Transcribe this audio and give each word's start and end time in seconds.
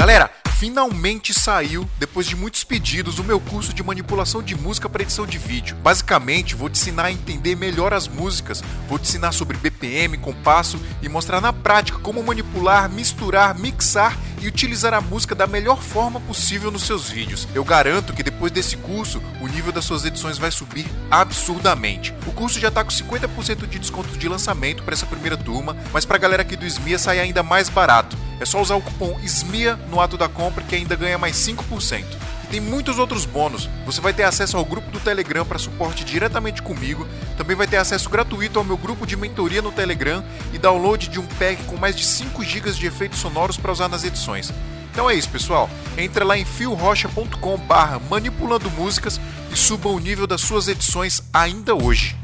Galera, 0.00 0.30
finalmente 0.60 1.32
saiu, 1.32 1.88
depois 1.98 2.26
de 2.26 2.36
muitos 2.36 2.64
pedidos, 2.64 3.18
o 3.18 3.24
meu 3.24 3.40
curso 3.40 3.72
de 3.72 3.82
manipulação 3.82 4.42
de 4.42 4.54
música 4.54 4.90
para 4.90 5.02
edição 5.02 5.26
de 5.26 5.38
vídeo. 5.38 5.74
Basicamente, 5.76 6.54
vou 6.54 6.68
te 6.68 6.78
ensinar 6.78 7.04
a 7.06 7.10
entender 7.10 7.56
melhor 7.56 7.94
as 7.94 8.06
músicas, 8.06 8.62
vou 8.86 8.98
te 8.98 9.08
ensinar 9.08 9.32
sobre 9.32 9.56
BPM, 9.56 10.18
compasso 10.18 10.78
e 11.00 11.08
mostrar 11.08 11.40
na 11.40 11.50
prática 11.50 11.98
como 12.00 12.22
manipular, 12.22 12.90
misturar, 12.90 13.58
mixar 13.58 14.18
e 14.38 14.48
utilizar 14.48 14.92
a 14.92 15.00
música 15.00 15.34
da 15.34 15.46
melhor 15.46 15.80
forma 15.80 16.20
possível 16.20 16.70
nos 16.70 16.82
seus 16.82 17.08
vídeos. 17.08 17.48
Eu 17.54 17.64
garanto 17.64 18.12
que 18.12 18.22
depois 18.22 18.52
desse 18.52 18.76
curso, 18.76 19.22
o 19.40 19.46
nível 19.46 19.72
das 19.72 19.86
suas 19.86 20.04
edições 20.04 20.36
vai 20.36 20.50
subir 20.50 20.86
absurdamente. 21.10 22.14
O 22.26 22.32
curso 22.32 22.60
já 22.60 22.68
está 22.68 22.84
com 22.84 22.90
50% 22.90 23.66
de 23.66 23.78
desconto 23.78 24.10
de 24.18 24.28
lançamento 24.28 24.82
para 24.82 24.92
essa 24.92 25.06
primeira 25.06 25.38
turma, 25.38 25.74
mas 25.90 26.04
para 26.04 26.16
a 26.16 26.20
galera 26.20 26.42
aqui 26.42 26.54
do 26.54 26.66
SMIA 26.66 26.98
sai 26.98 27.18
ainda 27.18 27.42
mais 27.42 27.70
barato. 27.70 28.14
É 28.40 28.44
só 28.46 28.60
usar 28.60 28.74
o 28.74 28.80
cupom 28.80 29.20
SMIA 29.22 29.76
no 29.90 30.00
ato 30.00 30.16
da 30.16 30.26
compra 30.26 30.49
que 30.50 30.74
ainda 30.74 30.96
ganha 30.96 31.18
mais 31.18 31.36
5%. 31.36 32.04
E 32.44 32.46
tem 32.48 32.60
muitos 32.60 32.98
outros 32.98 33.24
bônus. 33.24 33.68
Você 33.86 34.00
vai 34.00 34.12
ter 34.12 34.24
acesso 34.24 34.56
ao 34.56 34.64
grupo 34.64 34.90
do 34.90 35.00
Telegram 35.00 35.44
para 35.44 35.58
suporte 35.58 36.04
diretamente 36.04 36.62
comigo. 36.62 37.06
Também 37.36 37.56
vai 37.56 37.66
ter 37.66 37.76
acesso 37.76 38.10
gratuito 38.10 38.58
ao 38.58 38.64
meu 38.64 38.76
grupo 38.76 39.06
de 39.06 39.16
mentoria 39.16 39.62
no 39.62 39.72
Telegram 39.72 40.24
e 40.52 40.58
download 40.58 41.08
de 41.08 41.20
um 41.20 41.26
pack 41.26 41.62
com 41.64 41.76
mais 41.76 41.96
de 41.96 42.04
5 42.04 42.42
GB 42.44 42.72
de 42.72 42.86
efeitos 42.86 43.18
sonoros 43.18 43.56
para 43.56 43.72
usar 43.72 43.88
nas 43.88 44.04
edições. 44.04 44.52
Então 44.92 45.08
é 45.08 45.14
isso, 45.14 45.28
pessoal. 45.28 45.70
Entra 45.96 46.24
lá 46.24 46.36
em 46.36 46.44
fiorocha.com 46.44 47.56
barra 47.58 48.00
manipulando 48.10 48.70
músicas 48.70 49.20
e 49.52 49.56
suba 49.56 49.88
o 49.88 49.98
nível 49.98 50.26
das 50.26 50.40
suas 50.40 50.68
edições 50.68 51.22
ainda 51.32 51.74
hoje. 51.74 52.19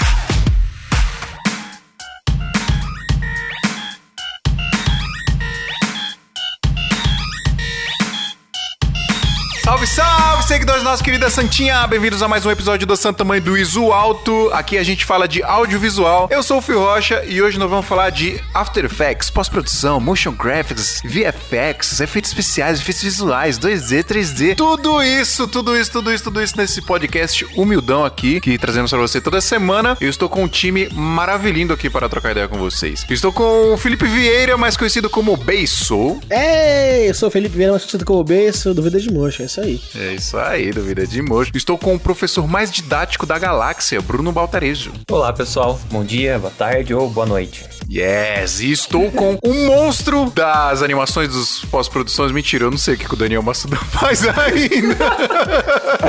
Salve, 9.67 9.85
salve, 9.89 10.45
seguidores 10.45 10.85
da 10.85 10.91
nossa 10.91 11.03
querida 11.03 11.29
Santinha! 11.29 11.85
Bem-vindos 11.89 12.23
a 12.23 12.29
mais 12.29 12.47
um 12.47 12.53
episódio 12.53 12.87
do 12.87 12.97
Santo 12.97 13.25
Mãe 13.25 13.41
do 13.41 13.59
Iso 13.59 13.91
Alto. 13.91 14.49
Aqui 14.53 14.79
a 14.79 14.83
gente 14.85 15.05
fala 15.05 15.27
de 15.27 15.43
audiovisual. 15.43 16.29
Eu 16.31 16.41
sou 16.41 16.59
o 16.59 16.63
Fio 16.63 16.79
Rocha 16.79 17.25
e 17.27 17.43
hoje 17.43 17.59
nós 17.59 17.69
vamos 17.69 17.85
falar 17.85 18.11
de 18.11 18.41
After 18.55 18.85
Effects, 18.85 19.29
pós-produção, 19.29 19.99
motion 19.99 20.31
graphics, 20.31 21.03
VFX, 21.05 22.01
efeitos 22.01 22.31
especiais, 22.31 22.79
efeitos 22.79 23.03
visuais, 23.03 23.59
2D, 23.59 24.05
3D. 24.05 24.55
Tudo 24.55 25.03
isso, 25.03 25.49
tudo 25.49 25.77
isso, 25.77 25.91
tudo 25.91 26.13
isso, 26.13 26.23
tudo 26.23 26.41
isso 26.41 26.57
nesse 26.57 26.81
podcast 26.81 27.45
humildão 27.57 28.05
aqui 28.05 28.41
que 28.41 28.57
trazemos 28.57 28.93
para 28.93 29.01
você 29.01 29.21
toda 29.21 29.41
semana. 29.41 29.97
Eu 30.01 30.09
estou 30.09 30.29
com 30.29 30.45
um 30.45 30.49
time 30.49 30.89
maravilhoso 30.93 31.73
aqui 31.73 31.91
para 31.91 32.09
trocar 32.09 32.31
ideia 32.31 32.47
com 32.47 32.57
vocês. 32.57 33.05
Estou 33.11 33.33
com 33.33 33.75
o 33.75 33.77
Felipe 33.77 34.05
Vieira, 34.05 34.57
mais 34.57 34.77
conhecido 34.77 35.11
como 35.11 35.37
Beisou. 35.37 36.21
Ei, 36.31 37.11
eu 37.11 37.15
sou 37.15 37.29
o 37.29 37.33
Felipe 37.33 37.57
Vieira, 37.57 37.73
mais 37.73 37.83
conhecido 37.83 38.05
como 38.05 38.23
Beisou, 38.23 38.73
do 38.73 38.81
Vida 38.81 39.01
de 39.01 39.13
Motion, 39.13 39.56
isso 39.57 39.61
aí. 39.61 39.81
É 39.95 40.15
isso 40.15 40.37
aí, 40.39 40.71
dúvida 40.71 41.07
de 41.07 41.23
mojo. 41.23 41.51
Estou 41.55 41.79
com 41.79 41.95
o 41.95 42.01
professor 42.01 42.47
mais 42.47 42.71
didático 42.71 43.25
da 43.25 43.39
galáxia, 43.39 44.01
Bruno 44.01 44.33
Baltarejo. 44.33 44.93
Olá, 45.11 45.33
pessoal. 45.33 45.81
Bom 45.91 46.05
dia, 46.05 46.39
boa 46.39 46.53
tarde 46.57 46.95
ou 46.95 47.09
boa 47.09 47.27
noite. 47.27 47.65
Yes, 47.89 48.61
e 48.61 48.73
estou 48.73 49.11
com 49.13 49.39
o 49.43 49.55
monstro 49.67 50.31
das 50.31 50.83
animações 50.83 51.29
dos 51.29 51.65
pós-produções. 51.67 52.33
Mentira, 52.33 52.65
eu 52.65 52.71
não 52.71 52.79
sei 52.79 52.95
o 52.95 52.99
que 52.99 53.13
o 53.13 53.17
Daniel 53.17 53.43
Massuda 53.43 53.77
faz 53.93 54.27
ainda. 54.27 54.97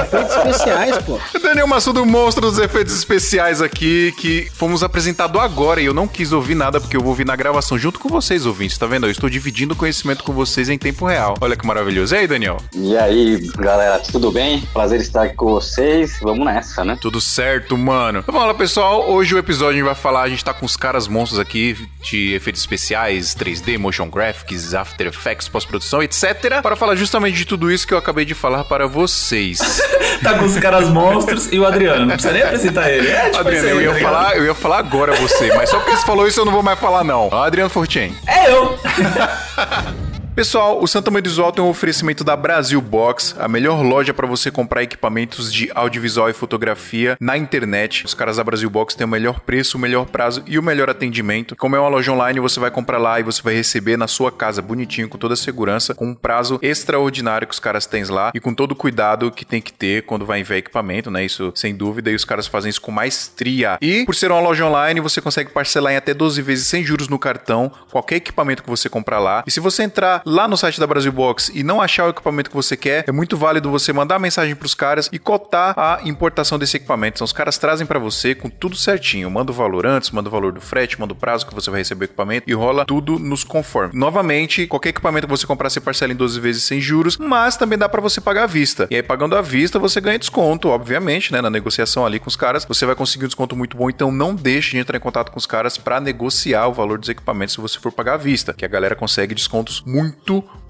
Efeitos 0.02 0.36
especiais, 0.36 0.98
pô. 1.04 1.20
O 1.36 1.40
Daniel 1.40 1.68
Massuda, 1.68 2.02
o 2.02 2.06
monstro 2.06 2.50
dos 2.50 2.58
efeitos 2.58 2.98
especiais 2.98 3.62
aqui, 3.62 4.12
que 4.18 4.50
fomos 4.54 4.82
apresentado 4.82 5.40
agora 5.40 5.80
e 5.80 5.86
eu 5.86 5.94
não 5.94 6.08
quis 6.08 6.32
ouvir 6.32 6.56
nada 6.56 6.82
porque 6.82 6.98
eu 6.98 7.02
vou 7.02 7.10
ouvir 7.10 7.26
na 7.26 7.36
gravação 7.36 7.78
junto 7.78 8.00
com 8.00 8.10
vocês, 8.10 8.46
ouvintes, 8.46 8.78
tá 8.78 8.88
vendo? 8.88 9.06
Eu 9.06 9.12
estou 9.12 9.30
dividindo 9.30 9.74
o 9.74 9.78
conhecimento 9.78 10.24
com 10.24 10.34
vocês 10.34 10.70
em 10.70 10.78
tempo 10.78 11.06
real. 11.06 11.36
Olha 11.40 11.56
que 11.56 11.66
maravilhoso. 11.66 12.16
E 12.16 12.18
aí, 12.18 12.28
Daniel? 12.28 12.58
E 12.74 12.98
aí, 12.98 13.37
galera, 13.58 14.00
tudo 14.00 14.32
bem? 14.32 14.62
Prazer 14.74 15.00
estar 15.00 15.24
aqui 15.24 15.36
com 15.36 15.48
vocês. 15.48 16.20
Vamos 16.22 16.46
nessa, 16.46 16.84
né? 16.84 16.98
Tudo 17.00 17.22
certo, 17.22 17.78
mano. 17.78 18.20
Então, 18.20 18.34
vamos 18.34 18.48
lá, 18.48 18.54
pessoal. 18.54 19.10
Hoje 19.10 19.36
o 19.36 19.38
episódio 19.38 19.70
a 19.70 19.74
gente 19.74 19.86
vai 19.86 19.96
falar, 19.96 20.24
a 20.24 20.30
gente 20.30 20.44
tá 20.44 20.54
com 20.54 20.66
os 20.66 20.76
caras 20.76 21.08
monstros 21.08 21.40
aqui 21.40 21.78
de 22.02 22.34
efeitos 22.34 22.62
especiais, 22.62 23.36
3D, 23.36 23.78
motion 23.78 24.10
graphics, 24.10 24.74
After 24.74 25.08
Effects, 25.08 25.48
pós-produção, 25.48 26.02
etc. 26.02 26.62
Para 26.62 26.76
falar 26.76 26.96
justamente 26.96 27.38
de 27.38 27.46
tudo 27.46 27.72
isso 27.72 27.88
que 27.88 27.94
eu 27.94 27.98
acabei 27.98 28.26
de 28.26 28.34
falar 28.34 28.64
para 28.64 28.88
vocês. 28.88 29.60
tá 30.24 30.38
com 30.38 30.46
os 30.46 30.58
caras 30.58 30.90
monstros 30.90 31.52
e 31.52 31.60
o 31.60 31.66
Adriano. 31.66 32.06
Não 32.06 32.14
precisa 32.14 32.34
nem 32.34 32.44
apresentar 32.44 32.90
ele. 32.90 33.08
É, 33.08 33.26
tipo 33.26 33.38
Adriano, 33.38 33.68
eu 33.68 33.82
ia, 33.82 33.94
tá 33.94 34.00
falar, 34.00 34.38
eu 34.38 34.46
ia 34.46 34.56
falar 34.56 34.78
agora 34.80 35.16
você, 35.16 35.54
mas 35.56 35.70
só 35.70 35.80
porque 35.80 35.96
você 35.96 36.06
falou 36.06 36.28
isso 36.28 36.40
eu 36.40 36.46
não 36.46 36.52
vou 36.52 36.64
mais 36.64 36.80
falar, 36.80 37.04
não. 37.04 37.34
Adriano 37.34 37.70
Fortin. 37.70 38.16
É 38.26 38.52
eu. 38.52 38.78
Pessoal, 40.38 40.80
o 40.80 40.88
Santa 40.88 41.10
Mãe 41.10 41.20
do 41.20 41.30
Visual 41.30 41.52
tem 41.52 41.64
um 41.64 41.68
oferecimento 41.68 42.24
da 42.24 42.36
Brasil 42.36 42.80
Box, 42.80 43.36
a 43.40 43.48
melhor 43.48 43.82
loja 43.82 44.14
para 44.14 44.28
você 44.28 44.52
comprar 44.52 44.84
equipamentos 44.84 45.52
de 45.52 45.72
audiovisual 45.74 46.30
e 46.30 46.34
fotografia 46.34 47.18
na 47.20 47.36
internet. 47.36 48.06
Os 48.06 48.14
caras 48.14 48.38
da 48.38 48.44
Brasil 48.44 48.70
Box 48.70 48.94
têm 48.94 49.06
o 49.06 49.10
melhor 49.10 49.40
preço, 49.40 49.80
o 49.80 49.82
melhor 49.82 50.06
prazo 50.06 50.44
e 50.46 50.60
o 50.60 50.62
melhor 50.62 50.92
atendimento. 50.92 51.56
Como 51.56 51.76
é 51.76 51.80
uma 51.80 51.90
loja 51.90 52.12
online, 52.12 52.40
você 52.40 52.60
vai 52.60 52.70
comprar 52.70 53.00
lá 53.00 53.20
e 53.20 53.24
você 53.24 53.42
vai 53.42 53.56
receber 53.56 53.98
na 53.98 54.08
sua 54.08 54.32
casa 54.32 54.62
bonitinho, 54.62 55.10
com 55.10 55.18
toda 55.18 55.34
a 55.34 55.36
segurança, 55.38 55.96
com 55.96 56.10
um 56.10 56.14
prazo 56.14 56.60
extraordinário 56.62 57.48
que 57.48 57.56
os 57.56 57.60
caras 57.60 57.88
têm 57.88 58.04
lá 58.04 58.32
e 58.32 58.40
com 58.40 58.54
todo 58.54 58.74
o 58.74 58.76
cuidado 58.76 59.32
que 59.32 59.44
tem 59.44 59.60
que 59.60 59.74
ter 59.74 60.04
quando 60.04 60.24
vai 60.24 60.42
enviar 60.42 60.60
equipamento, 60.60 61.10
né? 61.10 61.26
Isso 61.26 61.52
sem 61.56 61.76
dúvida, 61.76 62.12
e 62.12 62.16
os 62.16 62.24
caras 62.24 62.46
fazem 62.46 62.70
isso 62.70 62.80
com 62.80 62.92
maestria. 62.92 63.80
E 63.82 64.06
por 64.06 64.14
ser 64.14 64.32
uma 64.32 64.40
loja 64.40 64.68
online, 64.68 65.00
você 65.00 65.20
consegue 65.20 65.50
parcelar 65.50 65.94
em 65.94 65.98
até 65.98 66.14
12 66.14 66.40
vezes 66.44 66.68
sem 66.68 66.84
juros 66.84 67.08
no 67.08 67.18
cartão, 67.18 67.72
qualquer 67.92 68.18
equipamento 68.18 68.62
que 68.62 68.70
você 68.70 68.88
comprar 68.88 69.18
lá. 69.18 69.44
E 69.48 69.50
se 69.50 69.60
você 69.60 69.82
entrar 69.82 70.22
lá 70.28 70.46
no 70.46 70.58
site 70.58 70.78
da 70.78 70.86
Brasil 70.86 71.12
Box 71.12 71.50
e 71.56 71.64
não 71.64 71.82
achar 71.82 72.06
o 72.06 72.10
equipamento 72.10 72.50
que 72.50 72.56
você 72.56 72.76
quer, 72.76 73.06
é 73.08 73.12
muito 73.14 73.38
válido 73.38 73.72
você 73.72 73.94
mandar 73.94 74.20
mensagem 74.20 74.54
pros 74.56 74.76
caras 74.76 75.10
e 75.10 75.18
cotar 75.18 75.74
a 75.78 76.02
importação 76.04 76.60
desse 76.60 76.76
equipamento. 76.76 77.16
Então 77.16 77.26
os 77.26 77.32
caras 77.32 77.58
trazem 77.58 77.88
para 77.88 77.98
você 77.98 78.36
com 78.36 78.50
tudo 78.50 78.76
certinho. 78.76 79.32
Manda 79.32 79.54
o 79.54 79.56
valor 79.56 79.86
antes, 79.86 80.12
manda 80.12 80.28
o 80.28 80.32
valor 80.32 80.52
do 80.52 80.60
frete, 80.60 81.00
manda 81.00 81.14
o 81.14 81.16
prazo 81.16 81.48
que 81.48 81.56
você 81.56 81.70
vai 81.70 81.80
receber 81.80 82.04
o 82.04 82.08
equipamento 82.08 82.50
e 82.50 82.54
rola 82.54 82.86
tudo 82.86 83.18
nos 83.18 83.46
conforme. 83.46 83.98
Novamente, 83.98 84.68
qualquer 84.68 84.90
equipamento 84.90 85.28
que 85.28 85.32
você 85.32 85.48
comprar, 85.48 85.70
você 85.70 85.80
parcela 85.80 86.12
em 86.12 86.16
12 86.16 86.40
vezes 86.42 86.64
sem 86.64 86.82
juros, 86.82 87.18
mas 87.18 87.56
também 87.56 87.78
dá 87.78 87.88
para 87.88 88.02
você 88.02 88.20
pagar 88.20 88.44
à 88.44 88.48
vista. 88.48 88.86
E 88.92 88.98
aí, 88.98 89.04
pagando 89.04 89.38
à 89.38 89.42
vista, 89.42 89.80
você 89.80 90.02
ganha 90.02 90.20
desconto, 90.20 90.68
obviamente, 90.68 91.32
né? 91.32 91.42
Na 91.42 91.50
negociação 91.50 92.06
ali 92.06 92.20
com 92.20 92.28
os 92.28 92.36
caras, 92.36 92.66
você 92.66 92.86
vai 92.86 92.96
conseguir 92.96 93.24
um 93.24 93.30
desconto 93.30 93.56
muito 93.56 93.78
bom. 93.78 93.90
Então 93.90 94.12
não 94.12 94.36
deixe 94.36 94.72
de 94.72 94.78
entrar 94.78 94.98
em 94.98 95.02
contato 95.02 95.32
com 95.32 95.38
os 95.38 95.46
caras 95.46 95.78
para 95.78 96.02
negociar 96.02 96.68
o 96.68 96.74
valor 96.74 96.98
dos 96.98 97.08
equipamentos 97.08 97.56
se 97.56 97.62
você 97.62 97.80
for 97.80 97.94
pagar 97.94 98.16
à 98.16 98.18
vista, 98.18 98.54
que 98.54 98.66
a 98.66 98.68
galera 98.68 98.94
consegue 98.96 99.34
descontos 99.34 99.82
muito 99.86 100.17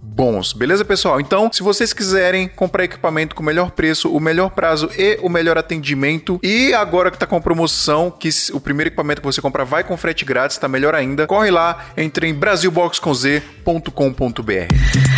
bons. 0.02 0.53
Beleza, 0.53 0.84
pessoal? 0.84 1.22
Então, 1.22 1.52
se 1.52 1.62
vocês 1.62 1.94
quiserem 1.94 2.47
comprar 2.47 2.85
equipamento 2.85 3.35
com 3.35 3.44
o 3.44 3.46
melhor 3.46 3.69
preço, 3.72 4.12
o 4.12 4.19
melhor 4.19 4.50
prazo 4.50 4.90
e 4.97 5.19
o 5.22 5.30
melhor 5.30 5.56
atendimento, 5.58 6.40
e 6.41 6.74
agora 6.74 7.12
que 7.12 7.18
tá 7.18 7.28
com 7.28 7.41
promoção, 7.41 8.09
que 8.09 8.30
o 8.53 8.59
primeiro 8.59 8.90
equipamento 8.90 9.22
que 9.22 9.28
você 9.28 9.41
comprar 9.41 9.63
vai 9.63 9.84
com 9.84 9.96
frete 9.96 10.25
grátis, 10.25 10.58
tá 10.58 10.68
melhor 10.68 10.96
ainda, 10.96 11.28
corre 11.28 11.52
lá, 11.52 11.85
entre 11.96 12.28
em 12.28 12.34
brasilboxconz.com.br. 12.34 15.16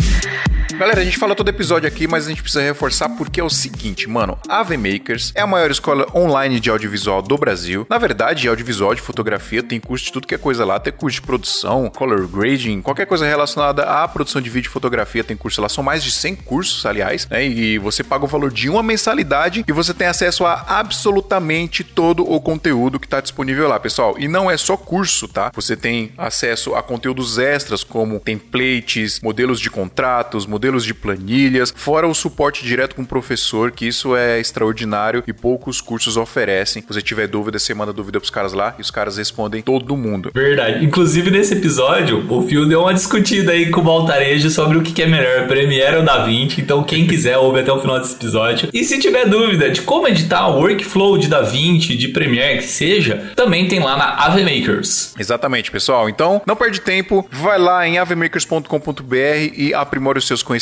Galera, 0.79 1.01
a 1.01 1.03
gente 1.03 1.17
fala 1.17 1.35
todo 1.35 1.50
episódio 1.50 1.90
aqui, 1.90 2.07
mas 2.07 2.25
a 2.25 2.29
gente 2.29 2.41
precisa 2.41 2.63
reforçar 2.63 3.09
porque 3.09 3.41
é 3.41 3.44
o 3.44 3.50
seguinte, 3.50 4.07
mano. 4.07 4.40
A 4.47 4.62
AV 4.62 4.78
Makers 4.78 5.34
é 5.35 5.41
a 5.41 5.45
maior 5.45 5.69
escola 5.69 6.07
online 6.16 6.57
de 6.57 6.69
audiovisual 6.69 7.22
do 7.22 7.38
Brasil. 7.38 7.85
Na 7.90 7.97
verdade, 7.97 8.47
audiovisual 8.47 8.95
de 8.95 9.01
fotografia 9.01 9.62
tem 9.62 9.78
curso 9.78 10.06
de 10.06 10.13
tudo 10.13 10.25
que 10.25 10.34
é 10.34 10.38
coisa 10.38 10.63
lá. 10.63 10.79
Tem 10.79 10.94
curso 10.94 11.16
de 11.16 11.22
produção, 11.22 11.90
color 11.90 12.25
grading, 12.29 12.81
qualquer 12.81 13.06
coisa 13.07 13.25
relacionada 13.25 13.84
à 13.84 14.07
produção 14.07 14.41
de 14.41 14.50
vídeo 14.50 14.69
e 14.69 14.72
fotografia 14.72 15.22
tem 15.22 15.35
curso 15.35 15.62
lá. 15.62 15.67
São 15.67 15.84
mais 15.84 16.01
de 16.01 16.12
100 16.12 16.38
cursos, 16.38 16.85
aliás, 16.85 17.28
né? 17.28 17.46
E 17.46 17.78
você 17.78 18.01
paga 18.01 18.23
o 18.23 18.28
valor 18.29 18.50
de 18.50 18.69
uma 18.69 18.81
mensalidade 18.81 19.66
e 19.67 19.73
você 19.73 19.94
tem 19.94 20.07
acesso 20.07 20.46
a 20.46 20.63
absolutamente 20.66 21.84
todo 21.84 22.23
o 22.23 22.40
conteúdo 22.40 22.97
que 22.97 23.06
está 23.06 23.19
disponível 23.19 23.67
lá, 23.67 23.81
pessoal. 23.81 24.16
E 24.17 24.29
não 24.29 24.50
é 24.50 24.56
só 24.56 24.78
curso, 24.78 25.28
tá? 25.28 25.51
Você 25.56 25.75
tem 25.75 26.13
acesso 26.17 26.73
a 26.73 26.81
conteúdos 26.81 27.38
extras 27.38 27.84
como 27.84 28.17
templates, 28.22 29.19
modelos 29.19 29.59
de 29.59 29.69
contratos, 29.69 30.46
modelos 30.46 30.69
de 30.78 30.93
planilhas, 30.93 31.73
fora 31.76 32.08
o 32.08 32.14
suporte 32.14 32.64
direto 32.64 32.96
com 32.96 33.02
o 33.02 33.08
professor, 33.08 33.72
que 33.72 33.88
isso 33.88 34.16
é 34.16 34.40
extraordinário 34.40 35.23
e 35.28 35.34
poucos 35.34 35.82
cursos 35.82 36.17
oferecem. 36.17 36.82
Se 36.82 36.88
você 36.88 37.02
tiver 37.02 37.28
dúvida, 37.28 37.58
você 37.58 37.73
manda 37.73 37.91
dúvida 37.91 38.20
pros 38.20 38.29
caras 38.29 38.53
lá 38.53 38.76
e 38.78 38.82
os 38.82 38.91
caras 38.91 39.17
respondem 39.17 39.61
todo 39.61 39.97
mundo. 39.97 40.32
Verdade. 40.34 40.85
Inclusive, 40.85 41.32
nesse 41.32 41.55
episódio, 41.55 42.26
o 42.29 42.47
Fio 42.47 42.67
deu 42.67 42.82
uma 42.82 42.93
discutida 42.93 43.52
aí 43.52 43.70
com 43.70 43.82
o 43.82 43.84
Baltarejo 43.84 44.49
sobre 44.49 44.78
o 44.78 44.82
que 44.82 45.02
é 45.02 45.08
melhor, 45.08 45.47
Premiere 45.47 45.97
ou 45.97 46.03
DaVinci. 46.03 46.61
Então, 46.61 46.84
quem 46.84 47.08
quiser, 47.08 47.38
ouve 47.40 47.61
até 47.61 47.72
o 47.72 47.79
final 47.79 47.99
desse 47.99 48.16
episódio. 48.16 48.70
E 48.73 48.84
se 48.84 48.99
tiver 48.99 49.28
dúvida 49.28 49.70
de 49.70 49.82
como 49.82 50.08
editar 50.08 50.47
o 50.47 50.59
workflow 50.59 51.17
de 51.17 51.28
DaVinci, 51.28 51.96
de 51.96 52.09
Premiere, 52.09 52.59
que 52.59 52.67
seja, 52.67 53.32
também 53.35 53.67
tem 53.67 53.79
lá 53.79 53.97
na 53.97 54.26
AV 54.26 54.43
Makers. 54.43 55.14
Exatamente, 55.17 55.72
pessoal. 55.72 56.09
Então, 56.09 56.41
não 56.46 56.55
perde 56.55 56.82
tempo, 56.82 57.28
vai 57.32 57.58
lá 57.58 57.88
em 57.88 57.97
avemakers.com.br 57.97 59.16
e 59.58 59.73
aprimore 59.73 60.20
os 60.20 60.28
seus 60.28 60.43
conhecimentos 60.43 60.59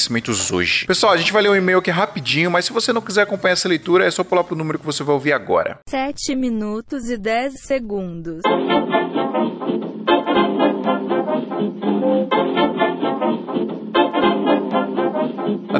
hoje. 0.52 0.86
Pessoal, 0.86 1.14
a 1.14 1.18
gente 1.18 1.34
vai 1.34 1.42
ler 1.42 1.50
um 1.50 1.56
e-mail 1.56 1.80
aqui 1.80 1.92
rapidinho, 1.92 2.52
mas 2.52 2.66
se 2.66 2.74
você 2.74 2.94
não 2.94 3.02
quiser 3.02 3.24
acompanhar 3.24 3.54
essa 3.54 3.68
leitura, 3.68 4.06
é 4.06 4.12
só 4.12 4.24
pular 4.24 4.44
pro 4.44 4.56
número 4.56 4.80
que 4.80 4.86
você 4.86 5.04
vai 5.04 5.14
ouvir 5.14 5.34
agora. 5.34 5.80
7 5.90 6.36
minutos 6.36 7.10
e 7.10 7.18
10 7.18 7.62
segundos. 7.62 8.42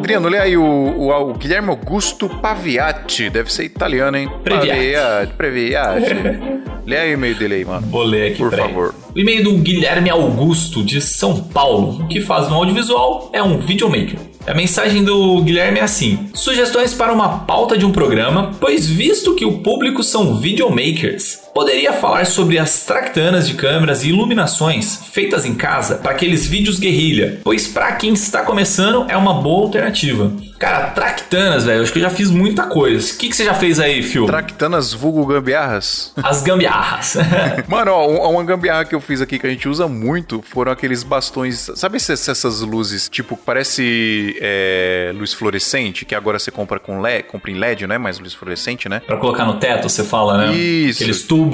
Adriano, 0.08 0.30
lê 0.30 0.40
aí 0.40 0.56
o, 0.56 0.64
o, 0.64 1.12
o 1.12 1.34
Guilherme 1.34 1.68
Augusto 1.68 2.30
Paviati. 2.30 3.30
Deve 3.30 3.52
ser 3.52 3.66
italiano, 3.66 4.16
hein? 4.16 4.30
Previati. 4.42 5.34
Previati. 5.34 6.14
lê 6.88 6.98
aí 6.98 7.12
o 7.12 7.14
e-mail 7.16 7.36
dele 7.36 7.56
aí, 7.56 7.66
mano. 7.66 7.86
Vou 7.88 8.04
ler 8.04 8.32
aqui, 8.32 8.38
Por 8.38 8.56
favor. 8.56 8.96
O 9.14 9.20
e-mail 9.20 9.44
do 9.44 9.58
Guilherme 9.58 10.10
Augusto, 10.10 10.82
de 10.82 11.02
São 11.02 11.44
Paulo. 11.44 12.04
O 12.04 12.08
que 12.08 12.22
faz 12.22 12.48
no 12.48 12.56
audiovisual 12.56 13.30
é 13.34 13.44
um 13.44 13.58
videomaker. 13.58 14.18
A 14.48 14.54
mensagem 14.54 15.04
do 15.04 15.42
Guilherme 15.42 15.80
é 15.80 15.84
assim: 15.84 16.30
sugestões 16.34 16.94
para 16.94 17.12
uma 17.12 17.40
pauta 17.40 17.78
de 17.78 17.86
um 17.86 17.92
programa, 17.92 18.54
pois 18.62 18.90
visto 18.90 19.36
que 19.36 19.44
o 19.44 19.60
público 19.60 20.02
são 20.02 20.36
videomakers, 20.36 21.42
poderia 21.58 21.92
falar 21.92 22.28
sobre 22.28 22.60
as 22.60 22.84
tractanas 22.84 23.48
de 23.48 23.56
câmeras 23.56 24.04
e 24.04 24.10
iluminações 24.10 25.00
feitas 25.12 25.44
em 25.44 25.56
casa 25.56 25.96
para 25.96 26.12
aqueles 26.12 26.46
vídeos 26.46 26.78
guerrilha, 26.78 27.42
pois 27.44 27.66
para 27.68 27.94
quem 27.94 28.14
está 28.14 28.44
começando 28.44 29.08
é 29.10 29.18
uma 29.18 29.42
boa 29.42 29.64
alternativa. 29.64 30.32
Cara, 30.60 30.88
tractanas, 30.88 31.66
velho, 31.66 31.84
acho 31.84 31.92
que 31.94 32.00
eu 32.00 32.04
já 32.04 32.10
fiz 32.10 32.32
muita 32.32 32.64
coisa. 32.64 33.14
O 33.14 33.18
que, 33.18 33.30
que 33.30 33.36
você 33.36 33.46
já 33.46 33.54
fez 33.54 33.80
aí, 33.80 34.02
Phil? 34.02 34.26
Tractanas 34.26 34.92
vulgo 34.92 35.24
gambiarras. 35.26 36.14
As 36.18 36.42
gambiarras. 36.42 37.18
Mano, 37.68 37.92
ó, 37.92 38.08
um- 38.08 38.32
uma 38.38 38.44
gambiarra 38.44 38.86
que 38.86 38.94
eu 38.96 39.02
fiz 39.02 39.22
aqui 39.22 39.38
que 39.38 39.46
a 39.46 39.50
gente 39.50 39.68
usa 39.70 39.88
muito 39.88 40.44
foram 40.44 40.72
aqueles 40.72 41.04
bastões. 41.04 41.70
Sabe 41.76 41.98
essas 41.98 42.62
luzes, 42.62 43.08
tipo, 43.08 43.38
parece 43.38 44.36
é, 44.42 45.12
luz 45.16 45.34
fluorescente, 45.34 46.06
que 46.06 46.16
agora 46.16 46.40
você 46.40 46.50
compra 46.50 46.80
com 46.80 47.02
LED, 47.02 47.24
compra 47.24 47.52
em 47.52 47.56
LED, 47.56 47.86
não 47.86 47.96
é 47.96 48.00
mais 48.00 48.20
luz 48.20 48.34
fluorescente, 48.34 48.90
né? 48.90 49.00
Pra 49.06 49.18
colocar 49.18 49.46
no 49.46 49.60
teto, 49.60 49.88
você 49.88 50.04
fala, 50.04 50.38
né? 50.38 50.56
Isso. 50.56 51.04
Aqueles 51.04 51.24
tubos 51.24 51.47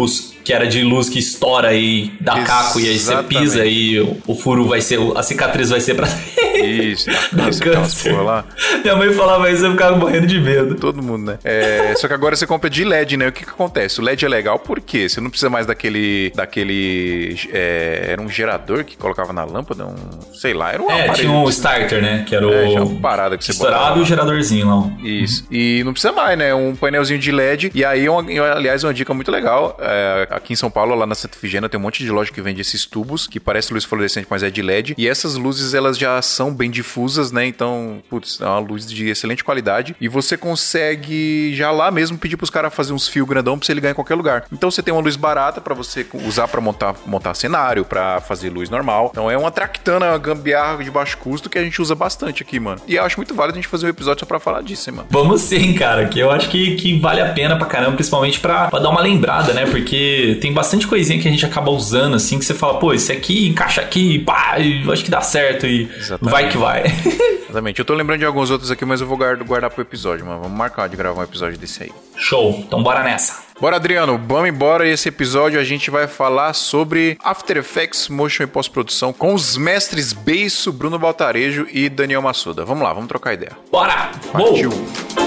que 0.43 0.51
era 0.51 0.67
de 0.67 0.83
luz 0.83 1.09
que 1.09 1.19
estoura 1.19 1.73
e 1.73 2.11
dá 2.19 2.43
caco 2.43 2.79
e 2.79 2.87
aí 2.87 2.99
você 2.99 3.11
Exatamente. 3.13 3.27
pisa 3.39 3.65
e 3.65 3.99
o, 3.99 4.17
o 4.27 4.35
furo 4.35 4.67
vai 4.67 4.81
ser, 4.81 4.99
a 5.15 5.23
cicatriz 5.23 5.69
vai 5.69 5.79
ser 5.79 5.95
pra 5.95 6.07
Isso, 6.53 7.09
Dá 7.33 7.45
câncer. 7.51 8.11
porra 8.11 8.23
lá. 8.23 8.45
Minha 8.83 8.95
mãe 8.95 9.11
falava 9.13 9.49
isso 9.51 9.63
e 9.63 9.67
eu 9.67 9.71
ficava 9.71 9.95
morrendo 9.97 10.27
de 10.27 10.39
medo. 10.39 10.75
Todo 10.75 11.01
mundo, 11.01 11.25
né? 11.31 11.39
É, 11.43 11.93
só 11.97 12.07
que 12.07 12.13
agora 12.13 12.35
você 12.35 12.45
compra 12.47 12.69
de 12.69 12.83
LED, 12.83 13.17
né? 13.17 13.27
O 13.27 13.31
que 13.31 13.43
que 13.43 13.49
acontece? 13.49 13.99
O 13.99 14.03
LED 14.03 14.25
é 14.25 14.29
legal 14.29 14.59
porque 14.59 15.07
você 15.09 15.19
não 15.21 15.29
precisa 15.29 15.49
mais 15.49 15.65
daquele. 15.65 16.31
daquele. 16.35 17.37
é, 17.51 18.07
era 18.11 18.21
um 18.21 18.29
gerador 18.29 18.83
que 18.83 18.97
colocava 18.97 19.33
na 19.33 19.43
lâmpada, 19.43 19.85
um. 19.85 19.95
sei 20.33 20.53
lá, 20.53 20.71
era 20.71 20.81
um 20.81 20.89
É, 20.89 21.09
tinha 21.09 21.31
um 21.31 21.47
starter, 21.49 22.01
né? 22.01 22.23
Que 22.27 22.35
era 22.35 22.45
É, 22.45 22.65
o. 22.79 22.85
uma 22.87 22.99
parada 23.01 23.37
que 23.37 23.43
você 23.43 23.51
Estourava 23.51 23.97
e 23.99 24.01
o 24.01 24.05
geradorzinho 24.05 24.67
lá. 24.67 24.91
Isso. 25.03 25.45
E 25.51 25.81
não 25.83 25.93
precisa 25.93 26.13
mais, 26.13 26.37
né? 26.37 26.53
Um 26.53 26.75
painelzinho 26.75 27.19
de 27.19 27.31
LED. 27.31 27.71
E 27.73 27.83
aí, 27.85 28.07
uma- 28.09 28.23
aliás, 28.53 28.83
uma 28.83 28.93
dica 28.93 29.13
muito 29.13 29.31
legal. 29.31 29.77
é, 29.79 30.27
aqui 30.31 30.53
em 30.53 30.55
São 30.55 30.69
Paulo, 30.71 30.95
lá 30.95 31.05
na 31.05 31.15
Santa 31.15 31.37
Efigênia, 31.37 31.67
tem 31.69 31.79
um 31.79 31.83
monte 31.83 32.03
de 32.03 32.09
loja 32.11 32.31
que 32.31 32.41
vende 32.41 32.61
esses 32.61 32.85
tubos, 32.85 33.27
que 33.27 33.39
parece 33.39 33.73
luz 33.73 33.83
fluorescente, 33.83 34.27
mas 34.29 34.43
é 34.43 34.49
de 34.49 34.61
LED. 34.61 34.93
E 34.97 35.07
essas 35.07 35.35
luzes, 35.35 35.73
elas 35.73 35.97
já 35.97 36.21
são 36.21 36.42
bem 36.51 36.71
difusas, 36.71 37.31
né? 37.31 37.45
Então, 37.45 38.01
putz, 38.09 38.41
é 38.41 38.45
uma 38.45 38.59
luz 38.59 38.85
de 38.89 39.09
excelente 39.09 39.43
qualidade. 39.43 39.95
E 40.01 40.07
você 40.07 40.35
consegue 40.35 41.53
já 41.55 41.69
lá 41.71 41.91
mesmo 41.91 42.17
pedir 42.17 42.37
pros 42.37 42.49
caras 42.49 42.73
fazer 42.73 42.93
uns 42.93 43.07
fios 43.07 43.27
grandão 43.27 43.57
pra 43.57 43.65
você 43.65 43.73
ligar 43.73 43.91
em 43.91 43.93
qualquer 43.93 44.15
lugar. 44.15 44.45
Então, 44.51 44.71
você 44.71 44.81
tem 44.81 44.93
uma 44.93 45.01
luz 45.01 45.15
barata 45.15 45.61
pra 45.61 45.73
você 45.73 46.05
usar 46.25 46.47
pra 46.47 46.59
montar, 46.59 46.95
montar 47.05 47.33
cenário, 47.33 47.85
pra 47.85 48.19
fazer 48.21 48.49
luz 48.49 48.69
normal. 48.69 49.09
Então, 49.11 49.29
é 49.29 49.37
uma 49.37 49.51
tractana, 49.51 50.07
uma 50.07 50.17
gambiarra 50.17 50.83
de 50.83 50.89
baixo 50.89 51.17
custo 51.17 51.49
que 51.49 51.57
a 51.57 51.63
gente 51.63 51.81
usa 51.81 51.93
bastante 51.95 52.43
aqui, 52.43 52.59
mano. 52.59 52.81
E 52.87 52.95
eu 52.95 53.03
acho 53.03 53.17
muito 53.17 53.33
válido 53.33 53.57
a 53.57 53.61
gente 53.61 53.67
fazer 53.67 53.85
um 53.85 53.89
episódio 53.89 54.21
só 54.21 54.25
pra 54.25 54.39
falar 54.39 54.61
disso, 54.63 54.89
hein, 54.89 54.95
mano. 54.95 55.07
Vamos 55.11 55.41
sim, 55.41 55.73
cara, 55.73 56.07
que 56.07 56.19
eu 56.19 56.31
acho 56.31 56.49
que, 56.49 56.75
que 56.75 56.99
vale 56.99 57.21
a 57.21 57.31
pena 57.33 57.55
pra 57.57 57.65
caramba, 57.65 57.93
principalmente 57.93 58.39
pra, 58.39 58.67
pra 58.67 58.79
dar 58.79 58.89
uma 58.89 59.01
lembrada, 59.01 59.53
né? 59.53 59.65
Porque 59.65 60.37
tem 60.41 60.53
bastante 60.53 60.87
coisinha 60.87 61.21
que 61.21 61.27
a 61.27 61.31
gente 61.31 61.45
acaba 61.45 61.71
usando, 61.71 62.15
assim, 62.15 62.39
que 62.39 62.45
você 62.45 62.53
fala, 62.53 62.79
pô, 62.79 62.93
esse 62.93 63.11
aqui 63.11 63.47
encaixa 63.47 63.81
aqui, 63.81 64.19
pá, 64.19 64.55
eu 64.59 64.91
acho 64.91 65.03
que 65.03 65.11
dá 65.11 65.21
certo 65.21 65.65
e 65.65 65.83
Exatamente. 65.97 66.32
Vai 66.33 66.49
que 66.49 66.57
vai. 66.57 66.83
Exatamente. 67.45 67.77
Eu 67.77 67.85
tô 67.85 67.93
lembrando 67.93 68.19
de 68.19 68.25
alguns 68.25 68.49
outros 68.49 68.71
aqui, 68.71 68.83
mas 68.83 68.99
eu 68.99 69.05
vou 69.05 69.15
guardar, 69.15 69.69
pro 69.69 69.83
episódio, 69.83 70.25
mano. 70.25 70.41
Vamos 70.41 70.57
marcar 70.57 70.89
de 70.89 70.97
gravar 70.97 71.21
um 71.21 71.23
episódio 71.23 71.59
desse 71.59 71.83
aí. 71.83 71.91
Show, 72.15 72.55
então 72.57 72.81
bora 72.81 73.03
nessa. 73.03 73.43
Bora, 73.61 73.75
Adriano, 73.75 74.19
vamos 74.27 74.49
embora. 74.49 74.87
Esse 74.87 75.09
episódio 75.09 75.59
a 75.59 75.63
gente 75.63 75.91
vai 75.91 76.07
falar 76.07 76.53
sobre 76.53 77.19
After 77.23 77.57
Effects, 77.57 78.09
Motion 78.09 78.43
e 78.43 78.47
Pós-Produção 78.47 79.13
com 79.13 79.35
os 79.35 79.55
mestres 79.55 80.11
Beiço, 80.11 80.73
Bruno 80.73 80.97
Baltarejo 80.97 81.67
e 81.71 81.87
Daniel 81.87 82.23
Massuda. 82.23 82.65
Vamos 82.65 82.83
lá, 82.83 82.91
vamos 82.91 83.09
trocar 83.09 83.35
ideia. 83.35 83.51
Bora! 83.71 84.09
Partiu. 84.31 84.71
Uou! 84.71 85.22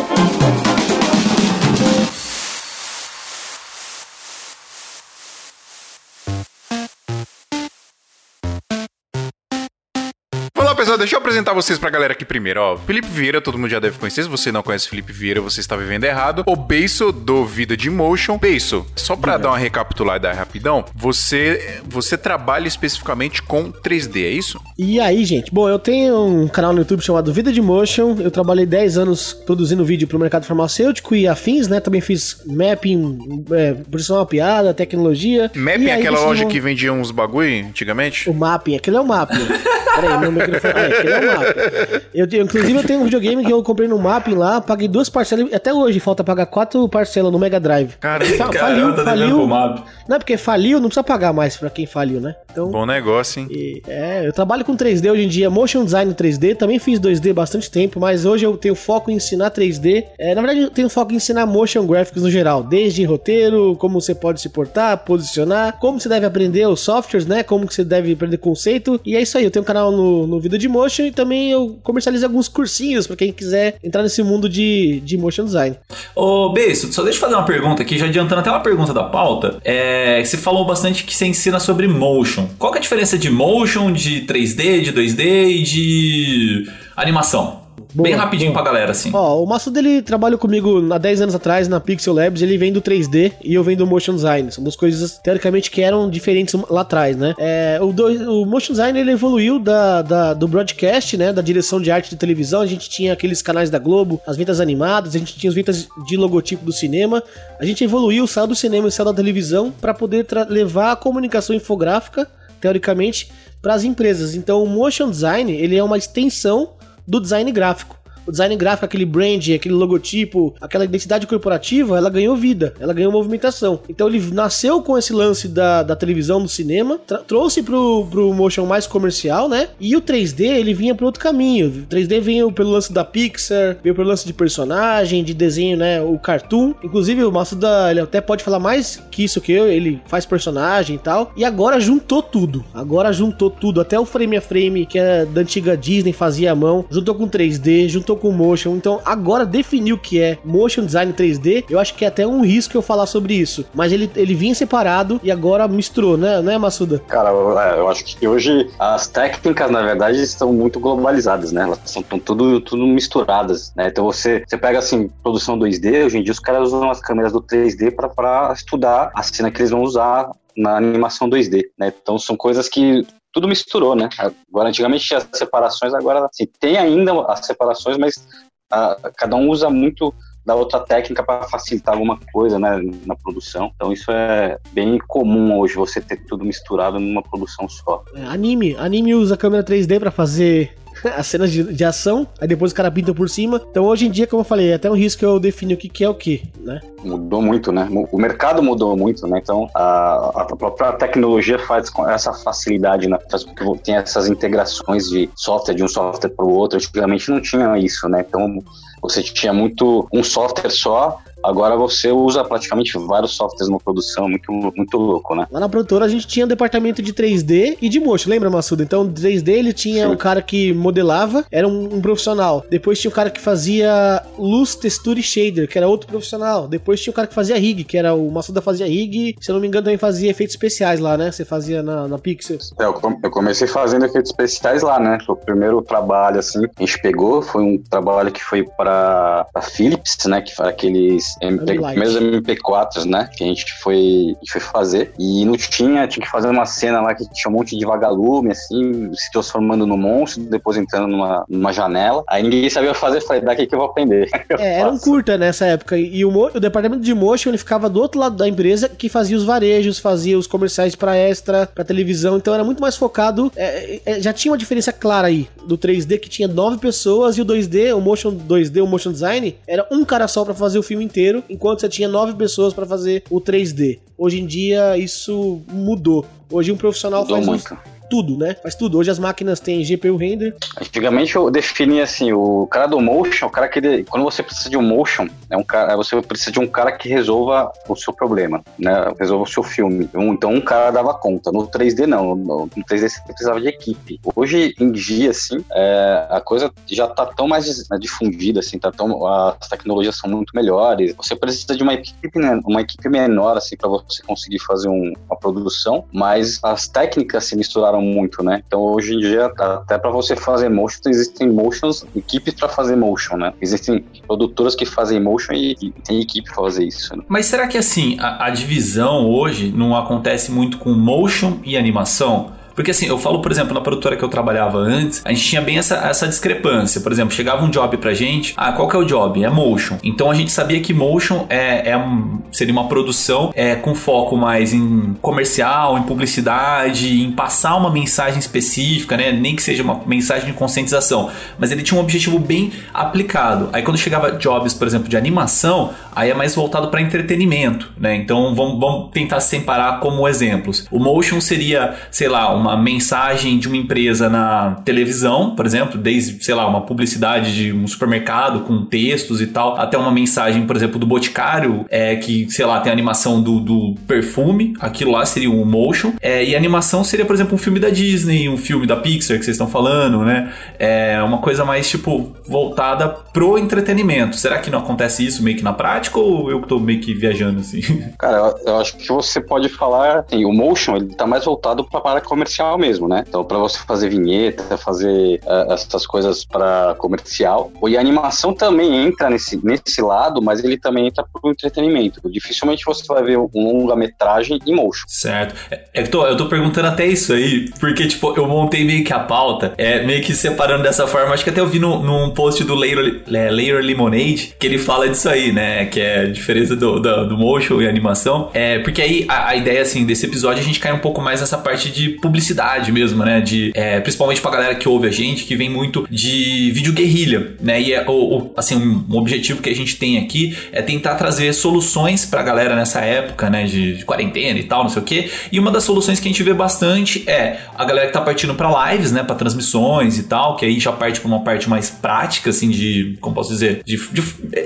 Pessoal, 10.96 10.98
deixa 10.98 11.16
eu 11.16 11.20
apresentar 11.20 11.52
vocês 11.52 11.78
pra 11.78 11.90
galera 11.90 12.12
aqui 12.12 12.24
primeiro, 12.24 12.60
ó. 12.60 12.76
Felipe 12.76 13.06
Vieira, 13.08 13.40
todo 13.40 13.58
mundo 13.58 13.70
já 13.70 13.78
deve 13.78 13.98
conhecer. 13.98 14.22
Se 14.22 14.28
você 14.28 14.50
não 14.50 14.62
conhece 14.62 14.88
Felipe 14.88 15.12
Vieira, 15.12 15.40
você 15.40 15.60
está 15.60 15.76
vivendo 15.76 16.04
errado. 16.04 16.42
O 16.46 16.56
Beiso 16.56 17.12
do 17.12 17.44
Vida 17.44 17.76
de 17.76 17.90
Motion. 17.90 18.38
Beiso, 18.38 18.86
só 18.96 19.14
pra 19.14 19.36
dar 19.36 19.48
uma 19.48 19.58
recapitulada 19.58 20.32
rapidão, 20.32 20.84
você, 20.94 21.80
você 21.84 22.16
trabalha 22.16 22.66
especificamente 22.66 23.42
com 23.42 23.70
3D, 23.70 24.24
é 24.24 24.30
isso? 24.30 24.60
E 24.78 24.98
aí, 25.00 25.24
gente? 25.24 25.52
Bom, 25.52 25.68
eu 25.68 25.78
tenho 25.78 26.16
um 26.24 26.48
canal 26.48 26.72
no 26.72 26.80
YouTube 26.80 27.02
chamado 27.02 27.32
Vida 27.32 27.52
de 27.52 27.60
Motion. 27.60 28.16
Eu 28.18 28.30
trabalhei 28.30 28.66
10 28.66 28.98
anos 28.98 29.32
produzindo 29.32 29.84
vídeo 29.84 30.08
pro 30.08 30.18
mercado 30.18 30.44
farmacêutico 30.46 31.14
e 31.14 31.28
afins, 31.28 31.68
né? 31.68 31.80
Também 31.80 32.00
fiz 32.00 32.42
mapping, 32.46 33.44
é, 33.52 33.74
produção 33.74 34.18
mapeada, 34.18 34.72
tecnologia. 34.72 35.50
Mapping 35.54 35.86
é 35.86 35.94
aquela 35.94 36.20
loja 36.20 36.46
que 36.46 36.60
vendia 36.60 36.92
uns 36.92 37.10
bagulho 37.10 37.66
antigamente? 37.66 38.28
O 38.28 38.34
mapping, 38.34 38.76
aquele 38.76 38.96
é 38.96 39.00
o 39.00 39.06
mapping. 39.06 39.36
Peraí, 39.96 40.18
meu 40.18 40.30
microfone. 40.30 40.85
É, 40.86 41.10
é 41.10 41.20
o 41.20 41.26
mapping. 41.38 42.06
Eu, 42.14 42.42
inclusive, 42.42 42.78
eu 42.78 42.84
tenho 42.84 43.00
um 43.00 43.04
videogame 43.04 43.44
que 43.44 43.52
eu 43.52 43.62
comprei 43.62 43.88
no 43.88 43.98
mapping 43.98 44.34
lá, 44.34 44.60
paguei 44.60 44.88
duas 44.88 45.08
parcelas. 45.08 45.52
Até 45.52 45.72
hoje 45.72 46.00
falta 46.00 46.24
pagar 46.24 46.46
quatro 46.46 46.88
parcelas 46.88 47.32
no 47.32 47.38
Mega 47.38 47.60
Drive. 47.60 47.94
Caramba, 48.00 48.34
Fa- 48.36 48.48
Caramba, 48.50 49.04
tá 49.04 49.16
map. 49.46 49.84
Não, 50.08 50.18
porque 50.18 50.36
faliu, 50.36 50.78
não 50.78 50.88
precisa 50.88 51.02
pagar 51.04 51.32
mais 51.32 51.56
pra 51.56 51.68
quem 51.70 51.86
faliu, 51.86 52.20
né? 52.20 52.34
Então. 52.50 52.70
Bom 52.70 52.86
negócio, 52.86 53.40
hein? 53.40 53.48
E, 53.50 53.82
é, 53.86 54.26
eu 54.26 54.32
trabalho 54.32 54.64
com 54.64 54.74
3D 54.76 55.10
hoje 55.12 55.22
em 55.24 55.28
dia, 55.28 55.50
motion 55.50 55.84
design 55.84 56.12
3D, 56.14 56.56
também 56.56 56.78
fiz 56.78 56.98
2D 56.98 57.32
bastante 57.32 57.70
tempo, 57.70 58.00
mas 58.00 58.24
hoje 58.24 58.44
eu 58.46 58.56
tenho 58.56 58.74
foco 58.74 59.10
em 59.10 59.14
ensinar 59.16 59.50
3D. 59.50 60.04
É, 60.18 60.34
na 60.34 60.40
verdade, 60.40 60.62
eu 60.62 60.70
tenho 60.70 60.88
foco 60.88 61.12
em 61.12 61.16
ensinar 61.16 61.44
motion 61.44 61.86
graphics 61.86 62.22
no 62.22 62.30
geral, 62.30 62.62
desde 62.62 63.04
roteiro, 63.04 63.76
como 63.76 64.00
você 64.00 64.14
pode 64.14 64.40
se 64.40 64.48
portar, 64.48 64.96
posicionar, 64.98 65.76
como 65.78 66.00
você 66.00 66.08
deve 66.08 66.24
aprender 66.24 66.66
os 66.66 66.80
softwares, 66.80 67.26
né? 67.26 67.42
Como 67.42 67.66
que 67.66 67.74
você 67.74 67.84
deve 67.84 68.12
aprender 68.12 68.38
conceito. 68.38 69.00
E 69.04 69.16
é 69.16 69.20
isso 69.20 69.36
aí, 69.36 69.44
eu 69.44 69.50
tenho 69.50 69.62
um 69.62 69.66
canal 69.66 69.90
no, 69.92 70.26
no 70.26 70.40
Vida 70.40 70.56
de 70.56 70.68
Motion 70.76 71.06
e 71.06 71.12
também 71.12 71.50
eu 71.50 71.78
comercializo 71.82 72.24
alguns 72.24 72.48
cursinhos 72.48 73.06
pra 73.06 73.16
quem 73.16 73.32
quiser 73.32 73.78
entrar 73.82 74.02
nesse 74.02 74.22
mundo 74.22 74.48
de, 74.48 75.00
de 75.00 75.16
motion 75.16 75.44
design. 75.44 75.76
Ô, 76.14 76.52
Beiço, 76.52 76.92
só 76.92 77.02
deixa 77.02 77.16
eu 77.16 77.20
fazer 77.20 77.34
uma 77.34 77.44
pergunta 77.44 77.82
aqui, 77.82 77.98
já 77.98 78.06
adiantando 78.06 78.40
até 78.40 78.50
uma 78.50 78.60
pergunta 78.60 78.92
da 78.92 79.04
pauta. 79.04 79.58
É, 79.64 80.22
você 80.22 80.36
falou 80.36 80.66
bastante 80.66 81.04
que 81.04 81.14
você 81.14 81.26
ensina 81.26 81.58
sobre 81.58 81.88
motion. 81.88 82.48
Qual 82.58 82.74
é 82.74 82.78
a 82.78 82.80
diferença 82.80 83.18
de 83.18 83.30
motion, 83.30 83.92
de 83.92 84.26
3D, 84.26 84.82
de 84.82 84.92
2D 84.92 85.48
e 85.48 85.62
de 85.62 86.70
animação? 86.96 87.65
Boa, 87.94 88.04
Bem 88.08 88.14
rapidinho 88.14 88.52
boa. 88.52 88.62
pra 88.62 88.72
galera, 88.72 88.90
assim. 88.92 89.10
Ó, 89.12 89.42
o 89.42 89.46
Massuda 89.46 89.78
ele 89.78 90.02
trabalha 90.02 90.36
comigo 90.36 90.92
há 90.92 90.98
10 90.98 91.20
anos 91.22 91.34
atrás 91.34 91.68
na 91.68 91.78
Pixel 91.80 92.14
Labs, 92.14 92.42
ele 92.42 92.56
vem 92.58 92.72
do 92.72 92.80
3D 92.80 93.32
e 93.42 93.54
eu 93.54 93.62
venho 93.62 93.78
do 93.78 93.86
Motion 93.86 94.14
Design. 94.14 94.50
São 94.50 94.62
duas 94.64 94.76
coisas, 94.76 95.18
teoricamente, 95.18 95.70
que 95.70 95.80
eram 95.82 96.08
diferentes 96.10 96.54
lá 96.70 96.80
atrás, 96.82 97.16
né? 97.16 97.34
É, 97.38 97.78
o, 97.80 97.92
dois- 97.92 98.20
o 98.20 98.44
Motion 98.46 98.72
Design 98.72 98.98
ele 98.98 99.12
evoluiu 99.12 99.58
da, 99.58 100.02
da- 100.02 100.34
do 100.34 100.46
broadcast, 100.48 101.16
né? 101.16 101.32
Da 101.32 101.42
direção 101.42 101.80
de 101.80 101.90
arte 101.90 102.10
de 102.10 102.16
televisão. 102.16 102.60
A 102.60 102.66
gente 102.66 102.88
tinha 102.88 103.12
aqueles 103.12 103.40
canais 103.42 103.70
da 103.70 103.78
Globo, 103.78 104.20
as 104.26 104.36
ventas 104.36 104.60
animadas, 104.60 105.14
a 105.14 105.18
gente 105.18 105.36
tinha 105.36 105.48
as 105.50 105.54
ventas 105.54 105.86
de 106.06 106.16
logotipo 106.16 106.64
do 106.64 106.72
cinema. 106.72 107.22
A 107.60 107.64
gente 107.64 107.84
evoluiu, 107.84 108.26
saiu 108.26 108.46
do 108.46 108.54
cinema 108.54 108.88
e 108.88 108.92
saiu 108.92 109.06
da 109.06 109.14
televisão 109.14 109.70
para 109.80 109.94
poder 109.94 110.26
levar 110.48 110.92
a 110.92 110.96
comunicação 110.96 111.54
infográfica, 111.54 112.26
teoricamente, 112.60 113.30
para 113.62 113.74
as 113.74 113.84
empresas. 113.84 114.34
Então, 114.34 114.62
o 114.62 114.66
Motion 114.66 115.10
Design 115.10 115.52
ele 115.52 115.76
é 115.76 115.82
uma 115.82 115.98
extensão 115.98 116.70
do 117.06 117.20
design 117.20 117.52
gráfico. 117.52 117.95
O 118.26 118.30
design 118.30 118.56
gráfico, 118.56 118.84
aquele 118.84 119.04
brand, 119.04 119.48
aquele 119.54 119.74
logotipo, 119.74 120.54
aquela 120.60 120.84
identidade 120.84 121.26
corporativa, 121.26 121.96
ela 121.96 122.10
ganhou 122.10 122.36
vida, 122.36 122.74
ela 122.80 122.92
ganhou 122.92 123.12
movimentação. 123.12 123.80
Então 123.88 124.08
ele 124.08 124.20
nasceu 124.32 124.82
com 124.82 124.98
esse 124.98 125.12
lance 125.12 125.48
da, 125.48 125.82
da 125.82 125.96
televisão, 125.96 126.42
do 126.42 126.48
cinema, 126.48 126.98
trouxe 127.26 127.62
pro, 127.62 128.06
pro 128.10 128.32
motion 128.34 128.66
mais 128.66 128.86
comercial, 128.86 129.48
né? 129.48 129.68
E 129.80 129.96
o 129.96 130.02
3D, 130.02 130.40
ele 130.40 130.74
vinha 130.74 130.94
para 130.94 131.06
outro 131.06 131.20
caminho. 131.20 131.68
O 131.68 131.94
3D 131.94 132.20
veio 132.20 132.52
pelo 132.52 132.70
lance 132.70 132.92
da 132.92 133.04
Pixar, 133.04 133.76
veio 133.82 133.94
pelo 133.94 134.08
lance 134.08 134.26
de 134.26 134.32
personagem, 134.32 135.22
de 135.22 135.34
desenho, 135.34 135.76
né? 135.76 136.00
O 136.00 136.18
cartoon. 136.18 136.74
Inclusive, 136.82 137.24
o 137.24 137.32
Massuda, 137.32 137.90
ele 137.90 138.00
até 138.00 138.20
pode 138.20 138.42
falar 138.42 138.58
mais 138.58 139.02
que 139.10 139.24
isso 139.24 139.40
que 139.40 139.52
eu, 139.52 139.68
ele 139.68 140.00
faz 140.06 140.26
personagem 140.26 140.96
e 140.96 140.98
tal. 140.98 141.32
E 141.36 141.44
agora 141.44 141.80
juntou 141.80 142.22
tudo. 142.22 142.64
Agora 142.74 143.12
juntou 143.12 143.50
tudo. 143.50 143.80
Até 143.80 143.98
o 143.98 144.04
frame 144.04 144.36
a 144.36 144.40
frame, 144.40 144.86
que 144.86 144.98
é 144.98 145.24
da 145.24 145.40
antiga 145.40 145.76
Disney, 145.76 146.12
fazia 146.12 146.52
à 146.52 146.54
mão. 146.54 146.84
Juntou 146.90 147.14
com 147.14 147.28
3D, 147.28 147.88
juntou 147.88 148.15
motion. 148.24 148.76
Então, 148.76 149.00
agora 149.04 149.44
definir 149.44 149.92
o 149.92 149.98
que 149.98 150.20
é 150.20 150.38
motion 150.44 150.84
design 150.84 151.12
3D, 151.12 151.64
eu 151.68 151.78
acho 151.78 151.94
que 151.94 152.04
é 152.04 152.08
até 152.08 152.26
um 152.26 152.42
risco 152.42 152.76
eu 152.76 152.82
falar 152.82 153.06
sobre 153.06 153.34
isso. 153.34 153.64
Mas 153.74 153.92
ele, 153.92 154.10
ele 154.16 154.34
vinha 154.34 154.54
separado 154.54 155.20
e 155.22 155.30
agora 155.30 155.66
misturou, 155.68 156.16
né, 156.16 156.40
né 156.42 156.58
Massuda? 156.58 157.00
Cara, 157.08 157.30
eu, 157.30 157.58
é, 157.58 157.78
eu 157.78 157.88
acho 157.88 158.04
que 158.04 158.26
hoje 158.26 158.70
as 158.78 159.06
técnicas, 159.06 159.70
na 159.70 159.82
verdade, 159.82 160.20
estão 160.22 160.52
muito 160.52 160.80
globalizadas, 160.80 161.52
né? 161.52 161.62
Elas 161.62 161.80
estão 161.84 162.02
tudo, 162.18 162.60
tudo 162.60 162.86
misturadas, 162.86 163.72
né? 163.76 163.88
Então 163.88 164.04
você, 164.04 164.42
você 164.46 164.56
pega 164.56 164.78
assim, 164.78 165.08
produção 165.22 165.58
2D, 165.58 166.06
hoje 166.06 166.18
em 166.18 166.22
dia 166.22 166.32
os 166.32 166.38
caras 166.38 166.68
usam 166.72 166.90
as 166.90 167.00
câmeras 167.00 167.32
do 167.32 167.42
3D 167.42 167.94
para 167.94 168.52
estudar 168.52 169.10
a 169.14 169.22
cena 169.22 169.50
que 169.50 169.60
eles 169.60 169.70
vão 169.70 169.82
usar 169.82 170.30
na 170.56 170.76
animação 170.76 171.28
2D, 171.28 171.64
né? 171.78 171.92
Então 172.02 172.18
são 172.18 172.36
coisas 172.36 172.68
que 172.68 173.06
tudo 173.36 173.46
misturou, 173.46 173.94
né? 173.94 174.08
Agora, 174.48 174.70
antigamente 174.70 175.06
tinha 175.06 175.20
separações, 175.30 175.92
agora 175.92 176.24
assim, 176.24 176.46
tem 176.58 176.78
ainda 176.78 177.12
as 177.26 177.44
separações, 177.44 177.98
mas 177.98 178.26
a, 178.72 178.96
cada 179.14 179.36
um 179.36 179.50
usa 179.50 179.68
muito 179.68 180.14
da 180.46 180.54
outra 180.54 180.80
técnica 180.80 181.22
para 181.22 181.42
facilitar 181.42 181.92
alguma 181.92 182.18
coisa 182.32 182.58
né, 182.58 182.80
na 183.04 183.14
produção. 183.14 183.70
Então 183.74 183.92
isso 183.92 184.10
é 184.10 184.56
bem 184.72 184.96
comum 185.06 185.58
hoje, 185.58 185.74
você 185.74 186.00
ter 186.00 186.16
tudo 186.24 186.46
misturado 186.46 186.98
numa 186.98 187.22
produção 187.22 187.68
só. 187.68 188.02
É, 188.14 188.24
anime, 188.24 188.74
anime 188.78 189.14
usa 189.14 189.36
câmera 189.36 189.62
3D 189.62 190.00
para 190.00 190.10
fazer 190.10 190.74
as 191.16 191.26
cenas 191.26 191.50
de, 191.50 191.62
de, 191.62 191.84
ação, 191.84 192.26
aí 192.40 192.48
depois 192.48 192.72
o 192.72 192.74
cara 192.74 192.90
pinta 192.90 193.14
por 193.14 193.28
cima. 193.28 193.60
Então 193.70 193.84
hoje 193.84 194.06
em 194.06 194.10
dia, 194.10 194.26
como 194.26 194.40
eu 194.40 194.44
falei, 194.44 194.70
é 194.70 194.74
até 194.74 194.90
um 194.90 194.94
risco 194.94 195.24
eu 195.24 195.38
definir 195.38 195.74
o 195.74 195.76
que, 195.76 195.88
que 195.88 196.04
é 196.04 196.08
o 196.08 196.14
que, 196.14 196.42
né? 196.60 196.80
Mudou 197.04 197.40
muito, 197.40 197.70
né? 197.70 197.88
O 198.10 198.18
mercado 198.18 198.62
mudou 198.62 198.96
muito, 198.96 199.26
né? 199.26 199.38
Então 199.42 199.68
a, 199.74 200.42
a 200.42 200.56
própria 200.56 200.92
tecnologia 200.92 201.58
faz 201.58 201.90
com 201.90 202.08
essa 202.08 202.32
facilidade, 202.32 203.08
né? 203.08 203.18
Faz 203.30 203.44
com 203.44 203.54
que 203.54 203.82
tenha 203.82 203.98
essas 204.00 204.28
integrações 204.28 205.08
de 205.08 205.28
software 205.34 205.74
de 205.74 205.84
um 205.84 205.88
software 205.88 206.30
para 206.30 206.44
o 206.44 206.52
outro. 206.52 206.78
Antigamente 206.78 207.30
não 207.30 207.40
tinha 207.40 207.78
isso, 207.78 208.08
né? 208.08 208.24
Então 208.26 208.62
você 209.02 209.22
tinha 209.22 209.52
muito 209.52 210.08
um 210.12 210.22
software 210.22 210.70
só 210.70 211.18
Agora 211.46 211.76
você 211.76 212.10
usa 212.10 212.42
praticamente 212.42 212.98
vários 212.98 213.36
softwares 213.36 213.68
na 213.68 213.78
produção, 213.78 214.28
muito, 214.28 214.52
muito 214.52 214.96
louco, 214.96 215.34
né? 215.34 215.46
Lá 215.50 215.60
na 215.60 215.68
produtora 215.68 216.04
a 216.04 216.08
gente 216.08 216.26
tinha 216.26 216.44
um 216.44 216.48
departamento 216.48 217.00
de 217.00 217.12
3D 217.12 217.78
e 217.80 217.88
de 217.88 218.00
motion, 218.00 218.30
lembra, 218.30 218.50
Massuda? 218.50 218.82
Então, 218.82 219.08
3D 219.08 219.48
ele 219.48 219.72
tinha 219.72 220.08
o 220.08 220.12
um 220.12 220.16
cara 220.16 220.42
que 220.42 220.72
modelava, 220.72 221.44
era 221.50 221.68
um, 221.68 221.94
um, 221.94 222.00
profissional. 222.00 222.64
Depois 222.68 223.00
tinha 223.00 223.10
o 223.10 223.12
um 223.12 223.14
cara 223.14 223.30
que 223.30 223.40
fazia 223.40 224.22
luz, 224.36 224.74
textura 224.74 225.20
e 225.20 225.22
shader, 225.22 225.68
que 225.68 225.78
era 225.78 225.86
outro 225.86 226.08
profissional. 226.08 226.66
Depois 226.66 227.00
tinha 227.00 227.12
o 227.12 227.14
cara 227.14 227.28
que 227.28 227.34
fazia 227.34 227.56
rig, 227.56 227.84
que 227.84 227.96
era 227.96 228.12
o 228.12 228.28
Massuda 228.30 228.60
fazia 228.60 228.86
rig, 228.86 229.36
se 229.40 229.50
eu 229.50 229.54
não 229.54 229.60
me 229.60 229.68
engano 229.68 229.84
também 229.84 229.98
fazia 229.98 230.30
efeitos 230.30 230.54
especiais 230.54 230.98
lá, 230.98 231.16
né? 231.16 231.30
Você 231.30 231.44
fazia 231.44 231.80
na, 231.80 232.08
na 232.08 232.18
Pixels. 232.18 232.74
É, 232.78 232.84
eu 232.84 233.30
comecei 233.30 233.68
fazendo 233.68 234.04
efeitos 234.04 234.30
especiais 234.30 234.82
lá, 234.82 234.98
né? 234.98 235.18
Foi 235.24 235.36
o 235.36 235.38
primeiro 235.38 235.80
trabalho, 235.80 236.40
assim, 236.40 236.64
a 236.64 236.80
gente 236.80 237.00
pegou, 237.00 237.40
foi 237.40 237.62
um 237.62 237.78
trabalho 237.78 238.32
que 238.32 238.42
foi 238.42 238.64
para 238.64 239.46
Philips, 239.62 240.16
né? 240.26 240.40
Que 240.40 240.54
foi 240.54 240.68
aqueles 240.68 241.35
MP, 241.40 241.78
primeiros 241.78 242.16
MP4s, 242.16 243.04
né? 243.04 243.28
Que 243.36 243.44
a 243.44 243.46
gente 243.46 243.72
foi, 243.80 244.34
a 244.36 244.38
gente 244.38 244.52
foi 244.52 244.60
fazer. 244.60 245.12
E 245.18 245.44
não 245.44 245.56
tinha, 245.56 246.06
tinha 246.06 246.24
que 246.24 246.30
fazer 246.30 246.48
uma 246.48 246.64
cena 246.64 247.00
lá 247.00 247.14
que 247.14 247.24
tinha 247.30 247.50
um 247.50 247.56
monte 247.56 247.76
de 247.76 247.84
vagalume, 247.84 248.52
assim, 248.52 249.12
se 249.14 249.30
transformando 249.30 249.86
no 249.86 249.96
monstro, 249.96 250.42
depois 250.44 250.76
entrando 250.76 251.08
numa, 251.08 251.44
numa 251.48 251.72
janela. 251.72 252.24
Aí 252.28 252.42
ninguém 252.42 252.70
sabia 252.70 252.94
fazer, 252.94 253.20
falei, 253.20 253.42
daqui 253.42 253.66
que 253.66 253.74
eu 253.74 253.78
vou 253.78 253.88
aprender. 253.88 254.28
é, 254.58 254.80
era 254.80 254.90
um 254.90 254.98
curta 254.98 255.36
nessa 255.36 255.66
época. 255.66 255.96
E 255.98 256.24
o, 256.24 256.30
o 256.30 256.60
departamento 256.60 257.02
de 257.02 257.14
motion 257.14 257.50
ele 257.50 257.58
ficava 257.58 257.88
do 257.88 258.00
outro 258.00 258.20
lado 258.20 258.36
da 258.36 258.48
empresa 258.48 258.88
que 258.88 259.08
fazia 259.08 259.36
os 259.36 259.44
varejos, 259.44 259.98
fazia 259.98 260.38
os 260.38 260.46
comerciais 260.46 260.94
para 260.94 261.16
extra, 261.16 261.66
para 261.66 261.84
televisão. 261.84 262.36
Então 262.36 262.54
era 262.54 262.64
muito 262.64 262.80
mais 262.80 262.96
focado. 262.96 263.52
É, 263.56 264.00
é, 264.04 264.20
já 264.20 264.32
tinha 264.32 264.52
uma 264.52 264.58
diferença 264.58 264.92
clara 264.92 265.28
aí 265.28 265.48
do 265.66 265.76
3D 265.76 266.18
que 266.18 266.28
tinha 266.28 266.48
nove 266.48 266.78
pessoas 266.78 267.36
e 267.36 267.42
o 267.42 267.44
2D, 267.44 267.94
o 267.94 268.00
motion 268.00 268.32
2D, 268.32 268.82
o 268.82 268.86
motion 268.86 269.12
design, 269.12 269.54
era 269.66 269.86
um 269.90 270.04
cara 270.04 270.28
só 270.28 270.44
para 270.44 270.54
fazer 270.54 270.78
o 270.78 270.82
filme 270.82 271.04
inteiro 271.04 271.15
inteiro, 271.16 271.42
enquanto 271.48 271.80
você 271.80 271.88
tinha 271.88 272.08
nove 272.08 272.34
pessoas 272.34 272.74
para 272.74 272.84
fazer 272.84 273.24
o 273.30 273.40
3D. 273.40 273.98
Hoje 274.18 274.38
em 274.38 274.46
dia 274.46 274.98
isso 274.98 275.62
mudou. 275.72 276.26
Hoje 276.50 276.70
um 276.70 276.76
profissional 276.76 277.22
mudou 277.22 277.36
faz 277.36 277.46
muito. 277.46 277.74
Um 277.74 277.95
tudo, 278.08 278.36
né? 278.36 278.56
Faz 278.62 278.74
tudo. 278.74 278.98
Hoje 278.98 279.10
as 279.10 279.18
máquinas 279.18 279.60
têm 279.60 279.84
GPU 279.84 280.16
render. 280.16 280.54
Antigamente 280.80 281.36
eu 281.36 281.50
definia 281.50 282.04
assim, 282.04 282.32
o 282.32 282.66
cara 282.66 282.86
do 282.86 283.00
motion, 283.00 283.46
o 283.46 283.50
cara 283.50 283.68
que 283.68 284.04
quando 284.04 284.24
você 284.24 284.42
precisa 284.42 284.70
de 284.70 284.76
um 284.76 284.82
motion, 284.82 285.28
é 285.50 285.56
um 285.56 285.62
cara, 285.62 285.96
você 285.96 286.20
precisa 286.22 286.52
de 286.52 286.60
um 286.60 286.66
cara 286.66 286.92
que 286.92 287.08
resolva 287.08 287.72
o 287.88 287.96
seu 287.96 288.12
problema, 288.12 288.62
né? 288.78 289.12
Resolva 289.18 289.44
o 289.44 289.46
seu 289.46 289.62
filme. 289.62 290.08
Então 290.14 290.52
um 290.52 290.60
cara 290.60 290.90
dava 290.90 291.14
conta. 291.14 291.50
No 291.52 291.66
3D 291.66 292.06
não, 292.06 292.34
no 292.34 292.68
3D 292.68 293.08
você 293.08 293.20
precisava 293.22 293.60
de 293.60 293.68
equipe. 293.68 294.20
Hoje 294.34 294.74
em 294.78 294.90
dia 294.92 295.30
assim, 295.30 295.64
é, 295.72 296.26
a 296.30 296.40
coisa 296.40 296.72
já 296.86 297.06
tá 297.06 297.26
tão 297.26 297.48
mais 297.48 297.88
né, 297.88 297.98
difundida 297.98 298.60
assim, 298.60 298.78
tá 298.78 298.90
tão 298.90 299.26
as 299.26 299.68
tecnologias 299.68 300.16
são 300.16 300.30
muito 300.30 300.54
melhores. 300.54 301.14
Você 301.16 301.34
precisa 301.34 301.76
de 301.76 301.82
uma 301.82 301.94
equipe, 301.94 302.38
né, 302.38 302.60
uma 302.64 302.80
equipe 302.80 303.08
menor 303.08 303.56
assim 303.56 303.76
para 303.76 303.88
você 303.88 304.22
conseguir 304.22 304.58
fazer 304.60 304.88
um, 304.88 305.12
uma 305.26 305.36
produção, 305.38 306.04
mas 306.12 306.58
as 306.62 306.88
técnicas 306.88 307.44
se 307.44 307.56
misturaram 307.56 307.95
muito, 308.00 308.42
né? 308.42 308.62
Então 308.66 308.80
hoje 308.80 309.14
em 309.14 309.18
dia, 309.18 309.46
até 309.46 309.98
para 309.98 310.10
você 310.10 310.36
fazer 310.36 310.68
motion, 310.68 311.08
existem 311.08 311.50
motions, 311.50 312.04
equipes 312.14 312.54
para 312.54 312.68
fazer 312.68 312.96
motion, 312.96 313.36
né? 313.36 313.52
Existem 313.60 314.04
produtoras 314.26 314.74
que 314.74 314.86
fazem 314.86 315.20
motion 315.20 315.52
e, 315.52 315.76
e 315.80 315.90
tem 315.90 316.20
equipe 316.20 316.46
para 316.46 316.62
fazer 316.62 316.84
isso. 316.84 317.16
Né? 317.16 317.22
Mas 317.28 317.46
será 317.46 317.66
que 317.66 317.78
assim, 317.78 318.16
a, 318.20 318.46
a 318.46 318.50
divisão 318.50 319.28
hoje 319.28 319.70
não 319.70 319.96
acontece 319.96 320.50
muito 320.50 320.78
com 320.78 320.92
motion 320.92 321.58
e 321.64 321.76
animação? 321.76 322.52
Porque 322.76 322.90
assim, 322.90 323.06
eu 323.06 323.16
falo, 323.16 323.40
por 323.40 323.50
exemplo, 323.50 323.72
na 323.72 323.80
produtora 323.80 324.16
que 324.16 324.22
eu 324.22 324.28
trabalhava 324.28 324.78
antes, 324.78 325.22
a 325.24 325.30
gente 325.30 325.44
tinha 325.44 325.62
bem 325.62 325.78
essa, 325.78 325.96
essa 325.96 326.28
discrepância. 326.28 327.00
Por 327.00 327.10
exemplo, 327.10 327.34
chegava 327.34 327.64
um 327.64 327.70
job 327.70 327.96
pra 327.96 328.12
gente, 328.12 328.52
ah, 328.54 328.70
qual 328.70 328.86
que 328.86 328.94
é 328.94 328.98
o 328.98 329.04
job? 329.04 329.42
É 329.42 329.48
motion. 329.48 329.96
Então 330.04 330.30
a 330.30 330.34
gente 330.34 330.52
sabia 330.52 330.78
que 330.80 330.92
motion 330.92 331.46
é, 331.48 331.90
é 331.90 332.06
seria 332.52 332.72
uma 332.72 332.86
produção 332.86 333.50
é, 333.54 333.74
com 333.74 333.94
foco 333.94 334.36
mais 334.36 334.74
em 334.74 335.14
comercial, 335.22 335.96
em 335.96 336.02
publicidade, 336.02 337.22
em 337.22 337.32
passar 337.32 337.76
uma 337.76 337.90
mensagem 337.90 338.38
específica, 338.38 339.16
né? 339.16 339.32
Nem 339.32 339.56
que 339.56 339.62
seja 339.62 339.82
uma 339.82 340.02
mensagem 340.06 340.46
de 340.46 340.52
conscientização, 340.52 341.30
mas 341.58 341.72
ele 341.72 341.82
tinha 341.82 341.98
um 341.98 342.02
objetivo 342.02 342.38
bem 342.38 342.72
aplicado. 342.92 343.70
Aí 343.72 343.82
quando 343.82 343.96
chegava 343.96 344.32
jobs, 344.32 344.74
por 344.74 344.86
exemplo, 344.86 345.08
de 345.08 345.16
animação, 345.16 345.94
aí 346.14 346.30
é 346.30 346.34
mais 346.34 346.54
voltado 346.54 346.88
para 346.88 347.00
entretenimento, 347.00 347.90
né? 347.96 348.16
Então 348.16 348.54
vamos, 348.54 348.78
vamos 348.78 349.10
tentar 349.12 349.40
separar 349.40 350.00
como 350.00 350.28
exemplos. 350.28 350.86
O 350.90 350.98
motion 350.98 351.40
seria, 351.40 351.94
sei 352.10 352.28
lá, 352.28 352.54
uma 352.54 352.65
uma 352.66 352.76
mensagem 352.76 353.58
de 353.58 353.68
uma 353.68 353.76
empresa 353.76 354.28
na 354.28 354.76
televisão, 354.84 355.54
por 355.54 355.64
exemplo, 355.64 355.98
desde, 355.98 356.44
sei 356.44 356.54
lá, 356.54 356.66
uma 356.66 356.82
publicidade 356.82 357.54
de 357.54 357.72
um 357.72 357.86
supermercado 357.86 358.60
com 358.60 358.84
textos 358.84 359.40
e 359.40 359.46
tal, 359.46 359.76
até 359.78 359.96
uma 359.96 360.10
mensagem, 360.10 360.66
por 360.66 360.76
exemplo, 360.76 360.98
do 360.98 361.06
Boticário, 361.06 361.86
é, 361.88 362.16
que, 362.16 362.50
sei 362.50 362.64
lá, 362.64 362.80
tem 362.80 362.90
a 362.90 362.92
animação 362.92 363.42
do, 363.42 363.60
do 363.60 363.94
perfume, 364.06 364.74
aquilo 364.80 365.12
lá 365.12 365.24
seria 365.24 365.50
um 365.50 365.64
motion, 365.64 366.12
é, 366.20 366.44
e 366.44 366.54
a 366.54 366.58
animação 366.58 367.04
seria, 367.04 367.24
por 367.24 367.34
exemplo, 367.34 367.54
um 367.54 367.58
filme 367.58 367.78
da 367.78 367.90
Disney, 367.90 368.48
um 368.48 368.56
filme 368.56 368.86
da 368.86 368.96
Pixar 368.96 369.38
que 369.38 369.44
vocês 369.44 369.54
estão 369.54 369.68
falando, 369.68 370.24
né? 370.24 370.52
É 370.78 371.22
uma 371.22 371.38
coisa 371.38 371.64
mais, 371.64 371.88
tipo, 371.88 372.34
voltada 372.46 373.08
pro 373.08 373.58
entretenimento. 373.58 374.36
Será 374.36 374.58
que 374.58 374.70
não 374.70 374.78
acontece 374.78 375.24
isso 375.24 375.42
meio 375.42 375.56
que 375.56 375.62
na 375.62 375.72
prática 375.72 376.18
ou 376.18 376.50
eu 376.50 376.60
que 376.60 376.68
tô 376.68 376.78
meio 376.78 377.00
que 377.00 377.14
viajando 377.14 377.60
assim? 377.60 377.80
Cara, 378.18 378.36
eu, 378.36 378.72
eu 378.72 378.76
acho 378.78 378.96
que 378.96 379.08
você 379.08 379.40
pode 379.40 379.68
falar, 379.68 380.20
assim, 380.20 380.44
o 380.44 380.52
motion, 380.52 380.96
ele 380.96 381.14
tá 381.14 381.26
mais 381.26 381.44
voltado 381.44 381.84
pra 381.84 382.00
área 382.10 382.20
comercial 382.20 382.55
comercial 382.56 382.78
mesmo, 382.78 383.08
né? 383.08 383.24
Então, 383.26 383.44
para 383.44 383.58
você 383.58 383.78
fazer 383.86 384.08
vinheta, 384.08 384.76
fazer 384.78 385.40
uh, 385.44 385.72
essas 385.72 386.06
coisas 386.06 386.44
para 386.44 386.94
comercial. 386.98 387.70
E 387.86 387.96
a 387.96 388.00
animação 388.00 388.54
também 388.54 389.06
entra 389.06 389.28
nesse, 389.28 389.60
nesse 389.64 390.00
lado, 390.00 390.40
mas 390.42 390.64
ele 390.64 390.78
também 390.78 391.06
entra 391.06 391.24
pro 391.32 391.50
entretenimento. 391.50 392.20
Dificilmente 392.30 392.84
você 392.84 393.04
vai 393.06 393.22
ver 393.22 393.38
um 393.38 393.48
longa-metragem 393.54 394.58
em 394.66 394.74
motion. 394.74 395.04
Certo. 395.06 395.54
É, 395.70 395.84
é 395.94 396.02
eu, 396.02 396.10
tô, 396.10 396.26
eu 396.26 396.36
tô 396.36 396.48
perguntando 396.48 396.88
até 396.88 397.06
isso 397.06 397.32
aí, 397.32 397.70
porque, 397.78 398.06
tipo, 398.06 398.34
eu 398.36 398.46
montei 398.46 398.84
meio 398.84 399.04
que 399.04 399.12
a 399.12 399.20
pauta, 399.20 399.74
é, 399.76 400.04
meio 400.04 400.22
que 400.22 400.34
separando 400.34 400.82
dessa 400.82 401.06
forma. 401.06 401.34
Acho 401.34 401.44
que 401.44 401.50
até 401.50 401.60
eu 401.60 401.66
vi 401.66 401.78
no, 401.78 402.02
num 402.02 402.30
post 402.30 402.62
do 402.64 402.74
Layer, 402.74 403.22
é, 403.32 403.50
Layer 403.50 403.82
Lemonade, 403.82 404.54
que 404.58 404.66
ele 404.66 404.78
fala 404.78 405.08
disso 405.08 405.28
aí, 405.28 405.52
né? 405.52 405.86
Que 405.86 406.00
é 406.00 406.20
a 406.20 406.26
diferença 406.26 406.74
do, 406.74 407.00
do, 407.00 407.28
do 407.28 407.36
motion 407.36 407.80
e 407.82 407.88
animação. 407.88 408.50
É, 408.54 408.78
porque 408.78 409.02
aí 409.02 409.26
a, 409.28 409.50
a 409.50 409.56
ideia, 409.56 409.82
assim, 409.82 410.06
desse 410.06 410.26
episódio, 410.26 410.62
a 410.62 410.64
gente 410.64 410.80
cai 410.80 410.92
um 410.92 410.98
pouco 410.98 411.20
mais 411.20 411.40
nessa 411.40 411.58
parte 411.58 411.90
de 411.90 412.10
publicidade 412.10 412.45
publicidade 412.46 412.92
mesmo, 412.92 413.24
né? 413.24 413.40
De, 413.40 413.72
é, 413.74 414.00
principalmente 414.00 414.40
pra 414.40 414.50
galera 414.50 414.74
que 414.74 414.88
ouve 414.88 415.08
a 415.08 415.10
gente, 415.10 415.44
que 415.44 415.56
vem 415.56 415.68
muito 415.68 416.06
de 416.10 416.70
vídeo 416.72 416.92
guerrilha, 416.92 417.54
né? 417.60 417.80
E 417.80 417.92
é, 417.92 418.04
o, 418.06 418.50
assim, 418.56 419.04
um 419.08 419.16
objetivo 419.16 419.60
que 419.60 419.70
a 419.70 419.74
gente 419.74 419.96
tem 419.96 420.18
aqui 420.18 420.56
é 420.72 420.82
tentar 420.82 421.14
trazer 421.16 421.52
soluções 421.52 422.24
pra 422.24 422.42
galera 422.42 422.76
nessa 422.76 423.00
época, 423.00 423.50
né? 423.50 423.64
De, 423.64 423.96
de 423.96 424.04
quarentena 424.04 424.58
e 424.58 424.64
tal, 424.64 424.82
não 424.82 424.90
sei 424.90 425.02
o 425.02 425.04
quê. 425.04 425.30
E 425.50 425.58
uma 425.58 425.70
das 425.70 425.84
soluções 425.84 426.20
que 426.20 426.28
a 426.28 426.30
gente 426.30 426.42
vê 426.42 426.54
bastante 426.54 427.28
é 427.28 427.58
a 427.74 427.84
galera 427.84 428.06
que 428.06 428.12
tá 428.12 428.20
partindo 428.20 428.54
pra 428.54 428.92
lives, 428.92 429.12
né? 429.12 429.22
Pra 429.22 429.34
transmissões 429.34 430.18
e 430.18 430.24
tal, 430.24 430.56
que 430.56 430.64
aí 430.64 430.78
já 430.78 430.92
parte 430.92 431.20
pra 431.20 431.28
uma 431.28 431.42
parte 431.42 431.68
mais 431.68 431.90
prática, 431.90 432.50
assim, 432.50 432.70
de, 432.70 433.16
como 433.20 433.34
posso 433.34 433.50
dizer, 433.50 433.82
de, 433.84 433.96
de 434.12 434.22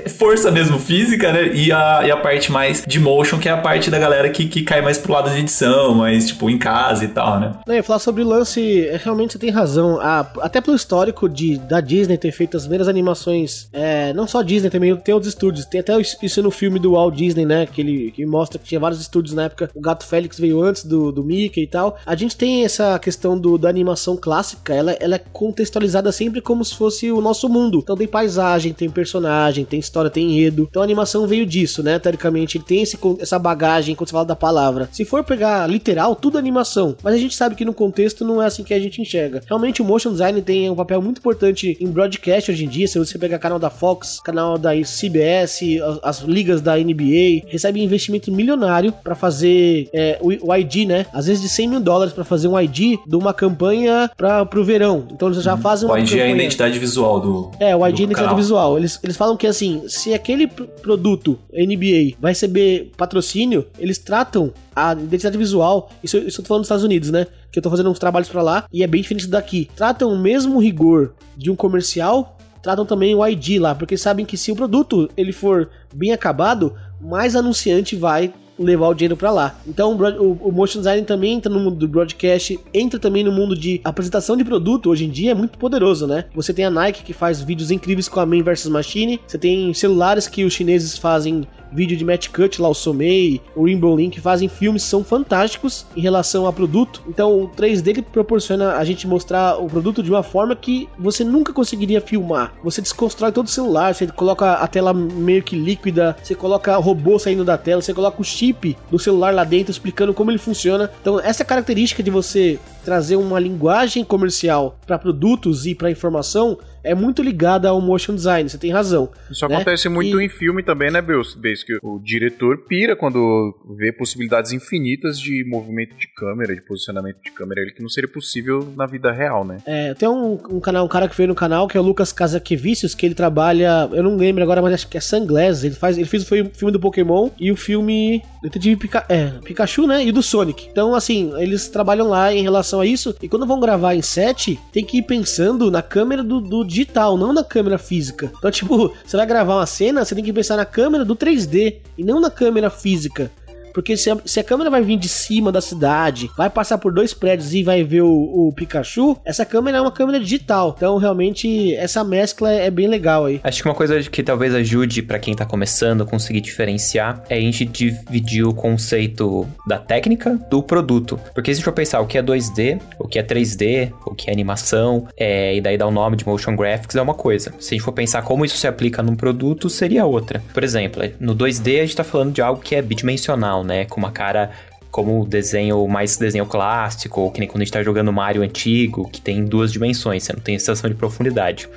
força 0.09 0.51
mesmo 0.51 0.79
física, 0.79 1.31
né? 1.31 1.51
E 1.53 1.71
a, 1.71 2.01
e 2.05 2.11
a 2.11 2.17
parte 2.17 2.51
mais 2.51 2.83
de 2.85 2.99
motion, 2.99 3.39
que 3.39 3.49
é 3.49 3.51
a 3.51 3.57
parte 3.57 3.89
da 3.89 3.97
galera 3.97 4.29
que, 4.29 4.45
que 4.45 4.61
cai 4.63 4.81
mais 4.81 4.97
pro 4.97 5.13
lado 5.13 5.29
de 5.29 5.39
edição, 5.39 5.95
mais, 5.95 6.27
tipo, 6.27 6.49
em 6.49 6.57
casa 6.57 7.05
e 7.05 7.07
tal, 7.07 7.39
né? 7.39 7.51
Não, 7.71 7.75
eu 7.75 7.79
ia 7.79 7.83
falar 7.83 7.99
sobre 7.99 8.21
o 8.21 8.27
lance, 8.27 8.85
é, 8.85 8.99
realmente 9.01 9.31
você 9.31 9.39
tem 9.39 9.49
razão. 9.49 9.97
Ah, 10.01 10.29
até 10.41 10.59
pelo 10.59 10.75
histórico 10.75 11.29
de, 11.29 11.57
da 11.57 11.79
Disney 11.79 12.17
ter 12.17 12.33
feito 12.33 12.57
as 12.57 12.63
primeiras 12.63 12.89
animações, 12.89 13.69
é, 13.71 14.11
não 14.11 14.27
só 14.27 14.41
Disney, 14.41 14.69
também 14.69 14.93
tem 14.97 15.13
outros 15.13 15.31
estúdios. 15.31 15.65
Tem 15.65 15.79
até 15.79 15.93
isso 16.21 16.43
no 16.43 16.51
filme 16.51 16.79
do 16.79 16.91
Walt 16.91 17.15
Disney, 17.15 17.45
né? 17.45 17.65
Que 17.65 17.79
ele 17.79 18.11
que 18.11 18.25
mostra 18.25 18.59
que 18.59 18.65
tinha 18.65 18.79
vários 18.79 18.99
estúdios 18.99 19.33
na 19.33 19.43
época. 19.43 19.71
O 19.73 19.79
Gato 19.79 20.05
Félix 20.05 20.37
veio 20.37 20.61
antes 20.61 20.83
do, 20.83 21.13
do 21.13 21.23
Mickey 21.23 21.61
e 21.61 21.67
tal. 21.67 21.97
A 22.05 22.13
gente 22.13 22.35
tem 22.35 22.65
essa 22.65 22.99
questão 22.99 23.39
do, 23.39 23.57
da 23.57 23.69
animação 23.69 24.17
clássica, 24.17 24.73
ela, 24.73 24.91
ela 24.99 25.15
é 25.15 25.21
contextualizada 25.31 26.11
sempre 26.11 26.41
como 26.41 26.65
se 26.65 26.75
fosse 26.75 27.09
o 27.09 27.21
nosso 27.21 27.47
mundo. 27.47 27.79
Então 27.81 27.95
tem 27.95 28.05
paisagem, 28.07 28.73
tem 28.73 28.89
personagem, 28.89 29.63
tem 29.63 29.79
história, 29.79 30.11
tem 30.11 30.29
enredo. 30.29 30.67
Então 30.69 30.81
a 30.81 30.85
animação 30.85 31.25
veio 31.25 31.45
disso, 31.45 31.81
né? 31.81 31.97
Teoricamente, 31.99 32.57
ele 32.57 32.65
tem 32.65 32.81
esse, 32.81 32.99
essa 33.21 33.39
bagagem 33.39 33.95
quando 33.95 34.09
você 34.09 34.13
fala 34.13 34.25
da 34.25 34.35
palavra. 34.35 34.89
Se 34.91 35.05
for 35.05 35.23
pegar 35.23 35.65
literal, 35.67 36.17
tudo 36.17 36.37
é 36.37 36.41
animação. 36.41 36.97
Mas 37.01 37.13
a 37.13 37.17
gente 37.17 37.33
sabe 37.33 37.50
que 37.55 37.65
no 37.65 37.73
contexto 37.73 38.25
não 38.25 38.41
é 38.41 38.45
assim 38.45 38.63
que 38.63 38.73
a 38.73 38.79
gente 38.79 39.01
enxerga. 39.01 39.41
Realmente 39.47 39.81
o 39.81 39.85
motion 39.85 40.11
design 40.11 40.41
tem 40.41 40.69
um 40.69 40.75
papel 40.75 41.01
muito 41.01 41.19
importante 41.19 41.77
em 41.79 41.87
broadcast 41.87 42.51
hoje 42.51 42.65
em 42.65 42.67
dia. 42.67 42.87
Se 42.87 42.97
você 42.97 43.17
pegar 43.17 43.39
canal 43.39 43.59
da 43.59 43.69
Fox, 43.69 44.19
canal 44.23 44.57
da 44.57 44.71
CBS, 44.71 45.61
as, 45.81 45.99
as 46.03 46.19
ligas 46.19 46.61
da 46.61 46.77
NBA, 46.77 47.47
recebe 47.47 47.81
investimento 47.81 48.31
milionário 48.31 48.91
para 48.91 49.15
fazer 49.15 49.89
é, 49.93 50.17
o, 50.21 50.49
o, 50.49 50.55
ID, 50.55 50.87
né? 50.87 51.05
Às 51.13 51.27
vezes 51.27 51.41
de 51.41 51.49
100 51.49 51.67
mil 51.67 51.79
dólares 51.79 52.13
para 52.13 52.23
fazer 52.23 52.47
um 52.47 52.59
ID 52.59 52.99
de 53.05 53.15
uma 53.15 53.33
campanha 53.33 54.09
para 54.15 54.45
pro 54.45 54.63
verão. 54.63 55.07
Então 55.11 55.27
eles 55.27 55.43
já 55.43 55.55
uhum. 55.55 55.61
fazem 55.61 55.87
uma 55.87 55.95
O 55.95 55.97
ID 55.97 56.09
campanha. 56.09 56.23
é 56.23 56.31
a 56.31 56.35
identidade 56.35 56.79
visual 56.79 57.19
do. 57.19 57.51
É, 57.59 57.75
o 57.75 57.87
ID 57.87 57.99
é 57.99 58.01
a 58.01 58.05
identidade 58.05 58.35
visual. 58.35 58.77
Eles, 58.77 58.99
eles 59.03 59.17
falam 59.17 59.37
que 59.37 59.47
assim, 59.47 59.83
se 59.87 60.13
aquele 60.13 60.47
produto 60.47 61.37
NBA 61.53 62.15
vai 62.19 62.31
receber 62.31 62.91
patrocínio, 62.97 63.65
eles 63.79 63.97
tratam 63.97 64.53
a 64.75 64.93
identidade 64.93 65.37
visual, 65.37 65.89
isso, 66.03 66.17
isso 66.17 66.39
eu 66.39 66.43
tô 66.43 66.47
falando 66.47 66.61
dos 66.61 66.67
Estados 66.67 66.83
Unidos, 66.83 67.11
né? 67.11 67.27
Que 67.51 67.59
eu 67.59 67.63
tô 67.63 67.69
fazendo 67.69 67.89
uns 67.89 67.99
trabalhos 67.99 68.29
para 68.29 68.41
lá 68.41 68.65
e 68.71 68.83
é 68.83 68.87
bem 68.87 69.01
diferente 69.01 69.27
daqui. 69.27 69.69
Tratam 69.75 70.11
o 70.11 70.17
mesmo 70.17 70.59
rigor 70.59 71.13
de 71.35 71.51
um 71.51 71.55
comercial, 71.55 72.37
tratam 72.61 72.85
também 72.85 73.13
o 73.13 73.25
ID 73.27 73.59
lá, 73.59 73.75
porque 73.75 73.97
sabem 73.97 74.25
que 74.25 74.37
se 74.37 74.51
o 74.51 74.55
produto 74.55 75.09
ele 75.17 75.31
for 75.31 75.69
bem 75.93 76.13
acabado, 76.13 76.75
mais 76.99 77.35
anunciante 77.35 77.95
vai 77.95 78.33
levar 78.63 78.89
o 78.89 78.93
dinheiro 78.93 79.17
para 79.17 79.31
lá. 79.31 79.59
Então 79.67 79.97
o, 79.97 80.47
o, 80.47 80.51
motion 80.51 80.79
design 80.79 81.03
também 81.03 81.33
entra 81.33 81.51
no 81.51 81.59
mundo 81.59 81.75
do 81.77 81.87
broadcast, 81.87 82.59
entra 82.73 82.99
também 82.99 83.23
no 83.23 83.31
mundo 83.31 83.57
de 83.57 83.81
apresentação 83.83 84.37
de 84.37 84.43
produto. 84.43 84.89
Hoje 84.89 85.05
em 85.05 85.09
dia 85.09 85.31
é 85.31 85.33
muito 85.33 85.57
poderoso, 85.57 86.07
né? 86.07 86.25
Você 86.35 86.53
tem 86.53 86.65
a 86.65 86.69
Nike 86.69 87.03
que 87.03 87.13
faz 87.13 87.41
vídeos 87.41 87.71
incríveis 87.71 88.07
com 88.07 88.19
a 88.19 88.25
Man 88.25 88.43
vs 88.43 88.67
Machine, 88.67 89.19
você 89.25 89.37
tem 89.37 89.73
celulares 89.73 90.27
que 90.27 90.43
os 90.43 90.53
chineses 90.53 90.97
fazem 90.97 91.47
vídeo 91.71 91.97
de 91.97 92.05
Matt 92.05 92.29
Cut 92.29 92.61
lá, 92.61 92.69
o 92.69 92.73
Somei, 92.73 93.41
o 93.55 93.65
Rainbow 93.65 93.95
Link, 93.95 94.19
fazem 94.19 94.49
filmes 94.49 94.83
são 94.83 95.03
fantásticos 95.03 95.85
em 95.95 96.01
relação 96.01 96.45
a 96.45 96.53
produto. 96.53 97.01
Então 97.07 97.41
o 97.41 97.49
3D 97.49 98.03
proporciona 98.03 98.75
a 98.75 98.83
gente 98.83 99.07
mostrar 99.07 99.57
o 99.57 99.67
produto 99.67 100.03
de 100.03 100.09
uma 100.09 100.23
forma 100.23 100.55
que 100.55 100.87
você 100.97 101.23
nunca 101.23 101.53
conseguiria 101.53 102.01
filmar. 102.01 102.53
Você 102.63 102.81
desconstrói 102.81 103.31
todo 103.31 103.47
o 103.47 103.49
celular, 103.49 103.93
você 103.93 104.07
coloca 104.07 104.53
a 104.53 104.67
tela 104.67 104.93
meio 104.93 105.43
que 105.43 105.55
líquida, 105.55 106.15
você 106.21 106.35
coloca 106.35 106.75
robô 106.77 107.17
saindo 107.17 107.43
da 107.43 107.57
tela, 107.57 107.81
você 107.81 107.93
coloca 107.93 108.21
o 108.21 108.25
chip 108.25 108.77
do 108.89 108.99
celular 108.99 109.33
lá 109.33 109.43
dentro 109.43 109.71
explicando 109.71 110.13
como 110.13 110.31
ele 110.31 110.37
funciona. 110.37 110.91
Então 111.01 111.19
essa 111.19 111.45
característica 111.45 112.03
de 112.03 112.11
você 112.11 112.59
trazer 112.83 113.15
uma 113.15 113.39
linguagem 113.39 114.03
comercial 114.03 114.77
para 114.85 114.97
produtos 114.97 115.65
e 115.65 115.75
para 115.75 115.91
informação 115.91 116.57
é 116.83 116.95
muito 116.95 117.21
ligada 117.21 117.69
ao 117.69 117.81
motion 117.81 118.15
design, 118.15 118.49
você 118.49 118.57
tem 118.57 118.71
razão. 118.71 119.09
Isso 119.29 119.47
né? 119.47 119.55
acontece 119.55 119.89
muito 119.89 120.19
e... 120.21 120.25
em 120.25 120.29
filme 120.29 120.63
também, 120.63 120.91
né, 120.91 121.01
Beus? 121.01 121.37
que 121.65 121.77
o 121.83 121.99
diretor 121.99 122.65
pira 122.67 122.95
quando 122.95 123.53
vê 123.77 123.91
possibilidades 123.91 124.51
infinitas 124.51 125.19
de 125.19 125.43
movimento 125.47 125.95
de 125.95 126.07
câmera, 126.07 126.55
de 126.55 126.61
posicionamento 126.61 127.21
de 127.23 127.31
câmera, 127.31 127.61
ele 127.61 127.71
que 127.71 127.81
não 127.81 127.89
seria 127.89 128.09
possível 128.09 128.73
na 128.75 128.85
vida 128.85 129.11
real, 129.11 129.45
né? 129.45 129.57
É, 129.65 129.93
tem 129.93 130.07
um, 130.07 130.33
um 130.49 130.59
canal, 130.59 130.85
um 130.85 130.87
cara 130.87 131.07
que 131.07 131.15
veio 131.15 131.29
no 131.29 131.35
canal 131.35 131.67
que 131.67 131.77
é 131.77 131.79
o 131.79 131.83
Lucas 131.83 132.11
Casaquevicius, 132.11 132.95
que 132.95 133.05
ele 133.05 133.15
trabalha, 133.15 133.89
eu 133.91 134.03
não 134.03 134.15
lembro 134.15 134.43
agora, 134.43 134.61
mas 134.61 134.73
acho 134.73 134.87
que 134.87 134.97
é 134.97 135.01
Sunglass, 135.01 135.63
ele 135.63 135.75
faz, 135.75 135.97
ele 135.97 136.07
fez 136.07 136.23
o 136.23 136.25
filme 136.25 136.71
do 136.71 136.79
Pokémon 136.79 137.29
e 137.39 137.51
o 137.51 137.55
filme 137.55 138.21
Detetive 138.41 138.75
Pika, 138.75 139.05
é, 139.07 139.27
Pikachu, 139.43 139.85
né, 139.85 140.05
e 140.05 140.11
do 140.11 140.23
Sonic. 140.23 140.67
Então, 140.71 140.95
assim, 140.95 141.33
eles 141.37 141.67
trabalham 141.69 142.07
lá 142.07 142.33
em 142.33 142.41
relação 142.41 142.79
a 142.81 142.85
isso 142.85 143.15
e 143.21 143.27
quando 143.27 143.45
vão 143.45 143.59
gravar 143.59 143.95
em 143.95 144.01
set, 144.01 144.59
tem 144.71 144.83
que 144.83 144.97
ir 144.97 145.03
pensando 145.03 145.69
na 145.69 145.81
câmera 145.81 146.23
do, 146.23 146.39
do 146.39 146.65
digital, 146.71 147.17
não 147.17 147.33
na 147.33 147.43
câmera 147.43 147.77
física. 147.77 148.31
Então, 148.37 148.49
tipo, 148.49 148.93
você 149.05 149.17
vai 149.17 149.25
gravar 149.25 149.57
uma 149.57 149.65
cena, 149.65 150.05
você 150.05 150.15
tem 150.15 150.23
que 150.23 150.31
pensar 150.31 150.55
na 150.55 150.65
câmera 150.65 151.03
do 151.03 151.15
3D 151.15 151.77
e 151.97 152.03
não 152.03 152.19
na 152.19 152.31
câmera 152.31 152.69
física. 152.69 153.29
Porque 153.73 153.97
se 153.97 154.09
a, 154.09 154.17
se 154.25 154.39
a, 154.39 154.43
câmera 154.43 154.69
vai 154.69 154.81
vir 154.81 154.97
de 154.97 155.07
cima 155.07 155.51
da 155.51 155.61
cidade, 155.61 156.29
vai 156.37 156.49
passar 156.49 156.77
por 156.77 156.93
dois 156.93 157.13
prédios 157.13 157.53
e 157.53 157.63
vai 157.63 157.83
ver 157.83 158.01
o, 158.01 158.09
o, 158.09 158.53
Pikachu, 158.53 159.17
essa 159.25 159.45
câmera 159.45 159.77
é 159.77 159.81
uma 159.81 159.91
câmera 159.91 160.19
digital. 160.19 160.73
Então, 160.75 160.97
realmente, 160.97 161.75
essa 161.75 162.03
mescla 162.03 162.51
é 162.51 162.69
bem 162.69 162.87
legal 162.87 163.25
aí. 163.25 163.39
Acho 163.43 163.61
que 163.61 163.67
uma 163.67 163.75
coisa 163.75 164.01
que 164.01 164.23
talvez 164.23 164.53
ajude 164.53 165.01
para 165.01 165.19
quem 165.19 165.33
tá 165.33 165.45
começando 165.45 166.03
a 166.03 166.05
conseguir 166.05 166.41
diferenciar 166.41 167.23
é 167.29 167.35
a 167.35 167.39
gente 167.39 167.65
dividir 167.65 168.43
o 168.43 168.53
conceito 168.53 169.47
da 169.67 169.77
técnica 169.77 170.39
do 170.49 170.61
produto. 170.61 171.19
Porque 171.33 171.51
se 171.51 171.53
a 171.53 171.55
gente 171.55 171.65
for 171.65 171.73
pensar 171.73 172.01
o 172.01 172.07
que 172.07 172.17
é 172.17 172.23
2D, 172.23 172.81
o 172.99 173.07
que 173.07 173.19
é 173.19 173.23
3D, 173.23 173.91
o 174.05 174.13
que 174.13 174.29
é 174.29 174.33
animação, 174.33 175.07
é, 175.17 175.55
e 175.55 175.61
daí 175.61 175.77
dar 175.77 175.87
o 175.87 175.91
nome 175.91 176.17
de 176.17 176.25
motion 176.25 176.55
graphics 176.55 176.95
é 176.95 177.01
uma 177.01 177.13
coisa. 177.13 177.53
Se 177.59 177.73
a 177.73 177.77
gente 177.77 177.85
for 177.85 177.91
pensar 177.91 178.21
como 178.23 178.45
isso 178.45 178.57
se 178.57 178.67
aplica 178.67 179.01
num 179.01 179.15
produto, 179.15 179.69
seria 179.69 180.05
outra. 180.05 180.41
Por 180.53 180.63
exemplo, 180.63 181.03
no 181.19 181.35
2D 181.35 181.79
a 181.79 181.85
gente 181.85 181.95
tá 181.95 182.03
falando 182.03 182.33
de 182.33 182.41
algo 182.41 182.61
que 182.61 182.75
é 182.75 182.81
bidimensional 182.81 183.60
né? 183.63 183.85
Com 183.85 183.99
uma 183.99 184.11
cara 184.11 184.51
como 184.91 185.21
o 185.21 185.25
desenho 185.25 185.87
mais 185.87 186.17
desenho 186.17 186.45
clássico, 186.45 187.21
ou 187.21 187.31
que 187.31 187.39
nem 187.39 187.47
quando 187.47 187.61
a 187.61 187.65
gente 187.65 187.73
tá 187.73 187.81
jogando 187.81 188.11
Mario 188.11 188.43
antigo, 188.43 189.09
que 189.09 189.21
tem 189.21 189.45
duas 189.45 189.71
dimensões, 189.71 190.23
você 190.23 190.33
não 190.33 190.41
tem 190.41 190.59
sensação 190.59 190.89
de 190.89 190.95
profundidade. 190.95 191.67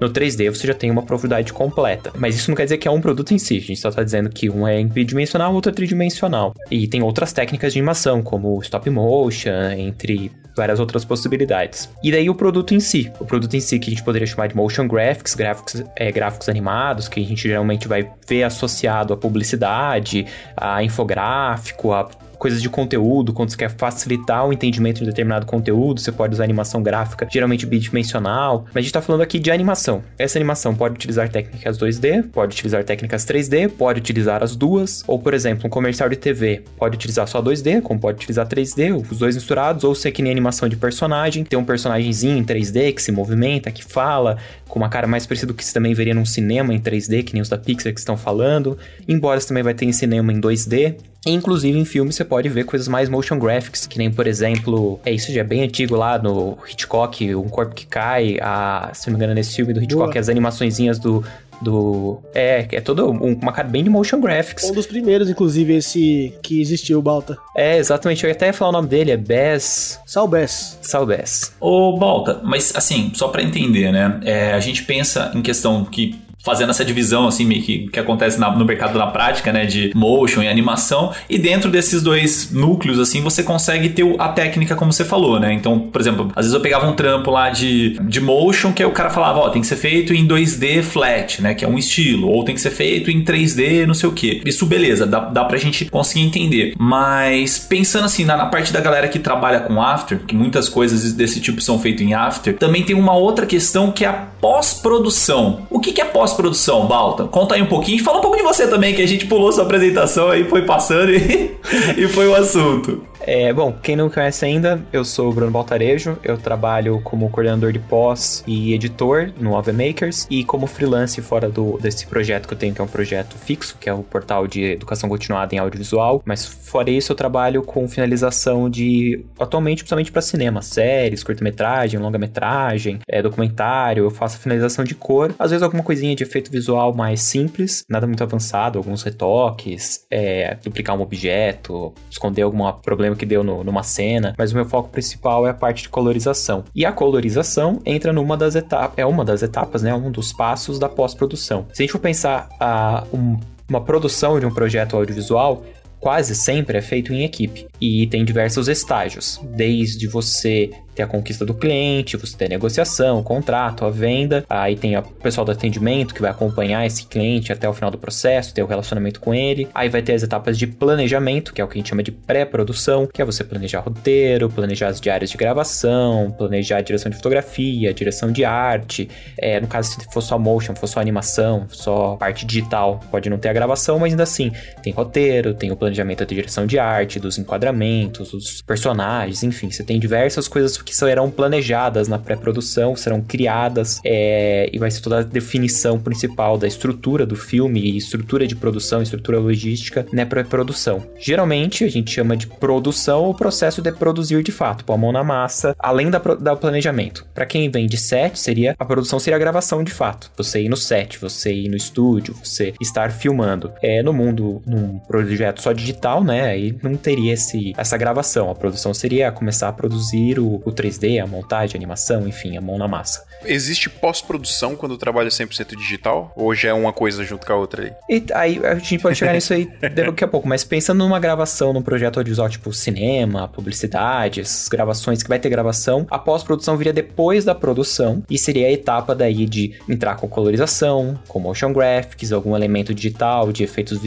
No 0.00 0.08
3D 0.08 0.48
você 0.48 0.66
já 0.66 0.72
tem 0.72 0.90
uma 0.90 1.02
profundidade 1.02 1.52
completa. 1.52 2.10
Mas 2.16 2.36
isso 2.36 2.50
não 2.50 2.56
quer 2.56 2.64
dizer 2.64 2.78
que 2.78 2.88
é 2.88 2.90
um 2.90 3.00
produto 3.00 3.34
em 3.34 3.38
si. 3.38 3.58
A 3.58 3.60
gente 3.60 3.76
só 3.76 3.90
tá 3.90 4.02
dizendo 4.02 4.30
que 4.30 4.48
um 4.48 4.66
é 4.66 4.82
bidimensional, 4.82 5.52
outro 5.52 5.70
é 5.70 5.74
tridimensional. 5.74 6.54
E 6.70 6.86
tem 6.86 7.02
outras 7.02 7.32
técnicas 7.32 7.72
de 7.72 7.80
animação, 7.80 8.22
como 8.22 8.58
stop 8.62 8.88
motion, 8.88 9.50
entre 9.76 10.32
várias 10.56 10.80
outras 10.80 11.04
possibilidades. 11.04 11.88
E 12.02 12.10
daí 12.10 12.28
o 12.28 12.34
produto 12.34 12.74
em 12.74 12.80
si. 12.80 13.12
O 13.18 13.24
produto 13.24 13.54
em 13.54 13.60
si 13.60 13.78
que 13.78 13.90
a 13.90 13.92
gente 13.92 14.04
poderia 14.04 14.26
chamar 14.26 14.48
de 14.48 14.56
motion 14.56 14.86
graphics, 14.86 15.34
gráficos, 15.34 15.82
é, 15.96 16.10
gráficos 16.10 16.48
animados, 16.48 17.08
que 17.08 17.20
a 17.20 17.24
gente 17.24 17.42
geralmente 17.42 17.88
vai 17.88 18.10
ver 18.26 18.44
associado 18.44 19.12
à 19.14 19.16
publicidade, 19.16 20.26
a 20.56 20.82
infográfico, 20.82 21.92
a 21.92 22.08
coisas 22.40 22.62
de 22.62 22.70
conteúdo, 22.70 23.34
quando 23.34 23.50
você 23.50 23.56
quer 23.56 23.70
facilitar 23.70 24.46
o 24.46 24.52
entendimento 24.52 25.00
de 25.00 25.04
determinado 25.04 25.44
conteúdo, 25.44 26.00
você 26.00 26.10
pode 26.10 26.32
usar 26.32 26.42
animação 26.44 26.82
gráfica, 26.82 27.28
geralmente 27.30 27.66
bidimensional. 27.66 28.64
Mas 28.68 28.76
a 28.76 28.80
gente 28.80 28.92
tá 28.92 29.02
falando 29.02 29.20
aqui 29.20 29.38
de 29.38 29.50
animação. 29.50 30.02
Essa 30.18 30.38
animação 30.38 30.74
pode 30.74 30.94
utilizar 30.94 31.28
técnicas 31.28 31.78
2D, 31.78 32.30
pode 32.32 32.54
utilizar 32.54 32.82
técnicas 32.82 33.26
3D, 33.26 33.68
pode 33.68 34.00
utilizar 34.00 34.42
as 34.42 34.56
duas, 34.56 35.04
ou 35.06 35.18
por 35.18 35.34
exemplo, 35.34 35.66
um 35.66 35.70
comercial 35.70 36.08
de 36.08 36.16
TV 36.16 36.64
pode 36.78 36.96
utilizar 36.96 37.28
só 37.28 37.42
2D, 37.42 37.82
como 37.82 38.00
pode 38.00 38.16
utilizar 38.16 38.48
3D, 38.48 39.06
os 39.10 39.18
dois 39.18 39.34
misturados, 39.34 39.84
ou 39.84 39.94
ser 39.94 40.10
que 40.10 40.22
nem 40.22 40.32
animação 40.32 40.66
de 40.66 40.76
personagem, 40.76 41.44
ter 41.44 41.56
um 41.56 41.64
personagemzinho 41.64 42.38
em 42.38 42.44
3D 42.44 42.94
que 42.94 43.02
se 43.02 43.12
movimenta, 43.12 43.70
que 43.70 43.84
fala, 43.84 44.38
com 44.66 44.78
uma 44.78 44.88
cara 44.88 45.06
mais 45.06 45.26
parecida 45.26 45.52
do 45.52 45.54
que 45.54 45.62
você 45.62 45.74
também 45.74 45.92
veria 45.92 46.14
num 46.14 46.24
cinema 46.24 46.72
em 46.72 46.80
3D, 46.80 47.22
que 47.22 47.34
nem 47.34 47.42
os 47.42 47.50
da 47.50 47.58
Pixar 47.58 47.92
que 47.92 47.98
estão 47.98 48.16
falando, 48.16 48.78
embora 49.06 49.38
você 49.38 49.48
também 49.48 49.62
vai 49.62 49.74
ter 49.74 49.84
em 49.84 49.92
cinema 49.92 50.32
em 50.32 50.40
2D. 50.40 50.96
Inclusive 51.26 51.78
em 51.78 51.84
filmes 51.84 52.14
você 52.14 52.24
pode 52.24 52.48
ver 52.48 52.64
coisas 52.64 52.88
mais 52.88 53.08
motion 53.08 53.38
graphics, 53.38 53.86
que 53.86 53.98
nem, 53.98 54.10
por 54.10 54.26
exemplo, 54.26 54.98
é 55.04 55.12
isso 55.12 55.32
já 55.32 55.40
é 55.40 55.44
bem 55.44 55.62
antigo 55.62 55.94
lá 55.94 56.18
no 56.18 56.56
Hitchcock, 56.68 57.34
Um 57.34 57.48
Corpo 57.48 57.74
que 57.74 57.86
Cai, 57.86 58.38
a, 58.40 58.90
se 58.94 59.08
não 59.08 59.12
me 59.12 59.18
engano, 59.18 59.34
nesse 59.34 59.54
filme 59.54 59.72
do 59.72 59.82
Hitchcock, 59.82 60.12
Boa. 60.12 60.20
as 60.20 60.28
animaçõezinhas 60.28 60.98
do, 60.98 61.22
do. 61.60 62.18
É, 62.34 62.66
é 62.72 62.80
todo 62.80 63.10
um, 63.10 63.34
uma 63.34 63.52
cara 63.52 63.68
bem 63.68 63.84
de 63.84 63.90
motion 63.90 64.20
graphics. 64.20 64.64
Um 64.64 64.72
dos 64.72 64.86
primeiros, 64.86 65.28
inclusive, 65.28 65.74
esse 65.76 66.34
que 66.42 66.60
existiu, 66.60 67.02
Balta. 67.02 67.36
É, 67.56 67.76
exatamente. 67.76 68.24
Eu 68.24 68.28
ia 68.28 68.34
até 68.34 68.52
falar 68.52 68.70
o 68.70 68.72
nome 68.72 68.88
dele, 68.88 69.10
é 69.10 69.16
Bess. 69.16 70.00
Sal 70.06 70.26
Bess. 70.26 70.78
Sal 70.80 71.04
Bess. 71.04 71.52
Ô, 71.60 71.98
Balta, 71.98 72.40
mas 72.42 72.74
assim, 72.74 73.12
só 73.14 73.28
para 73.28 73.42
entender, 73.42 73.92
né? 73.92 74.20
É, 74.24 74.52
a 74.52 74.60
gente 74.60 74.84
pensa 74.84 75.30
em 75.34 75.42
questão 75.42 75.84
que 75.84 76.18
fazendo 76.42 76.70
essa 76.70 76.84
divisão, 76.84 77.26
assim, 77.26 77.44
meio 77.44 77.62
que, 77.62 77.88
que 77.88 77.98
acontece 77.98 78.38
na, 78.38 78.50
no 78.50 78.64
mercado 78.64 78.98
na 78.98 79.06
prática, 79.06 79.52
né, 79.52 79.66
de 79.66 79.92
motion 79.94 80.42
e 80.42 80.48
animação, 80.48 81.12
e 81.28 81.38
dentro 81.38 81.70
desses 81.70 82.02
dois 82.02 82.50
núcleos, 82.52 82.98
assim, 82.98 83.20
você 83.20 83.42
consegue 83.42 83.90
ter 83.90 84.04
a 84.18 84.28
técnica, 84.28 84.74
como 84.74 84.92
você 84.92 85.04
falou, 85.04 85.38
né? 85.38 85.52
Então, 85.52 85.78
por 85.78 86.00
exemplo, 86.00 86.30
às 86.34 86.46
vezes 86.46 86.54
eu 86.54 86.60
pegava 86.60 86.88
um 86.88 86.94
trampo 86.94 87.30
lá 87.30 87.50
de, 87.50 87.98
de 88.02 88.20
motion, 88.20 88.72
que 88.72 88.82
aí 88.82 88.88
o 88.88 88.92
cara 88.92 89.10
falava, 89.10 89.38
ó, 89.38 89.50
tem 89.50 89.60
que 89.60 89.68
ser 89.68 89.76
feito 89.76 90.14
em 90.14 90.26
2D 90.26 90.82
flat, 90.82 91.42
né, 91.42 91.54
que 91.54 91.64
é 91.64 91.68
um 91.68 91.78
estilo, 91.78 92.28
ou 92.28 92.44
tem 92.44 92.54
que 92.54 92.60
ser 92.60 92.70
feito 92.70 93.10
em 93.10 93.22
3D, 93.22 93.86
não 93.86 93.94
sei 93.94 94.08
o 94.08 94.12
que. 94.12 94.42
Isso, 94.44 94.64
beleza, 94.66 95.06
dá, 95.06 95.20
dá 95.20 95.44
pra 95.44 95.58
gente 95.58 95.84
conseguir 95.86 96.24
entender. 96.24 96.74
Mas, 96.78 97.58
pensando 97.58 98.04
assim, 98.04 98.24
na, 98.24 98.36
na 98.36 98.46
parte 98.46 98.72
da 98.72 98.80
galera 98.80 99.08
que 99.08 99.18
trabalha 99.18 99.60
com 99.60 99.82
After, 99.82 100.20
que 100.26 100.34
muitas 100.34 100.68
coisas 100.68 101.12
desse 101.12 101.40
tipo 101.40 101.60
são 101.60 101.78
feitas 101.78 102.02
em 102.02 102.14
After, 102.14 102.56
também 102.56 102.82
tem 102.82 102.96
uma 102.96 103.14
outra 103.14 103.46
questão 103.46 103.92
que 103.92 104.04
é 104.04 104.08
a 104.08 104.12
pós-produção. 104.12 105.66
O 105.70 105.78
que, 105.78 105.92
que 105.92 106.00
é 106.00 106.04
pós-produção, 106.30 106.86
Balta? 106.86 107.24
Conta 107.24 107.54
aí 107.54 107.62
um 107.62 107.66
pouquinho 107.66 108.02
fala 108.02 108.18
um 108.18 108.22
pouco 108.22 108.36
de 108.36 108.42
você 108.42 108.66
também, 108.66 108.94
que 108.94 109.02
a 109.02 109.06
gente 109.06 109.26
pulou 109.26 109.52
sua 109.52 109.64
apresentação 109.64 110.30
aí, 110.30 110.44
foi 110.44 110.62
passando 110.62 111.10
e, 111.12 111.56
e 111.96 112.08
foi 112.08 112.28
o 112.28 112.34
assunto. 112.34 113.09
É, 113.26 113.52
bom, 113.52 113.72
quem 113.82 113.96
não 113.96 114.08
conhece 114.08 114.44
ainda, 114.44 114.80
eu 114.92 115.04
sou 115.04 115.30
o 115.30 115.32
Bruno 115.32 115.50
Baltarejo, 115.50 116.18
eu 116.24 116.38
trabalho 116.38 117.00
como 117.02 117.28
coordenador 117.28 117.70
de 117.72 117.78
pós 117.78 118.42
e 118.46 118.72
editor 118.72 119.30
no 119.38 119.52
Ove 119.52 119.72
Makers 119.72 120.26
e 120.30 120.42
como 120.42 120.66
freelance 120.66 121.20
fora 121.20 121.48
do, 121.48 121.78
desse 121.78 122.06
projeto 122.06 122.48
que 122.48 122.54
eu 122.54 122.58
tenho, 122.58 122.74
que 122.74 122.80
é 122.80 122.84
um 122.84 122.88
projeto 122.88 123.36
fixo, 123.36 123.76
que 123.78 123.88
é 123.88 123.92
o 123.92 124.02
portal 124.02 124.46
de 124.46 124.72
educação 124.72 125.08
continuada 125.08 125.54
em 125.54 125.58
audiovisual, 125.58 126.22
mas 126.24 126.46
fora 126.46 126.90
isso 126.90 127.12
eu 127.12 127.16
trabalho 127.16 127.62
com 127.62 127.86
finalização 127.86 128.70
de, 128.70 129.24
atualmente, 129.38 129.82
principalmente 129.82 130.10
para 130.10 130.22
cinema, 130.22 130.62
séries, 130.62 131.22
curta-metragem, 131.22 132.00
longa-metragem, 132.00 133.00
é, 133.06 133.20
documentário, 133.20 134.04
eu 134.04 134.10
faço 134.10 134.38
finalização 134.38 134.84
de 134.84 134.94
cor, 134.94 135.34
às 135.38 135.50
vezes 135.50 135.62
alguma 135.62 135.82
coisinha 135.82 136.16
de 136.16 136.22
efeito 136.22 136.50
visual 136.50 136.94
mais 136.94 137.20
simples, 137.20 137.84
nada 137.88 138.06
muito 138.06 138.24
avançado, 138.24 138.78
alguns 138.78 139.02
retoques, 139.02 140.06
é, 140.10 140.56
duplicar 140.64 140.96
um 140.96 141.02
objeto, 141.02 141.92
esconder 142.10 142.42
algum 142.42 142.70
problema 142.72 143.09
problema 143.10 143.16
que 143.16 143.26
deu 143.26 143.42
no, 143.42 143.64
numa 143.64 143.82
cena, 143.82 144.34
mas 144.36 144.52
o 144.52 144.54
meu 144.54 144.64
foco 144.64 144.88
principal 144.88 145.46
é 145.46 145.50
a 145.50 145.54
parte 145.54 145.82
de 145.82 145.88
colorização. 145.88 146.64
E 146.74 146.84
a 146.84 146.92
colorização 146.92 147.80
entra 147.84 148.12
numa 148.12 148.36
das 148.36 148.54
etapas, 148.54 148.94
é 148.96 149.06
uma 149.06 149.24
das 149.24 149.42
etapas, 149.42 149.82
né, 149.82 149.94
um 149.94 150.10
dos 150.10 150.32
passos 150.32 150.78
da 150.78 150.88
pós-produção. 150.88 151.66
Se 151.72 151.82
a 151.82 151.84
gente 151.84 151.92
for 151.92 151.98
pensar 151.98 152.48
a, 152.58 153.04
um, 153.12 153.38
uma 153.68 153.80
produção 153.80 154.38
de 154.38 154.46
um 154.46 154.52
projeto 154.52 154.96
audiovisual, 154.96 155.64
quase 155.98 156.34
sempre 156.34 156.78
é 156.78 156.80
feito 156.80 157.12
em 157.12 157.24
equipe 157.24 157.66
e 157.80 158.06
tem 158.06 158.24
diversos 158.24 158.68
estágios, 158.68 159.40
desde 159.54 160.06
você 160.06 160.70
ter 160.94 161.02
a 161.02 161.06
conquista 161.06 161.44
do 161.44 161.54
cliente, 161.54 162.16
você 162.16 162.36
ter 162.36 162.46
a 162.46 162.48
negociação, 162.48 163.20
o 163.20 163.22
contrato, 163.22 163.84
a 163.84 163.90
venda, 163.90 164.44
aí 164.48 164.76
tem 164.76 164.96
o 164.96 165.02
pessoal 165.02 165.44
do 165.44 165.52
atendimento 165.52 166.14
que 166.14 166.20
vai 166.20 166.30
acompanhar 166.30 166.86
esse 166.86 167.06
cliente 167.06 167.52
até 167.52 167.68
o 167.68 167.72
final 167.72 167.90
do 167.90 167.98
processo, 167.98 168.54
ter 168.54 168.62
o 168.62 168.66
relacionamento 168.66 169.20
com 169.20 169.34
ele, 169.34 169.68
aí 169.74 169.88
vai 169.88 170.02
ter 170.02 170.14
as 170.14 170.22
etapas 170.22 170.58
de 170.58 170.66
planejamento, 170.66 171.52
que 171.52 171.60
é 171.60 171.64
o 171.64 171.68
que 171.68 171.78
a 171.78 171.80
gente 171.80 171.88
chama 171.88 172.02
de 172.02 172.12
pré-produção, 172.12 173.06
que 173.06 173.22
é 173.22 173.24
você 173.24 173.44
planejar 173.44 173.80
roteiro, 173.80 174.48
planejar 174.48 174.88
as 174.88 175.00
diárias 175.00 175.30
de 175.30 175.36
gravação, 175.36 176.30
planejar 176.36 176.78
a 176.78 176.80
direção 176.80 177.10
de 177.10 177.16
fotografia, 177.16 177.94
direção 177.94 178.32
de 178.32 178.44
arte, 178.44 179.08
é, 179.38 179.60
no 179.60 179.66
caso 179.66 179.90
se 179.90 180.12
for 180.12 180.20
só 180.20 180.38
motion, 180.38 180.74
for 180.74 180.86
só 180.86 181.00
animação, 181.00 181.66
só 181.68 182.16
parte 182.16 182.44
digital, 182.44 183.00
pode 183.10 183.30
não 183.30 183.38
ter 183.38 183.48
a 183.48 183.52
gravação, 183.52 183.98
mas 183.98 184.12
ainda 184.12 184.22
assim, 184.22 184.52
tem 184.82 184.92
roteiro, 184.92 185.54
tem 185.54 185.70
o 185.70 185.76
planejamento 185.76 186.20
da 186.20 186.24
direção 186.24 186.66
de 186.66 186.78
arte, 186.78 187.20
dos 187.20 187.38
enquadramentos, 187.38 188.30
dos 188.32 188.62
personagens, 188.62 189.42
enfim, 189.42 189.70
você 189.70 189.82
tem 189.82 189.98
diversas 189.98 190.48
coisas 190.48 190.79
que 190.82 190.94
serão 190.94 191.30
planejadas 191.30 192.08
na 192.08 192.18
pré-produção, 192.18 192.96
serão 192.96 193.20
criadas 193.20 194.00
é, 194.04 194.68
e 194.72 194.78
vai 194.78 194.90
ser 194.90 195.00
toda 195.00 195.20
a 195.20 195.22
definição 195.22 195.98
principal 195.98 196.56
da 196.58 196.66
estrutura 196.66 197.26
do 197.26 197.36
filme, 197.36 197.96
estrutura 197.96 198.46
de 198.46 198.56
produção, 198.56 199.02
estrutura 199.02 199.38
logística 199.38 200.06
na 200.12 200.26
pré-produção. 200.26 201.02
Geralmente 201.18 201.84
a 201.84 201.88
gente 201.88 202.10
chama 202.10 202.36
de 202.36 202.46
produção 202.46 203.28
o 203.28 203.34
processo 203.34 203.82
de 203.82 203.92
produzir 203.92 204.42
de 204.42 204.52
fato, 204.52 204.84
pôr 204.84 204.94
a 204.94 204.98
mão 204.98 205.12
na 205.12 205.24
massa, 205.24 205.74
além 205.78 206.10
da, 206.10 206.18
da 206.18 206.56
planejamento. 206.56 207.26
Para 207.34 207.46
quem 207.46 207.70
vem 207.70 207.86
de 207.86 207.96
set, 207.96 208.38
seria 208.38 208.74
a 208.78 208.84
produção 208.84 209.18
seria 209.18 209.36
a 209.36 209.38
gravação 209.38 209.82
de 209.82 209.92
fato. 209.92 210.30
Você 210.36 210.62
ir 210.62 210.68
no 210.68 210.76
set, 210.76 211.18
você 211.18 211.52
ir 211.52 211.68
no 211.68 211.76
estúdio, 211.76 212.34
você 212.42 212.72
estar 212.80 213.10
filmando. 213.10 213.72
É, 213.82 214.02
no 214.02 214.12
mundo, 214.12 214.62
num 214.66 214.98
projeto 214.98 215.60
só 215.60 215.72
digital, 215.72 216.22
né? 216.22 216.42
Aí 216.42 216.76
não 216.82 216.96
teria 216.96 217.34
esse, 217.34 217.72
essa 217.76 217.96
gravação. 217.96 218.50
A 218.50 218.54
produção 218.54 218.94
seria 218.94 219.30
começar 219.32 219.68
a 219.68 219.72
produzir 219.72 220.38
o, 220.38 220.60
o 220.70 220.74
3D, 220.74 221.22
a 221.22 221.26
montagem, 221.26 221.76
a 221.76 221.78
animação, 221.78 222.26
enfim, 222.26 222.56
a 222.56 222.60
mão 222.60 222.78
na 222.78 222.88
massa. 222.88 223.24
Existe 223.44 223.88
pós-produção 223.88 224.76
quando 224.76 224.92
o 224.92 224.98
trabalho 224.98 225.28
é 225.28 225.30
100% 225.30 225.76
digital? 225.76 226.32
Ou 226.36 226.54
já 226.54 226.70
é 226.70 226.72
uma 226.72 226.92
coisa 226.92 227.24
junto 227.24 227.46
com 227.46 227.52
a 227.52 227.56
outra 227.56 227.84
aí? 227.84 227.92
E 228.08 228.24
aí 228.34 228.60
a 228.64 228.74
gente 228.74 228.98
pode 228.98 229.16
chegar 229.16 229.32
nisso 229.32 229.52
aí 229.52 229.68
daqui 229.94 230.24
a 230.24 230.28
pouco, 230.28 230.46
mas 230.46 230.64
pensando 230.64 230.98
numa 230.98 231.18
gravação, 231.18 231.72
num 231.72 231.82
projeto 231.82 232.18
audiovisual 232.18 232.48
tipo 232.48 232.72
cinema, 232.72 233.48
publicidade, 233.48 234.40
essas 234.40 234.68
gravações 234.68 235.22
que 235.22 235.28
vai 235.28 235.38
ter 235.38 235.48
gravação, 235.48 236.06
a 236.10 236.18
pós-produção 236.18 236.76
viria 236.76 236.92
depois 236.92 237.44
da 237.44 237.54
produção 237.54 238.22
e 238.28 238.38
seria 238.38 238.66
a 238.66 238.72
etapa 238.72 239.14
daí 239.14 239.46
de 239.46 239.74
entrar 239.88 240.16
com 240.16 240.28
colorização, 240.28 241.18
com 241.28 241.38
motion 241.38 241.72
graphics, 241.72 242.32
algum 242.32 242.54
elemento 242.54 242.94
digital, 242.94 243.52
de 243.52 243.64
efeitos 243.64 243.98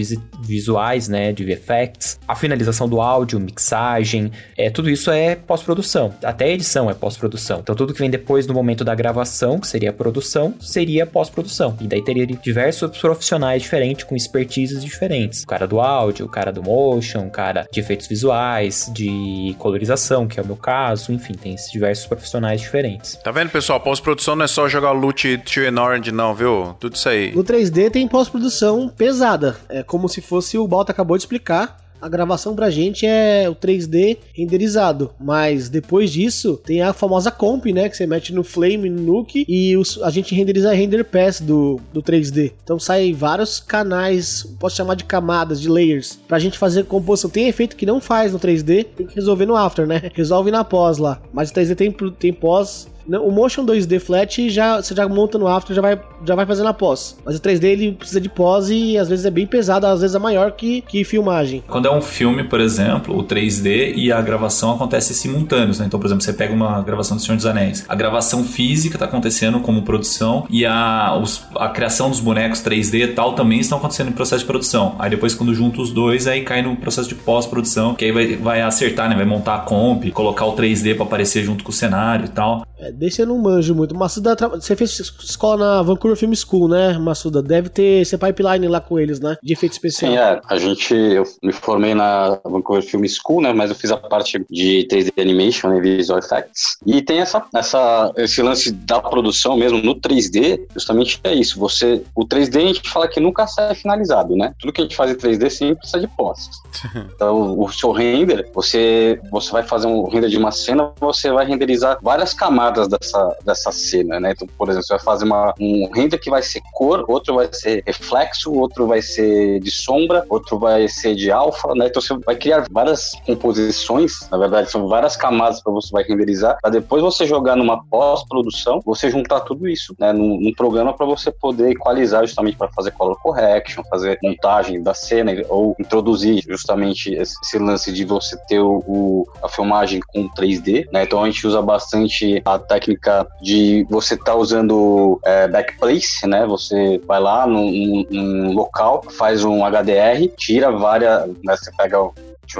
visuais, 0.41 1.07
né, 1.07 1.31
de 1.33 1.49
effects, 1.51 2.19
a 2.27 2.35
finalização 2.35 2.87
do 2.87 3.01
áudio, 3.01 3.39
mixagem, 3.39 4.31
é, 4.57 4.69
tudo 4.69 4.89
isso 4.89 5.11
é 5.11 5.35
pós-produção. 5.35 6.13
Até 6.23 6.52
edição 6.53 6.89
é 6.89 6.93
pós-produção. 6.93 7.59
Então 7.61 7.75
tudo 7.75 7.93
que 7.93 7.99
vem 7.99 8.09
depois 8.09 8.45
do 8.45 8.53
momento 8.53 8.83
da 8.83 8.95
gravação, 8.95 9.59
que 9.59 9.67
seria 9.67 9.89
a 9.89 9.93
produção, 9.93 10.53
seria 10.59 11.05
pós-produção. 11.05 11.77
E 11.81 11.87
daí 11.87 12.03
teria 12.03 12.25
diversos 12.25 12.97
profissionais 12.97 13.61
diferentes 13.61 14.03
com 14.03 14.15
expertises 14.15 14.83
diferentes. 14.83 15.43
O 15.43 15.47
cara 15.47 15.67
do 15.67 15.79
áudio, 15.79 16.25
o 16.25 16.29
cara 16.29 16.51
do 16.51 16.63
motion, 16.63 17.27
o 17.27 17.31
cara 17.31 17.67
de 17.71 17.79
efeitos 17.79 18.07
visuais, 18.07 18.91
de 18.93 19.55
colorização, 19.59 20.27
que 20.27 20.39
é 20.39 20.43
o 20.43 20.45
meu 20.45 20.55
caso, 20.55 21.11
enfim, 21.11 21.33
tem 21.33 21.53
esses 21.53 21.71
diversos 21.71 22.05
profissionais 22.05 22.61
diferentes. 22.61 23.15
Tá 23.23 23.31
vendo, 23.31 23.49
pessoal? 23.49 23.79
Pós-produção 23.79 24.35
não 24.35 24.45
é 24.45 24.47
só 24.47 24.67
jogar 24.67 24.91
loot 24.91 25.37
to 25.39 25.61
and 25.61 25.81
orange, 25.81 26.11
não, 26.11 26.33
viu? 26.33 26.75
Tudo 26.79 26.95
isso 26.95 27.09
aí. 27.09 27.33
No 27.35 27.43
3D 27.43 27.91
tem 27.91 28.07
pós-produção 28.07 28.89
pesada. 28.89 29.55
É 29.69 29.83
como 29.83 30.07
se 30.07 30.21
fosse 30.21 30.57
o 30.57 30.67
Balta 30.67 30.91
acabou 30.91 31.17
de 31.17 31.23
explicar 31.23 31.82
a 32.03 32.09
gravação 32.09 32.53
pra 32.53 32.69
gente 32.69 33.05
é 33.05 33.49
o 33.49 33.55
3D 33.55 34.17
renderizado. 34.33 35.11
Mas 35.17 35.69
depois 35.69 36.11
disso, 36.11 36.59
tem 36.65 36.81
a 36.81 36.91
famosa 36.91 37.31
comp, 37.31 37.65
né? 37.67 37.87
Que 37.87 37.95
você 37.95 38.05
mete 38.05 38.33
no 38.33 38.43
Flame, 38.43 38.89
no 38.89 39.01
Nuke, 39.01 39.45
e 39.47 39.77
os, 39.77 40.01
a 40.03 40.09
gente 40.09 40.35
renderiza 40.35 40.69
a 40.69 40.73
render 40.73 41.05
pass 41.05 41.39
do, 41.39 41.79
do 41.93 42.03
3D. 42.03 42.51
Então 42.61 42.77
sai 42.77 43.13
vários 43.13 43.61
canais, 43.61 44.43
posso 44.59 44.75
chamar 44.75 44.95
de 44.95 45.05
camadas, 45.05 45.61
de 45.61 45.69
layers, 45.69 46.19
pra 46.27 46.39
gente 46.39 46.57
fazer 46.57 46.83
composição. 46.85 47.29
Tem 47.29 47.47
efeito 47.47 47.77
que 47.77 47.85
não 47.85 48.01
faz 48.01 48.33
no 48.33 48.39
3D, 48.39 48.85
tem 48.97 49.07
que 49.07 49.15
resolver 49.15 49.45
no 49.45 49.55
After, 49.55 49.87
né? 49.87 50.11
Resolve 50.13 50.51
na 50.51 50.65
pós 50.65 50.97
lá. 50.97 51.21
Mas 51.31 51.51
o 51.51 51.53
3D 51.53 51.75
tem, 51.75 51.91
tem 51.91 52.33
pós 52.33 52.87
o 53.07 53.31
Motion 53.31 53.65
2D 53.65 53.99
Flat 53.99 54.49
já, 54.49 54.81
você 54.81 54.95
já 54.95 55.07
monta 55.07 55.37
no 55.37 55.47
After, 55.47 55.75
já 55.75 55.81
vai, 55.81 55.99
já 56.25 56.35
vai 56.35 56.45
fazendo 56.45 56.67
a 56.67 56.73
pós. 56.73 57.17
Mas 57.25 57.35
o 57.35 57.39
3D 57.39 57.63
ele 57.65 57.91
precisa 57.91 58.21
de 58.21 58.29
pós 58.29 58.69
e 58.69 58.97
às 58.97 59.09
vezes 59.09 59.25
é 59.25 59.31
bem 59.31 59.45
pesado, 59.45 59.85
às 59.85 60.01
vezes 60.01 60.15
é 60.15 60.19
maior 60.19 60.51
que, 60.51 60.81
que 60.81 61.03
filmagem. 61.03 61.63
Quando 61.67 61.87
é 61.87 61.91
um 61.91 62.01
filme, 62.01 62.43
por 62.43 62.59
exemplo, 62.59 63.17
o 63.17 63.23
3D 63.23 63.93
e 63.95 64.11
a 64.11 64.21
gravação 64.21 64.71
acontecem 64.73 65.15
simultâneos, 65.15 65.79
né? 65.79 65.85
Então, 65.85 65.99
por 65.99 66.07
exemplo, 66.07 66.23
você 66.23 66.33
pega 66.33 66.53
uma 66.53 66.81
gravação 66.81 67.17
do 67.17 67.23
Senhor 67.23 67.35
dos 67.35 67.45
Anéis. 67.45 67.85
A 67.87 67.95
gravação 67.95 68.43
física 68.43 68.95
está 68.95 69.05
acontecendo 69.05 69.59
como 69.59 69.81
produção 69.83 70.45
e 70.49 70.65
a, 70.65 71.17
os, 71.21 71.43
a 71.55 71.69
criação 71.69 72.09
dos 72.09 72.19
bonecos 72.19 72.61
3D 72.61 73.01
e 73.01 73.07
tal 73.07 73.33
também 73.33 73.59
estão 73.59 73.77
acontecendo 73.77 74.09
em 74.09 74.13
processo 74.13 74.41
de 74.41 74.45
produção. 74.45 74.95
Aí 74.99 75.09
depois, 75.09 75.33
quando 75.33 75.53
junta 75.53 75.81
os 75.81 75.91
dois, 75.91 76.27
aí 76.27 76.43
cai 76.43 76.61
no 76.61 76.75
processo 76.75 77.09
de 77.09 77.15
pós-produção, 77.15 77.95
que 77.95 78.05
aí 78.05 78.11
vai, 78.11 78.35
vai 78.35 78.61
acertar, 78.61 79.09
né? 79.09 79.15
Vai 79.15 79.25
montar 79.25 79.55
a 79.55 79.59
comp, 79.59 80.09
colocar 80.11 80.45
o 80.45 80.55
3D 80.55 80.95
para 80.95 81.05
aparecer 81.05 81.43
junto 81.43 81.63
com 81.63 81.69
o 81.69 81.73
cenário 81.73 82.25
e 82.25 82.29
tal. 82.29 82.65
É, 82.83 82.91
desse 82.91 83.21
eu 83.21 83.27
não 83.27 83.37
manjo 83.37 83.73
muito. 83.73 83.95
Massuda, 83.95 84.35
você 84.35 84.75
fez 84.75 84.99
escola 84.99 85.77
na 85.77 85.81
Vancouver 85.81 86.17
Film 86.17 86.33
School, 86.33 86.67
né, 86.67 86.97
Massuda? 86.97 87.41
Deve 87.41 87.69
ter 87.69 88.01
esse 88.01 88.17
pipeline 88.17 88.67
lá 88.67 88.81
com 88.81 88.99
eles, 88.99 89.21
né? 89.21 89.37
De 89.41 89.53
efeito 89.53 89.71
especial. 89.71 90.11
Sim, 90.11 90.17
é. 90.17 90.41
A 90.45 90.57
gente, 90.57 90.93
eu 90.93 91.23
me 91.41 91.53
formei 91.53 91.93
na 91.93 92.39
Vancouver 92.43 92.83
Film 92.83 93.05
School, 93.05 93.41
né? 93.41 93.53
Mas 93.53 93.69
eu 93.69 93.75
fiz 93.75 93.89
a 93.91 93.97
parte 93.97 94.45
de 94.49 94.85
3D 94.91 95.21
Animation, 95.21 95.69
né, 95.69 95.79
Visual 95.79 96.19
Effects. 96.19 96.77
E 96.85 97.01
tem 97.01 97.19
essa, 97.19 97.45
essa, 97.55 98.11
esse 98.17 98.41
lance 98.41 98.71
da 98.71 98.99
produção 98.99 99.55
mesmo 99.55 99.77
no 99.81 99.95
3D, 99.95 100.59
justamente 100.73 101.21
é 101.23 101.33
isso. 101.33 101.57
Você, 101.59 102.03
o 102.13 102.25
3D 102.25 102.57
a 102.57 102.67
gente 102.67 102.89
fala 102.89 103.07
que 103.07 103.19
nunca 103.19 103.47
sai 103.47 103.73
finalizado, 103.75 104.35
né? 104.35 104.53
Tudo 104.59 104.73
que 104.73 104.81
a 104.81 104.83
gente 104.83 104.95
faz 104.95 105.09
em 105.09 105.15
3D 105.15 105.49
sempre 105.49 105.75
precisa 105.75 106.01
de 106.01 106.07
pós. 106.07 106.49
então, 107.15 107.57
o 107.57 107.71
seu 107.71 107.91
render, 107.91 108.49
você, 108.53 109.21
você 109.31 109.51
vai 109.51 109.63
fazer 109.63 109.87
um 109.87 110.09
render 110.09 110.27
de 110.27 110.37
uma 110.37 110.51
cena, 110.51 110.91
você 110.99 111.31
vai 111.31 111.45
renderizar 111.45 111.97
várias 112.01 112.33
camadas 112.33 112.72
camadas 112.73 112.87
dessa, 112.87 113.37
dessa 113.45 113.71
cena, 113.71 114.19
né? 114.19 114.31
Então, 114.31 114.47
por 114.57 114.69
exemplo, 114.69 114.85
você 114.85 114.93
vai 114.95 115.03
fazer 115.03 115.25
uma, 115.25 115.53
um 115.59 115.89
render 115.93 116.17
que 116.17 116.29
vai 116.29 116.41
ser 116.41 116.61
cor, 116.73 117.05
outro 117.07 117.35
vai 117.35 117.47
ser 117.51 117.83
reflexo, 117.85 118.51
outro 118.51 118.87
vai 118.87 119.01
ser 119.01 119.59
de 119.59 119.71
sombra, 119.71 120.25
outro 120.29 120.57
vai 120.57 120.87
ser 120.87 121.15
de 121.15 121.31
alfa, 121.31 121.73
né? 121.75 121.87
Então 121.87 122.01
você 122.01 122.17
vai 122.25 122.35
criar 122.35 122.65
várias 122.69 123.11
composições, 123.25 124.29
na 124.29 124.37
verdade, 124.37 124.71
são 124.71 124.87
várias 124.87 125.15
camadas 125.15 125.61
para 125.61 125.71
você 125.71 125.91
vai 125.91 126.03
renderizar, 126.03 126.57
para 126.61 126.71
depois 126.71 127.01
você 127.01 127.25
jogar 127.25 127.55
numa 127.55 127.83
pós-produção, 127.85 128.81
você 128.85 129.09
juntar 129.09 129.41
tudo 129.41 129.67
isso, 129.67 129.95
né? 129.99 130.11
Num, 130.11 130.39
num 130.39 130.53
programa 130.53 130.93
para 130.93 131.05
você 131.05 131.31
poder 131.31 131.71
equalizar 131.71 132.25
justamente 132.25 132.57
para 132.57 132.71
fazer 132.71 132.91
color 132.91 133.17
correction, 133.21 133.83
fazer 133.89 134.17
montagem 134.23 134.81
da 134.81 134.93
cena 134.93 135.31
ou 135.49 135.75
introduzir 135.79 136.43
justamente 136.47 137.13
esse 137.13 137.57
lance 137.57 137.91
de 137.91 138.05
você 138.05 138.37
ter 138.47 138.59
o, 138.59 138.83
o 138.87 139.27
a 139.41 139.49
filmagem 139.49 139.99
com 140.07 140.29
3D, 140.29 140.87
né? 140.91 141.03
Então 141.03 141.23
a 141.23 141.25
gente 141.25 141.45
usa 141.45 141.61
bastante 141.61 142.41
a 142.45 142.57
técnica 142.63 143.27
de 143.41 143.85
você 143.89 144.15
estar 144.15 144.33
tá 144.33 144.35
usando 144.35 145.19
é, 145.25 145.47
backplace, 145.47 146.25
né? 146.27 146.45
Você 146.47 146.99
vai 147.05 147.19
lá 147.19 147.45
num, 147.45 148.05
num, 148.09 148.53
local, 148.53 149.03
faz 149.11 149.43
um 149.43 149.63
HDR, 149.63 150.27
tira 150.37 150.71
várias, 150.71 151.27
né? 151.43 151.55
Você 151.55 151.71
pega 151.77 151.99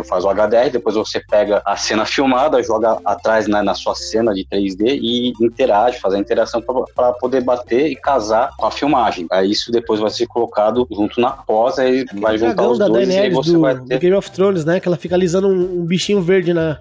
faz 0.04 0.24
o 0.24 0.30
HDR, 0.30 0.72
depois 0.72 0.96
você 0.96 1.20
pega 1.20 1.62
a 1.66 1.76
cena 1.76 2.06
filmada, 2.06 2.63
joga 2.63 2.98
atrás 3.06 3.48
né, 3.48 3.62
na 3.62 3.74
sua 3.74 3.94
cena 3.94 4.34
de 4.34 4.46
3D 4.46 4.98
e 5.00 5.34
interage, 5.42 6.00
faz 6.00 6.13
a 6.13 6.20
interação 6.20 6.63
para 6.96 7.12
poder 7.13 7.42
bater 7.42 7.88
e 7.88 7.96
casar 7.96 8.52
com 8.58 8.66
a 8.66 8.72
filmagem. 8.72 9.28
Aí 9.30 9.52
isso 9.52 9.72
depois 9.72 10.00
vai 10.00 10.10
ser 10.10 10.26
colocado 10.26 10.88
junto 10.89 11.20
na 11.20 11.32
pós, 11.32 11.78
aí 11.78 12.06
vai 12.13 12.38
juntar 12.38 12.68
os 12.68 12.80
da 12.80 12.88
dois 12.88 13.08
Daenerys 13.08 13.34
e 13.34 13.36
você 13.36 13.52
do, 13.52 13.60
vai 13.60 13.76
ter... 13.76 13.82
do 13.82 14.00
Game 14.00 14.16
of 14.16 14.32
Thrones, 14.32 14.66
né? 14.66 14.80
Que 14.80 14.88
ela 14.88 14.98
fica 14.98 15.16
alisando 15.16 15.50
um, 15.50 15.82
um 15.82 15.86
bichinho 15.86 16.22
verde 16.22 16.54
na... 16.54 16.80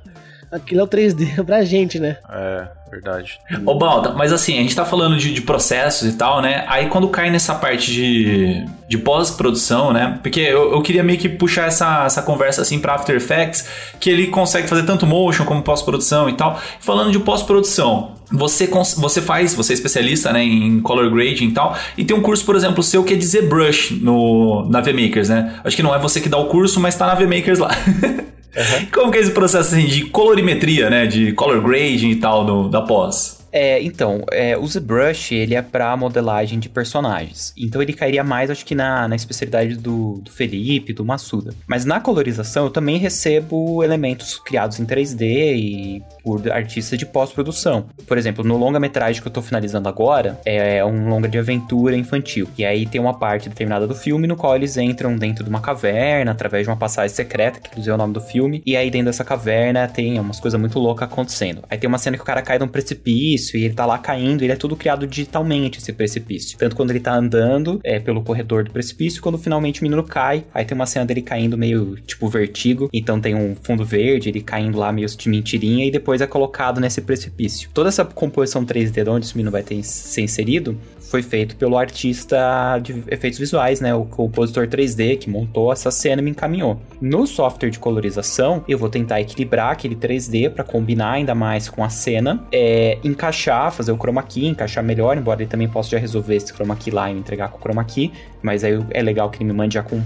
Aquilo 0.52 0.82
é 0.82 0.84
o 0.84 0.86
3D 0.86 1.42
pra 1.46 1.64
gente, 1.64 1.98
né? 1.98 2.18
É, 2.30 2.68
verdade. 2.90 3.38
Ô, 3.64 3.74
Balda, 3.74 4.10
mas 4.10 4.34
assim, 4.34 4.58
a 4.58 4.60
gente 4.60 4.76
tá 4.76 4.84
falando 4.84 5.16
de, 5.16 5.32
de, 5.32 5.40
processos 5.40 6.06
e 6.06 6.12
tal, 6.12 6.42
né? 6.42 6.66
Aí 6.68 6.88
quando 6.88 7.08
cai 7.08 7.30
nessa 7.30 7.54
parte 7.54 7.90
de, 7.90 8.66
de 8.86 8.98
pós-produção, 8.98 9.94
né? 9.94 10.18
Porque 10.22 10.40
eu, 10.40 10.72
eu, 10.72 10.82
queria 10.82 11.02
meio 11.02 11.18
que 11.18 11.26
puxar 11.26 11.68
essa, 11.68 12.04
essa 12.04 12.20
conversa 12.20 12.60
assim 12.60 12.78
pra 12.78 12.94
After 12.94 13.16
Effects, 13.16 13.66
que 13.98 14.10
ele 14.10 14.26
consegue 14.26 14.68
fazer 14.68 14.82
tanto 14.82 15.06
motion 15.06 15.46
como 15.46 15.62
pós-produção 15.62 16.28
e 16.28 16.34
tal. 16.34 16.60
Falando 16.80 17.10
de 17.10 17.18
pós-produção, 17.18 18.12
você, 18.30 18.68
você 18.98 19.22
faz, 19.22 19.54
você 19.54 19.72
é 19.72 19.74
especialista 19.74 20.34
né, 20.34 20.44
em 20.44 20.80
color 20.80 21.10
grading 21.10 21.46
e 21.46 21.52
tal, 21.52 21.74
e 21.96 22.04
tem 22.04 22.14
um 22.14 22.20
curso, 22.20 22.44
por 22.44 22.56
exemplo, 22.56 22.82
seu 22.82 23.02
que 23.02 23.14
é 23.14 23.16
de 23.16 23.24
ZBrush 23.24 23.92
no, 24.02 24.68
na 24.68 24.82
VMakers, 24.82 25.30
né? 25.30 25.60
Acho 25.64 25.76
que 25.76 25.82
não 25.82 25.94
é 25.94 25.98
você 25.98 26.20
que 26.20 26.28
dá 26.28 26.36
o 26.36 26.46
curso, 26.46 26.78
mas 26.78 26.94
tá 26.94 27.06
na 27.06 27.14
VMakers 27.14 27.58
lá. 27.58 27.70
Uhum. 28.56 28.86
Como 28.92 29.10
que 29.10 29.18
é 29.18 29.20
esse 29.20 29.30
processo 29.30 29.74
assim, 29.74 29.86
de 29.86 30.06
colorimetria, 30.06 30.90
né? 30.90 31.06
De 31.06 31.32
color 31.32 31.62
grading 31.62 32.10
e 32.10 32.16
tal 32.16 32.44
no, 32.44 32.68
da 32.68 32.82
pós? 32.82 33.41
É, 33.52 33.82
então, 33.82 34.24
é, 34.32 34.56
o 34.56 34.66
ZBrush, 34.66 35.34
ele 35.34 35.54
é 35.54 35.60
pra 35.60 35.94
modelagem 35.96 36.58
de 36.58 36.68
personagens. 36.68 37.52
Então 37.56 37.82
ele 37.82 37.92
cairia 37.92 38.24
mais, 38.24 38.50
acho 38.50 38.64
que 38.64 38.74
na, 38.74 39.06
na 39.06 39.14
especialidade 39.14 39.76
do, 39.76 40.20
do 40.22 40.30
Felipe, 40.30 40.92
do 40.92 41.04
Massuda. 41.04 41.54
Mas 41.66 41.84
na 41.84 42.00
colorização 42.00 42.64
eu 42.64 42.70
também 42.70 42.96
recebo 42.96 43.84
elementos 43.84 44.38
criados 44.38 44.80
em 44.80 44.86
3D 44.86 45.22
e 45.54 46.02
por 46.24 46.50
artistas 46.50 46.98
de 46.98 47.04
pós-produção. 47.04 47.86
Por 48.06 48.16
exemplo, 48.16 48.42
no 48.42 48.56
longa-metragem 48.56 49.20
que 49.20 49.28
eu 49.28 49.32
tô 49.32 49.42
finalizando 49.42 49.88
agora, 49.88 50.40
é 50.44 50.82
um 50.84 51.08
longa 51.08 51.28
de 51.28 51.38
aventura 51.38 51.94
infantil. 51.94 52.48
E 52.56 52.64
aí 52.64 52.86
tem 52.86 53.00
uma 53.00 53.18
parte 53.18 53.48
determinada 53.48 53.86
do 53.86 53.94
filme 53.94 54.26
no 54.26 54.36
qual 54.36 54.56
eles 54.56 54.76
entram 54.78 55.16
dentro 55.16 55.44
de 55.44 55.50
uma 55.50 55.60
caverna, 55.60 56.30
através 56.30 56.64
de 56.64 56.70
uma 56.70 56.76
passagem 56.76 57.14
secreta, 57.14 57.60
que 57.60 57.68
inclusive 57.68 57.90
é 57.90 57.94
o 57.94 57.98
nome 57.98 58.14
do 58.14 58.20
filme. 58.20 58.62
E 58.64 58.76
aí 58.76 58.90
dentro 58.90 59.06
dessa 59.06 59.24
caverna 59.24 59.86
tem 59.88 60.18
umas 60.18 60.40
coisas 60.40 60.58
muito 60.58 60.78
loucas 60.78 61.08
acontecendo. 61.10 61.62
Aí 61.68 61.76
tem 61.76 61.88
uma 61.88 61.98
cena 61.98 62.16
que 62.16 62.22
o 62.22 62.26
cara 62.26 62.40
cai 62.40 62.56
de 62.56 62.64
um 62.64 62.68
precipício 62.68 63.41
precipício 63.42 63.58
e 63.58 63.64
ele 63.64 63.74
tá 63.74 63.84
lá 63.84 63.98
caindo, 63.98 64.42
ele 64.42 64.52
é 64.52 64.56
tudo 64.56 64.76
criado 64.76 65.06
digitalmente, 65.06 65.78
esse 65.78 65.92
precipício. 65.92 66.56
Tanto 66.56 66.76
quando 66.76 66.90
ele 66.90 67.00
tá 67.00 67.14
andando 67.14 67.80
é, 67.82 67.98
pelo 67.98 68.22
corredor 68.22 68.64
do 68.64 68.70
precipício, 68.70 69.20
quando 69.20 69.36
finalmente 69.38 69.80
o 69.80 69.84
menino 69.84 70.02
cai, 70.04 70.44
aí 70.54 70.64
tem 70.64 70.74
uma 70.74 70.86
cena 70.86 71.04
dele 71.04 71.22
caindo 71.22 71.58
meio 71.58 71.96
tipo 72.06 72.28
vertigo, 72.28 72.88
então 72.92 73.20
tem 73.20 73.34
um 73.34 73.56
fundo 73.56 73.84
verde, 73.84 74.28
ele 74.28 74.40
caindo 74.40 74.78
lá 74.78 74.92
meio 74.92 75.08
de 75.08 75.28
mentirinha 75.28 75.84
e 75.86 75.90
depois 75.90 76.20
é 76.20 76.26
colocado 76.26 76.80
nesse 76.80 77.00
precipício. 77.00 77.68
Toda 77.74 77.88
essa 77.88 78.04
composição 78.04 78.64
3D 78.64 79.02
de 79.02 79.10
onde 79.10 79.26
esse 79.26 79.36
menino 79.36 79.50
vai 79.50 79.62
ter 79.62 79.82
ser 79.82 80.22
inserido 80.22 80.78
foi 81.12 81.22
feito 81.22 81.56
pelo 81.56 81.76
artista 81.76 82.78
de 82.82 83.04
efeitos 83.06 83.38
visuais, 83.38 83.82
né? 83.82 83.94
O 83.94 84.06
compositor 84.06 84.66
3D 84.66 85.18
que 85.18 85.28
montou 85.28 85.70
essa 85.70 85.90
cena 85.90 86.22
e 86.22 86.24
me 86.24 86.30
encaminhou. 86.30 86.80
No 87.02 87.26
software 87.26 87.68
de 87.68 87.78
colorização, 87.78 88.64
eu 88.66 88.78
vou 88.78 88.88
tentar 88.88 89.20
equilibrar 89.20 89.72
aquele 89.72 89.94
3D 89.94 90.48
para 90.48 90.64
combinar 90.64 91.12
ainda 91.12 91.34
mais 91.34 91.68
com 91.68 91.84
a 91.84 91.90
cena, 91.90 92.42
é, 92.50 92.98
encaixar, 93.04 93.70
fazer 93.72 93.92
o 93.92 93.96
chroma 93.98 94.22
key, 94.22 94.46
encaixar 94.46 94.82
melhor, 94.82 95.18
embora 95.18 95.42
ele 95.42 95.50
também 95.50 95.68
possa 95.68 95.90
já 95.90 95.98
resolver 95.98 96.34
esse 96.34 96.50
chroma 96.50 96.74
key 96.76 96.90
lá 96.90 97.10
e 97.10 97.14
me 97.14 97.20
entregar 97.20 97.48
com 97.50 97.58
o 97.58 97.60
chroma 97.60 97.84
key, 97.84 98.10
mas 98.42 98.64
aí 98.64 98.72
é 98.92 99.02
legal 99.02 99.28
que 99.28 99.36
ele 99.36 99.44
me 99.44 99.52
mande 99.52 99.74
já 99.74 99.82
com 99.82 100.00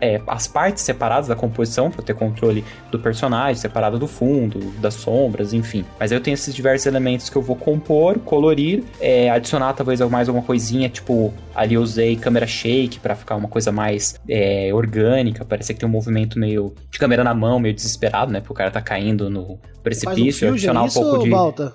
é, 0.00 0.20
as 0.26 0.46
partes 0.46 0.82
separadas 0.82 1.28
da 1.28 1.36
composição, 1.36 1.90
para 1.90 2.02
ter 2.02 2.14
controle 2.14 2.64
do 2.90 2.98
personagem, 2.98 3.56
separado 3.56 3.98
do 3.98 4.06
fundo, 4.06 4.58
das 4.80 4.94
sombras, 4.94 5.52
enfim. 5.52 5.84
Mas 5.98 6.12
eu 6.12 6.20
tenho 6.20 6.34
esses 6.34 6.54
diversos 6.54 6.86
elementos 6.86 7.28
que 7.28 7.36
eu 7.36 7.42
vou 7.42 7.56
compor, 7.56 8.18
colorir, 8.18 8.82
é, 9.00 9.30
adicionar 9.30 9.72
talvez 9.72 10.00
mais 10.00 10.28
alguma 10.28 10.44
coisinha, 10.44 10.88
tipo, 10.88 11.32
ali 11.54 11.74
eu 11.74 11.82
usei 11.82 12.16
câmera 12.16 12.46
shake 12.46 12.98
para 13.00 13.14
ficar 13.14 13.36
uma 13.36 13.48
coisa 13.48 13.72
mais 13.72 14.14
é, 14.28 14.70
orgânica, 14.72 15.44
parecer 15.44 15.74
que 15.74 15.80
tem 15.80 15.88
um 15.88 15.92
movimento 15.92 16.38
meio 16.38 16.74
de 16.90 16.98
câmera 16.98 17.24
na 17.24 17.34
mão, 17.34 17.58
meio 17.58 17.74
desesperado, 17.74 18.32
né? 18.32 18.40
Porque 18.40 18.52
o 18.52 18.56
cara 18.56 18.70
tá 18.70 18.80
caindo 18.80 19.30
no 19.30 19.58
precipício, 19.82 20.48
um 20.48 20.52
adicionar 20.52 20.82
um 20.82 20.88
pouco 20.88 21.24
de. 21.24 21.30
Balta? 21.30 21.74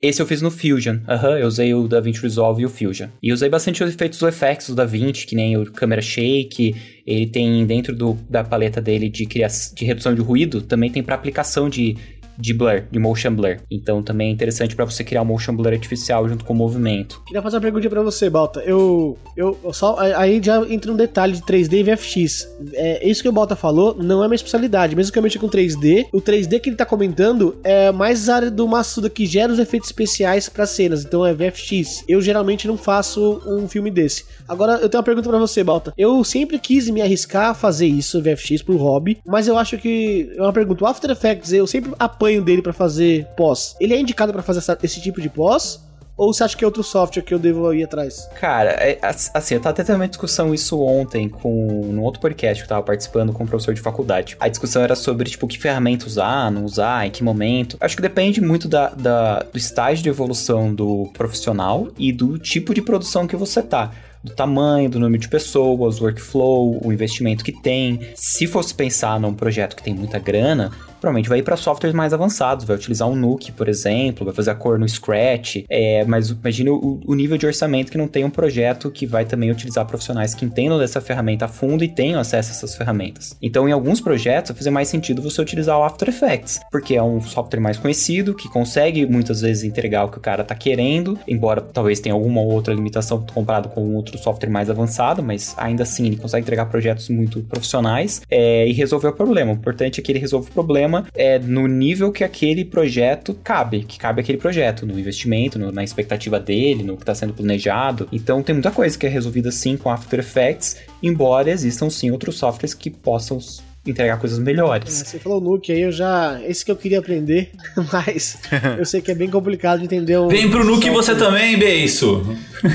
Esse 0.00 0.20
eu 0.20 0.26
fiz 0.26 0.42
no 0.42 0.50
Fusion. 0.50 0.98
Aham, 1.08 1.30
uhum, 1.30 1.36
eu 1.38 1.46
usei 1.46 1.74
o 1.74 1.88
DaVinci 1.88 2.20
Resolve 2.20 2.62
e 2.62 2.66
o 2.66 2.68
Fusion. 2.68 3.08
E 3.22 3.32
usei 3.32 3.48
bastante 3.48 3.82
os 3.82 3.94
efeitos 3.94 4.18
do 4.18 4.30
FX 4.30 4.68
do 4.68 4.74
DaVinci, 4.74 5.26
que 5.26 5.34
nem 5.34 5.56
o 5.56 5.70
câmera 5.72 6.02
shake. 6.02 6.76
Ele 7.06 7.26
tem 7.26 7.64
dentro 7.64 7.94
do, 7.94 8.14
da 8.28 8.42
paleta 8.42 8.80
dele 8.80 9.08
de, 9.08 9.26
criação, 9.26 9.74
de 9.74 9.84
redução 9.84 10.14
de 10.14 10.20
ruído, 10.20 10.60
também 10.60 10.90
tem 10.90 11.02
para 11.02 11.14
aplicação 11.14 11.68
de 11.68 11.96
de 12.38 12.54
blur, 12.54 12.82
de 12.90 12.98
motion 12.98 13.34
blur. 13.34 13.56
Então 13.70 14.02
também 14.02 14.28
é 14.28 14.32
interessante 14.32 14.74
para 14.74 14.84
você 14.84 15.04
criar 15.04 15.22
um 15.22 15.24
motion 15.24 15.54
blur 15.54 15.72
artificial 15.72 16.28
junto 16.28 16.44
com 16.44 16.52
o 16.52 16.56
movimento. 16.56 17.22
Queria 17.26 17.42
fazer 17.42 17.56
uma 17.56 17.62
pergunta 17.62 17.88
para 17.88 18.02
você, 18.02 18.28
Balta. 18.30 18.60
Eu, 18.60 19.18
eu 19.36 19.58
só 19.72 19.96
aí 19.98 20.40
já 20.42 20.60
entra 20.68 20.92
um 20.92 20.96
detalhe 20.96 21.34
de 21.34 21.42
3D 21.42 21.72
e 21.72 21.82
VFX. 21.82 22.48
É, 22.72 23.08
isso 23.08 23.22
que 23.22 23.28
o 23.28 23.32
Balta 23.32 23.56
falou 23.56 23.96
não 23.98 24.22
é 24.22 24.28
minha 24.28 24.36
especialidade. 24.36 24.96
Mesmo 24.96 25.12
que 25.12 25.18
eu 25.18 25.22
mexa 25.22 25.38
com 25.38 25.48
3D, 25.48 26.06
o 26.12 26.20
3D 26.20 26.60
que 26.60 26.68
ele 26.68 26.76
tá 26.76 26.86
comentando 26.86 27.56
é 27.62 27.90
mais 27.92 28.28
a 28.28 28.36
área 28.36 28.50
do 28.50 28.66
Massuda 28.66 29.08
que 29.08 29.26
gera 29.26 29.52
os 29.52 29.58
efeitos 29.58 29.88
especiais 29.88 30.48
para 30.48 30.66
cenas. 30.66 31.04
Então 31.04 31.24
é 31.24 31.32
VFX. 31.32 32.04
Eu 32.08 32.20
geralmente 32.20 32.66
não 32.66 32.76
faço 32.76 33.40
um 33.46 33.68
filme 33.68 33.90
desse. 33.90 34.24
Agora 34.48 34.74
eu 34.74 34.88
tenho 34.88 34.98
uma 34.98 35.04
pergunta 35.04 35.28
para 35.28 35.38
você, 35.38 35.62
Balta. 35.62 35.92
Eu 35.96 36.22
sempre 36.24 36.58
quis 36.58 36.88
me 36.90 37.00
arriscar 37.02 37.50
a 37.50 37.54
fazer 37.54 37.86
isso, 37.86 38.22
VFX 38.22 38.62
pro 38.62 38.76
hobby, 38.76 39.18
mas 39.26 39.48
eu 39.48 39.56
acho 39.56 39.78
que 39.78 40.32
é 40.36 40.42
uma 40.42 40.52
pergunta. 40.52 40.84
O 40.84 40.86
After 40.86 41.10
Effects 41.10 41.52
eu 41.52 41.66
sempre 41.66 41.92
apoio 41.98 42.25
acompanho 42.26 42.42
dele 42.42 42.62
para 42.62 42.72
fazer 42.72 43.26
pós, 43.36 43.76
ele 43.80 43.94
é 43.94 44.00
indicado 44.00 44.32
para 44.32 44.42
fazer 44.42 44.58
essa, 44.58 44.78
esse 44.82 45.00
tipo 45.00 45.20
de 45.20 45.28
pós? 45.28 45.84
Ou 46.18 46.32
você 46.32 46.44
acha 46.44 46.56
que 46.56 46.64
é 46.64 46.66
outro 46.66 46.82
software 46.82 47.22
que 47.22 47.34
eu 47.34 47.38
devo 47.38 47.74
ir 47.74 47.84
atrás? 47.84 48.26
Cara, 48.40 48.70
é, 48.70 48.98
assim, 49.34 49.54
eu 49.54 49.60
tava 49.60 49.74
até 49.74 49.84
tendo 49.84 49.96
uma 49.96 50.08
discussão 50.08 50.54
isso 50.54 50.80
ontem 50.80 51.28
com 51.28 51.90
num 51.92 52.02
outro 52.02 52.22
podcast 52.22 52.62
que 52.62 52.64
eu 52.64 52.68
tava 52.70 52.82
participando 52.82 53.34
com 53.34 53.44
um 53.44 53.46
professor 53.46 53.74
de 53.74 53.82
faculdade. 53.82 54.34
A 54.40 54.48
discussão 54.48 54.82
era 54.82 54.96
sobre, 54.96 55.28
tipo, 55.28 55.46
que 55.46 55.58
ferramenta 55.58 56.06
usar, 56.06 56.50
não 56.50 56.64
usar, 56.64 57.06
em 57.06 57.10
que 57.10 57.22
momento. 57.22 57.76
Acho 57.78 57.96
que 57.96 58.00
depende 58.00 58.40
muito 58.40 58.66
da, 58.66 58.88
da, 58.88 59.40
do 59.40 59.58
estágio 59.58 60.02
de 60.02 60.08
evolução 60.08 60.74
do 60.74 61.10
profissional 61.12 61.88
e 61.98 62.10
do 62.10 62.38
tipo 62.38 62.72
de 62.72 62.80
produção 62.80 63.26
que 63.26 63.36
você 63.36 63.60
tá 63.60 63.92
do 64.22 64.32
tamanho, 64.32 64.90
do 64.90 64.98
número 64.98 65.20
de 65.20 65.28
pessoas, 65.28 66.00
workflow, 66.00 66.80
o 66.84 66.92
investimento 66.92 67.44
que 67.44 67.52
tem. 67.52 68.00
Se 68.14 68.46
fosse 68.46 68.74
pensar 68.74 69.20
num 69.20 69.34
projeto 69.34 69.76
que 69.76 69.82
tem 69.82 69.94
muita 69.94 70.18
grana, 70.18 70.70
provavelmente 71.00 71.28
vai 71.28 71.38
ir 71.38 71.42
para 71.42 71.56
softwares 71.56 71.94
mais 71.94 72.12
avançados, 72.12 72.64
vai 72.64 72.76
utilizar 72.76 73.08
um 73.08 73.14
Nuke, 73.14 73.52
por 73.52 73.68
exemplo, 73.68 74.24
vai 74.24 74.34
fazer 74.34 74.50
a 74.50 74.54
cor 74.54 74.78
no 74.78 74.88
Scratch, 74.88 75.64
é, 75.68 76.04
mas 76.04 76.30
imagine 76.30 76.70
o, 76.70 77.00
o, 77.06 77.14
nível 77.14 77.38
de 77.38 77.46
orçamento 77.46 77.92
que 77.92 77.98
não 77.98 78.08
tem 78.08 78.24
um 78.24 78.30
projeto 78.30 78.90
que 78.90 79.06
vai 79.06 79.24
também 79.24 79.50
utilizar 79.50 79.86
profissionais 79.86 80.34
que 80.34 80.44
entendam 80.44 80.78
dessa 80.78 81.00
ferramenta 81.00 81.44
a 81.44 81.48
fundo 81.48 81.84
e 81.84 81.88
tenham 81.88 82.20
acesso 82.20 82.50
a 82.50 82.54
essas 82.54 82.74
ferramentas. 82.74 83.36
Então, 83.40 83.68
em 83.68 83.72
alguns 83.72 84.00
projetos, 84.00 84.50
vai 84.50 84.58
fazer 84.58 84.70
mais 84.70 84.88
sentido 84.88 85.22
você 85.22 85.40
utilizar 85.40 85.78
o 85.78 85.84
After 85.84 86.08
Effects, 86.08 86.60
porque 86.70 86.96
é 86.96 87.02
um 87.02 87.20
software 87.20 87.60
mais 87.60 87.76
conhecido, 87.76 88.34
que 88.34 88.48
consegue 88.48 89.06
muitas 89.06 89.40
vezes 89.40 89.64
entregar 89.64 90.04
o 90.04 90.08
que 90.08 90.18
o 90.18 90.20
cara 90.20 90.42
está 90.42 90.54
querendo, 90.54 91.18
embora 91.28 91.60
talvez 91.60 92.00
tenha 92.00 92.14
alguma 92.14 92.40
outra 92.40 92.74
limitação 92.74 93.24
comparado 93.32 93.68
com 93.68 93.94
outro 93.94 94.15
software 94.18 94.50
mais 94.50 94.70
avançado, 94.70 95.22
mas 95.22 95.54
ainda 95.58 95.82
assim 95.82 96.06
ele 96.06 96.16
consegue 96.16 96.42
entregar 96.42 96.66
projetos 96.66 97.08
muito 97.08 97.40
profissionais 97.42 98.22
é, 98.30 98.66
e 98.68 98.72
resolver 98.72 99.08
o 99.08 99.12
problema. 99.12 99.52
O 99.52 99.54
importante 99.54 100.00
é 100.00 100.02
que 100.02 100.12
ele 100.12 100.18
resolva 100.18 100.48
o 100.48 100.52
problema 100.52 100.66
problema 100.66 101.06
é 101.14 101.38
no 101.38 101.66
nível 101.66 102.12
que 102.12 102.24
aquele 102.24 102.64
projeto 102.64 103.34
cabe, 103.42 103.84
que 103.84 103.98
cabe 103.98 104.20
aquele 104.20 104.38
projeto, 104.38 104.86
no 104.86 104.98
investimento, 104.98 105.58
no, 105.58 105.72
na 105.72 105.82
expectativa 105.82 106.38
dele, 106.38 106.82
no 106.82 106.96
que 106.96 107.02
está 107.02 107.14
sendo 107.14 107.32
planejado. 107.32 108.08
Então 108.12 108.42
tem 108.42 108.54
muita 108.54 108.70
coisa 108.70 108.98
que 108.98 109.06
é 109.06 109.08
resolvida 109.08 109.50
sim 109.50 109.76
com 109.76 109.90
After 109.90 110.18
Effects, 110.18 110.76
embora 111.02 111.50
existam 111.50 111.88
sim 111.88 112.10
outros 112.10 112.36
softwares 112.36 112.74
que 112.74 112.90
possam 112.90 113.38
entregar 113.86 114.18
coisas 114.18 114.38
É, 114.38 114.42
melhores. 114.42 114.92
você 114.92 115.18
falou 115.18 115.40
Nuke 115.40 115.72
aí, 115.72 115.82
eu 115.82 115.92
já. 115.92 116.40
Esse 116.46 116.64
que 116.64 116.70
eu 116.70 116.76
queria 116.76 116.98
aprender, 116.98 117.50
mas 117.92 118.38
eu 118.78 118.84
sei 118.84 119.00
que 119.00 119.10
é 119.10 119.14
bem 119.14 119.30
complicado 119.30 119.78
de 119.80 119.84
entender 119.84 120.16
o. 120.16 120.28
Vem 120.28 120.50
pro 120.50 120.64
Nuke 120.64 120.90
você 120.90 121.14
também, 121.14 121.58
Beiço. 121.58 122.22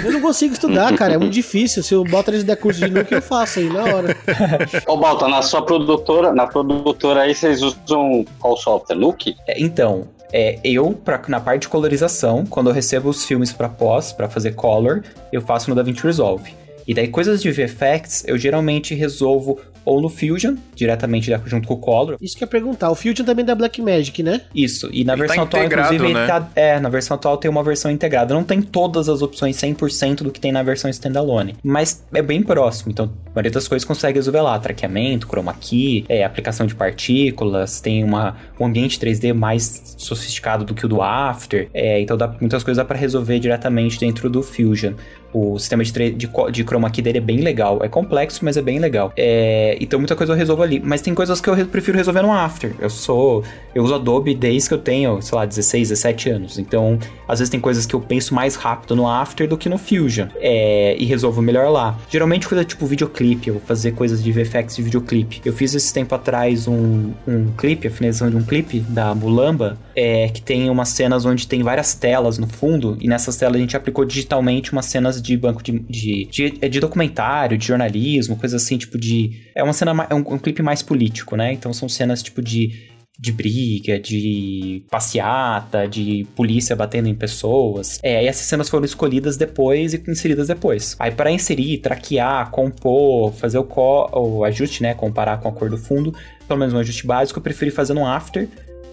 Eu 0.05 0.11
não 0.11 0.21
consigo 0.21 0.53
estudar, 0.53 0.95
cara, 0.95 1.13
é 1.13 1.17
muito 1.17 1.33
difícil. 1.33 1.83
Se 1.83 1.95
o 1.95 2.03
eles 2.27 2.43
der 2.43 2.55
curso 2.55 2.79
de 2.79 2.89
Nuke, 2.91 3.13
eu 3.13 3.21
faço 3.21 3.59
aí 3.59 3.69
na 3.69 3.83
hora. 3.83 4.15
Ô, 4.87 4.97
Balta, 4.97 5.27
na 5.27 5.41
sua 5.41 5.61
produtora, 5.65 6.33
na 6.33 6.47
produtora 6.47 7.21
aí 7.21 7.33
vocês 7.35 7.61
usam 7.61 8.25
qual 8.39 8.55
software? 8.57 8.95
Nuke? 8.95 9.35
É, 9.47 9.59
Então, 9.61 10.07
é, 10.31 10.59
eu, 10.63 10.91
pra, 10.91 11.21
na 11.27 11.39
parte 11.39 11.63
de 11.63 11.67
colorização, 11.69 12.45
quando 12.45 12.69
eu 12.69 12.73
recebo 12.73 13.09
os 13.09 13.25
filmes 13.25 13.51
pra 13.51 13.67
pós, 13.67 14.13
pra 14.13 14.29
fazer 14.29 14.53
color, 14.53 15.03
eu 15.31 15.41
faço 15.41 15.69
no 15.69 15.75
DaVinci 15.75 16.03
Resolve. 16.03 16.53
E 16.87 16.93
daí, 16.93 17.07
coisas 17.07 17.41
de 17.41 17.51
VFX, 17.51 18.23
eu 18.27 18.37
geralmente 18.37 18.95
resolvo 18.95 19.59
ou 19.85 20.01
no 20.01 20.09
Fusion, 20.09 20.55
diretamente 20.75 21.31
junto 21.45 21.67
com 21.67 21.73
o 21.73 21.77
Color. 21.77 22.17
Isso 22.21 22.37
que 22.37 22.43
eu 22.43 22.47
ia 22.47 22.51
perguntar. 22.51 22.89
O 22.91 22.95
Fusion 22.95 23.25
também 23.25 23.43
é 23.43 23.47
da 23.47 23.55
Blackmagic, 23.55 24.21
né? 24.23 24.41
Isso, 24.53 24.89
e 24.91 25.03
na 25.03 25.13
Ele 25.13 25.21
tá 25.21 25.27
versão 25.27 25.43
atual, 25.43 25.63
integrado, 25.63 25.93
inclusive, 25.93 26.13
né? 26.13 26.19
ele 26.21 26.27
tá. 26.27 26.49
É, 26.55 26.79
na 26.79 26.89
versão 26.89 27.15
atual 27.15 27.37
tem 27.37 27.49
uma 27.49 27.63
versão 27.63 27.91
integrada. 27.91 28.33
Não 28.33 28.43
tem 28.43 28.61
todas 28.61 29.09
as 29.09 29.21
opções 29.21 29.55
100% 29.57 30.17
do 30.17 30.31
que 30.31 30.39
tem 30.39 30.51
na 30.51 30.63
versão 30.63 30.89
standalone, 30.89 31.55
mas 31.63 32.03
é 32.13 32.21
bem 32.21 32.41
próximo. 32.43 32.91
Então, 32.91 33.11
a 33.27 33.35
maioria 33.35 33.51
das 33.51 33.67
coisas 33.67 33.85
consegue 33.85 34.17
resolver 34.17 34.41
lá: 34.41 34.57
traqueamento, 34.59 35.27
chroma 35.27 35.53
key, 35.53 36.05
é, 36.07 36.23
aplicação 36.23 36.65
de 36.65 36.75
partículas, 36.75 37.81
tem 37.81 38.03
uma, 38.03 38.35
um 38.59 38.65
ambiente 38.65 38.99
3D 38.99 39.33
mais 39.33 39.95
sofisticado 39.97 40.65
do 40.65 40.73
que 40.73 40.85
o 40.85 40.89
do 40.89 41.01
After. 41.01 41.69
É, 41.73 41.99
então, 41.99 42.17
dá, 42.17 42.27
muitas 42.39 42.63
coisas 42.63 42.77
dá 42.77 42.85
pra 42.85 42.97
resolver 42.97 43.39
diretamente 43.39 43.99
dentro 43.99 44.29
do 44.29 44.41
Fusion. 44.41 44.93
O 45.33 45.57
sistema 45.57 45.83
de, 45.83 45.93
3 45.93 46.17
de, 46.17 46.29
de 46.51 46.63
chroma 46.63 46.89
key 46.89 47.01
dele 47.01 47.19
é 47.19 47.21
bem 47.21 47.37
legal. 47.37 47.79
É 47.81 47.87
complexo, 47.87 48.43
mas 48.43 48.57
é 48.57 48.61
bem 48.61 48.79
legal. 48.79 49.13
É, 49.15 49.70
então 49.79 49.99
muita 49.99 50.15
coisa 50.15 50.33
eu 50.33 50.37
resolvo 50.37 50.63
ali. 50.63 50.79
Mas 50.83 51.01
tem 51.01 51.13
coisas 51.13 51.39
que 51.39 51.49
eu 51.49 51.53
re- 51.53 51.65
prefiro 51.65 51.97
resolver 51.97 52.21
no 52.21 52.31
After. 52.31 52.73
Eu 52.79 52.89
sou. 52.89 53.43
Eu 53.73 53.83
uso 53.83 53.95
Adobe 53.95 54.33
desde 54.35 54.67
que 54.69 54.73
eu 54.73 54.79
tenho, 54.79 55.21
sei 55.21 55.37
lá, 55.37 55.45
16, 55.45 55.89
17 55.89 56.29
anos. 56.29 56.59
Então, 56.59 56.97
às 57.27 57.39
vezes 57.39 57.49
tem 57.49 57.59
coisas 57.59 57.85
que 57.85 57.93
eu 57.93 57.99
penso 58.01 58.33
mais 58.33 58.55
rápido 58.55 58.95
no 58.95 59.07
After 59.07 59.47
do 59.47 59.57
que 59.57 59.69
no 59.69 59.77
Fusion. 59.77 60.27
É, 60.39 60.95
e 60.97 61.05
resolvo 61.05 61.41
melhor 61.41 61.69
lá. 61.69 61.97
Geralmente 62.09 62.47
coisa 62.47 62.63
tipo 62.65 62.85
videoclipe, 62.85 63.47
eu 63.47 63.55
vou 63.55 63.63
fazer 63.63 63.91
coisas 63.93 64.21
de 64.23 64.31
VFX 64.31 64.75
de 64.75 64.83
videoclipe. 64.83 65.41
Eu 65.45 65.53
fiz 65.53 65.73
esse 65.73 65.93
tempo 65.93 66.13
atrás 66.13 66.67
um, 66.67 67.11
um 67.27 67.51
clipe, 67.57 67.87
a 67.87 67.91
finalização 67.91 68.29
de 68.29 68.35
um 68.35 68.43
clipe 68.43 68.79
da 68.79 69.13
Mulamba, 69.15 69.77
é, 69.95 70.27
que 70.29 70.41
tem 70.41 70.69
umas 70.69 70.89
cenas 70.89 71.25
onde 71.25 71.47
tem 71.47 71.63
várias 71.63 71.93
telas 71.93 72.37
no 72.37 72.47
fundo, 72.47 72.97
e 72.99 73.07
nessas 73.07 73.37
telas 73.37 73.55
a 73.55 73.59
gente 73.59 73.77
aplicou 73.77 74.03
digitalmente 74.05 74.71
umas 74.71 74.85
cenas 74.85 75.21
de 75.21 75.35
banco 75.37 75.63
de, 75.63 75.79
de, 75.79 76.25
de, 76.25 76.53
é 76.61 76.67
de 76.67 76.79
documentário, 76.79 77.57
de 77.57 77.65
jornalismo, 77.67 78.35
coisa 78.35 78.57
assim, 78.57 78.77
tipo 78.77 78.97
de. 78.97 79.41
É 79.55 79.60
uma 79.63 79.73
cena, 79.73 80.07
é 80.09 80.15
um, 80.15 80.19
um 80.19 80.37
clipe 80.37 80.61
mais 80.61 80.81
político, 80.81 81.35
né? 81.35 81.53
Então 81.53 81.73
são 81.73 81.87
cenas 81.89 82.21
tipo 82.21 82.41
de. 82.41 82.89
De 83.19 83.31
briga, 83.31 83.99
de 83.99 84.83
passeata, 84.89 85.87
de 85.87 86.25
polícia 86.35 86.75
batendo 86.75 87.07
em 87.07 87.13
pessoas. 87.13 87.99
É, 88.01 88.23
e 88.23 88.27
essas 88.27 88.47
cenas 88.47 88.67
foram 88.67 88.83
escolhidas 88.83 89.37
depois 89.37 89.93
e 89.93 90.03
inseridas 90.07 90.47
depois. 90.47 90.95
Aí, 90.97 91.11
para 91.11 91.29
inserir, 91.29 91.77
traquear, 91.79 92.49
compor, 92.49 93.31
fazer 93.33 93.59
o, 93.59 93.63
co 93.63 94.09
o 94.11 94.43
ajuste, 94.43 94.81
né? 94.81 94.95
Comparar 94.95 95.39
com 95.39 95.49
a 95.49 95.51
cor 95.51 95.69
do 95.69 95.77
fundo, 95.77 96.15
pelo 96.47 96.59
menos 96.59 96.73
um 96.73 96.79
ajuste 96.79 97.05
básico, 97.05 97.37
eu 97.37 97.43
preferi 97.43 97.69
fazer 97.69 97.93
no 97.93 98.07
After. 98.07 98.47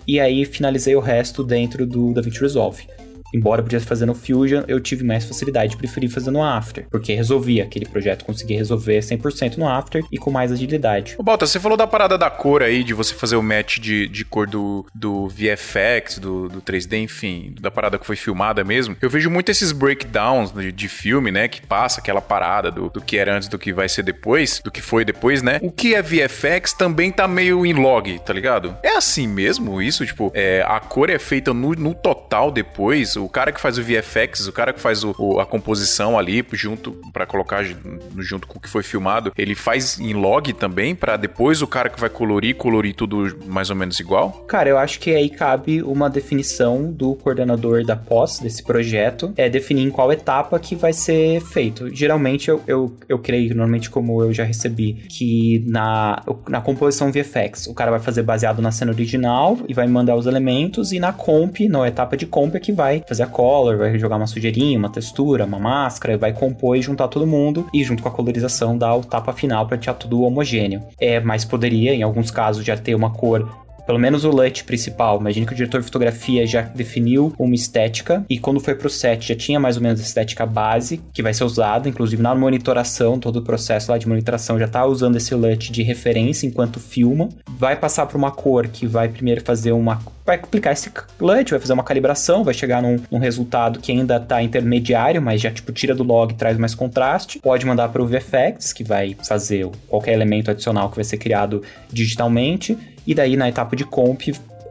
E 0.07 0.21
aí 0.21 0.45
finalizei 0.45 0.95
o 0.95 1.01
resto 1.01 1.43
dentro 1.43 1.87
do 1.87 2.13
DaVinci 2.13 2.41
Resolve. 2.41 2.87
Embora 3.35 3.61
eu 3.61 3.65
pudesse 3.65 3.87
fazer 3.87 4.07
no 4.07 4.15
Fusion, 4.15 4.63
eu 4.67 4.81
tive 4.81 5.05
mais 5.05 5.25
facilidade, 5.25 5.77
preferi 5.77 6.09
fazer 6.09 6.31
no 6.31 6.43
After, 6.43 6.87
porque 6.91 7.15
resolvia 7.15 7.65
aquele 7.65 7.87
projeto, 7.87 8.25
consegui 8.25 8.55
resolver 8.55 9.01
100% 9.01 9.57
no 9.57 9.69
After 9.69 10.03
e 10.11 10.19
com 10.19 10.31
mais 10.31 10.51
agilidade. 10.51 11.15
Ô, 11.19 11.23
Balta, 11.23 11.47
você 11.47 11.61
falou 11.61 11.77
da 11.77 11.87
parada 11.87 12.17
da 12.17 12.31
cor 12.31 12.63
aí, 12.63 12.83
de 12.83 12.95
você 12.95 13.15
fazer 13.15 13.37
o 13.37 13.43
match 13.43 13.79
de, 13.79 14.09
de 14.09 14.25
cor 14.25 14.47
do, 14.47 14.87
do 14.95 15.29
VFX, 15.29 16.19
do, 16.19 16.49
do 16.49 16.63
3D, 16.63 17.03
enfim, 17.03 17.55
da 17.61 17.71
parada 17.71 17.99
que 17.99 18.07
foi 18.07 18.17
filmada 18.17 18.65
mesmo. 18.65 18.97
Eu 19.01 19.11
vejo 19.11 19.31
muito 19.31 19.51
esses 19.51 19.73
breakdowns 19.73 20.51
de, 20.53 20.73
de 20.73 20.89
filme, 20.89 21.31
né, 21.31 21.49
que 21.49 21.61
passa 21.61 22.01
aquela 22.01 22.21
parada 22.21 22.71
do, 22.71 22.89
do 22.89 23.01
que 23.01 23.19
era 23.19 23.37
antes 23.37 23.49
do 23.49 23.59
que 23.59 23.73
vai 23.73 23.89
ser 23.89 24.03
depois, 24.03 24.61
do 24.65 24.71
que 24.71 24.81
foi 24.81 25.05
depois, 25.05 25.43
né? 25.43 25.59
O 25.63 25.71
que 25.71 25.95
é 25.95 26.03
VFX 26.03 26.73
também 26.73 27.11
tá 27.11 27.29
meio 27.29 27.67
em 27.67 27.75
log, 27.75 28.19
tá 28.21 28.33
ligado? 28.33 28.77
É 28.83 28.97
assim 28.97 29.27
mesmo 29.27 29.83
isso? 29.83 30.07
Tipo, 30.07 30.31
é, 30.35 30.65
a 30.67 30.81
cor 30.81 31.11
é 31.11 31.19
feita 31.19 31.53
no, 31.53 31.73
no 31.73 31.95
total 31.95 32.51
depois, 32.51 33.17
o 33.19 33.29
cara 33.29 33.53
que 33.53 33.61
faz 33.61 33.79
o 33.79 33.83
VFX, 33.83 34.47
o 34.47 34.53
cara 34.53 34.73
que 34.73 34.81
faz 34.81 35.05
o, 35.05 35.15
o- 35.19 35.41
a 35.41 35.47
composição 35.47 36.19
ali 36.19 36.45
junto 36.53 36.93
para 37.13 37.27
colocar 37.27 37.63
ju- 37.63 37.77
junto 38.19 38.47
com 38.47 38.59
o 38.59 38.61
que 38.61 38.69
foi 38.69 38.83
filmado, 38.83 39.33
ele 39.37 39.55
faz 39.55 39.99
em 40.01 40.13
log 40.15 40.53
também 40.53 40.95
para 40.95 41.17
depois 41.17 41.63
o 41.63 41.67
cara 41.67 41.89
que 41.89 42.01
vai 42.01 42.09
colorir 42.11 42.55
colorir 42.57 42.95
tudo 42.95 43.37
mais 43.47 43.71
ou 43.71 43.77
menos 43.77 43.99
igual? 44.01 44.31
Cara, 44.49 44.69
eu 44.69 44.79
acho 44.79 44.99
que 45.01 45.15
aí 45.15 45.29
cabe 45.29 45.83
uma 45.83 46.09
definição 46.11 46.91
do 46.93 47.15
coordenador 47.15 47.85
da 47.85 47.97
pós 47.97 48.39
desse 48.39 48.63
projeto, 48.63 49.33
é 49.37 49.49
definir 49.49 49.83
em 49.85 49.91
qual 49.91 50.13
etapa 50.13 50.59
que 50.59 50.75
vai 50.77 50.93
ser 50.93 51.41
feito. 51.41 51.95
Geralmente 51.95 52.49
eu, 52.49 52.63
eu, 52.67 52.97
eu 53.09 53.19
creio, 53.19 53.49
normalmente 53.55 53.91
como 53.91 54.23
eu 54.23 54.33
já 54.33 54.45
recebi, 54.45 54.95
que 55.09 55.65
na, 55.67 56.23
na 56.49 56.61
composição 56.61 57.11
VFX 57.13 57.67
o 57.67 57.75
cara 57.75 57.91
vai 57.91 58.01
fazer 58.01 58.23
baseado 58.23 58.61
na 58.63 58.71
cena 58.71 58.93
original 58.93 59.59
e 59.69 59.75
vai 59.75 59.87
mandar 59.87 60.17
os 60.17 60.27
elementos, 60.27 60.93
e 60.93 60.99
na 61.01 61.13
comp, 61.13 61.61
na 61.69 61.87
etapa 61.89 62.17
de 62.17 62.27
comp 62.27 62.55
é 62.55 62.61
que 62.61 62.73
vai 62.73 63.03
fazer 63.09 63.23
a 63.23 63.27
color, 63.27 63.79
vai 63.79 63.99
jogar 63.99 64.17
uma 64.17 64.27
sujeirinha, 64.27 64.79
uma 64.79 64.91
textura, 64.91 65.45
uma 65.45 65.59
máscara, 65.59 66.19
vai 66.19 66.33
compor 66.33 66.77
e 66.77 66.83
juntar 66.83 67.09
todo 67.09 67.27
mundo, 67.27 67.67
e 67.73 67.83
junto 67.83 68.03
com 68.03 68.09
a 68.09 68.13
colorização 68.13 68.77
dar 68.77 68.95
o 68.95 69.03
tapa 69.03 69.33
final 69.33 69.67
para 69.67 69.77
deixar 69.77 69.95
tudo 69.95 70.23
homogêneo. 70.23 70.83
É, 71.01 71.19
mas 71.21 71.45
poderia, 71.45 71.95
em 71.95 72.03
alguns 72.03 72.31
casos, 72.31 72.65
já 72.65 72.77
ter 72.77 72.95
uma 72.95 73.11
cor 73.11 73.49
pelo 73.89 73.99
menos 73.99 74.23
o 74.23 74.29
LUT 74.29 74.65
principal. 74.65 75.19
Imagine 75.19 75.47
que 75.47 75.55
o 75.55 75.57
diretor 75.57 75.81
de 75.81 75.87
fotografia 75.87 76.47
já 76.47 76.61
definiu 76.61 77.33
uma 77.39 77.55
estética 77.55 78.23
e 78.29 78.39
quando 78.39 78.61
foi 78.61 78.75
pro 78.75 78.91
set 78.91 79.29
já 79.29 79.35
tinha 79.35 79.59
mais 79.59 79.79
ou 79.79 79.83
menos 79.83 79.99
a 79.99 80.03
estética 80.03 80.45
base 80.45 81.01
que 81.11 81.23
vai 81.23 81.33
ser 81.33 81.45
usada, 81.45 81.89
inclusive 81.89 82.23
na 82.23 82.35
monitoração, 82.35 83.19
todo 83.19 83.37
o 83.37 83.43
processo 83.43 83.91
lá 83.91 83.97
de 83.97 84.07
monitoração 84.07 84.59
já 84.59 84.69
tá 84.69 84.85
usando 84.85 85.17
esse 85.17 85.35
LUT 85.35 85.73
de 85.73 85.83
referência 85.83 86.47
enquanto 86.47 86.79
filma. 86.79 87.31
Vai 87.49 87.77
passar 87.77 88.05
para 88.05 88.19
uma 88.19 88.31
cor 88.31 88.69
que 88.69 88.87
vai 88.87 89.09
primeiro 89.09 89.43
fazer 89.43 89.73
uma 89.73 89.99
vai 90.27 90.37
aplicar 90.37 90.73
esse 90.73 90.93
LUT, 91.19 91.51
vai 91.53 91.59
fazer 91.59 91.73
uma 91.73 91.83
calibração, 91.83 92.45
vai 92.45 92.53
chegar 92.53 92.83
num, 92.83 92.99
num 93.11 93.19
resultado 93.19 93.81
que 93.81 93.91
ainda 93.91 94.21
tá 94.21 94.43
intermediário, 94.43 95.23
mas 95.23 95.41
já 95.41 95.51
tipo 95.51 95.73
tira 95.73 95.95
do 95.95 96.03
log, 96.03 96.35
traz 96.35 96.59
mais 96.59 96.75
contraste. 96.75 97.39
Pode 97.39 97.65
mandar 97.65 97.89
para 97.89 98.03
o 98.03 98.07
VFX, 98.07 98.75
que 98.75 98.85
vai 98.85 99.17
fazer 99.27 99.67
qualquer 99.89 100.13
elemento 100.13 100.51
adicional 100.51 100.91
que 100.91 100.97
vai 100.97 101.05
ser 101.05 101.17
criado 101.17 101.63
digitalmente 101.91 102.77
e 103.09 103.15
daí 103.15 103.37
na 103.37 103.49
etapa 103.49 103.75
de 103.75 103.85
comp 103.85 104.21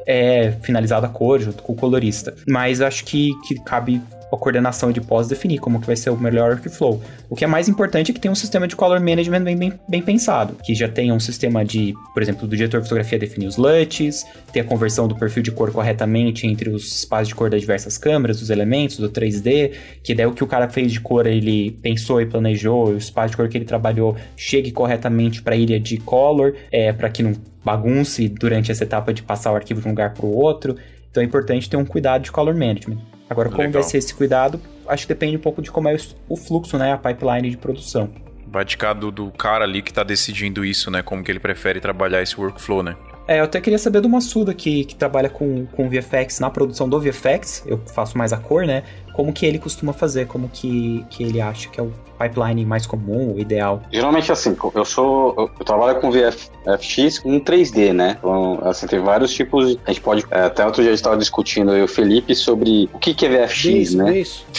é 0.06 0.54
finalizada 0.62 1.08
a 1.08 1.10
cor 1.10 1.42
junto 1.42 1.64
com 1.64 1.74
o 1.74 1.76
colorista. 1.76 2.34
Mas 2.48 2.80
acho 2.80 3.04
que, 3.04 3.32
que 3.46 3.56
cabe 3.56 4.00
a 4.32 4.38
coordenação 4.38 4.92
de 4.92 5.00
pós 5.00 5.28
definir 5.28 5.60
como 5.60 5.80
que 5.80 5.88
vai 5.88 5.96
ser 5.96 6.10
o 6.10 6.18
melhor 6.18 6.52
workflow. 6.52 7.02
O 7.30 7.36
que 7.36 7.44
é 7.44 7.48
mais 7.48 7.70
importante 7.70 8.12
é 8.12 8.14
que 8.14 8.20
tenha 8.20 8.32
um 8.32 8.36
sistema 8.36 8.68
de 8.68 8.76
color 8.76 9.00
management 9.00 9.42
bem, 9.42 9.58
bem, 9.58 9.74
bem 9.88 10.02
pensado, 10.02 10.56
que 10.64 10.76
já 10.76 10.88
tenha 10.88 11.14
um 11.14 11.20
sistema 11.20 11.64
de, 11.64 11.94
por 12.14 12.22
exemplo, 12.22 12.48
do 12.48 12.56
diretor 12.56 12.82
de 12.82 12.88
fotografia 12.88 13.18
definir 13.18 13.48
os 13.48 13.58
LUTs, 13.58 14.26
ter 14.52 14.62
a 14.62 14.64
conversão 14.64 15.08
do 15.08 15.16
perfil 15.16 15.44
de 15.44 15.52
cor 15.52 15.72
corretamente 15.72 16.46
entre 16.46 16.70
os 16.70 17.00
espaços 17.00 17.30
de 17.30 17.36
cor 17.36 17.50
das 17.50 17.62
diversas 17.62 17.98
câmeras, 17.98 18.40
dos 18.40 18.50
elementos, 18.50 18.98
do 18.98 19.10
3D, 19.10 19.72
que 20.04 20.14
daí 20.14 20.26
o 20.26 20.34
que 20.34 20.44
o 20.44 20.48
cara 20.48 20.68
fez 20.68 20.92
de 20.92 21.00
cor 21.00 21.26
ele 21.26 21.72
pensou 21.82 22.22
e 22.22 22.26
planejou, 22.26 22.90
o 22.90 22.98
espaço 22.98 23.32
de 23.32 23.38
cor 23.38 23.48
que 23.48 23.58
ele 23.58 23.66
trabalhou 23.66 24.16
chegue 24.36 24.72
corretamente 24.72 25.42
para 25.42 25.56
a 25.56 25.58
ilha 25.58 25.80
de 25.80 25.98
color, 25.98 26.54
é, 26.70 26.92
para 26.92 27.10
que 27.10 27.24
não 27.24 27.34
bagunce 27.68 28.30
durante 28.30 28.72
essa 28.72 28.84
etapa 28.86 29.14
de 29.14 29.22
passar 29.22 29.52
o 29.52 29.56
arquivo 29.56 29.82
de 29.82 29.88
um 29.88 29.92
lugar 29.92 30.14
para 30.14 30.26
o 30.26 30.34
outro. 30.34 30.76
Então 31.12 31.22
é 31.22 31.26
importante 31.26 31.70
ter 31.70 31.76
um 31.76 31.86
cuidado 31.86 32.24
de 32.24 32.32
color 32.32 32.56
management. 32.56 32.98
Agora, 33.30 33.50
como 33.50 33.62
Legal. 33.62 33.82
vai 33.82 33.84
ser 33.84 33.98
esse 33.98 34.14
cuidado, 34.14 34.60
acho 34.88 35.06
que 35.06 35.14
depende 35.14 35.36
um 35.36 35.40
pouco 35.40 35.62
de 35.62 35.70
como 35.70 35.90
é 35.90 35.98
o- 36.30 36.38
fluxo, 36.38 36.78
né? 36.78 36.94
A 36.94 36.98
pipeline 36.98 37.50
de 37.50 37.58
produção. 37.58 38.10
Vai 38.50 38.64
cada 38.78 39.02
do, 39.02 39.12
do 39.12 39.30
cara 39.32 39.66
ali 39.66 39.82
que 39.82 39.92
tá 39.92 40.04
decidindo 40.04 40.64
isso, 40.64 40.90
né? 40.90 41.02
Como 41.02 41.22
que 41.22 41.30
ele 41.30 41.40
prefere 41.40 41.82
trabalhar 41.82 42.22
esse 42.22 42.40
workflow, 42.40 42.82
né? 42.82 42.96
É, 43.28 43.42
eu 43.42 43.44
até 43.44 43.60
queria 43.60 43.78
saber 43.78 44.00
do 44.00 44.08
Massuda, 44.08 44.54
que, 44.54 44.86
que 44.86 44.96
trabalha 44.96 45.28
com, 45.30 45.66
com 45.66 45.90
VFX 45.90 46.40
na 46.40 46.50
produção 46.50 46.88
do 46.88 46.98
VFX, 47.02 47.66
eu 47.68 47.78
faço 47.94 48.18
mais 48.18 48.32
a 48.32 48.38
cor, 48.38 48.66
né? 48.66 48.84
Como 49.18 49.34
que 49.34 49.48
ele 49.48 49.58
costuma 49.58 49.94
fazer, 49.94 50.28
como 50.28 50.48
que, 50.48 51.04
que 51.10 51.24
ele 51.24 51.42
acha 51.42 51.68
que 51.70 51.80
é 51.80 51.84
o 51.84 51.92
pipeline 52.20 52.64
mais 52.66 52.86
comum, 52.86 53.34
o 53.34 53.40
ideal. 53.40 53.82
Geralmente, 53.92 54.32
assim, 54.32 54.56
eu 54.76 54.86
sou. 54.86 55.34
Eu, 55.36 55.50
eu 55.60 55.66
trabalho 55.66 56.00
com 56.00 56.12
VFX 56.12 57.18
com 57.20 57.40
3D, 57.40 57.94
né? 57.94 58.16
Então, 58.20 58.60
assim, 58.64 58.86
tem 58.86 59.00
vários 59.00 59.34
tipos. 59.34 59.70
de- 59.70 59.80
A 59.86 59.90
gente 59.92 60.02
pode. 60.02 60.24
é, 60.30 60.42
Até 60.42 60.64
outro 60.66 60.84
dia 60.84 60.92
a 60.92 60.94
gente 60.94 61.00
estava 61.00 61.18
discutindo 61.18 61.72
eu 61.72 61.80
e 61.80 61.84
o 61.84 61.88
Felipe 61.88 62.36
sobre 62.36 62.88
o 62.94 63.00
que, 63.00 63.16
que 63.16 63.26
é 63.26 63.30
VFX, 63.48 63.66
Isso, 63.66 63.98
né? 63.98 64.20
isso. 64.20 64.46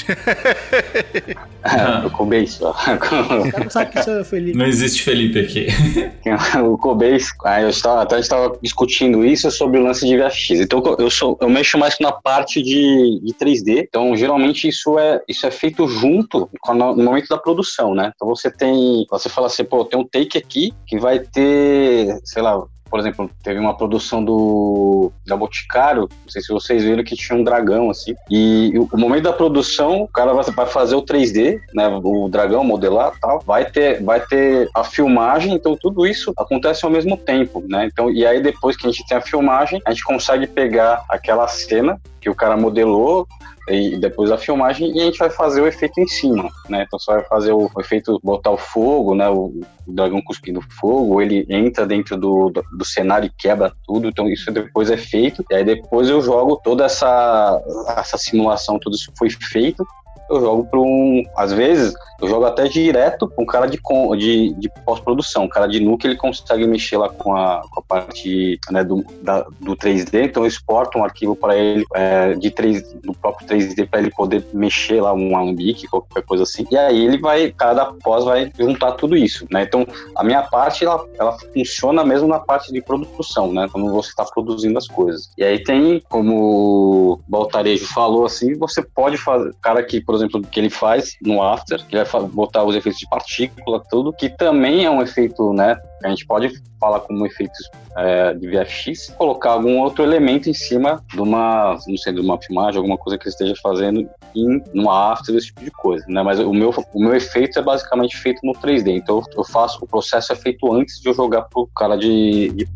o 2.06 2.10
Cobase, 2.10 2.58
ó. 2.62 2.70
O 2.70 3.50
cara 3.50 3.64
não 3.64 3.70
sabe 3.70 3.92
que 3.92 4.00
isso 4.00 4.10
é 4.10 4.24
Felipe. 4.24 4.56
Não 4.58 4.66
existe 4.66 5.02
Felipe 5.02 5.38
aqui. 5.40 5.66
o 6.64 6.78
Cobase, 6.78 7.26
aí 7.44 7.62
eu 7.64 7.70
estava, 7.70 8.02
até 8.02 8.14
a 8.14 8.18
gente 8.18 8.24
estava 8.24 8.56
discutindo 8.62 9.24
isso 9.24 9.50
sobre 9.50 9.78
o 9.78 9.82
lance 9.84 10.06
de 10.06 10.16
VFX. 10.16 10.60
Então 10.60 10.82
eu 10.98 11.10
sou, 11.10 11.36
eu 11.40 11.48
mexo 11.48 11.78
mais 11.78 11.96
na 12.00 12.12
parte 12.12 12.62
de, 12.62 13.20
de 13.22 13.34
3D. 13.34 13.86
Então 13.88 14.16
geralmente 14.16 14.47
isso 14.52 14.98
é, 14.98 15.20
isso 15.28 15.46
é 15.46 15.50
feito 15.50 15.86
junto 15.86 16.48
no 16.66 16.96
momento 16.96 17.28
da 17.28 17.38
produção, 17.38 17.94
né? 17.94 18.12
Então 18.14 18.28
você 18.28 18.50
tem, 18.50 19.06
você 19.10 19.28
fala 19.28 19.46
assim, 19.46 19.64
pô, 19.64 19.84
tem 19.84 19.98
um 19.98 20.06
take 20.06 20.38
aqui 20.38 20.72
que 20.86 20.98
vai 20.98 21.18
ter, 21.18 22.18
sei 22.24 22.42
lá, 22.42 22.64
por 22.90 22.98
exemplo, 22.98 23.30
teve 23.42 23.60
uma 23.60 23.76
produção 23.76 24.24
do 24.24 25.12
da 25.26 25.36
Boticário, 25.36 26.02
não 26.02 26.28
sei 26.28 26.40
se 26.40 26.52
vocês 26.52 26.82
viram 26.82 27.04
que 27.04 27.14
tinha 27.14 27.38
um 27.38 27.44
dragão 27.44 27.90
assim. 27.90 28.14
E 28.30 28.72
o, 28.76 28.88
o 28.90 28.98
momento 28.98 29.24
da 29.24 29.32
produção, 29.32 30.02
o 30.02 30.08
cara 30.08 30.32
vai, 30.32 30.44
vai 30.44 30.66
fazer 30.66 30.94
o 30.94 31.02
3D, 31.02 31.60
né, 31.74 31.88
o 32.02 32.28
dragão 32.28 32.64
modelar, 32.64 33.12
tal, 33.20 33.40
vai 33.40 33.70
ter 33.70 34.02
vai 34.02 34.20
ter 34.20 34.68
a 34.74 34.84
filmagem, 34.84 35.54
então 35.54 35.76
tudo 35.76 36.06
isso 36.06 36.32
acontece 36.36 36.84
ao 36.84 36.90
mesmo 36.90 37.16
tempo, 37.16 37.62
né? 37.68 37.86
Então, 37.86 38.10
e 38.10 38.26
aí 38.26 38.40
depois 38.42 38.76
que 38.76 38.86
a 38.86 38.90
gente 38.90 39.06
tem 39.06 39.18
a 39.18 39.22
filmagem, 39.22 39.80
a 39.84 39.90
gente 39.90 40.04
consegue 40.04 40.46
pegar 40.46 41.04
aquela 41.08 41.46
cena 41.46 42.00
que 42.20 42.30
o 42.30 42.34
cara 42.34 42.56
modelou 42.56 43.26
e 43.68 43.96
depois 43.96 44.30
a 44.30 44.38
filmagem 44.38 44.96
e 44.96 45.00
a 45.00 45.04
gente 45.04 45.18
vai 45.18 45.30
fazer 45.30 45.60
o 45.60 45.66
efeito 45.66 46.00
em 46.00 46.06
cima, 46.06 46.50
né? 46.68 46.84
Então 46.86 46.98
você 46.98 47.12
vai 47.12 47.24
fazer 47.24 47.52
o, 47.52 47.70
o 47.74 47.80
efeito 47.80 48.20
botar 48.22 48.50
o 48.50 48.58
fogo, 48.58 49.14
né? 49.14 49.28
O, 49.28 49.52
o, 49.86 49.92
dragão 49.92 50.20
cuspindo 50.22 50.60
fogo, 50.80 51.20
ele 51.20 51.46
entra 51.48 51.86
dentro 51.86 52.16
do, 52.16 52.50
do, 52.50 52.62
do, 52.76 52.84
cenário 52.84 53.26
e 53.26 53.32
quebra 53.36 53.72
tudo, 53.86 54.08
então 54.08 54.28
isso 54.28 54.50
depois 54.50 54.90
é 54.90 54.96
feito. 54.96 55.44
E 55.50 55.54
aí 55.54 55.64
depois 55.64 56.08
eu 56.08 56.20
jogo 56.20 56.60
toda 56.62 56.84
essa 56.84 57.62
essa 57.96 58.18
simulação, 58.18 58.78
tudo 58.78 58.96
isso 58.96 59.12
foi 59.16 59.30
feito 59.30 59.86
eu 60.28 60.40
jogo 60.40 60.64
para 60.66 60.80
um. 60.80 61.22
Às 61.36 61.52
vezes, 61.52 61.94
eu 62.20 62.28
jogo 62.28 62.44
até 62.44 62.66
direto 62.66 63.28
com 63.28 63.42
um 63.44 63.46
cara 63.46 63.66
de, 63.66 63.78
de, 64.16 64.54
de 64.54 64.68
pós-produção. 64.84 65.44
Um 65.44 65.48
cara 65.48 65.66
de 65.68 65.80
nu 65.80 65.96
que 65.96 66.06
ele 66.06 66.16
consegue 66.16 66.66
mexer 66.66 66.96
lá 66.96 67.08
com 67.08 67.34
a, 67.34 67.62
com 67.70 67.80
a 67.80 67.82
parte 67.82 68.58
né, 68.70 68.82
do, 68.82 69.04
da, 69.22 69.46
do 69.60 69.76
3D, 69.76 70.24
então 70.24 70.42
eu 70.42 70.48
exporto 70.48 70.98
um 70.98 71.04
arquivo 71.04 71.36
para 71.36 71.56
ele 71.56 71.84
é, 71.94 72.34
de 72.34 72.50
3, 72.50 72.94
do 72.94 73.12
próprio 73.14 73.46
3D 73.46 73.88
para 73.88 74.00
ele 74.00 74.10
poder 74.10 74.44
mexer 74.52 75.00
lá 75.00 75.12
um 75.12 75.36
alambique, 75.36 75.86
qualquer 75.86 76.22
coisa 76.22 76.42
assim. 76.42 76.66
E 76.70 76.76
aí 76.76 77.06
ele 77.06 77.18
vai, 77.18 77.52
cada 77.52 77.86
pós 77.86 78.24
vai 78.24 78.52
juntar 78.58 78.92
tudo 78.92 79.16
isso, 79.16 79.46
né? 79.50 79.62
Então 79.62 79.86
a 80.16 80.24
minha 80.24 80.42
parte 80.42 80.84
ela, 80.84 81.04
ela 81.18 81.36
funciona 81.54 82.04
mesmo 82.04 82.26
na 82.26 82.40
parte 82.40 82.72
de 82.72 82.82
produção, 82.82 83.52
né? 83.52 83.68
Quando 83.70 83.92
você 83.92 84.10
está 84.10 84.24
produzindo 84.24 84.76
as 84.76 84.88
coisas. 84.88 85.30
E 85.38 85.44
aí 85.44 85.62
tem, 85.62 86.02
como 86.08 87.12
o 87.12 87.20
Baltarejo 87.28 87.86
falou 87.86 88.24
assim, 88.26 88.54
você 88.58 88.82
pode 88.82 89.16
fazer, 89.16 89.54
cara 89.62 89.82
que, 89.82 90.00
por 90.00 90.14
exemplo, 90.18 90.42
que 90.42 90.60
ele 90.60 90.70
faz 90.70 91.16
no 91.22 91.42
After, 91.42 91.84
que 91.86 91.96
vai 91.96 92.22
botar 92.28 92.64
os 92.64 92.74
efeitos 92.74 92.98
de 93.00 93.08
partícula, 93.08 93.82
tudo, 93.90 94.12
que 94.12 94.28
também 94.28 94.84
é 94.84 94.90
um 94.90 95.02
efeito, 95.02 95.52
né? 95.52 95.80
A 96.04 96.08
gente 96.08 96.26
pode 96.26 96.52
falar 96.78 97.00
como 97.00 97.26
efeitos 97.26 97.58
é, 97.96 98.34
de 98.34 98.48
VFX, 98.48 99.12
colocar 99.16 99.50
algum 99.50 99.80
outro 99.80 100.04
elemento 100.04 100.48
em 100.48 100.54
cima 100.54 101.02
de 101.08 101.20
uma, 101.20 101.76
não 101.86 101.96
sei, 101.96 102.12
de 102.12 102.20
uma 102.20 102.40
filmagem, 102.40 102.78
alguma 102.78 102.96
coisa 102.96 103.18
que 103.18 103.24
ele 103.24 103.30
esteja 103.30 103.54
fazendo 103.60 104.08
em, 104.34 104.62
no 104.72 104.90
After, 104.90 105.34
esse 105.34 105.48
tipo 105.48 105.64
de 105.64 105.70
coisa, 105.70 106.04
né? 106.08 106.22
Mas 106.22 106.38
o 106.38 106.52
meu, 106.52 106.72
o 106.94 107.00
meu 107.00 107.14
efeito 107.14 107.58
é 107.58 107.62
basicamente 107.62 108.16
feito 108.16 108.40
no 108.44 108.52
3D, 108.52 108.96
então 108.96 109.22
eu 109.36 109.44
faço, 109.44 109.78
o 109.82 109.88
processo 109.88 110.32
é 110.32 110.36
feito 110.36 110.72
antes 110.72 111.00
de 111.00 111.08
eu 111.08 111.14
jogar 111.14 111.42
pro 111.42 111.66
cara 111.74 111.96
de, 111.96 112.50
de. 112.50 112.68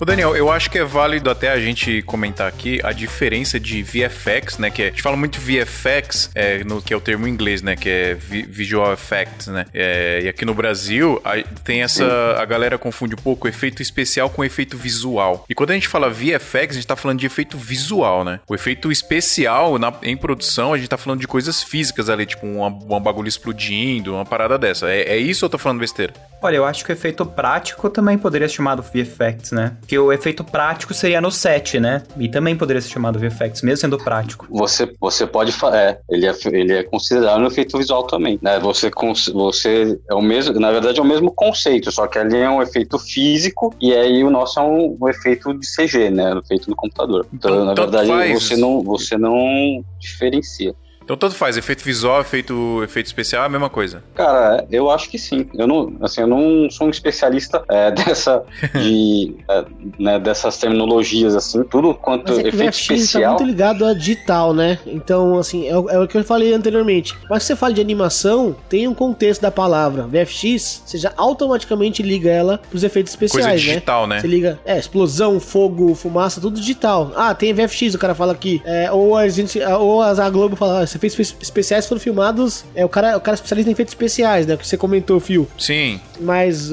Ô 0.00 0.04
Daniel, 0.06 0.34
eu 0.34 0.50
acho 0.50 0.70
que 0.70 0.78
é 0.78 0.84
válido 0.84 1.28
até 1.28 1.50
a 1.50 1.60
gente 1.60 2.00
comentar 2.00 2.48
aqui 2.48 2.80
a 2.82 2.90
diferença 2.90 3.60
de 3.60 3.82
VFX, 3.82 4.56
né? 4.56 4.70
Que 4.70 4.84
é, 4.84 4.86
a 4.86 4.88
gente 4.88 5.02
fala 5.02 5.14
muito 5.14 5.38
VFX, 5.38 6.30
é, 6.34 6.64
no, 6.64 6.80
que 6.80 6.94
é 6.94 6.96
o 6.96 7.00
termo 7.02 7.28
em 7.28 7.30
inglês, 7.30 7.60
né? 7.60 7.76
Que 7.76 7.90
é 7.90 8.14
Visual 8.14 8.94
Effects, 8.94 9.48
né? 9.48 9.66
É, 9.74 10.20
e 10.22 10.28
aqui 10.28 10.46
no 10.46 10.54
Brasil 10.54 11.20
a, 11.22 11.42
tem 11.62 11.82
essa. 11.82 12.34
A 12.38 12.44
galera 12.46 12.78
confunde 12.78 13.14
um 13.14 13.18
pouco 13.18 13.46
efeito 13.46 13.82
especial 13.82 14.30
com 14.30 14.42
efeito 14.42 14.74
visual. 14.74 15.44
E 15.46 15.54
quando 15.54 15.72
a 15.72 15.74
gente 15.74 15.86
fala 15.86 16.08
VFX, 16.08 16.70
a 16.70 16.72
gente 16.72 16.86
tá 16.86 16.96
falando 16.96 17.18
de 17.18 17.26
efeito 17.26 17.58
visual, 17.58 18.24
né? 18.24 18.40
O 18.48 18.54
efeito 18.54 18.90
especial 18.90 19.78
na, 19.78 19.92
em 20.02 20.16
produção, 20.16 20.72
a 20.72 20.78
gente 20.78 20.88
tá 20.88 20.96
falando 20.96 21.20
de 21.20 21.28
coisas 21.28 21.62
físicas 21.62 22.08
ali, 22.08 22.24
tipo 22.24 22.46
um, 22.46 22.64
um 22.64 23.00
bagulho 23.00 23.28
explodindo, 23.28 24.14
uma 24.14 24.24
parada 24.24 24.56
dessa. 24.56 24.90
É, 24.90 25.02
é 25.02 25.18
isso 25.18 25.44
ou 25.44 25.48
eu 25.48 25.50
tô 25.50 25.58
falando 25.58 25.80
besteira? 25.80 26.14
Olha, 26.42 26.56
eu 26.56 26.64
acho 26.64 26.84
que 26.84 26.90
o 26.90 26.94
efeito 26.94 27.26
prático 27.26 27.90
também 27.90 28.16
poderia 28.16 28.48
ser 28.48 28.54
chamado 28.54 28.82
VFX, 28.82 29.52
né? 29.52 29.76
Que 29.86 29.98
o 29.98 30.12
efeito 30.12 30.42
prático 30.42 30.94
seria 30.94 31.20
no 31.20 31.30
set, 31.30 31.78
né? 31.78 32.02
E 32.18 32.28
também 32.28 32.56
poderia 32.56 32.80
ser 32.80 32.88
chamado 32.88 33.18
VFX, 33.18 33.62
mesmo 33.62 33.76
sendo 33.76 33.98
prático. 33.98 34.46
Você, 34.50 34.90
você 34.98 35.26
pode 35.26 35.52
é, 35.74 35.98
ele 36.08 36.26
é, 36.26 36.34
ele 36.46 36.72
é 36.72 36.82
considerado 36.82 37.40
um 37.40 37.46
efeito 37.46 37.76
visual 37.76 38.04
também, 38.06 38.38
né? 38.40 38.58
Você, 38.60 38.90
você 39.32 39.98
é 40.08 40.14
o 40.14 40.22
mesmo, 40.22 40.58
na 40.58 40.70
verdade 40.70 40.98
é 40.98 41.02
o 41.02 41.06
mesmo 41.06 41.30
conceito, 41.32 41.92
só 41.92 42.06
que 42.06 42.18
ali 42.18 42.38
é 42.38 42.48
um 42.48 42.62
efeito 42.62 42.98
físico 42.98 43.74
e 43.80 43.92
aí 43.92 44.24
o 44.24 44.30
nosso 44.30 44.58
é 44.58 44.62
um, 44.62 44.96
um 45.00 45.08
efeito 45.08 45.52
de 45.52 45.66
CG, 45.66 46.10
né? 46.10 46.40
Feito 46.48 46.70
no 46.70 46.76
computador. 46.76 47.26
Então, 47.32 47.50
então 47.50 47.64
na 47.66 47.74
verdade, 47.74 48.08
faz... 48.08 48.42
você 48.42 48.56
não, 48.56 48.82
você 48.82 49.18
não 49.18 49.84
diferencia. 49.98 50.74
Então 51.10 51.18
tanto 51.18 51.34
faz, 51.34 51.56
efeito 51.56 51.82
visual, 51.82 52.20
efeito, 52.20 52.80
efeito 52.84 53.06
especial 53.06 53.42
é 53.42 53.46
a 53.46 53.48
mesma 53.48 53.68
coisa. 53.68 54.00
Cara, 54.14 54.64
eu 54.70 54.88
acho 54.88 55.10
que 55.10 55.18
sim. 55.18 55.44
Eu 55.58 55.66
não, 55.66 55.92
assim, 56.02 56.20
eu 56.20 56.26
não 56.28 56.70
sou 56.70 56.86
um 56.86 56.90
especialista 56.90 57.64
é, 57.68 57.90
dessa, 57.90 58.44
de, 58.74 59.34
é, 59.48 59.64
né, 59.98 60.20
dessas 60.20 60.56
terminologias, 60.58 61.34
assim, 61.34 61.64
tudo 61.64 61.92
quanto 61.94 62.28
Mas 62.28 62.38
é 62.38 62.46
efeito 62.46 62.70
que 62.70 62.94
especial. 62.94 63.22
Tá 63.22 63.28
muito 63.30 63.44
ligado 63.44 63.84
a 63.84 63.92
digital, 63.92 64.54
né? 64.54 64.78
Então, 64.86 65.36
assim, 65.36 65.66
é, 65.66 65.72
é, 65.72 65.98
o 65.98 66.06
que 66.06 66.16
eu 66.16 66.22
falei 66.22 66.54
anteriormente. 66.54 67.16
Mas 67.28 67.42
se 67.42 67.48
você 67.48 67.56
fala 67.56 67.74
de 67.74 67.80
animação, 67.80 68.54
tem 68.68 68.86
um 68.86 68.94
contexto 68.94 69.42
da 69.42 69.50
palavra. 69.50 70.06
VFX, 70.06 70.84
você 70.86 70.96
já 70.96 71.12
automaticamente 71.16 72.04
liga 72.04 72.30
ela 72.30 72.60
pros 72.70 72.84
efeitos 72.84 73.12
especiais, 73.12 73.46
coisa 73.46 73.56
né? 73.56 73.56
digital, 73.56 74.06
né? 74.06 74.20
Você 74.20 74.28
liga, 74.28 74.60
é, 74.64 74.78
explosão, 74.78 75.40
fogo, 75.40 75.92
fumaça, 75.96 76.40
tudo 76.40 76.60
digital. 76.60 77.10
Ah, 77.16 77.34
tem 77.34 77.52
VFX, 77.52 77.96
o 77.96 77.98
cara 77.98 78.14
fala 78.14 78.30
aqui. 78.30 78.62
É, 78.64 78.92
ou 78.92 79.16
a 79.16 79.28
gente, 79.28 79.60
ou 79.60 80.00
a 80.00 80.30
Globo 80.30 80.54
fala, 80.54 80.82
ah, 80.82 80.86
você 80.86 80.99
efeitos 81.06 81.36
especiais 81.40 81.86
foram 81.86 82.00
filmados. 82.00 82.64
É 82.74 82.84
o 82.84 82.88
cara, 82.88 83.16
o 83.16 83.20
cara 83.20 83.34
especialista 83.34 83.70
em 83.70 83.72
efeitos 83.72 83.92
especiais, 83.92 84.46
né? 84.46 84.56
Que 84.56 84.66
você 84.66 84.76
comentou, 84.76 85.18
Fio. 85.20 85.48
Sim. 85.58 86.00
Mas, 86.20 86.70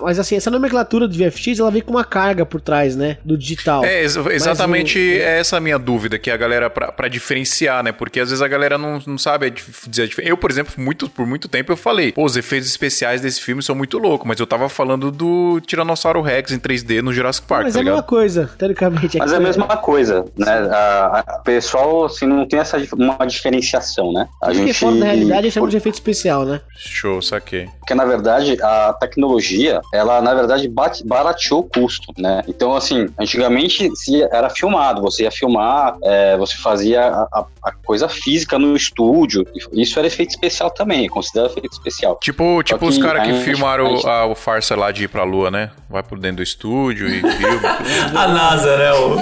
mas 0.00 0.18
assim, 0.18 0.36
essa 0.36 0.50
nomenclatura 0.50 1.06
do 1.06 1.14
VFX 1.16 1.58
ela 1.58 1.70
vem 1.70 1.82
com 1.82 1.90
uma 1.90 2.04
carga 2.04 2.46
por 2.46 2.60
trás, 2.60 2.96
né? 2.96 3.18
Do 3.24 3.36
digital. 3.36 3.84
É, 3.84 4.02
ex 4.02 4.16
exatamente 4.16 4.98
o... 4.98 5.22
é 5.22 5.38
essa 5.38 5.56
a 5.56 5.60
minha 5.60 5.78
dúvida, 5.78 6.18
que 6.18 6.30
a 6.30 6.36
galera, 6.36 6.70
pra, 6.70 6.90
pra 6.90 7.08
diferenciar, 7.08 7.82
né? 7.82 7.92
Porque 7.92 8.20
às 8.20 8.30
vezes 8.30 8.42
a 8.42 8.48
galera 8.48 8.78
não, 8.78 9.00
não 9.06 9.18
sabe 9.18 9.52
dizer 9.86 10.02
a 10.02 10.06
diferença. 10.06 10.30
Eu, 10.30 10.36
por 10.36 10.50
exemplo, 10.50 10.72
muito, 10.78 11.08
por 11.08 11.26
muito 11.26 11.48
tempo 11.48 11.72
eu 11.72 11.76
falei, 11.76 12.12
pô, 12.12 12.24
os 12.24 12.36
efeitos 12.36 12.68
especiais 12.68 13.20
desse 13.20 13.40
filme 13.40 13.62
são 13.62 13.74
muito 13.74 13.98
loucos, 13.98 14.26
mas 14.26 14.40
eu 14.40 14.46
tava 14.46 14.68
falando 14.68 15.10
do 15.10 15.60
Tiranossauro 15.60 16.20
Rex 16.22 16.52
em 16.52 16.58
3D 16.58 17.02
no 17.02 17.12
Jurassic 17.12 17.46
Park. 17.46 17.64
Mas 17.64 17.74
tá 17.74 17.80
é 17.80 17.82
a 17.82 17.84
mesma 17.84 18.02
coisa, 18.02 18.50
teoricamente. 18.58 19.18
Mas 19.18 19.32
é 19.32 19.36
a 19.36 19.40
mesma 19.40 19.76
coisa, 19.76 20.24
né? 20.36 20.52
A, 20.70 21.24
a, 21.26 21.38
pessoal, 21.38 22.04
assim, 22.04 22.26
não 22.26 22.46
tem 22.46 22.60
essa 22.60 22.78
uma 22.94 23.26
diferenciação, 23.40 24.12
né? 24.12 24.28
A 24.40 24.46
Porque 24.46 24.58
gente... 24.58 24.74
fora 24.74 24.96
da 24.96 25.06
realidade 25.06 25.48
a 25.48 25.50
chama 25.50 25.68
de 25.68 25.76
efeito 25.76 25.94
especial, 25.94 26.44
né? 26.44 26.60
Show, 26.76 27.20
saquei. 27.22 27.68
Porque, 27.78 27.94
na 27.94 28.04
verdade, 28.04 28.56
a 28.62 28.92
tecnologia, 28.92 29.80
ela, 29.92 30.20
na 30.20 30.34
verdade, 30.34 30.68
bate, 30.68 31.04
barateou 31.06 31.60
o 31.60 31.64
custo, 31.64 32.12
né? 32.18 32.42
Então, 32.46 32.74
assim, 32.74 33.08
antigamente 33.18 33.90
se 33.96 34.22
era 34.24 34.50
filmado, 34.50 35.00
você 35.00 35.24
ia 35.24 35.30
filmar, 35.30 35.96
é, 36.02 36.36
você 36.36 36.56
fazia 36.58 37.02
a, 37.06 37.22
a, 37.32 37.46
coisa 37.84 38.08
física 38.08 38.58
no 38.58 38.74
estúdio, 38.76 39.46
isso 39.72 39.98
era 39.98 40.08
efeito 40.08 40.30
especial 40.30 40.70
também, 40.70 41.08
considerado 41.08 41.50
efeito 41.50 41.72
especial. 41.72 42.18
Tipo, 42.22 42.62
tipo 42.62 42.86
os 42.86 42.98
caras 42.98 43.26
que 43.26 43.34
filmaram 43.44 43.96
gente... 43.96 44.06
a, 44.06 44.26
o 44.26 44.34
farsa 44.34 44.74
lá 44.74 44.90
de 44.90 45.04
ir 45.04 45.08
pra 45.08 45.24
lua, 45.24 45.50
né? 45.50 45.70
Vai 45.88 46.02
por 46.02 46.18
dentro 46.18 46.38
do 46.38 46.42
estúdio 46.42 47.08
e 47.08 47.20
filma. 47.32 47.78
a 48.14 48.28
NASA, 48.28 48.76
né? 48.76 48.92
O... 48.92 49.16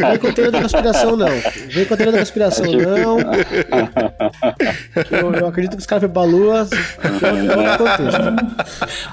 Não 0.00 0.08
vem 0.10 0.18
com 0.18 0.32
teoria 0.32 0.52
da 0.52 0.62
conspiração, 0.62 1.16
não. 1.16 1.28
Vem 1.68 1.84
com 1.84 1.96
teoria 1.96 2.12
da 2.12 2.18
conspiração, 2.18 2.66
não. 2.66 3.18
eu, 5.10 5.34
eu, 5.34 5.46
acredito 5.46 5.72
que 5.72 5.80
os 5.80 5.86
caras 5.86 6.02
foram 6.02 6.12
pra 6.12 6.22
lua. 6.22 6.68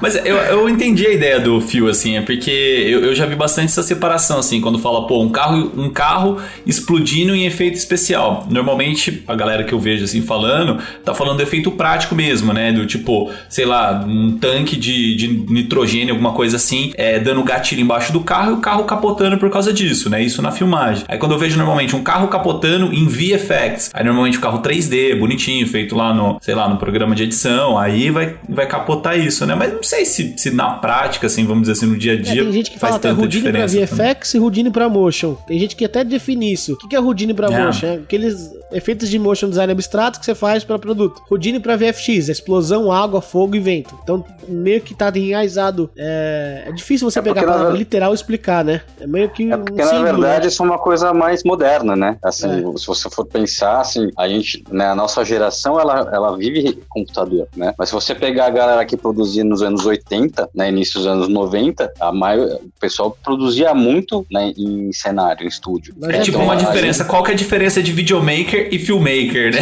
Mas 0.01 0.16
eu, 0.16 0.36
eu 0.36 0.70
entendi 0.70 1.07
a 1.07 1.12
ideia 1.12 1.39
do 1.39 1.59
fio, 1.62 1.88
assim, 1.88 2.18
é 2.18 2.22
porque 2.22 2.51
eu, 2.51 3.05
eu 3.05 3.16
já 3.16 3.26
vi 3.26 3.36
bastante 3.36 3.68
essa 3.68 3.84
separação, 3.84 4.39
assim, 4.39 4.62
quando 4.62 4.80
fala, 4.80 5.07
pô, 5.07 5.22
um 5.22 5.30
carro, 5.30 5.72
um 5.76 5.89
carro 5.89 6.41
explodindo 6.66 7.34
em 7.34 7.45
efeito 7.45 7.76
especial. 7.76 8.45
Normalmente, 8.52 9.24
a 9.28 9.36
galera 9.36 9.64
que 9.64 9.74
eu 9.74 9.80
vejo, 9.80 10.04
assim, 10.04 10.22
falando, 10.22 10.78
tá 11.04 11.14
falando 11.14 11.38
do 11.38 11.43
efeito 11.43 11.72
prático 11.72 12.16
mesmo, 12.16 12.54
né? 12.54 12.72
Do 12.72 12.86
tipo, 12.86 13.32
sei 13.49 13.66
lá, 13.66 14.04
um 14.06 14.38
tanque 14.38 14.76
de, 14.76 15.16
de 15.16 15.28
nitrogênio, 15.28 16.14
alguma 16.14 16.34
coisa 16.34 16.58
assim, 16.58 16.93
é, 16.95 17.20
dando 17.20 17.43
gatilho 17.43 17.82
embaixo 17.82 18.12
do 18.12 18.22
carro 18.22 18.52
e 18.52 18.54
o 18.56 18.58
carro 18.58 18.84
capotando 18.84 19.38
por 19.38 19.49
causa 19.49 19.74
disso, 19.74 20.10
né? 20.10 20.22
Isso 20.22 20.41
na 20.41 20.52
filmagem. 20.52 21.04
Aí 21.08 21.18
quando 21.18 21.34
eu 21.34 21.39
vejo 21.39 21.58
normalmente 21.58 21.95
um 21.95 22.04
carro 22.04 22.28
capotando 22.28 22.93
em 22.93 23.08
VFX, 23.08 23.91
aí 23.93 24.04
normalmente 24.04 24.38
o 24.38 24.41
carro 24.41 24.62
3D, 24.62 25.18
bonitinho, 25.18 25.68
feito 25.68 25.95
lá 25.95 26.14
no, 26.14 26.38
sei 26.41 26.56
lá, 26.56 26.68
no 26.68 26.78
programa 26.78 27.16
de 27.16 27.24
edição, 27.24 27.78
aí 27.78 28.10
vai, 28.10 28.36
vai 28.47 28.68
capotar 28.68 29.18
isso, 29.18 29.45
né? 29.45 29.56
Mas 29.56 29.74
não 29.74 29.84
sei 29.84 30.06
se, 30.06 30.34
se 30.38 30.52
na 30.52 30.72
prática, 30.72 31.28
assim, 31.28 31.45
vamos 31.45 31.62
dizer 31.62 31.74
assim, 31.74 31.86
no 31.86 31.97
dia 31.97 32.14
a 32.14 32.22
dia. 32.22 32.41
É, 32.41 32.43
tem 32.43 32.54
gente 32.54 32.72
que 32.72 32.80
faz 32.80 32.97
fala 32.97 33.16
é 33.16 33.18
Houdini 33.18 33.52
pra 33.52 33.66
VFX 33.66 33.88
também. 33.97 34.16
e 34.34 34.39
Houdini 34.39 34.72
pra 34.72 34.89
motion. 34.89 35.36
Tem 35.47 35.60
gente 35.60 35.76
que 35.76 35.86
até 35.86 36.04
define 36.04 36.52
isso. 36.52 36.74
O 36.74 36.88
que 36.88 36.95
é 36.95 36.99
Houdini 36.99 37.34
pra 37.34 37.47
é. 37.47 37.66
motion? 37.66 37.88
É 37.88 37.93
aqueles 37.95 38.41
is 38.42 38.61
efeitos 38.72 39.10
de 39.10 39.18
motion 39.20 39.50
design 39.50 39.72
abstrato 39.72 40.20
que 40.20 40.26
você 40.26 40.36
faz 40.36 40.64
para 40.64 40.78
produto. 40.80 41.22
Houdini 41.30 41.60
para 41.60 41.76
VFX, 41.76 42.30
explosão, 42.30 42.92
água, 42.92 43.22
fogo 43.22 43.56
e 43.56 43.60
vento. 43.60 43.98
Então, 44.04 44.24
meio 44.48 44.82
que 44.82 44.94
tá 44.94 45.12
enraizado. 45.16 45.90
É, 45.98 46.64
é 46.68 46.72
difícil 46.72 47.10
você 47.10 47.20
É 47.20 47.22
pegar 47.22 47.42
a 47.42 47.46
palavra 47.46 47.72
ver- 47.72 47.78
literal 47.78 48.12
e 48.12 48.16
explicar, 48.16 48.64
né? 48.64 48.82
É 49.00 49.08
meio 49.08 49.30
que 49.30 49.52
É 49.52 49.56
um 49.56 49.64
porque, 49.64 49.82
na 49.82 49.88
símbolo, 49.88 50.04
verdade, 50.04 50.42
né? 50.44 50.48
isso 50.48 50.64
é 50.64 50.66
uma 50.66 50.78
coisa 50.80 51.14
mais 51.14 51.44
moderna, 51.44 51.96
né? 51.96 52.18
Assim, 52.24 52.48
É. 52.50 52.78
se 52.78 52.88
você 52.88 53.10
for 53.10 53.26
pensar, 53.26 53.80
assim, 53.82 54.10
a 54.18 54.28
gente, 54.28 54.64
né, 54.72 54.88
a 54.88 54.96
nossa 54.96 55.24
geração, 55.26 55.80
ela, 55.80 56.10
ela 56.14 56.38
vive 56.38 56.78
computador, 56.90 57.48
né? 57.56 57.74
Mas 57.78 57.90
se 57.90 57.96
você 57.96 58.14
pegar 58.16 58.48
a 58.48 58.50
galera 58.50 58.86
que 58.86 58.96
produzia 58.98 59.44
nos 59.44 59.62
anos 59.62 59.86
80, 59.86 60.50
né, 60.56 60.70
início 60.70 60.96
dos 61.00 61.08
anos 61.08 61.28
90, 61.28 61.92
a 62.00 62.12
maior, 62.12 62.48
o 62.56 62.72
pessoal 62.80 63.16
produzia 63.24 63.74
muito, 63.74 64.26
né, 64.32 64.54
em 64.58 64.92
cenário, 64.94 65.44
em 65.46 65.48
estúdio. 65.48 65.96
É 66.04 66.18
É, 66.18 66.20
tipo 66.20 66.38
então, 66.38 66.44
uma 66.44 66.54
a 66.54 66.58
diferença. 66.58 67.06
Qual 67.06 67.24
que 67.24 67.32
é 67.32 67.34
a 67.34 67.38
diferença 67.38 67.82
de 67.82 67.92
videomaker 67.92 68.61
e 68.72 68.80
filmmaker, 68.80 69.53
né? 69.53 69.62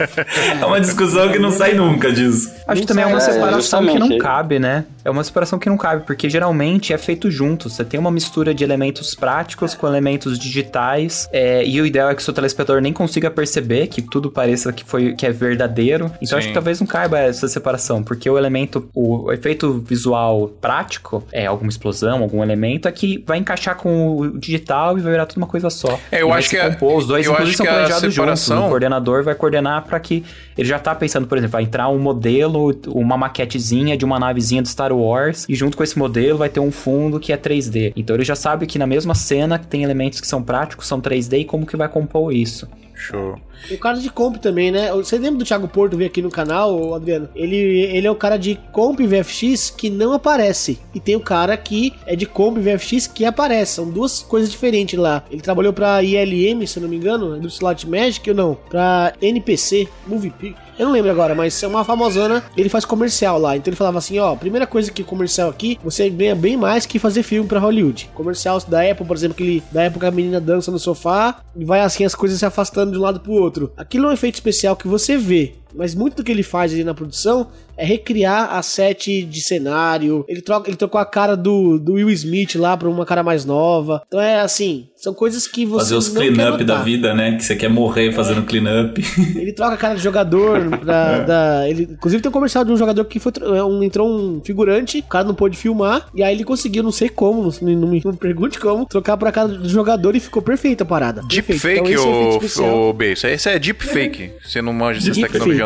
é 0.60 0.64
uma 0.64 0.80
discussão 0.80 1.30
que 1.30 1.38
não 1.38 1.50
sai 1.50 1.74
nunca 1.74 2.10
disso. 2.12 2.50
Acho 2.66 2.80
que 2.82 2.86
também 2.86 3.04
é 3.04 3.06
uma 3.06 3.18
É, 3.18 3.20
separação 3.20 3.86
que 3.86 3.98
não 3.98 4.18
cabe, 4.18 4.58
né? 4.58 4.84
É 5.04 5.10
uma 5.10 5.24
separação 5.24 5.58
que 5.58 5.68
não 5.68 5.76
cabe, 5.76 6.04
porque 6.06 6.28
geralmente 6.28 6.92
é 6.92 6.98
feito 6.98 7.30
junto. 7.30 7.68
Você 7.68 7.84
tem 7.84 7.98
uma 7.98 8.10
mistura 8.10 8.54
de 8.54 8.62
elementos 8.64 9.14
práticos 9.14 9.74
com 9.74 9.86
elementos 9.86 10.38
digitais, 10.38 11.28
é, 11.32 11.64
e 11.64 11.80
o 11.80 11.86
ideal 11.86 12.10
é 12.10 12.14
que 12.14 12.20
o 12.20 12.24
seu 12.24 12.34
telespectador 12.34 12.80
nem 12.82 12.92
consiga 12.92 13.30
perceber 13.30 13.86
que 13.88 14.02
tudo 14.02 14.30
pareça 14.30 14.72
que, 14.72 14.84
foi, 14.84 15.14
que 15.14 15.26
é 15.26 15.30
verdadeiro. 15.32 16.10
Então 16.20 16.38
acho 16.38 16.46
Sim. 16.46 16.50
que 16.50 16.54
talvez 16.54 16.80
não 16.80 16.86
caiba 16.86 17.18
essa 17.18 17.48
separação, 17.48 18.02
porque 18.02 18.28
o 18.28 18.38
elemento, 18.38 18.88
o 18.94 19.32
efeito 19.32 19.80
visual 19.86 20.48
prático 20.60 21.24
é 21.32 21.46
alguma 21.46 21.70
explosão, 21.70 22.22
algum 22.22 22.42
elemento, 22.42 22.86
é 22.88 22.92
que 22.92 23.22
vai 23.26 23.38
encaixar 23.38 23.76
com 23.76 24.16
o 24.16 24.38
digital 24.38 24.98
e 24.98 25.00
vai 25.00 25.12
virar 25.12 25.26
tudo 25.26 25.38
uma 25.38 25.46
coisa 25.46 25.70
só. 25.70 25.98
É, 26.10 26.22
eu 26.22 26.28
E 26.28 26.32
acho 26.32 26.50
que 26.50 26.58
compor, 26.58 26.98
os 26.98 27.06
dois 27.06 27.26
eu 27.26 27.34
acho 27.34 27.52
são 27.54 27.66
que 27.66 27.72
planejados 27.72 28.14
juntos. 28.14 28.29
O 28.66 28.68
coordenador 28.68 29.22
vai 29.22 29.34
coordenar 29.34 29.84
para 29.84 29.98
que 30.00 30.24
ele 30.56 30.68
já 30.68 30.78
tá 30.78 30.94
pensando, 30.94 31.26
por 31.26 31.38
exemplo, 31.38 31.52
vai 31.52 31.62
entrar 31.62 31.88
um 31.88 31.98
modelo, 31.98 32.74
uma 32.88 33.16
maquetezinha 33.16 33.96
de 33.96 34.04
uma 34.04 34.18
navezinha 34.18 34.62
do 34.62 34.68
Star 34.68 34.92
Wars 34.92 35.46
e 35.48 35.54
junto 35.54 35.76
com 35.76 35.82
esse 35.82 35.98
modelo 35.98 36.38
vai 36.38 36.48
ter 36.48 36.60
um 36.60 36.70
fundo 36.70 37.18
que 37.18 37.32
é 37.32 37.36
3D. 37.36 37.92
Então 37.96 38.16
ele 38.16 38.24
já 38.24 38.36
sabe 38.36 38.66
que 38.66 38.78
na 38.78 38.86
mesma 38.86 39.14
cena 39.14 39.58
tem 39.58 39.82
elementos 39.82 40.20
que 40.20 40.26
são 40.26 40.42
práticos, 40.42 40.86
são 40.86 41.00
3D 41.00 41.40
e 41.40 41.44
como 41.44 41.66
que 41.66 41.76
vai 41.76 41.88
compor 41.88 42.32
isso. 42.32 42.68
Show. 43.00 43.38
O 43.70 43.78
cara 43.78 43.98
de 43.98 44.10
comp 44.10 44.36
também, 44.36 44.70
né? 44.70 44.92
Você 44.92 45.18
lembra 45.18 45.38
do 45.38 45.44
Thiago 45.44 45.66
Porto 45.66 45.96
vir 45.96 46.06
aqui 46.06 46.20
no 46.20 46.30
canal, 46.30 46.94
Adriano? 46.94 47.28
Ele, 47.34 47.56
ele 47.56 48.06
é 48.06 48.10
o 48.10 48.14
cara 48.14 48.36
de 48.36 48.58
comp 48.72 49.00
VFX 49.00 49.70
que 49.70 49.88
não 49.88 50.12
aparece. 50.12 50.78
E 50.94 51.00
tem 51.00 51.16
o 51.16 51.20
cara 51.20 51.56
que 51.56 51.94
é 52.06 52.14
de 52.14 52.26
comp 52.26 52.58
VFX 52.58 53.06
que 53.06 53.24
aparece. 53.24 53.74
São 53.74 53.90
duas 53.90 54.22
coisas 54.22 54.50
diferentes 54.50 54.98
lá. 54.98 55.24
Ele 55.30 55.40
trabalhou 55.40 55.72
pra 55.72 56.02
ILM, 56.02 56.66
se 56.66 56.78
eu 56.78 56.82
não 56.82 56.88
me 56.88 56.96
engano, 56.96 57.38
do 57.40 57.48
Slot 57.48 57.88
Magic 57.88 58.28
ou 58.28 58.36
não? 58.36 58.54
Pra 58.68 59.14
NPC, 59.20 59.88
Movie 60.06 60.30
Pic. 60.30 60.56
Eu 60.80 60.86
não 60.86 60.94
lembro 60.94 61.10
agora, 61.10 61.34
mas 61.34 61.62
é 61.62 61.66
uma 61.66 61.84
famosona. 61.84 62.42
Ele 62.56 62.70
faz 62.70 62.86
comercial 62.86 63.38
lá. 63.38 63.54
Então 63.54 63.70
ele 63.70 63.76
falava 63.76 63.98
assim: 63.98 64.18
ó, 64.18 64.34
primeira 64.34 64.66
coisa 64.66 64.90
que 64.90 65.04
comercial 65.04 65.50
aqui, 65.50 65.78
você 65.84 66.08
ganha 66.08 66.34
bem 66.34 66.56
mais 66.56 66.86
que 66.86 66.98
fazer 66.98 67.22
filme 67.22 67.46
pra 67.46 67.60
Hollywood. 67.60 68.08
Comercial 68.14 68.58
da 68.66 68.80
Apple, 68.90 69.04
por 69.04 69.14
exemplo, 69.14 69.36
que 69.36 69.42
ele, 69.42 69.62
da 69.70 69.82
época 69.82 70.08
a 70.08 70.10
menina 70.10 70.40
dança 70.40 70.70
no 70.70 70.78
sofá 70.78 71.42
e 71.54 71.66
vai 71.66 71.82
assim 71.82 72.02
as 72.02 72.14
coisas 72.14 72.38
se 72.38 72.46
afastando 72.46 72.92
de 72.92 72.96
um 72.96 73.02
lado 73.02 73.20
pro 73.20 73.32
outro. 73.32 73.70
Aquilo 73.76 74.06
é 74.06 74.08
um 74.08 74.12
efeito 74.14 74.36
especial 74.36 74.74
que 74.74 74.88
você 74.88 75.18
vê. 75.18 75.52
Mas 75.74 75.94
muito 75.94 76.16
do 76.16 76.24
que 76.24 76.30
ele 76.32 76.42
faz 76.42 76.72
ali 76.72 76.84
na 76.84 76.94
produção 76.94 77.48
é 77.76 77.84
recriar 77.84 78.54
a 78.54 78.62
set 78.62 79.22
de 79.24 79.40
cenário. 79.40 80.24
Ele, 80.28 80.42
troca, 80.42 80.68
ele 80.68 80.76
trocou 80.76 81.00
a 81.00 81.04
cara 81.06 81.34
do, 81.36 81.78
do 81.78 81.94
Will 81.94 82.10
Smith 82.10 82.54
lá 82.56 82.76
pra 82.76 82.88
uma 82.88 83.06
cara 83.06 83.22
mais 83.22 83.44
nova. 83.44 84.02
Então 84.06 84.20
é 84.20 84.40
assim, 84.40 84.88
são 84.96 85.14
coisas 85.14 85.46
que 85.46 85.64
você 85.64 85.78
Fazer 85.84 85.94
os 85.94 86.12
não 86.12 86.20
quer 86.20 86.32
clean-up 86.32 86.64
da 86.64 86.82
vida, 86.82 87.14
né? 87.14 87.36
Que 87.36 87.44
você 87.44 87.56
quer 87.56 87.70
morrer 87.70 88.12
fazendo 88.12 88.42
clean-up. 88.42 89.02
Ele 89.34 89.52
troca 89.52 89.74
a 89.74 89.78
cara 89.78 89.94
de 89.94 90.02
jogador. 90.02 90.68
Da, 90.84 91.18
da- 91.24 91.68
ele, 91.68 91.84
inclusive 91.84 92.22
tem 92.22 92.28
um 92.28 92.32
comercial 92.32 92.64
de 92.64 92.72
um 92.72 92.76
jogador 92.76 93.04
que 93.06 93.18
foi. 93.18 93.32
é, 93.56 93.62
Um, 93.64 93.82
entrou 93.82 94.08
um 94.10 94.42
figurante, 94.44 94.98
o 94.98 95.02
cara 95.04 95.24
não 95.24 95.34
pôde 95.34 95.56
filmar. 95.56 96.06
E 96.14 96.22
aí 96.22 96.34
ele 96.34 96.44
conseguiu, 96.44 96.82
não 96.82 96.92
sei 96.92 97.08
como, 97.08 97.50
não, 97.62 97.70
não 97.72 97.88
me, 97.88 98.02
pergunte 98.18 98.58
como, 98.58 98.84
trocar 98.84 99.16
pra 99.16 99.32
cara 99.32 99.48
do 99.48 99.68
jogador 99.68 100.14
e 100.14 100.20
ficou 100.20 100.42
perfeita 100.42 100.84
a 100.84 100.86
parada. 100.86 101.22
Perfeito. 101.26 101.62
Deepfake, 101.62 101.92
Então, 101.92 102.02
esse 102.02 102.08
é 102.08 102.28
especial. 102.36 102.78
ô 102.88 102.92
B. 102.92 103.12
Isso 103.12 103.26
aí 103.26 103.34
isso 103.34 103.48
é 103.48 103.58
deepfake. 103.58 104.32
Você 104.44 104.60
não 104.60 104.72
manja 104.74 104.98
essas 105.00 105.16
tecnologias 105.16 105.59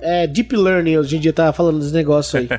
É, 0.00 0.26
Deep 0.26 0.56
Learning 0.56 0.98
hoje 0.98 1.16
em 1.16 1.20
dia 1.20 1.32
tá 1.32 1.52
falando 1.52 1.78
desse 1.80 1.92
negócio 1.92 2.38
aí. 2.38 2.48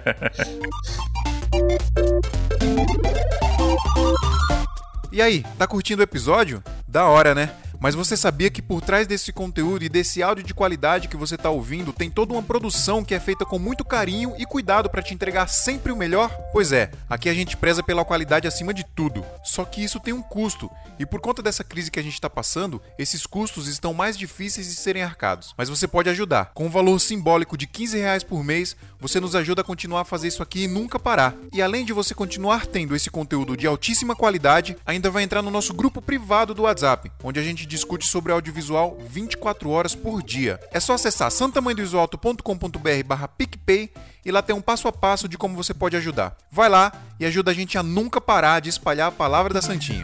E 5.13 5.21
aí, 5.21 5.45
tá 5.59 5.67
curtindo 5.67 5.99
o 5.99 6.03
episódio? 6.03 6.63
Da 6.87 7.05
hora, 7.05 7.35
né? 7.35 7.51
Mas 7.83 7.95
você 7.95 8.15
sabia 8.15 8.49
que 8.49 8.61
por 8.61 8.79
trás 8.79 9.05
desse 9.05 9.33
conteúdo 9.33 9.83
e 9.83 9.89
desse 9.89 10.23
áudio 10.23 10.41
de 10.41 10.53
qualidade 10.53 11.09
que 11.09 11.17
você 11.17 11.35
tá 11.35 11.49
ouvindo, 11.49 11.91
tem 11.91 12.09
toda 12.09 12.31
uma 12.31 12.41
produção 12.41 13.03
que 13.03 13.13
é 13.13 13.19
feita 13.19 13.45
com 13.45 13.59
muito 13.59 13.83
carinho 13.83 14.33
e 14.37 14.45
cuidado 14.45 14.89
para 14.89 15.01
te 15.01 15.13
entregar 15.13 15.49
sempre 15.49 15.91
o 15.91 15.95
melhor? 15.97 16.29
Pois 16.53 16.71
é, 16.71 16.91
aqui 17.09 17.27
a 17.27 17.33
gente 17.33 17.57
preza 17.57 17.83
pela 17.83 18.05
qualidade 18.05 18.47
acima 18.47 18.73
de 18.73 18.85
tudo. 18.85 19.25
Só 19.43 19.65
que 19.65 19.83
isso 19.83 19.99
tem 19.99 20.13
um 20.13 20.21
custo, 20.21 20.71
e 20.97 21.05
por 21.05 21.19
conta 21.19 21.41
dessa 21.41 21.61
crise 21.61 21.91
que 21.91 21.99
a 21.99 22.03
gente 22.03 22.21
tá 22.21 22.29
passando, 22.29 22.81
esses 22.97 23.25
custos 23.25 23.67
estão 23.67 23.93
mais 23.93 24.17
difíceis 24.17 24.67
de 24.67 24.75
serem 24.75 25.03
arcados. 25.03 25.53
Mas 25.57 25.67
você 25.67 25.85
pode 25.85 26.09
ajudar. 26.09 26.51
Com 26.53 26.67
um 26.67 26.69
valor 26.69 26.97
simbólico 26.99 27.57
de 27.57 27.67
15 27.67 27.97
reais 27.97 28.23
por 28.23 28.45
mês, 28.45 28.77
você 28.97 29.19
nos 29.19 29.35
ajuda 29.35 29.59
a 29.59 29.65
continuar 29.65 30.01
a 30.01 30.05
fazer 30.05 30.29
isso 30.29 30.41
aqui 30.41 30.63
e 30.63 30.67
nunca 30.67 30.97
parar. 30.97 31.35
E 31.51 31.61
além 31.61 31.83
de 31.83 31.91
você 31.91 32.13
continuar 32.13 32.65
tendo 32.65 32.95
esse 32.95 33.09
conteúdo 33.09 33.57
de 33.57 33.67
altíssima 33.67 34.15
qualidade, 34.15 34.77
ainda 34.85 35.11
vai 35.11 35.23
entrar 35.23 35.41
no 35.41 35.51
nosso 35.51 35.73
grupo 35.73 36.01
privado 36.01 36.53
do 36.53 36.61
WhatsApp, 36.61 37.11
onde 37.21 37.41
a 37.41 37.43
gente 37.43 37.67
discute 37.73 38.07
sobre 38.07 38.31
audiovisual 38.31 38.97
24 39.09 39.69
horas 39.69 39.95
por 39.95 40.21
dia. 40.21 40.59
É 40.71 40.79
só 40.79 40.93
acessar 40.93 41.31
santamanhodoisoalto.com.br 41.31 43.03
barra 43.05 43.27
PicPay 43.27 43.91
e 44.23 44.31
lá 44.31 44.41
tem 44.41 44.55
um 44.55 44.61
passo 44.61 44.87
a 44.87 44.91
passo 44.91 45.27
de 45.27 45.37
como 45.37 45.55
você 45.55 45.73
pode 45.73 45.97
ajudar. 45.97 46.37
Vai 46.51 46.69
lá 46.69 46.91
e 47.19 47.25
ajuda 47.25 47.51
a 47.51 47.53
gente 47.53 47.77
a 47.77 47.83
nunca 47.83 48.21
parar 48.21 48.59
de 48.59 48.69
espalhar 48.69 49.07
a 49.07 49.11
palavra 49.11 49.53
da 49.53 49.61
Santinha. 49.61 50.03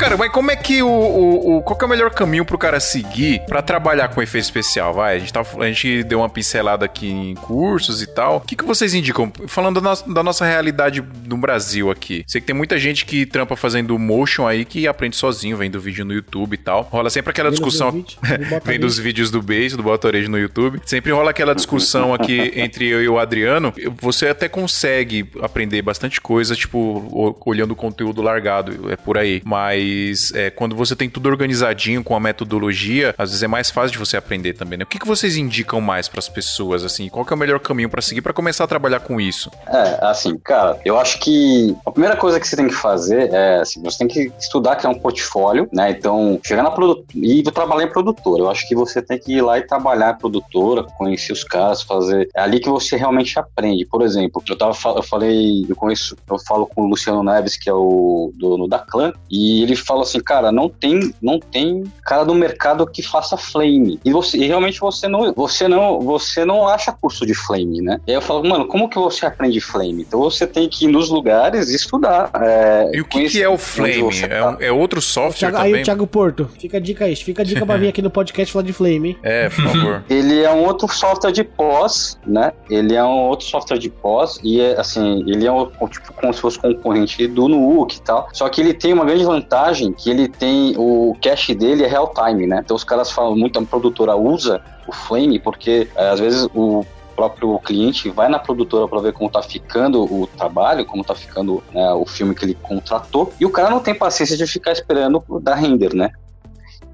Cara, 0.00 0.16
mas 0.16 0.32
como 0.32 0.50
é 0.50 0.56
que 0.56 0.82
o, 0.82 0.88
o, 0.88 1.56
o- 1.58 1.62
Qual 1.62 1.76
que 1.78 1.84
é 1.84 1.86
o 1.86 1.90
melhor 1.90 2.10
caminho 2.10 2.44
pro 2.44 2.56
cara 2.56 2.80
seguir 2.80 3.42
pra 3.46 3.60
trabalhar 3.60 4.08
com 4.08 4.22
efeito 4.22 4.44
especial? 4.44 4.94
Vai, 4.94 5.16
a 5.16 5.18
gente, 5.18 5.32
tá, 5.32 5.40
a 5.58 5.66
gente 5.66 6.02
deu 6.04 6.20
uma 6.20 6.28
pincelada 6.28 6.86
aqui 6.86 7.06
em 7.10 7.34
cursos 7.34 8.00
e 8.02 8.06
tal. 8.06 8.36
O 8.36 8.40
que, 8.40 8.56
que 8.56 8.64
vocês 8.64 8.94
indicam? 8.94 9.30
Falando 9.46 9.76
da 9.76 9.80
nossa, 9.82 10.10
da 10.12 10.22
nossa 10.22 10.44
realidade 10.46 11.04
no 11.26 11.36
Brasil 11.36 11.90
aqui. 11.90 12.24
Sei 12.26 12.40
que 12.40 12.46
tem 12.46 12.56
muita 12.56 12.78
gente 12.78 13.04
que 13.04 13.26
trampa 13.26 13.56
fazendo 13.56 13.98
motion 13.98 14.46
aí 14.46 14.64
que 14.64 14.88
aprende 14.88 15.16
sozinho, 15.16 15.56
vendo 15.56 15.78
vídeo 15.78 16.04
no 16.04 16.14
YouTube 16.14 16.54
e 16.54 16.58
tal. 16.58 16.88
Rola 16.90 17.10
sempre 17.10 17.30
aquela 17.30 17.50
discussão. 17.50 17.92
meu 17.92 18.02
vídeo, 18.02 18.38
do 18.38 18.48
Bota 18.48 18.70
Vem 18.70 18.80
dos 18.80 18.98
vídeos 18.98 19.30
do 19.30 19.42
Base, 19.42 19.76
do 19.76 19.82
Botorejo 19.82 20.30
no 20.30 20.38
YouTube. 20.38 20.80
Sempre 20.86 21.12
rola 21.12 21.30
aquela 21.30 21.54
discussão 21.54 22.14
aqui 22.14 22.52
entre 22.56 22.88
eu 22.88 23.02
e 23.02 23.08
o 23.08 23.18
Adriano. 23.18 23.72
Você 24.00 24.28
até 24.28 24.48
consegue 24.48 25.28
aprender 25.42 25.82
bastante 25.82 26.20
coisa, 26.20 26.56
tipo, 26.56 27.36
olhando 27.44 27.72
o 27.72 27.76
conteúdo 27.76 28.22
largado, 28.22 28.90
é 28.90 28.96
por 28.96 29.18
aí. 29.18 29.42
Mas 29.44 29.89
é, 30.34 30.50
quando 30.50 30.74
você 30.74 30.96
tem 30.96 31.08
tudo 31.08 31.28
organizadinho 31.28 32.02
com 32.02 32.16
a 32.16 32.20
metodologia, 32.20 33.14
às 33.16 33.30
vezes 33.30 33.42
é 33.42 33.48
mais 33.48 33.70
fácil 33.70 33.92
de 33.92 33.98
você 33.98 34.16
aprender 34.16 34.54
também, 34.54 34.78
né? 34.78 34.84
O 34.84 34.86
que, 34.86 34.98
que 34.98 35.06
vocês 35.06 35.36
indicam 35.36 35.80
mais 35.80 36.08
pras 36.08 36.28
pessoas, 36.28 36.84
assim? 36.84 37.08
Qual 37.08 37.24
que 37.24 37.32
é 37.32 37.36
o 37.36 37.38
melhor 37.38 37.60
caminho 37.60 37.88
pra 37.88 38.02
seguir 38.02 38.22
pra 38.22 38.32
começar 38.32 38.64
a 38.64 38.66
trabalhar 38.66 39.00
com 39.00 39.20
isso? 39.20 39.50
É, 39.66 39.98
assim, 40.02 40.36
cara, 40.38 40.78
eu 40.84 40.98
acho 40.98 41.20
que 41.20 41.76
a 41.86 41.90
primeira 41.90 42.16
coisa 42.16 42.40
que 42.40 42.46
você 42.46 42.56
tem 42.56 42.68
que 42.68 42.74
fazer 42.74 43.32
é, 43.32 43.60
assim, 43.60 43.82
você 43.82 43.98
tem 43.98 44.08
que 44.08 44.32
estudar 44.38 44.76
criar 44.76 44.90
um 44.90 44.98
portfólio, 44.98 45.68
né? 45.72 45.90
Então, 45.90 46.40
chegar 46.44 46.62
na 46.62 46.70
produtora 46.70 47.06
e 47.14 47.42
trabalhar 47.42 47.84
em 47.84 47.92
produtora. 47.92 48.42
Eu 48.42 48.50
acho 48.50 48.66
que 48.66 48.74
você 48.74 49.02
tem 49.02 49.18
que 49.18 49.34
ir 49.34 49.42
lá 49.42 49.58
e 49.58 49.62
trabalhar 49.62 50.14
em 50.14 50.18
produtora, 50.18 50.82
conhecer 50.82 51.32
os 51.32 51.44
caras, 51.44 51.82
fazer. 51.82 52.28
É 52.34 52.40
ali 52.40 52.60
que 52.60 52.68
você 52.68 52.96
realmente 52.96 53.38
aprende. 53.38 53.84
Por 53.86 54.02
exemplo, 54.02 54.42
eu 54.48 54.56
tava 54.56 54.76
eu 54.96 55.02
falei, 55.02 55.66
eu 55.68 55.76
conheço, 55.76 56.16
eu 56.28 56.38
falo 56.38 56.66
com 56.66 56.82
o 56.82 56.88
Luciano 56.88 57.22
Neves, 57.22 57.56
que 57.56 57.68
é 57.68 57.74
o 57.74 58.32
dono 58.34 58.66
da 58.66 58.78
Clã, 58.78 59.12
e 59.30 59.62
ele 59.62 59.76
fala 59.82 60.02
assim, 60.02 60.20
cara, 60.20 60.50
não 60.52 60.68
tem, 60.68 61.12
não 61.20 61.38
tem 61.38 61.84
cara 62.04 62.24
do 62.24 62.34
mercado 62.34 62.86
que 62.86 63.02
faça 63.02 63.36
flame. 63.36 63.98
E 64.04 64.12
você, 64.12 64.38
e 64.38 64.46
realmente 64.46 64.80
você 64.80 65.08
não, 65.08 65.32
você 65.32 65.68
não, 65.68 66.00
você 66.00 66.44
não 66.44 66.66
acha 66.68 66.92
curso 66.92 67.24
de 67.26 67.34
flame, 67.34 67.80
né? 67.80 67.98
E 68.06 68.10
aí 68.12 68.16
eu 68.16 68.22
falo, 68.22 68.46
mano, 68.48 68.66
como 68.66 68.88
que 68.88 68.98
você 68.98 69.26
aprende 69.26 69.60
flame? 69.60 70.02
Então 70.06 70.20
você 70.20 70.46
tem 70.46 70.68
que 70.68 70.84
ir 70.86 70.88
nos 70.88 71.08
lugares 71.10 71.70
e 71.70 71.76
estudar. 71.76 72.30
é, 72.40 72.90
E 72.94 73.00
o 73.00 73.04
que, 73.04 73.28
que 73.28 73.42
é 73.42 73.48
o 73.48 73.56
Flame? 73.58 74.02
você 74.02 74.24
É, 74.26 74.40
tá. 74.40 74.50
um- 74.50 74.56
é 74.60 74.72
outro 74.72 75.00
software 75.00 75.50
Thiago- 75.50 75.56
aí 75.58 75.70
também? 75.70 75.82
o 75.82 75.84
Thiago 75.84 76.06
Porto, 76.06 76.50
fica 76.58 76.76
a 76.76 76.80
dica 76.80 77.04
aí, 77.04 77.16
fica 77.16 77.42
a 77.42 77.44
dica 77.44 77.64
pra 77.66 77.76
vir 77.78 77.88
aqui 77.88 78.02
no 78.02 78.10
podcast 78.10 78.52
falar 78.52 78.64
de 78.64 78.72
Flame, 78.72 79.10
hein? 79.10 79.18
É, 79.22 79.48
por 79.48 79.64
favor. 79.64 80.04
Ele 80.10 80.42
é 80.42 80.50
um 80.52 80.64
outro 80.64 80.88
software 80.88 81.32
de 81.32 81.44
pós, 81.44 82.18
né? 82.26 82.52
Ele 82.68 82.94
é 82.94 83.02
um 83.04 83.28
outro 83.28 83.46
software 83.46 83.78
de 83.78 83.88
pós 83.90 84.38
e 84.42 84.60
é 84.60 84.78
assim, 84.80 85.24
ele 85.26 85.46
é 85.46 85.52
um, 85.52 85.66
tipo 85.88 86.12
como 86.14 86.32
se 86.32 86.40
fosse 86.40 86.58
concorrente 86.58 87.26
do 87.26 87.48
Nuuk 87.48 87.96
e 87.96 88.00
tal. 88.02 88.28
Só 88.32 88.48
que 88.48 88.60
ele 88.60 88.74
tem 88.74 88.92
uma 88.92 89.04
grande 89.04 89.24
vantagem 89.24 89.69
que 89.96 90.10
ele 90.10 90.28
tem 90.28 90.74
o 90.76 91.16
cache 91.22 91.54
dele 91.54 91.84
é 91.84 91.86
real 91.86 92.12
time, 92.14 92.46
né? 92.46 92.60
Então 92.64 92.76
os 92.76 92.84
caras 92.84 93.10
falam 93.10 93.36
muito 93.36 93.58
a 93.58 93.62
produtora 93.62 94.16
usa 94.16 94.62
o 94.86 94.92
Flame 94.92 95.38
porque 95.38 95.88
é, 95.94 96.08
às 96.10 96.20
vezes 96.20 96.48
o 96.54 96.84
próprio 97.14 97.58
cliente 97.58 98.08
vai 98.08 98.28
na 98.28 98.38
produtora 98.38 98.88
para 98.88 99.00
ver 99.00 99.12
como 99.12 99.30
tá 99.30 99.42
ficando 99.42 100.02
o 100.04 100.26
trabalho, 100.26 100.86
como 100.86 101.04
tá 101.04 101.14
ficando 101.14 101.62
né, 101.72 101.92
o 101.92 102.06
filme 102.06 102.34
que 102.34 102.46
ele 102.46 102.54
contratou, 102.54 103.30
e 103.38 103.44
o 103.44 103.50
cara 103.50 103.68
não 103.68 103.80
tem 103.80 103.94
paciência 103.94 104.38
de 104.38 104.46
ficar 104.46 104.72
esperando 104.72 105.22
dar 105.42 105.56
render, 105.56 105.94
né? 105.94 106.10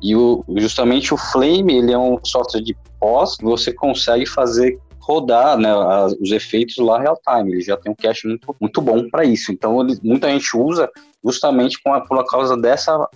E 0.03 0.17
o, 0.17 0.45
justamente 0.57 1.15
o 1.15 1.17
Flame, 1.17 1.77
ele 1.77 1.93
é 1.93 1.99
um 1.99 2.19
software 2.25 2.61
de 2.61 2.77
pós, 2.99 3.37
você 3.41 3.73
consegue 3.73 4.27
fazer 4.27 4.79
rodar 5.07 5.57
né, 5.57 5.73
os 6.21 6.33
efeitos 6.33 6.77
lá 6.79 7.01
real 7.01 7.19
time. 7.25 7.53
Ele 7.53 7.61
já 7.61 7.77
tem 7.77 7.93
um 7.93 7.95
cache 7.95 8.27
muito, 8.27 8.57
muito 8.61 8.81
bom 8.83 9.09
para 9.09 9.25
isso. 9.25 9.53
Então, 9.53 9.81
ele, 9.81 9.97
muita 10.03 10.29
gente 10.29 10.57
usa 10.57 10.91
justamente 11.27 11.83
com 11.83 11.93
a, 11.93 12.01
por 12.01 12.25
causa 12.27 12.57
dessa 12.57 13.09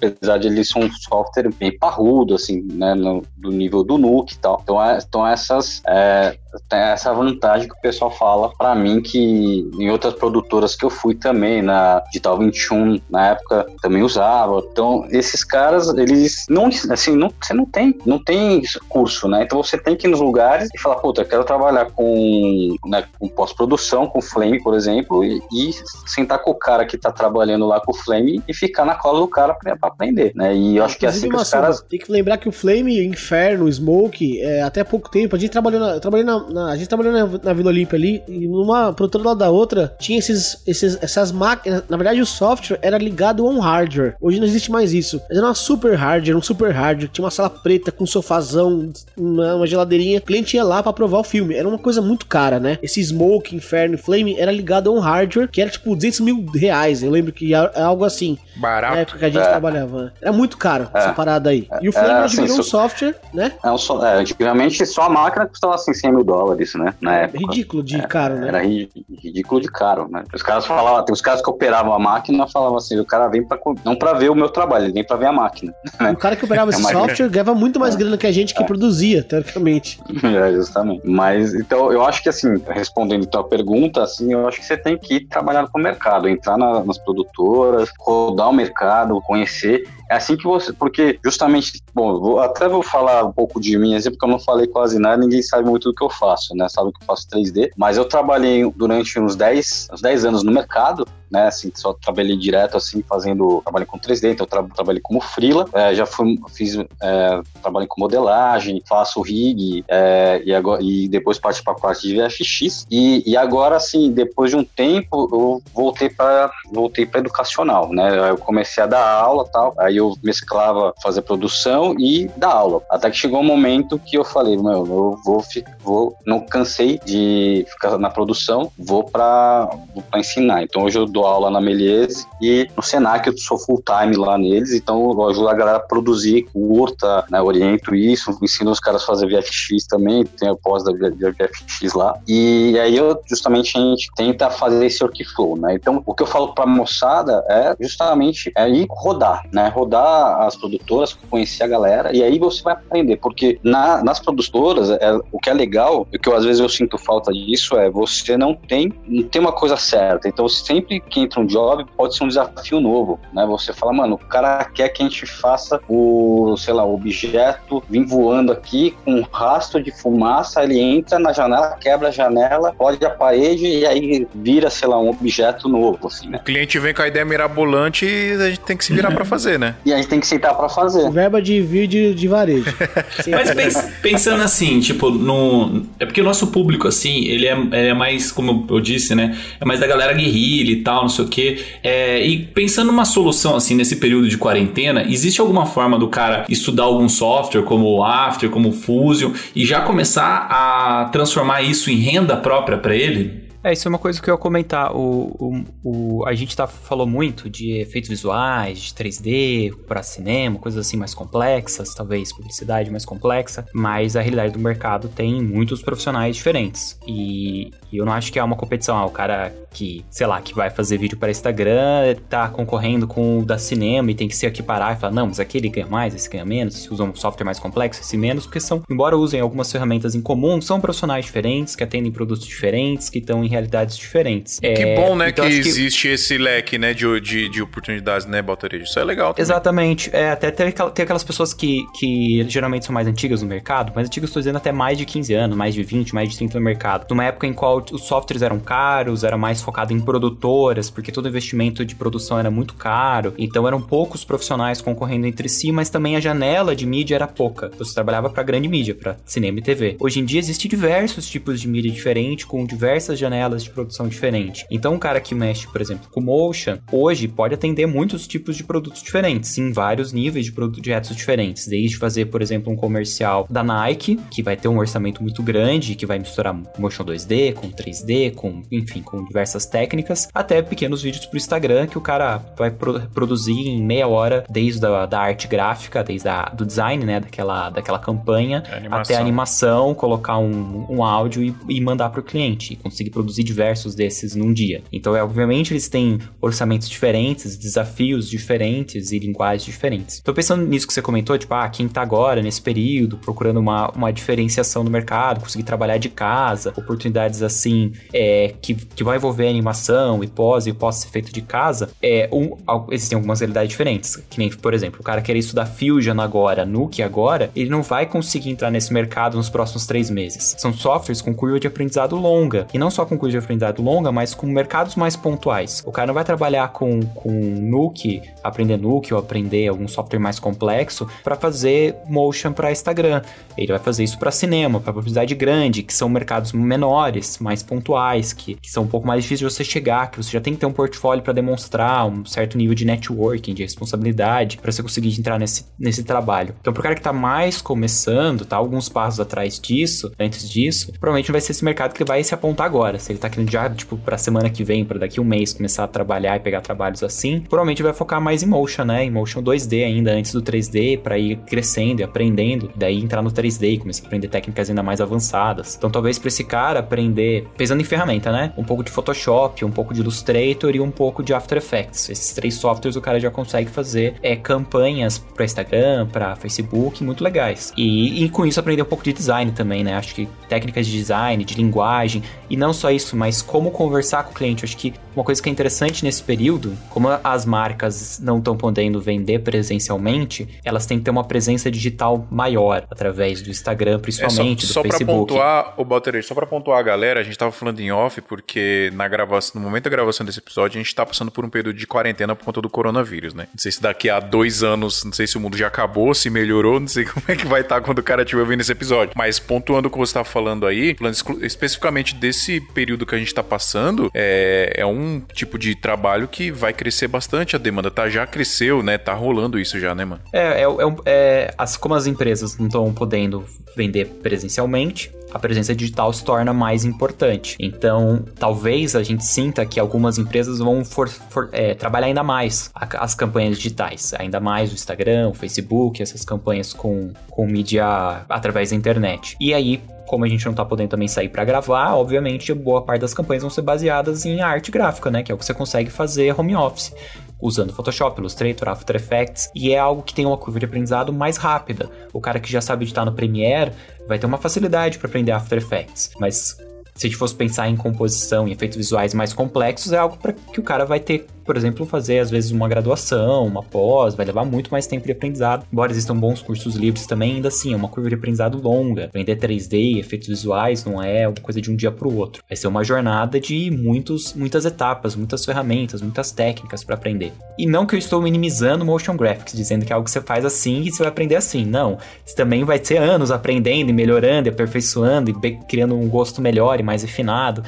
apesar 0.00 0.38
de 0.38 0.48
ele 0.48 0.64
ser 0.64 0.78
um 0.78 0.90
software 0.92 1.50
bem 1.58 1.76
parrudo, 1.78 2.34
assim, 2.34 2.62
né, 2.72 2.94
no, 2.94 3.22
do 3.36 3.50
nível 3.50 3.82
do 3.82 3.98
Nuke 3.98 4.34
e 4.34 4.38
tal. 4.38 4.60
Então, 4.62 4.82
é, 4.82 4.98
então 4.98 5.26
essas, 5.26 5.82
é, 5.86 6.36
tem 6.68 6.78
essa 6.78 7.12
vantagem 7.12 7.68
que 7.68 7.74
o 7.74 7.80
pessoal 7.80 8.10
fala 8.10 8.50
para 8.56 8.74
mim 8.74 9.00
que 9.00 9.70
em 9.78 9.90
outras 9.90 10.14
produtoras 10.14 10.74
que 10.74 10.84
eu 10.84 10.90
fui 10.90 11.14
também, 11.14 11.62
na 11.62 12.00
Digital 12.06 12.38
21, 12.38 13.00
na 13.08 13.28
época, 13.28 13.66
também 13.80 14.02
usava. 14.02 14.62
Então, 14.70 15.06
esses 15.10 15.44
caras, 15.44 15.88
eles 15.96 16.44
não, 16.48 16.66
assim, 16.90 17.16
não, 17.16 17.32
você 17.40 17.54
não 17.54 17.64
tem, 17.64 17.98
não 18.04 18.22
tem 18.22 18.62
curso, 18.88 19.28
né? 19.28 19.44
Então, 19.44 19.62
você 19.62 19.78
tem 19.78 19.96
que 19.96 20.06
ir 20.06 20.10
nos 20.10 20.20
lugares 20.20 20.68
e 20.74 20.78
falar, 20.78 20.96
puta, 20.96 21.24
quero 21.24 21.44
trabalhar 21.44 21.90
com, 21.92 22.76
né, 22.86 23.04
com 23.18 23.28
pós-produção, 23.28 24.06
com 24.06 24.20
Flame, 24.20 24.62
por 24.62 24.74
exemplo, 24.74 25.24
e, 25.24 25.40
e 25.52 25.72
sentar 26.06 26.40
com 26.40 26.50
o 26.50 26.54
cara 26.54 26.84
que 26.84 26.98
tá 26.98 27.10
trabalhando 27.22 27.66
lá 27.66 27.80
com 27.80 27.92
o 27.92 27.94
Flame 27.94 28.42
e 28.48 28.54
ficar 28.54 28.84
na 28.84 28.96
cola 28.96 29.20
do 29.20 29.28
cara 29.28 29.54
pra, 29.54 29.76
pra 29.76 29.88
aprender, 29.88 30.32
né? 30.34 30.54
E 30.54 30.76
eu 30.76 30.84
acho 30.84 30.98
que 30.98 31.06
é 31.06 31.08
assim 31.08 31.28
que 31.28 31.36
os 31.36 31.50
caras... 31.50 31.80
Tem 31.88 31.98
que 31.98 32.10
lembrar 32.10 32.36
que 32.38 32.48
o 32.48 32.52
Flame, 32.52 33.04
Inferno, 33.04 33.70
Smoke, 33.70 34.40
é, 34.40 34.62
até 34.62 34.82
pouco 34.82 35.08
tempo, 35.08 35.36
a 35.36 35.38
gente 35.38 35.50
trabalhou 35.50 35.80
na, 35.80 36.00
trabalhei 36.00 36.24
na, 36.24 36.50
na, 36.50 36.72
a 36.72 36.76
gente 36.76 36.88
trabalhou 36.88 37.12
na, 37.12 37.38
na 37.42 37.52
Vila 37.52 37.68
Olímpia 37.68 37.96
ali, 37.96 38.22
e 38.26 38.48
numa 38.48 38.92
produtora 38.92 39.24
lá 39.24 39.34
da 39.34 39.50
outra, 39.50 39.94
tinha 40.00 40.18
esses, 40.18 40.62
esses, 40.66 40.98
essas 41.00 41.30
máquinas, 41.30 41.84
na 41.88 41.96
verdade 41.96 42.20
o 42.20 42.26
software 42.26 42.78
era 42.82 42.98
ligado 42.98 43.46
a 43.46 43.50
um 43.50 43.60
hardware, 43.60 44.16
hoje 44.20 44.40
não 44.40 44.46
existe 44.46 44.70
mais 44.70 44.92
isso, 44.92 45.20
mas 45.28 45.38
era 45.38 45.46
uma 45.46 45.54
super 45.54 45.94
hardware, 45.94 46.36
um 46.36 46.42
super 46.42 46.72
hardware, 46.72 47.08
tinha 47.08 47.24
uma 47.24 47.30
sala 47.30 47.50
preta 47.50 47.92
com 47.92 48.04
um 48.04 48.06
sofazão, 48.06 48.90
uma, 49.16 49.54
uma 49.56 49.66
geladeirinha, 49.66 50.18
o 50.18 50.22
cliente 50.22 50.56
ia 50.56 50.64
lá 50.64 50.82
pra 50.82 50.92
provar 50.92 51.18
o 51.18 51.24
filme, 51.24 51.54
era 51.54 51.68
uma 51.68 51.78
coisa 51.78 52.02
muito 52.02 52.26
cara, 52.26 52.58
né? 52.58 52.78
Esse 52.82 53.02
Smoke, 53.02 53.54
Inferno, 53.54 53.96
Flame 53.96 54.36
era 54.38 54.50
ligado 54.50 54.90
a 54.90 54.92
um 54.92 54.98
hardware 54.98 55.48
que 55.48 55.60
era 55.60 55.70
tipo 55.70 55.94
200 55.94 56.20
mil 56.20 56.44
reais, 56.54 57.02
eu 57.02 57.10
lembro 57.12 57.32
que 57.32 57.54
é 57.54 57.82
algo 57.82 58.04
assim. 58.04 58.38
Barato. 58.56 58.94
Na 58.94 59.00
época 59.00 59.18
que 59.18 59.24
a 59.24 59.30
gente 59.30 59.42
é. 59.42 59.48
trabalhava. 59.48 60.12
Era 60.20 60.32
muito 60.32 60.56
caro 60.56 60.88
é. 60.92 60.98
essa 60.98 61.12
parada 61.12 61.50
aí. 61.50 61.68
E 61.80 61.88
o 61.88 61.92
Flame 61.92 62.08
é, 62.08 62.24
assim, 62.24 62.42
virou 62.42 62.58
um 62.58 62.62
software, 62.62 63.14
né? 63.32 63.52
É 63.62 63.70
um 63.70 63.78
so, 63.78 64.04
é, 64.04 64.14
antigamente 64.14 64.84
só 64.86 65.02
a 65.02 65.08
máquina 65.08 65.46
custava 65.46 65.74
assim 65.74 65.94
100 65.94 66.12
mil 66.12 66.24
dólares, 66.24 66.74
né? 66.74 66.94
Na 67.00 67.14
época. 67.16 67.38
Ridículo 67.38 67.82
de 67.82 67.96
é, 67.96 68.02
caro, 68.02 68.36
né? 68.36 68.48
Era 68.48 68.62
ridículo 68.62 69.60
de 69.60 69.68
caro, 69.68 70.08
né? 70.10 70.24
Os 70.34 70.42
caras 70.42 70.66
falavam, 70.66 71.04
tem 71.04 71.12
os 71.12 71.20
caras 71.20 71.42
que 71.42 71.50
operavam 71.50 71.92
a 71.92 71.98
máquina 71.98 72.46
falavam 72.46 72.76
assim: 72.76 72.98
o 72.98 73.04
cara 73.04 73.28
vem 73.28 73.42
pra, 73.46 73.58
não 73.84 73.96
pra 73.96 74.12
ver 74.14 74.30
o 74.30 74.34
meu 74.34 74.48
trabalho, 74.48 74.86
ele 74.86 74.92
vem 74.92 75.04
pra 75.04 75.16
ver 75.16 75.26
a 75.26 75.32
máquina. 75.32 75.72
Né? 76.00 76.10
O 76.10 76.16
cara 76.16 76.34
que 76.34 76.44
operava 76.44 76.70
esse 76.70 76.82
software 76.82 77.28
ganhava 77.28 77.54
muito 77.54 77.78
mais 77.78 77.94
grana 77.94 78.16
que 78.16 78.26
a 78.26 78.32
gente 78.32 78.54
que 78.54 78.64
produzia, 78.64 79.22
teoricamente. 79.22 80.00
É, 80.22 80.52
justamente. 80.52 81.06
Mas 81.06 81.54
então 81.54 81.92
eu 81.92 82.04
acho 82.04 82.22
que 82.22 82.28
assim, 82.28 82.54
respondendo 82.68 83.24
a 83.24 83.26
tua 83.26 83.44
pergunta, 83.44 84.02
assim, 84.02 84.32
eu 84.32 84.48
acho 84.48 84.58
que 84.58 84.64
você 84.64 84.76
tem 84.76 84.96
que 84.96 85.14
ir 85.14 85.26
trabalhar 85.26 85.68
com 85.68 85.78
o 85.78 85.82
mercado, 85.82 86.28
entrar 86.28 86.56
na, 86.56 86.82
nas 86.92 86.98
produtoras, 86.98 87.90
rodar 87.98 88.50
o 88.50 88.52
mercado, 88.52 89.20
conhecer. 89.22 89.82
É 90.12 90.16
assim 90.16 90.36
que 90.36 90.44
você. 90.44 90.74
Porque, 90.74 91.18
justamente, 91.24 91.82
bom, 91.94 92.20
vou, 92.20 92.38
até 92.38 92.68
vou 92.68 92.82
falar 92.82 93.24
um 93.24 93.32
pouco 93.32 93.58
de 93.58 93.78
mim, 93.78 93.94
assim, 93.94 94.10
porque 94.10 94.26
eu 94.26 94.28
não 94.28 94.38
falei 94.38 94.66
quase 94.66 94.98
nada, 94.98 95.16
ninguém 95.16 95.40
sabe 95.40 95.66
muito 95.66 95.88
do 95.88 95.94
que 95.94 96.04
eu 96.04 96.10
faço, 96.10 96.54
né? 96.54 96.68
Sabe 96.68 96.92
que 96.92 97.02
eu 97.02 97.06
faço 97.06 97.26
3D, 97.30 97.70
mas 97.78 97.96
eu 97.96 98.04
trabalhei 98.04 98.70
durante 98.76 99.18
uns 99.18 99.34
10, 99.34 99.88
uns 99.90 100.02
10 100.02 100.26
anos 100.26 100.42
no 100.42 100.52
mercado, 100.52 101.06
né? 101.32 101.46
Assim, 101.46 101.72
só 101.74 101.94
trabalhei 101.94 102.36
direto, 102.36 102.76
assim, 102.76 103.02
fazendo. 103.02 103.62
Trabalhei 103.62 103.86
com 103.86 103.98
3D, 103.98 104.32
então 104.32 104.46
tra 104.46 104.62
trabalhei 104.62 105.00
como 105.00 105.18
freela, 105.18 105.66
é, 105.72 105.94
já 105.94 106.04
fui, 106.04 106.38
fiz. 106.54 106.76
É, 106.76 107.40
trabalhei 107.62 107.88
com 107.88 107.98
modelagem, 107.98 108.82
faço 108.86 109.22
rig, 109.22 109.82
é, 109.88 110.42
e, 110.44 110.54
agora, 110.54 110.82
e 110.82 111.08
depois 111.08 111.38
parti 111.38 111.62
para 111.62 111.72
a 111.72 111.76
parte 111.76 112.06
de 112.06 112.20
VFX. 112.20 112.86
E, 112.90 113.22
e 113.26 113.34
agora, 113.34 113.76
assim, 113.76 114.12
depois 114.12 114.50
de 114.50 114.58
um 114.58 114.64
tempo, 114.64 115.28
eu 115.32 115.62
voltei 115.72 116.10
para 116.10 116.52
voltei 116.70 117.08
educacional, 117.14 117.88
né? 117.90 118.30
Eu 118.30 118.36
comecei 118.36 118.82
a 118.82 118.86
dar 118.86 119.22
aula 119.22 119.48
tal, 119.50 119.74
aí 119.78 120.01
eu 120.02 120.14
mesclava 120.22 120.94
fazer 121.02 121.22
produção 121.22 121.94
e 121.98 122.28
dar 122.36 122.52
aula. 122.52 122.82
Até 122.90 123.10
que 123.10 123.16
chegou 123.16 123.40
um 123.40 123.44
momento 123.44 123.98
que 123.98 124.16
eu 124.16 124.24
falei, 124.24 124.56
meu, 124.56 124.72
eu 124.72 124.84
vou, 124.84 125.44
vou 125.80 126.16
não 126.26 126.40
cansei 126.40 126.98
de 127.04 127.64
ficar 127.70 127.98
na 127.98 128.10
produção, 128.10 128.70
vou 128.78 129.04
para 129.04 129.70
ensinar. 130.16 130.62
Então 130.62 130.82
hoje 130.82 130.98
eu 130.98 131.06
dou 131.06 131.26
aula 131.26 131.50
na 131.50 131.60
Meliese 131.60 132.26
e 132.40 132.68
no 132.76 132.82
Senac 132.82 133.26
eu 133.26 133.36
sou 133.38 133.58
full 133.58 133.82
time 133.82 134.16
lá 134.16 134.36
neles, 134.36 134.72
então 134.72 135.10
eu 135.12 135.28
ajudo 135.28 135.48
a 135.48 135.54
galera 135.54 135.78
a 135.78 135.80
produzir 135.80 136.42
curta, 136.52 137.24
né, 137.30 137.40
oriento 137.40 137.94
isso, 137.94 138.36
ensino 138.42 138.70
os 138.70 138.80
caras 138.80 139.02
a 139.02 139.06
fazer 139.06 139.26
VFX 139.26 139.86
também, 139.86 140.24
tem 140.24 140.48
a 140.48 140.54
pós 140.54 140.84
da 140.84 140.92
VFX 140.92 141.92
lá. 141.94 142.18
E 142.26 142.78
aí 142.78 142.96
eu 142.96 143.20
justamente 143.28 143.76
a 143.76 143.80
gente 143.80 144.10
tenta 144.16 144.50
fazer 144.50 144.86
esse 144.86 145.02
workflow, 145.02 145.56
né? 145.56 145.74
Então 145.74 146.02
o 146.04 146.14
que 146.14 146.22
eu 146.22 146.26
falo 146.26 146.54
para 146.54 146.66
moçada 146.66 147.44
é 147.48 147.76
justamente 147.80 148.52
é 148.56 148.68
ir 148.68 148.86
rodar, 148.90 149.44
né? 149.52 149.68
Rodar 149.68 149.91
as 150.00 150.56
produtoras, 150.56 151.16
conhecer 151.30 151.64
a 151.64 151.68
galera 151.68 152.14
e 152.14 152.22
aí 152.22 152.38
você 152.38 152.62
vai 152.62 152.74
aprender, 152.74 153.16
porque 153.16 153.58
na, 153.62 154.02
nas 154.02 154.20
produtoras 154.20 154.90
é, 154.90 155.18
o 155.30 155.38
que 155.38 155.50
é 155.50 155.54
legal, 155.54 156.06
o 156.12 156.18
que 156.18 156.28
eu, 156.28 156.36
às 156.36 156.44
vezes 156.44 156.60
eu 156.60 156.68
sinto 156.68 156.98
falta 156.98 157.32
disso 157.32 157.76
é 157.76 157.90
você 157.90 158.36
não 158.36 158.54
tem 158.54 158.92
não 159.06 159.22
tem 159.22 159.40
uma 159.40 159.52
coisa 159.52 159.76
certa. 159.76 160.28
Então 160.28 160.48
sempre 160.48 161.00
que 161.00 161.20
entra 161.20 161.40
um 161.40 161.46
job, 161.46 161.84
pode 161.96 162.16
ser 162.16 162.24
um 162.24 162.28
desafio 162.28 162.80
novo, 162.80 163.18
né? 163.32 163.44
Você 163.46 163.72
fala, 163.72 163.92
mano, 163.92 164.14
o 164.14 164.18
cara 164.18 164.64
quer 164.64 164.88
que 164.88 165.02
a 165.02 165.06
gente 165.06 165.26
faça 165.26 165.80
o, 165.88 166.54
sei 166.56 166.74
lá, 166.74 166.84
o 166.84 166.94
objeto 166.94 167.82
vir 167.88 168.04
voando 168.04 168.52
aqui 168.52 168.94
com 169.04 169.16
um 169.16 169.22
rastro 169.22 169.82
de 169.82 169.90
fumaça, 169.90 170.62
ele 170.62 170.78
entra 170.78 171.18
na 171.18 171.32
janela, 171.32 171.76
quebra 171.80 172.08
a 172.08 172.10
janela, 172.10 172.72
pode 172.72 173.04
a 173.04 173.10
parede 173.10 173.66
e 173.66 173.86
aí 173.86 174.26
vira, 174.34 174.70
sei 174.70 174.88
lá, 174.88 174.98
um 174.98 175.10
objeto 175.10 175.68
novo, 175.68 176.06
assim, 176.06 176.28
né? 176.28 176.38
O 176.38 176.44
cliente 176.44 176.78
vem 176.78 176.94
com 176.94 177.02
a 177.02 177.08
ideia 177.08 177.24
mirabolante 177.24 178.06
e 178.06 178.32
a 178.32 178.48
gente 178.48 178.60
tem 178.60 178.76
que 178.76 178.84
se 178.84 178.92
virar 178.92 179.10
para 179.12 179.24
fazer, 179.26 179.58
né? 179.58 179.71
E 179.84 179.92
a 179.92 179.96
gente 179.96 180.08
tem 180.08 180.20
que 180.20 180.26
sentar 180.26 180.54
para 180.56 180.68
fazer. 180.68 181.10
Verba 181.10 181.40
de 181.40 181.60
vídeo 181.60 182.14
de 182.14 182.28
varejo. 182.28 182.72
Mas 183.28 183.92
pensando 184.00 184.42
assim, 184.42 184.80
tipo, 184.80 185.10
no... 185.10 185.86
É 185.98 186.06
porque 186.06 186.20
o 186.20 186.24
nosso 186.24 186.48
público, 186.48 186.88
assim, 186.88 187.24
ele 187.24 187.46
é, 187.46 187.52
ele 187.52 187.88
é 187.88 187.94
mais, 187.94 188.30
como 188.32 188.66
eu 188.70 188.80
disse, 188.80 189.14
né? 189.14 189.36
É 189.60 189.64
mais 189.64 189.80
da 189.80 189.86
galera 189.86 190.12
guerrilha 190.12 190.72
e 190.72 190.82
tal, 190.82 191.02
não 191.02 191.08
sei 191.08 191.24
o 191.24 191.28
quê. 191.28 191.64
É, 191.82 192.24
e 192.24 192.38
pensando 192.38 192.88
numa 192.88 193.04
solução 193.04 193.56
assim 193.56 193.74
nesse 193.74 193.96
período 193.96 194.28
de 194.28 194.38
quarentena, 194.38 195.04
existe 195.08 195.40
alguma 195.40 195.66
forma 195.66 195.98
do 195.98 196.08
cara 196.08 196.44
estudar 196.48 196.84
algum 196.84 197.08
software 197.08 197.62
como 197.62 197.86
o 197.86 198.04
After, 198.04 198.50
como 198.50 198.68
o 198.70 198.72
Fusion 198.72 199.32
e 199.54 199.64
já 199.64 199.80
começar 199.80 200.46
a 200.50 201.08
transformar 201.12 201.62
isso 201.62 201.90
em 201.90 201.96
renda 201.96 202.36
própria 202.36 202.78
para 202.78 202.94
ele? 202.94 203.41
É, 203.64 203.72
isso 203.72 203.86
é 203.86 203.88
uma 203.88 203.98
coisa 203.98 204.20
que 204.20 204.28
eu 204.28 204.34
ia 204.34 204.38
comentar. 204.38 204.94
O, 204.94 205.36
o, 205.38 205.64
o, 205.84 206.26
a 206.26 206.34
gente 206.34 206.56
tá, 206.56 206.66
falou 206.66 207.06
muito 207.06 207.48
de 207.48 207.80
efeitos 207.80 208.10
visuais, 208.10 208.80
de 208.80 208.94
3D 208.94 209.74
para 209.86 210.02
cinema, 210.02 210.58
coisas 210.58 210.84
assim 210.84 210.96
mais 210.96 211.14
complexas, 211.14 211.94
talvez 211.94 212.32
publicidade 212.32 212.90
mais 212.90 213.04
complexa, 213.04 213.64
mas 213.72 214.16
a 214.16 214.20
realidade 214.20 214.52
do 214.52 214.58
mercado 214.58 215.08
tem 215.08 215.40
muitos 215.40 215.80
profissionais 215.80 216.34
diferentes. 216.34 216.98
E, 217.06 217.70
e 217.92 217.98
eu 217.98 218.04
não 218.04 218.12
acho 218.12 218.32
que 218.32 218.38
é 218.38 218.42
uma 218.42 218.56
competição. 218.56 218.96
Ah, 218.96 219.06
o 219.06 219.10
cara 219.10 219.52
que, 219.72 220.04
sei 220.10 220.26
lá, 220.26 220.40
que 220.40 220.54
vai 220.54 220.70
fazer 220.70 220.98
vídeo 220.98 221.16
para 221.16 221.30
Instagram 221.30 222.16
tá 222.28 222.48
concorrendo 222.48 223.06
com 223.06 223.38
o 223.38 223.44
da 223.44 223.58
cinema 223.58 224.10
e 224.10 224.14
tem 224.14 224.28
que 224.28 224.36
se 224.36 224.46
equiparar 224.46 224.96
e 224.96 225.00
falar, 225.00 225.12
não, 225.12 225.26
mas 225.26 225.40
aquele 225.40 225.68
ganha 225.68 225.86
mais, 225.86 226.14
esse 226.14 226.28
ganha 226.28 226.44
menos, 226.44 226.74
se 226.74 226.92
usa 226.92 227.04
um 227.04 227.14
software 227.14 227.44
mais 227.44 227.58
complexo, 227.58 228.00
esse 228.00 228.16
menos, 228.16 228.44
porque 228.44 228.60
são, 228.60 228.82
embora 228.90 229.16
usem 229.16 229.40
algumas 229.40 229.70
ferramentas 229.70 230.14
em 230.14 230.20
comum, 230.20 230.60
são 230.60 230.80
profissionais 230.80 231.24
diferentes, 231.24 231.74
que 231.74 231.84
atendem 231.84 232.12
produtos 232.12 232.46
diferentes, 232.46 233.08
que 233.08 233.18
estão 233.18 233.44
em 233.44 233.48
realidades 233.52 233.96
diferentes. 233.96 234.58
Que 234.58 234.66
é, 234.66 234.96
bom, 234.96 235.14
né, 235.14 235.28
então 235.28 235.46
que 235.46 235.52
existe 235.52 236.08
que... 236.08 236.14
esse 236.14 236.36
leque, 236.36 236.78
né, 236.78 236.92
de, 236.92 237.20
de, 237.20 237.48
de 237.48 237.62
oportunidades, 237.62 238.26
né, 238.26 238.42
Baltarejo? 238.42 238.84
Isso 238.84 238.98
é 238.98 239.04
legal 239.04 239.32
também. 239.32 239.42
Exatamente. 239.42 240.10
É, 240.12 240.30
até 240.30 240.50
tem, 240.50 240.70
tem 240.70 241.02
aquelas 241.02 241.24
pessoas 241.24 241.54
que, 241.54 241.84
que 241.94 242.44
geralmente 242.48 242.86
são 242.86 242.92
mais 242.92 243.06
antigas 243.06 243.42
no 243.42 243.48
mercado, 243.48 243.92
mas 243.94 244.06
antigas 244.06 244.30
estou 244.30 244.40
dizendo 244.40 244.56
até 244.56 244.72
mais 244.72 244.98
de 244.98 245.04
15 245.04 245.34
anos, 245.34 245.56
mais 245.56 245.74
de 245.74 245.82
20, 245.82 246.14
mais 246.14 246.30
de 246.30 246.36
30 246.36 246.58
no 246.58 246.64
mercado. 246.64 247.06
Numa 247.10 247.24
época 247.24 247.46
em 247.46 247.52
qual 247.52 247.84
os 247.92 248.02
softwares 248.04 248.42
eram 248.42 248.58
caros, 248.58 249.24
era 249.24 249.36
mais 249.36 249.62
focado 249.62 249.92
em 249.92 250.00
produtoras, 250.00 250.90
porque 250.90 251.12
todo 251.12 251.28
investimento 251.28 251.84
de 251.84 251.94
produção 251.94 252.38
era 252.38 252.50
muito 252.50 252.74
caro, 252.74 253.34
então 253.38 253.66
eram 253.66 253.80
poucos 253.80 254.24
profissionais 254.24 254.80
concorrendo 254.80 255.26
entre 255.26 255.48
si, 255.48 255.72
mas 255.72 255.90
também 255.90 256.16
a 256.16 256.20
janela 256.20 256.74
de 256.74 256.86
mídia 256.86 257.14
era 257.14 257.26
pouca. 257.26 257.70
Você 257.78 257.94
trabalhava 257.94 258.30
para 258.30 258.42
grande 258.42 258.68
mídia, 258.68 258.94
para 258.94 259.16
cinema 259.24 259.58
e 259.58 259.62
TV. 259.62 259.96
Hoje 260.00 260.20
em 260.20 260.24
dia 260.24 260.38
existem 260.38 260.68
diversos 260.68 261.28
tipos 261.28 261.60
de 261.60 261.68
mídia 261.68 261.90
diferente, 261.90 262.46
com 262.46 262.64
diversas 262.64 263.18
janelas 263.18 263.41
janelas 263.42 263.64
de 263.64 263.70
produção 263.70 264.08
diferentes. 264.08 264.64
Então, 264.70 264.94
um 264.94 264.98
cara 264.98 265.20
que 265.20 265.34
mexe, 265.34 265.66
por 265.66 265.80
exemplo, 265.80 266.08
com 266.10 266.20
motion, 266.20 266.78
hoje 266.90 267.26
pode 267.26 267.54
atender 267.54 267.86
muitos 267.86 268.26
tipos 268.26 268.56
de 268.56 268.64
produtos 268.64 269.02
diferentes, 269.02 269.58
em 269.58 269.72
vários 269.72 270.12
níveis 270.12 270.46
de 270.46 270.52
projetos 270.52 271.14
diferentes, 271.16 271.66
desde 271.66 271.96
fazer, 271.96 272.26
por 272.26 272.40
exemplo, 272.40 272.72
um 272.72 272.76
comercial 272.76 273.46
da 273.50 273.62
Nike, 273.62 274.18
que 274.30 274.42
vai 274.42 274.56
ter 274.56 274.68
um 274.68 274.78
orçamento 274.78 275.22
muito 275.22 275.42
grande, 275.42 275.94
que 275.94 276.06
vai 276.06 276.18
misturar 276.18 276.54
motion 276.78 277.04
2D 277.04 277.54
com 277.54 277.70
3D, 277.70 278.34
com, 278.34 278.62
enfim, 278.70 279.02
com 279.02 279.24
diversas 279.24 279.66
técnicas, 279.66 280.28
até 280.32 280.62
pequenos 280.62 281.02
vídeos 281.02 281.26
pro 281.26 281.36
Instagram 281.36 281.86
que 281.86 281.98
o 281.98 282.00
cara 282.00 282.40
vai 282.56 282.70
pro 282.70 283.00
produzir 283.12 283.68
em 283.68 283.82
meia 283.82 284.06
hora, 284.06 284.44
desde 284.48 284.84
a 284.86 285.06
da 285.06 285.20
arte 285.20 285.48
gráfica, 285.48 286.04
desde 286.04 286.28
a, 286.28 286.44
do 286.44 286.64
design, 286.64 287.04
né, 287.04 287.20
daquela, 287.20 287.70
daquela 287.70 287.98
campanha, 287.98 288.62
A 288.90 289.00
até 289.00 289.16
a 289.16 289.20
animação, 289.20 289.94
colocar 289.94 290.38
um, 290.38 290.86
um 290.88 291.02
áudio 291.02 291.42
e, 291.42 291.54
e 291.68 291.80
mandar 291.80 292.10
pro 292.10 292.22
cliente, 292.22 292.74
e 292.74 292.76
conseguir 292.76 293.10
produzir 293.10 293.31
diversos 293.40 293.94
desses 293.94 294.34
num 294.34 294.52
dia. 294.52 294.82
Então, 294.92 295.14
é, 295.14 295.22
obviamente, 295.22 295.72
eles 295.72 295.88
têm 295.88 296.18
orçamentos 296.40 296.88
diferentes, 296.88 297.56
desafios 297.56 298.28
diferentes 298.28 299.12
e 299.12 299.18
linguagens 299.18 299.64
diferentes. 299.64 300.20
Tô 300.20 300.34
pensando 300.34 300.66
nisso 300.66 300.86
que 300.86 300.92
você 300.92 301.02
comentou, 301.02 301.38
tipo, 301.38 301.54
ah, 301.54 301.68
quem 301.68 301.86
tá 301.86 302.02
agora, 302.02 302.42
nesse 302.42 302.60
período, 302.60 303.16
procurando 303.18 303.60
uma, 303.60 303.90
uma 303.90 304.12
diferenciação 304.12 304.82
no 304.82 304.90
mercado, 304.90 305.40
conseguir 305.40 305.64
trabalhar 305.64 305.98
de 305.98 306.08
casa, 306.08 306.72
oportunidades 306.76 307.42
assim, 307.42 307.92
é, 308.12 308.54
que, 308.60 308.74
que 308.74 309.04
vai 309.04 309.16
envolver 309.16 309.48
animação 309.48 310.24
e 310.24 310.26
pós 310.26 310.66
e 310.66 310.72
pós 310.72 310.96
ser 310.96 311.08
feito 311.08 311.32
de 311.32 311.42
casa, 311.42 311.90
é, 312.02 312.28
um, 312.32 312.56
existem 312.90 313.16
algumas 313.16 313.40
realidades 313.40 313.70
diferentes. 313.70 314.16
Que 314.28 314.38
nem, 314.38 314.50
por 314.50 314.74
exemplo, 314.74 315.00
o 315.00 315.04
cara 315.04 315.20
querer 315.22 315.38
estudar 315.38 315.66
Fusion 315.66 316.20
agora, 316.20 316.64
Nuke 316.64 317.02
agora, 317.02 317.50
ele 317.54 317.70
não 317.70 317.82
vai 317.82 318.06
conseguir 318.06 318.50
entrar 318.50 318.70
nesse 318.70 318.92
mercado 318.92 319.36
nos 319.36 319.48
próximos 319.48 319.86
três 319.86 320.10
meses. 320.10 320.56
São 320.58 320.72
softwares 320.72 321.20
com 321.20 321.34
curva 321.34 321.60
de 321.60 321.66
aprendizado 321.66 322.16
longa. 322.16 322.66
E 322.72 322.78
não 322.78 322.90
só 322.90 323.04
com 323.04 323.18
curva 323.22 323.30
de 323.30 323.38
aprendizado 323.38 323.80
longa, 323.80 324.10
mas 324.10 324.34
com 324.34 324.48
mercados 324.48 324.96
mais 324.96 325.14
pontuais. 325.14 325.82
O 325.86 325.92
cara 325.92 326.08
não 326.08 326.14
vai 326.14 326.24
trabalhar 326.24 326.68
com, 326.72 327.00
com 327.00 327.30
Nuke, 327.30 328.20
aprender 328.42 328.76
Nuke 328.76 329.14
ou 329.14 329.20
aprender 329.20 329.68
algum 329.68 329.86
software 329.86 330.18
mais 330.18 330.40
complexo 330.40 331.06
para 331.22 331.36
fazer 331.36 331.94
motion 332.08 332.52
para 332.52 332.72
Instagram. 332.72 333.22
Ele 333.56 333.68
vai 333.68 333.78
fazer 333.78 334.02
isso 334.02 334.18
para 334.18 334.30
cinema, 334.32 334.80
para 334.80 334.92
publicidade 334.92 335.34
grande, 335.34 335.82
que 335.82 335.94
são 335.94 336.08
mercados 336.08 336.52
menores, 336.52 337.38
mais 337.38 337.62
pontuais, 337.62 338.32
que, 338.32 338.54
que 338.56 338.70
são 338.70 338.84
um 338.84 338.88
pouco 338.88 339.06
mais 339.06 339.22
difíceis 339.22 339.38
de 339.38 339.56
você 339.56 339.62
chegar, 339.62 340.10
que 340.10 340.16
você 340.16 340.30
já 340.30 340.40
tem 340.40 340.54
que 340.54 340.60
ter 340.60 340.66
um 340.66 340.72
portfólio 340.72 341.22
para 341.22 341.32
demonstrar 341.32 342.06
um 342.06 342.24
certo 342.24 342.58
nível 342.58 342.74
de 342.74 342.84
networking, 342.84 343.54
de 343.54 343.62
responsabilidade, 343.62 344.58
para 344.58 344.72
você 344.72 344.82
conseguir 344.82 345.16
entrar 345.16 345.38
nesse, 345.38 345.64
nesse 345.78 346.02
trabalho. 346.02 346.54
Então, 346.60 346.72
pro 346.72 346.82
cara 346.82 346.94
que 346.94 347.02
tá 347.02 347.12
mais 347.12 347.60
começando, 347.62 348.44
tá 348.44 348.56
alguns 348.56 348.88
passos 348.88 349.20
atrás 349.20 349.60
disso, 349.60 350.10
antes 350.18 350.48
disso, 350.48 350.92
provavelmente 350.98 351.30
vai 351.30 351.40
ser 351.40 351.52
esse 351.52 351.64
mercado 351.64 351.94
que 351.94 352.04
vai 352.04 352.24
se 352.24 352.34
apontar 352.34 352.66
agora. 352.66 352.98
Se 352.98 353.11
ele 353.12 353.18
tá 353.18 353.30
querendo 353.30 353.50
já, 353.50 353.68
tipo, 353.70 353.96
pra 353.96 354.18
semana 354.18 354.50
que 354.50 354.64
vem, 354.64 354.84
para 354.84 354.98
daqui 354.98 355.20
um 355.20 355.24
mês 355.24 355.52
começar 355.52 355.84
a 355.84 355.88
trabalhar 355.88 356.36
e 356.36 356.40
pegar 356.40 356.60
trabalhos 356.60 357.02
assim, 357.02 357.40
provavelmente 357.40 357.82
vai 357.82 357.92
focar 357.92 358.20
mais 358.20 358.42
em 358.42 358.46
motion, 358.46 358.84
né? 358.84 359.04
Em 359.04 359.10
motion 359.10 359.42
2D 359.42 359.84
ainda, 359.84 360.12
antes 360.12 360.32
do 360.32 360.42
3D, 360.42 360.98
para 360.98 361.18
ir 361.18 361.36
crescendo 361.46 362.00
e 362.00 362.04
aprendendo, 362.04 362.70
daí 362.74 362.98
entrar 362.98 363.22
no 363.22 363.30
3D 363.30 363.74
e 363.74 363.78
começar 363.78 364.04
a 364.04 364.06
aprender 364.06 364.28
técnicas 364.28 364.68
ainda 364.68 364.82
mais 364.82 365.00
avançadas. 365.00 365.76
Então, 365.76 365.90
talvez 365.90 366.18
para 366.18 366.28
esse 366.28 366.44
cara 366.44 366.80
aprender, 366.80 367.46
pensando 367.56 367.80
em 367.80 367.84
ferramenta, 367.84 368.32
né? 368.32 368.52
Um 368.56 368.64
pouco 368.64 368.82
de 368.82 368.90
Photoshop, 368.90 369.64
um 369.64 369.70
pouco 369.70 369.94
de 369.94 370.00
Illustrator 370.00 370.74
e 370.74 370.80
um 370.80 370.90
pouco 370.90 371.22
de 371.22 371.34
After 371.34 371.58
Effects. 371.58 372.08
Esses 372.08 372.32
três 372.34 372.54
softwares 372.54 372.96
o 372.96 373.00
cara 373.00 373.18
já 373.20 373.30
consegue 373.30 373.70
fazer 373.70 374.14
é, 374.22 374.36
campanhas 374.36 375.18
para 375.18 375.44
Instagram, 375.44 376.06
para 376.06 376.36
Facebook, 376.36 377.02
muito 377.02 377.22
legais. 377.22 377.72
E, 377.76 378.24
e, 378.24 378.28
com 378.28 378.46
isso 378.46 378.60
aprender 378.60 378.82
um 378.82 378.86
pouco 378.86 379.04
de 379.04 379.12
design 379.12 379.50
também, 379.52 379.82
né? 379.82 379.94
Acho 379.94 380.14
que 380.14 380.28
técnicas 380.48 380.86
de 380.86 380.92
design, 380.92 381.44
de 381.44 381.54
linguagem, 381.54 382.22
e 382.48 382.56
não 382.56 382.72
só 382.72 382.90
isso, 382.92 383.16
mas 383.16 383.42
como 383.42 383.70
conversar 383.70 384.24
com 384.24 384.32
o 384.32 384.34
cliente. 384.34 384.64
Acho 384.64 384.76
que 384.76 384.94
uma 385.14 385.24
coisa 385.24 385.42
que 385.42 385.48
é 385.48 385.52
interessante 385.52 386.04
nesse 386.04 386.22
período, 386.22 386.76
como 386.90 387.08
as 387.22 387.44
marcas 387.44 388.18
não 388.20 388.38
estão 388.38 388.56
podendo 388.56 389.00
vender 389.00 389.40
presencialmente, 389.40 390.48
elas 390.64 390.86
têm 390.86 390.98
que 390.98 391.04
ter 391.04 391.10
uma 391.10 391.24
presença 391.24 391.70
digital 391.70 392.26
maior 392.30 392.86
através 392.90 393.42
do 393.42 393.50
Instagram, 393.50 393.98
principalmente 393.98 394.64
é 394.64 394.68
só, 394.68 394.74
só 394.74 394.82
do 394.82 394.88
Facebook. 394.88 395.04
Pra 395.04 395.14
pontuar, 395.14 395.74
o 395.76 395.84
Balter, 395.84 396.24
só 396.24 396.34
para 396.34 396.46
pontuar 396.46 396.78
a 396.78 396.82
galera, 396.82 397.20
a 397.20 397.22
gente 397.22 397.36
tava 397.36 397.52
falando 397.52 397.80
em 397.80 397.90
off 397.90 398.20
porque 398.22 398.90
na 398.94 399.06
gravação, 399.08 399.60
no 399.60 399.66
momento 399.66 399.84
da 399.84 399.90
gravação 399.90 400.24
desse 400.24 400.38
episódio, 400.38 400.78
a 400.78 400.82
gente 400.82 400.94
tá 400.94 401.04
passando 401.04 401.30
por 401.30 401.44
um 401.44 401.50
período 401.50 401.76
de 401.76 401.86
quarentena 401.86 402.34
por 402.34 402.44
conta 402.44 402.60
do 402.60 402.70
coronavírus, 402.70 403.34
né? 403.34 403.48
Não 403.52 403.58
sei 403.58 403.72
se 403.72 403.82
daqui 403.82 404.08
a 404.08 404.20
dois 404.20 404.62
anos, 404.62 405.04
não 405.04 405.12
sei 405.12 405.26
se 405.26 405.36
o 405.36 405.40
mundo 405.40 405.56
já 405.56 405.66
acabou, 405.66 406.14
se 406.14 406.30
melhorou, 406.30 406.80
não 406.80 406.88
sei 406.88 407.04
como 407.06 407.24
é 407.28 407.36
que 407.36 407.46
vai 407.46 407.60
estar 407.60 407.76
tá 407.76 407.80
quando 407.80 407.98
o 407.98 408.02
cara 408.02 408.22
estiver 408.22 408.40
ouvindo 408.40 408.60
esse 408.60 408.72
episódio. 408.72 409.12
Mas 409.16 409.38
pontuando 409.38 409.88
o 409.88 409.90
que 409.90 409.98
você 409.98 410.14
tá 410.14 410.24
falando 410.24 410.66
aí, 410.66 410.94
falando 410.94 411.14
especificamente 411.42 412.14
desse 412.14 412.60
período 412.60 412.81
que 413.06 413.14
a 413.14 413.18
gente 413.18 413.34
tá 413.34 413.42
passando, 413.42 414.10
é, 414.14 414.72
é 414.76 414.86
um 414.86 415.20
tipo 415.32 415.58
de 415.58 415.74
trabalho 415.74 416.28
que 416.28 416.50
vai 416.50 416.72
crescer 416.72 417.08
bastante 417.08 417.56
a 417.56 417.58
demanda, 417.58 417.90
tá? 417.90 418.08
Já 418.08 418.26
cresceu, 418.26 418.82
né? 418.82 418.98
Tá 418.98 419.14
rolando 419.14 419.58
isso 419.58 419.78
já, 419.78 419.94
né, 419.94 420.04
mano? 420.04 420.22
É, 420.32 420.62
é, 420.62 420.64
é, 420.64 420.96
é 421.06 421.54
as, 421.58 421.76
como 421.76 421.94
as 421.94 422.06
empresas 422.06 422.56
não 422.58 422.66
estão 422.66 422.92
podendo 422.92 423.44
vender 423.76 424.06
presencialmente, 424.22 425.10
a 425.32 425.38
presença 425.38 425.74
digital 425.74 426.12
se 426.12 426.24
torna 426.24 426.52
mais 426.52 426.84
importante. 426.84 427.56
Então, 427.58 428.24
talvez 428.38 428.94
a 428.94 429.02
gente 429.02 429.24
sinta 429.24 429.64
que 429.64 429.80
algumas 429.80 430.18
empresas 430.18 430.58
vão 430.58 430.84
for, 430.84 431.08
for, 431.08 431.48
é, 431.52 431.74
trabalhar 431.74 432.06
ainda 432.06 432.22
mais 432.22 432.70
a, 432.74 433.04
as 433.04 433.14
campanhas 433.14 433.56
digitais, 433.56 434.12
ainda 434.18 434.40
mais 434.40 434.70
o 434.70 434.74
Instagram, 434.74 435.30
o 435.30 435.34
Facebook, 435.34 436.02
essas 436.02 436.24
campanhas 436.24 436.72
com, 436.72 437.12
com 437.30 437.46
mídia 437.46 437.86
através 438.28 438.70
da 438.70 438.76
internet. 438.76 439.36
E 439.40 439.54
aí, 439.54 439.80
como 440.06 440.26
a 440.26 440.28
gente 440.28 440.44
não 440.44 440.52
tá 440.52 440.62
podendo 440.62 440.90
também 440.90 441.08
sair 441.08 441.30
para 441.30 441.42
gravar, 441.42 441.94
obviamente 441.94 442.52
boa 442.72 442.82
parte 442.82 443.02
das 443.02 443.12
campanhas 443.12 443.42
vão 443.42 443.50
ser 443.50 443.62
baseadas 443.62 444.24
em 444.24 444.40
arte 444.40 444.70
gráfica, 444.70 445.10
né? 445.10 445.22
Que 445.22 445.30
é 445.30 445.34
o 445.34 445.38
que 445.38 445.44
você 445.44 445.52
consegue 445.52 445.90
fazer 445.90 446.38
home 446.38 446.56
office 446.56 446.94
usando 447.40 447.72
Photoshop, 447.72 448.20
Illustrator, 448.20 448.68
After 448.68 448.96
Effects, 448.96 449.50
e 449.54 449.72
é 449.72 449.78
algo 449.78 450.02
que 450.02 450.14
tem 450.14 450.24
uma 450.24 450.38
curva 450.38 450.60
de 450.60 450.64
aprendizado 450.64 451.12
mais 451.12 451.36
rápida. 451.36 451.90
O 452.12 452.20
cara 452.20 452.38
que 452.38 452.50
já 452.50 452.60
sabe 452.60 452.84
editar 452.84 453.04
no 453.04 453.12
Premiere 453.12 453.72
vai 454.06 454.18
ter 454.18 454.26
uma 454.26 454.38
facilidade 454.38 454.96
para 454.98 455.08
aprender 455.08 455.32
After 455.32 455.58
Effects, 455.58 456.12
mas 456.20 456.56
se 456.94 457.06
a 457.06 457.10
gente 457.10 457.16
fosse 457.16 457.34
pensar 457.34 457.68
em 457.68 457.76
composição 457.76 458.46
e 458.46 458.52
efeitos 458.52 458.76
visuais 458.76 459.12
mais 459.12 459.32
complexos, 459.32 459.92
é 459.92 459.98
algo 459.98 460.16
para 460.16 460.32
que 460.32 460.60
o 460.60 460.62
cara 460.62 460.84
vai 460.84 461.00
ter 461.00 461.26
por 461.44 461.56
exemplo, 461.56 461.86
fazer 461.86 462.18
às 462.18 462.30
vezes 462.30 462.50
uma 462.50 462.68
graduação, 462.68 463.46
uma 463.46 463.62
pós, 463.62 464.14
vai 464.14 464.26
levar 464.26 464.44
muito 464.44 464.70
mais 464.70 464.86
tempo 464.86 465.06
de 465.06 465.12
aprendizado. 465.12 465.66
Embora 465.72 465.92
existam 465.92 466.16
bons 466.16 466.40
cursos 466.40 466.74
livres 466.74 467.06
também, 467.06 467.36
ainda 467.36 467.48
assim 467.48 467.72
é 467.72 467.76
uma 467.76 467.88
curva 467.88 468.08
de 468.08 468.14
aprendizado 468.14 468.60
longa. 468.60 469.06
Aprender 469.06 469.36
3D, 469.36 469.98
efeitos 469.98 470.28
visuais, 470.28 470.84
não 470.84 471.02
é 471.02 471.26
uma 471.26 471.36
coisa 471.36 471.60
de 471.60 471.70
um 471.70 471.76
dia 471.76 471.90
para 471.90 472.08
o 472.08 472.16
outro. 472.16 472.42
Vai 472.48 472.56
ser 472.56 472.66
uma 472.66 472.84
jornada 472.84 473.40
de 473.40 473.70
muitos, 473.70 474.34
muitas 474.34 474.64
etapas, 474.64 475.14
muitas 475.14 475.44
ferramentas, 475.44 476.00
muitas 476.00 476.32
técnicas 476.32 476.84
para 476.84 476.94
aprender. 476.94 477.32
E 477.58 477.66
não 477.66 477.86
que 477.86 477.94
eu 477.94 477.98
estou 477.98 478.22
minimizando 478.22 478.84
motion 478.84 479.16
graphics, 479.16 479.54
dizendo 479.54 479.84
que 479.84 479.92
é 479.92 479.94
algo 479.94 480.04
que 480.04 480.10
você 480.10 480.20
faz 480.20 480.44
assim 480.44 480.82
e 480.82 480.90
você 480.90 480.98
vai 480.98 481.08
aprender 481.08 481.36
assim. 481.36 481.64
Não. 481.64 481.98
Você 482.24 482.34
também 482.34 482.64
vai 482.64 482.78
ter 482.78 482.96
anos 482.96 483.30
aprendendo 483.30 483.90
e 483.90 483.92
melhorando, 483.92 484.48
e 484.48 484.50
aperfeiçoando 484.50 485.30
e 485.30 485.56
criando 485.68 485.96
um 485.96 486.08
gosto 486.08 486.40
melhor 486.40 486.80
e 486.80 486.82
mais 486.82 487.02
refinado. 487.02 487.62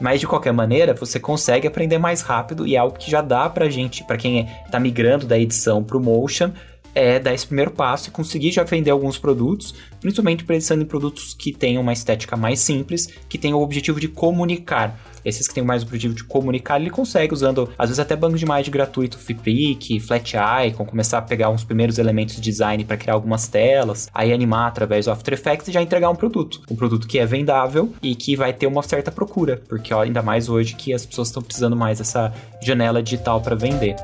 Mas 0.00 0.20
de 0.20 0.26
qualquer 0.26 0.52
maneira, 0.52 0.94
você 0.94 1.20
consegue 1.20 1.68
aprender 1.68 1.98
mais 1.98 2.22
rápido 2.22 2.66
e 2.66 2.74
é 2.74 2.78
algo 2.78 2.98
que 2.98 3.10
já 3.10 3.20
dá 3.20 3.48
pra 3.48 3.68
gente, 3.68 4.02
para 4.02 4.16
quem 4.16 4.48
tá 4.70 4.80
migrando 4.80 5.26
da 5.26 5.38
edição 5.38 5.84
pro 5.84 6.00
motion, 6.00 6.50
é 6.94 7.18
dar 7.18 7.34
esse 7.34 7.46
primeiro 7.46 7.70
passo 7.70 8.08
e 8.08 8.12
conseguir 8.12 8.52
já 8.52 8.62
vender 8.64 8.90
alguns 8.90 9.18
produtos, 9.18 9.74
principalmente 10.00 10.44
pensando 10.44 10.82
em 10.82 10.86
produtos 10.86 11.34
que 11.34 11.52
tenham 11.52 11.82
uma 11.82 11.92
estética 11.92 12.36
mais 12.36 12.60
simples, 12.60 13.06
que 13.28 13.38
tenham 13.38 13.58
o 13.58 13.62
objetivo 13.62 14.00
de 14.00 14.08
comunicar. 14.08 14.98
Esses 15.24 15.46
que 15.46 15.54
têm 15.54 15.62
mais 15.62 15.82
o 15.82 15.86
objetivo 15.86 16.14
de 16.14 16.24
comunicar, 16.24 16.80
ele 16.80 16.90
consegue 16.90 17.34
usando, 17.34 17.70
às 17.78 17.90
vezes, 17.90 18.00
até 18.00 18.16
banco 18.16 18.38
de 18.38 18.44
imagem 18.44 18.70
gratuito, 18.70 19.18
Flickr, 19.18 20.00
Flat 20.00 20.34
Icon, 20.66 20.86
começar 20.86 21.18
a 21.18 21.22
pegar 21.22 21.50
uns 21.50 21.62
primeiros 21.62 21.98
elementos 21.98 22.36
de 22.36 22.40
design 22.40 22.84
para 22.84 22.96
criar 22.96 23.14
algumas 23.14 23.46
telas, 23.46 24.08
aí 24.14 24.32
animar 24.32 24.68
através 24.68 25.04
do 25.04 25.10
After 25.10 25.34
Effects 25.34 25.68
e 25.68 25.72
já 25.72 25.82
entregar 25.82 26.08
um 26.08 26.16
produto. 26.16 26.62
Um 26.70 26.76
produto 26.76 27.06
que 27.06 27.18
é 27.18 27.26
vendável 27.26 27.92
e 28.02 28.14
que 28.14 28.34
vai 28.34 28.52
ter 28.52 28.66
uma 28.66 28.82
certa 28.82 29.12
procura, 29.12 29.62
porque 29.68 29.92
ó, 29.92 30.00
ainda 30.00 30.22
mais 30.22 30.48
hoje 30.48 30.74
que 30.74 30.94
as 30.94 31.04
pessoas 31.04 31.28
estão 31.28 31.42
precisando 31.42 31.76
mais 31.76 31.98
dessa 31.98 32.32
janela 32.62 33.02
digital 33.02 33.40
para 33.40 33.54
vender. 33.54 33.96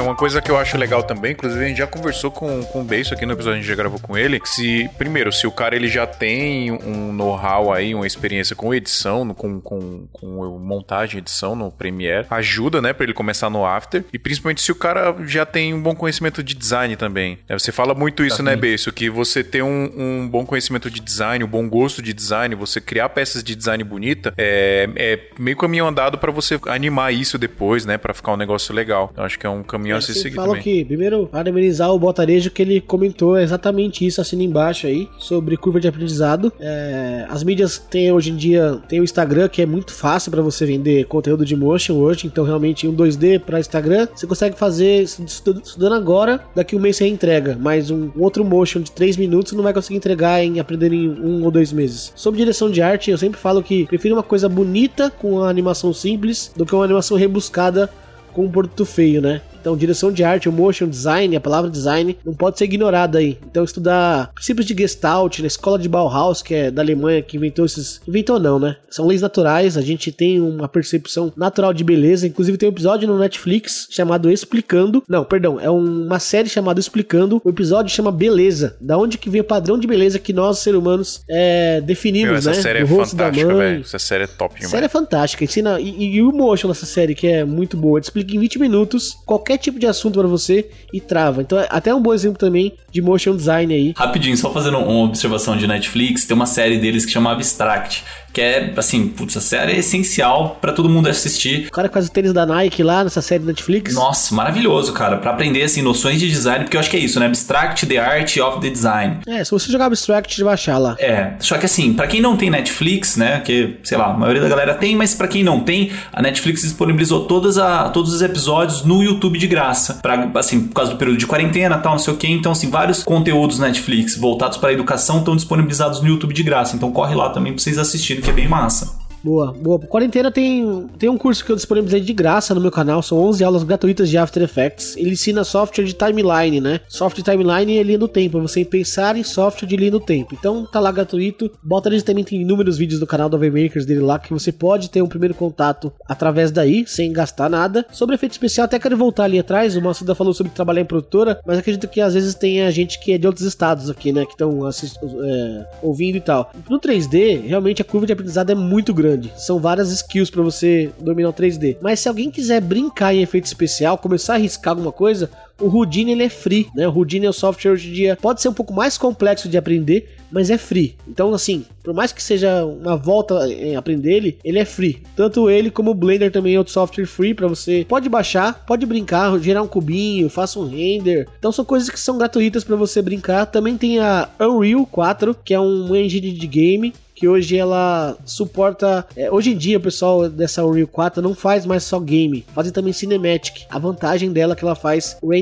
Uma 0.00 0.16
coisa 0.16 0.40
que 0.40 0.50
eu 0.50 0.58
acho 0.58 0.76
legal 0.76 1.02
também, 1.02 1.32
inclusive 1.32 1.64
a 1.64 1.68
gente 1.68 1.78
já 1.78 1.86
conversou 1.86 2.30
com, 2.30 2.62
com 2.64 2.80
o 2.82 2.84
Beiço 2.84 3.14
aqui 3.14 3.24
no 3.24 3.32
episódio, 3.32 3.58
a 3.58 3.60
gente 3.60 3.68
já 3.68 3.74
gravou 3.74 3.98
com 3.98 4.16
ele, 4.16 4.40
se, 4.44 4.90
primeiro, 4.98 5.32
se 5.32 5.46
o 5.46 5.50
cara 5.50 5.74
ele 5.74 5.88
já 5.88 6.06
tem 6.06 6.70
um 6.70 7.12
know-how 7.12 7.72
aí, 7.72 7.94
uma 7.94 8.06
experiência 8.06 8.54
com 8.54 8.74
edição, 8.74 9.26
com, 9.34 9.60
com, 9.60 10.06
com 10.12 10.58
montagem, 10.58 11.18
edição 11.18 11.54
no 11.54 11.70
Premiere, 11.70 12.26
ajuda, 12.30 12.80
né, 12.80 12.92
pra 12.92 13.04
ele 13.04 13.14
começar 13.14 13.48
no 13.48 13.64
After, 13.64 14.04
e 14.12 14.18
principalmente 14.18 14.60
se 14.60 14.72
o 14.72 14.74
cara 14.74 15.14
já 15.26 15.46
tem 15.46 15.72
um 15.74 15.82
bom 15.82 15.94
conhecimento 15.94 16.42
de 16.42 16.54
design 16.54 16.96
também. 16.96 17.38
É, 17.48 17.58
você 17.58 17.72
fala 17.72 17.94
muito 17.94 18.24
isso, 18.24 18.42
né, 18.42 18.56
Beiço, 18.56 18.92
que 18.92 19.08
você 19.08 19.42
ter 19.44 19.62
um, 19.62 19.90
um, 19.96 20.28
bom 20.28 20.44
conhecimento 20.44 20.90
de 20.90 21.00
design, 21.00 21.44
um 21.44 21.48
bom 21.48 21.68
gosto 21.68 22.02
de 22.02 22.12
design, 22.12 22.54
você 22.54 22.80
criar 22.80 23.08
peças 23.10 23.42
de 23.42 23.54
design 23.54 23.82
bonita, 23.84 24.34
é, 24.36 24.88
é 24.96 25.18
meio 25.38 25.56
caminho 25.56 25.86
andado 25.86 26.18
para 26.18 26.30
você 26.30 26.58
animar 26.66 27.12
isso 27.12 27.38
depois, 27.38 27.86
né, 27.86 27.98
para 27.98 28.14
ficar 28.14 28.32
um 28.32 28.36
negócio 28.36 28.74
legal. 28.74 29.12
Eu 29.16 29.24
acho 29.24 29.38
que 29.38 29.46
é 29.46 29.50
um 29.50 29.62
caminho 29.62 29.81
a 29.90 30.00
se 30.00 30.12
você 30.14 30.20
seguir 30.20 30.36
falo 30.36 30.48
também. 30.48 30.62
que, 30.62 30.84
primeiro, 30.84 31.26
parabenizar 31.26 31.92
o 31.92 31.98
Botarejo 31.98 32.50
que 32.50 32.62
ele 32.62 32.80
comentou 32.80 33.38
exatamente 33.38 34.06
isso, 34.06 34.20
assina 34.20 34.42
embaixo 34.42 34.86
aí, 34.86 35.08
sobre 35.18 35.56
curva 35.56 35.80
de 35.80 35.88
aprendizado. 35.88 36.52
É, 36.60 37.26
as 37.28 37.42
mídias 37.42 37.78
têm 37.78 38.12
hoje 38.12 38.30
em 38.30 38.36
dia, 38.36 38.78
tem 38.88 39.00
o 39.00 39.04
Instagram, 39.04 39.48
que 39.48 39.62
é 39.62 39.66
muito 39.66 39.92
fácil 39.92 40.30
para 40.30 40.42
você 40.42 40.64
vender 40.64 41.06
conteúdo 41.06 41.44
de 41.44 41.56
motion 41.56 41.94
hoje, 41.94 42.26
então 42.26 42.44
realmente 42.44 42.86
um 42.86 42.94
2D 42.94 43.40
para 43.40 43.58
Instagram, 43.58 44.06
você 44.14 44.26
consegue 44.26 44.56
fazer 44.56 45.02
estu- 45.02 45.60
estudando 45.64 45.94
agora, 45.94 46.40
daqui 46.54 46.76
um 46.76 46.80
mês 46.80 46.96
você 46.96 47.06
entrega, 47.08 47.56
mas 47.60 47.90
um 47.90 48.10
outro 48.18 48.44
motion 48.44 48.80
de 48.80 48.92
3 48.92 49.16
minutos 49.16 49.52
não 49.52 49.62
vai 49.62 49.72
conseguir 49.72 49.96
entregar 49.96 50.44
em 50.44 50.60
aprender 50.60 50.92
em 50.92 51.08
um 51.08 51.42
ou 51.44 51.50
dois 51.50 51.72
meses. 51.72 52.12
Sobre 52.14 52.38
direção 52.38 52.70
de 52.70 52.82
arte, 52.82 53.10
eu 53.10 53.18
sempre 53.18 53.40
falo 53.40 53.62
que 53.62 53.86
prefiro 53.86 54.14
uma 54.14 54.22
coisa 54.22 54.48
bonita 54.48 55.10
com 55.10 55.32
uma 55.32 55.48
animação 55.48 55.92
simples 55.92 56.52
do 56.56 56.66
que 56.66 56.74
uma 56.74 56.84
animação 56.84 57.16
rebuscada 57.16 57.88
com 58.32 58.44
um 58.46 58.50
produto 58.50 58.84
feio, 58.84 59.20
né? 59.20 59.40
Então, 59.62 59.76
direção 59.76 60.10
de 60.10 60.24
arte, 60.24 60.48
o 60.48 60.52
motion 60.52 60.88
design, 60.88 61.36
a 61.36 61.40
palavra 61.40 61.70
design, 61.70 62.18
não 62.26 62.34
pode 62.34 62.58
ser 62.58 62.64
ignorada 62.64 63.18
aí. 63.18 63.38
Então, 63.48 63.62
estudar 63.62 64.32
princípios 64.34 64.66
de 64.66 64.74
Gestalt 64.76 65.38
na 65.38 65.46
escola 65.46 65.78
de 65.78 65.88
Bauhaus, 65.88 66.42
que 66.42 66.52
é 66.52 66.70
da 66.70 66.82
Alemanha, 66.82 67.22
que 67.22 67.36
inventou 67.36 67.64
esses. 67.64 68.00
Inventou 68.06 68.40
não, 68.40 68.58
né? 68.58 68.76
São 68.90 69.06
leis 69.06 69.22
naturais, 69.22 69.76
a 69.76 69.80
gente 69.80 70.10
tem 70.10 70.40
uma 70.40 70.66
percepção 70.66 71.32
natural 71.36 71.72
de 71.72 71.84
beleza. 71.84 72.26
Inclusive, 72.26 72.58
tem 72.58 72.68
um 72.68 72.72
episódio 72.72 73.06
no 73.06 73.16
Netflix 73.18 73.86
chamado 73.90 74.28
Explicando. 74.30 75.02
Não, 75.08 75.24
perdão, 75.24 75.60
é 75.60 75.70
um- 75.70 76.06
uma 76.06 76.18
série 76.18 76.48
chamada 76.48 76.80
Explicando. 76.80 77.40
O 77.44 77.48
episódio 77.50 77.94
chama 77.94 78.10
Beleza. 78.10 78.76
Da 78.80 78.98
onde 78.98 79.16
que 79.16 79.30
vem 79.30 79.40
o 79.40 79.44
padrão 79.44 79.78
de 79.78 79.86
beleza 79.86 80.18
que 80.18 80.32
nós, 80.32 80.58
seres 80.58 80.78
humanos, 80.80 81.22
é, 81.30 81.80
definimos, 81.80 82.28
Meu, 82.30 82.38
essa 82.38 82.50
né? 82.50 82.56
série 82.56 82.78
é 82.80 82.84
Do 82.84 82.94
rosto 82.94 83.14
da 83.14 83.24
fantástica, 83.26 83.52
mãe. 83.54 83.56
velho. 83.70 83.80
Essa 83.82 83.98
série 83.98 84.24
é 84.24 84.26
top 84.26 84.54
demais. 84.56 84.70
série 84.70 84.86
é 84.86 84.88
fantástica, 84.88 85.44
ensina. 85.44 85.80
E, 85.80 86.16
e- 86.16 86.22
o 86.22 86.32
motion 86.32 86.68
nessa 86.68 86.86
série, 86.86 87.14
que 87.14 87.26
é 87.26 87.44
muito 87.44 87.76
boa. 87.76 87.98
Ele 87.98 88.04
explica 88.04 88.34
em 88.34 88.38
20 88.40 88.58
minutos 88.58 89.14
qualquer 89.24 89.51
tipo 89.56 89.78
de 89.78 89.86
assunto 89.86 90.18
pra 90.18 90.28
você 90.28 90.68
e 90.92 91.00
trava. 91.00 91.42
Então, 91.42 91.58
é 91.58 91.66
até 91.70 91.94
um 91.94 92.00
bom 92.00 92.12
exemplo 92.12 92.38
também 92.38 92.74
de 92.90 93.00
motion 93.00 93.36
design 93.36 93.72
aí. 93.72 93.94
Rapidinho, 93.96 94.36
só 94.36 94.52
fazendo 94.52 94.78
uma 94.78 95.04
observação 95.04 95.56
de 95.56 95.66
Netflix, 95.66 96.24
tem 96.24 96.34
uma 96.34 96.46
série 96.46 96.78
deles 96.78 97.04
que 97.04 97.12
chama 97.12 97.32
Abstract, 97.32 98.04
que 98.32 98.40
é, 98.40 98.72
assim, 98.76 99.08
putz, 99.08 99.36
a 99.36 99.40
série 99.40 99.72
é 99.72 99.78
essencial 99.78 100.58
pra 100.60 100.72
todo 100.72 100.88
mundo 100.88 101.08
assistir. 101.08 101.66
O 101.68 101.70
cara 101.70 101.88
que 101.88 101.94
faz 101.94 102.06
o 102.06 102.10
tênis 102.10 102.32
da 102.32 102.46
Nike 102.46 102.82
lá 102.82 103.04
nessa 103.04 103.20
série 103.20 103.40
da 103.40 103.48
Netflix. 103.48 103.94
Nossa, 103.94 104.34
maravilhoso, 104.34 104.92
cara, 104.92 105.16
Pra 105.16 105.30
aprender, 105.32 105.62
assim, 105.62 105.82
noções 105.82 106.18
de 106.18 106.28
design, 106.28 106.64
porque 106.64 106.76
eu 106.76 106.80
acho 106.80 106.90
que 106.90 106.96
é 106.96 107.00
isso, 107.00 107.20
né? 107.20 107.26
Abstract, 107.26 107.86
the 107.86 107.98
art 107.98 108.36
of 108.38 108.60
the 108.60 108.70
design. 108.70 109.18
É, 109.26 109.44
se 109.44 109.50
você 109.50 109.70
jogar 109.70 109.86
Abstract, 109.86 110.42
vai 110.42 110.54
achar 110.54 110.78
lá. 110.78 110.96
É, 110.98 111.32
só 111.38 111.56
que 111.58 111.66
assim, 111.66 111.92
pra 111.92 112.06
quem 112.06 112.20
não 112.20 112.36
tem 112.36 112.50
Netflix, 112.50 113.16
né, 113.16 113.40
que, 113.44 113.76
sei 113.84 113.96
lá, 113.98 114.06
a 114.06 114.12
maioria 114.16 114.42
da 114.42 114.48
galera 114.48 114.74
tem, 114.74 114.96
mas 114.96 115.14
pra 115.14 115.28
quem 115.28 115.42
não 115.44 115.60
tem, 115.60 115.90
a 116.12 116.22
Netflix 116.22 116.62
disponibilizou 116.62 117.26
todas 117.26 117.58
a, 117.58 117.88
todos 117.90 118.12
os 118.14 118.22
episódios 118.22 118.84
no 118.84 119.02
YouTube 119.02 119.38
de 119.38 119.46
graça, 119.46 119.94
Pra, 120.02 120.30
assim, 120.36 120.60
por 120.68 120.74
causa 120.74 120.92
do 120.92 120.96
período 120.96 121.18
de 121.18 121.26
quarentena, 121.26 121.78
tal, 121.78 121.92
não 121.92 121.98
sei 121.98 122.12
o 122.14 122.16
que, 122.16 122.26
então 122.28 122.52
assim, 122.52 122.70
vários 122.70 123.02
conteúdos 123.02 123.58
Netflix 123.58 124.16
voltados 124.16 124.56
para 124.58 124.72
educação 124.72 125.18
estão 125.18 125.36
disponibilizados 125.36 126.00
no 126.00 126.08
YouTube 126.08 126.34
de 126.34 126.42
graça, 126.42 126.74
então 126.76 126.90
corre 126.90 127.14
lá 127.14 127.30
também 127.30 127.52
pra 127.52 127.62
vocês 127.62 127.78
assistirem, 127.78 128.21
que 128.22 128.30
é 128.30 128.32
bem 128.32 128.48
massa. 128.48 129.01
Boa, 129.22 129.52
boa. 129.52 129.78
Quarentena 129.78 130.30
tem, 130.30 130.88
tem 130.98 131.08
um 131.08 131.16
curso 131.16 131.44
que 131.44 131.52
eu 131.52 131.56
disponibilizei 131.56 132.00
de 132.00 132.12
graça 132.12 132.54
no 132.54 132.60
meu 132.60 132.70
canal, 132.70 133.02
são 133.02 133.18
11 133.18 133.44
aulas 133.44 133.62
gratuitas 133.62 134.10
de 134.10 134.18
After 134.18 134.42
Effects. 134.42 134.96
Ele 134.96 135.10
ensina 135.10 135.44
software 135.44 135.84
de 135.84 135.92
timeline, 135.92 136.60
né? 136.60 136.80
Software 136.88 137.22
de 137.22 137.30
timeline 137.30 137.78
é 137.78 137.82
linha 137.82 137.98
do 137.98 138.08
tempo, 138.08 138.38
é 138.38 138.40
você 138.40 138.64
pensar 138.64 139.16
em 139.16 139.22
software 139.22 139.68
de 139.68 139.76
linha 139.76 139.92
do 139.92 140.00
tempo. 140.00 140.34
Então 140.38 140.66
tá 140.66 140.80
lá 140.80 140.90
gratuito. 140.90 141.50
Bota 141.62 141.88
ele 141.88 142.02
também 142.02 142.24
tem 142.24 142.40
inúmeros 142.40 142.78
vídeos 142.78 143.00
no 143.00 143.06
canal 143.06 143.28
do 143.28 143.38
Makers 143.38 143.86
dele 143.86 144.00
lá 144.00 144.18
que 144.18 144.32
você 144.32 144.50
pode 144.50 144.90
ter 144.90 145.02
um 145.02 145.08
primeiro 145.08 145.34
contato 145.34 145.92
através 146.08 146.50
daí, 146.50 146.84
sem 146.86 147.12
gastar 147.12 147.48
nada. 147.48 147.86
Sobre 147.92 148.14
efeito 148.14 148.32
especial, 148.32 148.64
até 148.64 148.78
quero 148.78 148.96
voltar 148.96 149.24
ali 149.24 149.38
atrás. 149.38 149.76
O 149.76 149.82
Massuda 149.82 150.14
falou 150.14 150.34
sobre 150.34 150.52
trabalhar 150.52 150.80
em 150.80 150.86
produtora, 150.86 151.40
mas 151.46 151.58
acredito 151.58 151.88
que 151.88 152.00
às 152.00 152.14
vezes 152.14 152.34
tem 152.34 152.62
a 152.62 152.70
gente 152.70 152.98
que 152.98 153.12
é 153.12 153.18
de 153.18 153.26
outros 153.26 153.46
estados 153.46 153.88
aqui, 153.88 154.12
né? 154.12 154.24
Que 154.24 154.32
estão 154.32 154.68
é, 154.68 155.66
ouvindo 155.82 156.16
e 156.16 156.20
tal. 156.20 156.50
No 156.68 156.80
3D, 156.80 157.46
realmente 157.46 157.82
a 157.82 157.84
curva 157.84 158.06
de 158.06 158.12
aprendizado 158.12 158.50
é 158.50 158.54
muito 158.54 158.92
grande. 158.92 159.11
São 159.36 159.58
várias 159.58 159.90
skills 159.90 160.30
para 160.30 160.42
você 160.42 160.90
dominar 161.00 161.30
o 161.30 161.32
3D. 161.32 161.76
Mas 161.80 162.00
se 162.00 162.08
alguém 162.08 162.30
quiser 162.30 162.60
brincar 162.60 163.14
em 163.14 163.22
efeito 163.22 163.46
especial, 163.46 163.98
começar 163.98 164.34
a 164.34 164.36
arriscar 164.36 164.72
alguma 164.72 164.92
coisa, 164.92 165.30
o 165.60 165.66
Houdini 165.66 166.12
ele 166.12 166.24
é 166.24 166.28
free, 166.28 166.68
né? 166.74 166.86
O 166.88 166.96
Houdini 166.96 167.26
é 167.26 167.30
o 167.30 167.32
software 167.32 167.72
hoje 167.72 167.88
em 167.88 167.92
dia. 167.92 168.18
Pode 168.20 168.42
ser 168.42 168.48
um 168.48 168.54
pouco 168.54 168.72
mais 168.72 168.98
complexo 168.98 169.48
de 169.48 169.56
aprender, 169.56 170.16
mas 170.30 170.50
é 170.50 170.58
free. 170.58 170.96
Então, 171.06 171.32
assim, 171.34 171.64
por 171.82 171.92
mais 171.94 172.12
que 172.12 172.22
seja 172.22 172.64
uma 172.64 172.96
volta 172.96 173.46
em 173.48 173.76
aprender 173.76 174.12
ele, 174.12 174.38
ele 174.44 174.58
é 174.58 174.64
free. 174.64 175.02
Tanto 175.14 175.50
ele 175.50 175.70
como 175.70 175.90
o 175.90 175.94
Blender 175.94 176.32
também 176.32 176.54
é 176.54 176.58
outro 176.58 176.72
software 176.72 177.06
free 177.06 177.34
para 177.34 177.48
você. 177.48 177.84
Pode 177.88 178.08
baixar, 178.08 178.64
pode 178.66 178.86
brincar, 178.86 179.38
gerar 179.38 179.62
um 179.62 179.68
cubinho, 179.68 180.28
faça 180.28 180.58
um 180.58 180.68
render. 180.68 181.28
Então 181.38 181.52
são 181.52 181.64
coisas 181.64 181.88
que 181.88 182.00
são 182.00 182.18
gratuitas 182.18 182.64
para 182.64 182.76
você 182.76 183.02
brincar. 183.02 183.46
Também 183.46 183.76
tem 183.76 183.98
a 183.98 184.28
Unreal 184.40 184.86
4, 184.86 185.36
que 185.44 185.54
é 185.54 185.60
um 185.60 185.94
engine 185.94 186.32
de 186.32 186.46
game 186.46 186.92
que 187.22 187.28
hoje 187.28 187.56
ela 187.56 188.16
suporta. 188.24 189.06
é, 189.14 189.30
hoje 189.30 189.52
em 189.52 189.56
dia, 189.56 189.78
o 189.78 189.80
pessoal 189.80 190.28
dessa 190.28 190.64
Unreal 190.64 190.88
4 190.88 191.22
não 191.22 191.36
faz 191.36 191.64
mais 191.64 191.84
só 191.84 192.00
game, 192.00 192.44
fazem 192.52 192.72
também 192.72 192.92
cinematic. 192.92 193.64
A 193.70 193.78
vantagem 193.78 194.32
dela 194.32 194.54
é 194.54 194.56
que 194.56 194.64
ela 194.64 194.74
faz 194.74 195.16
render 195.22 195.41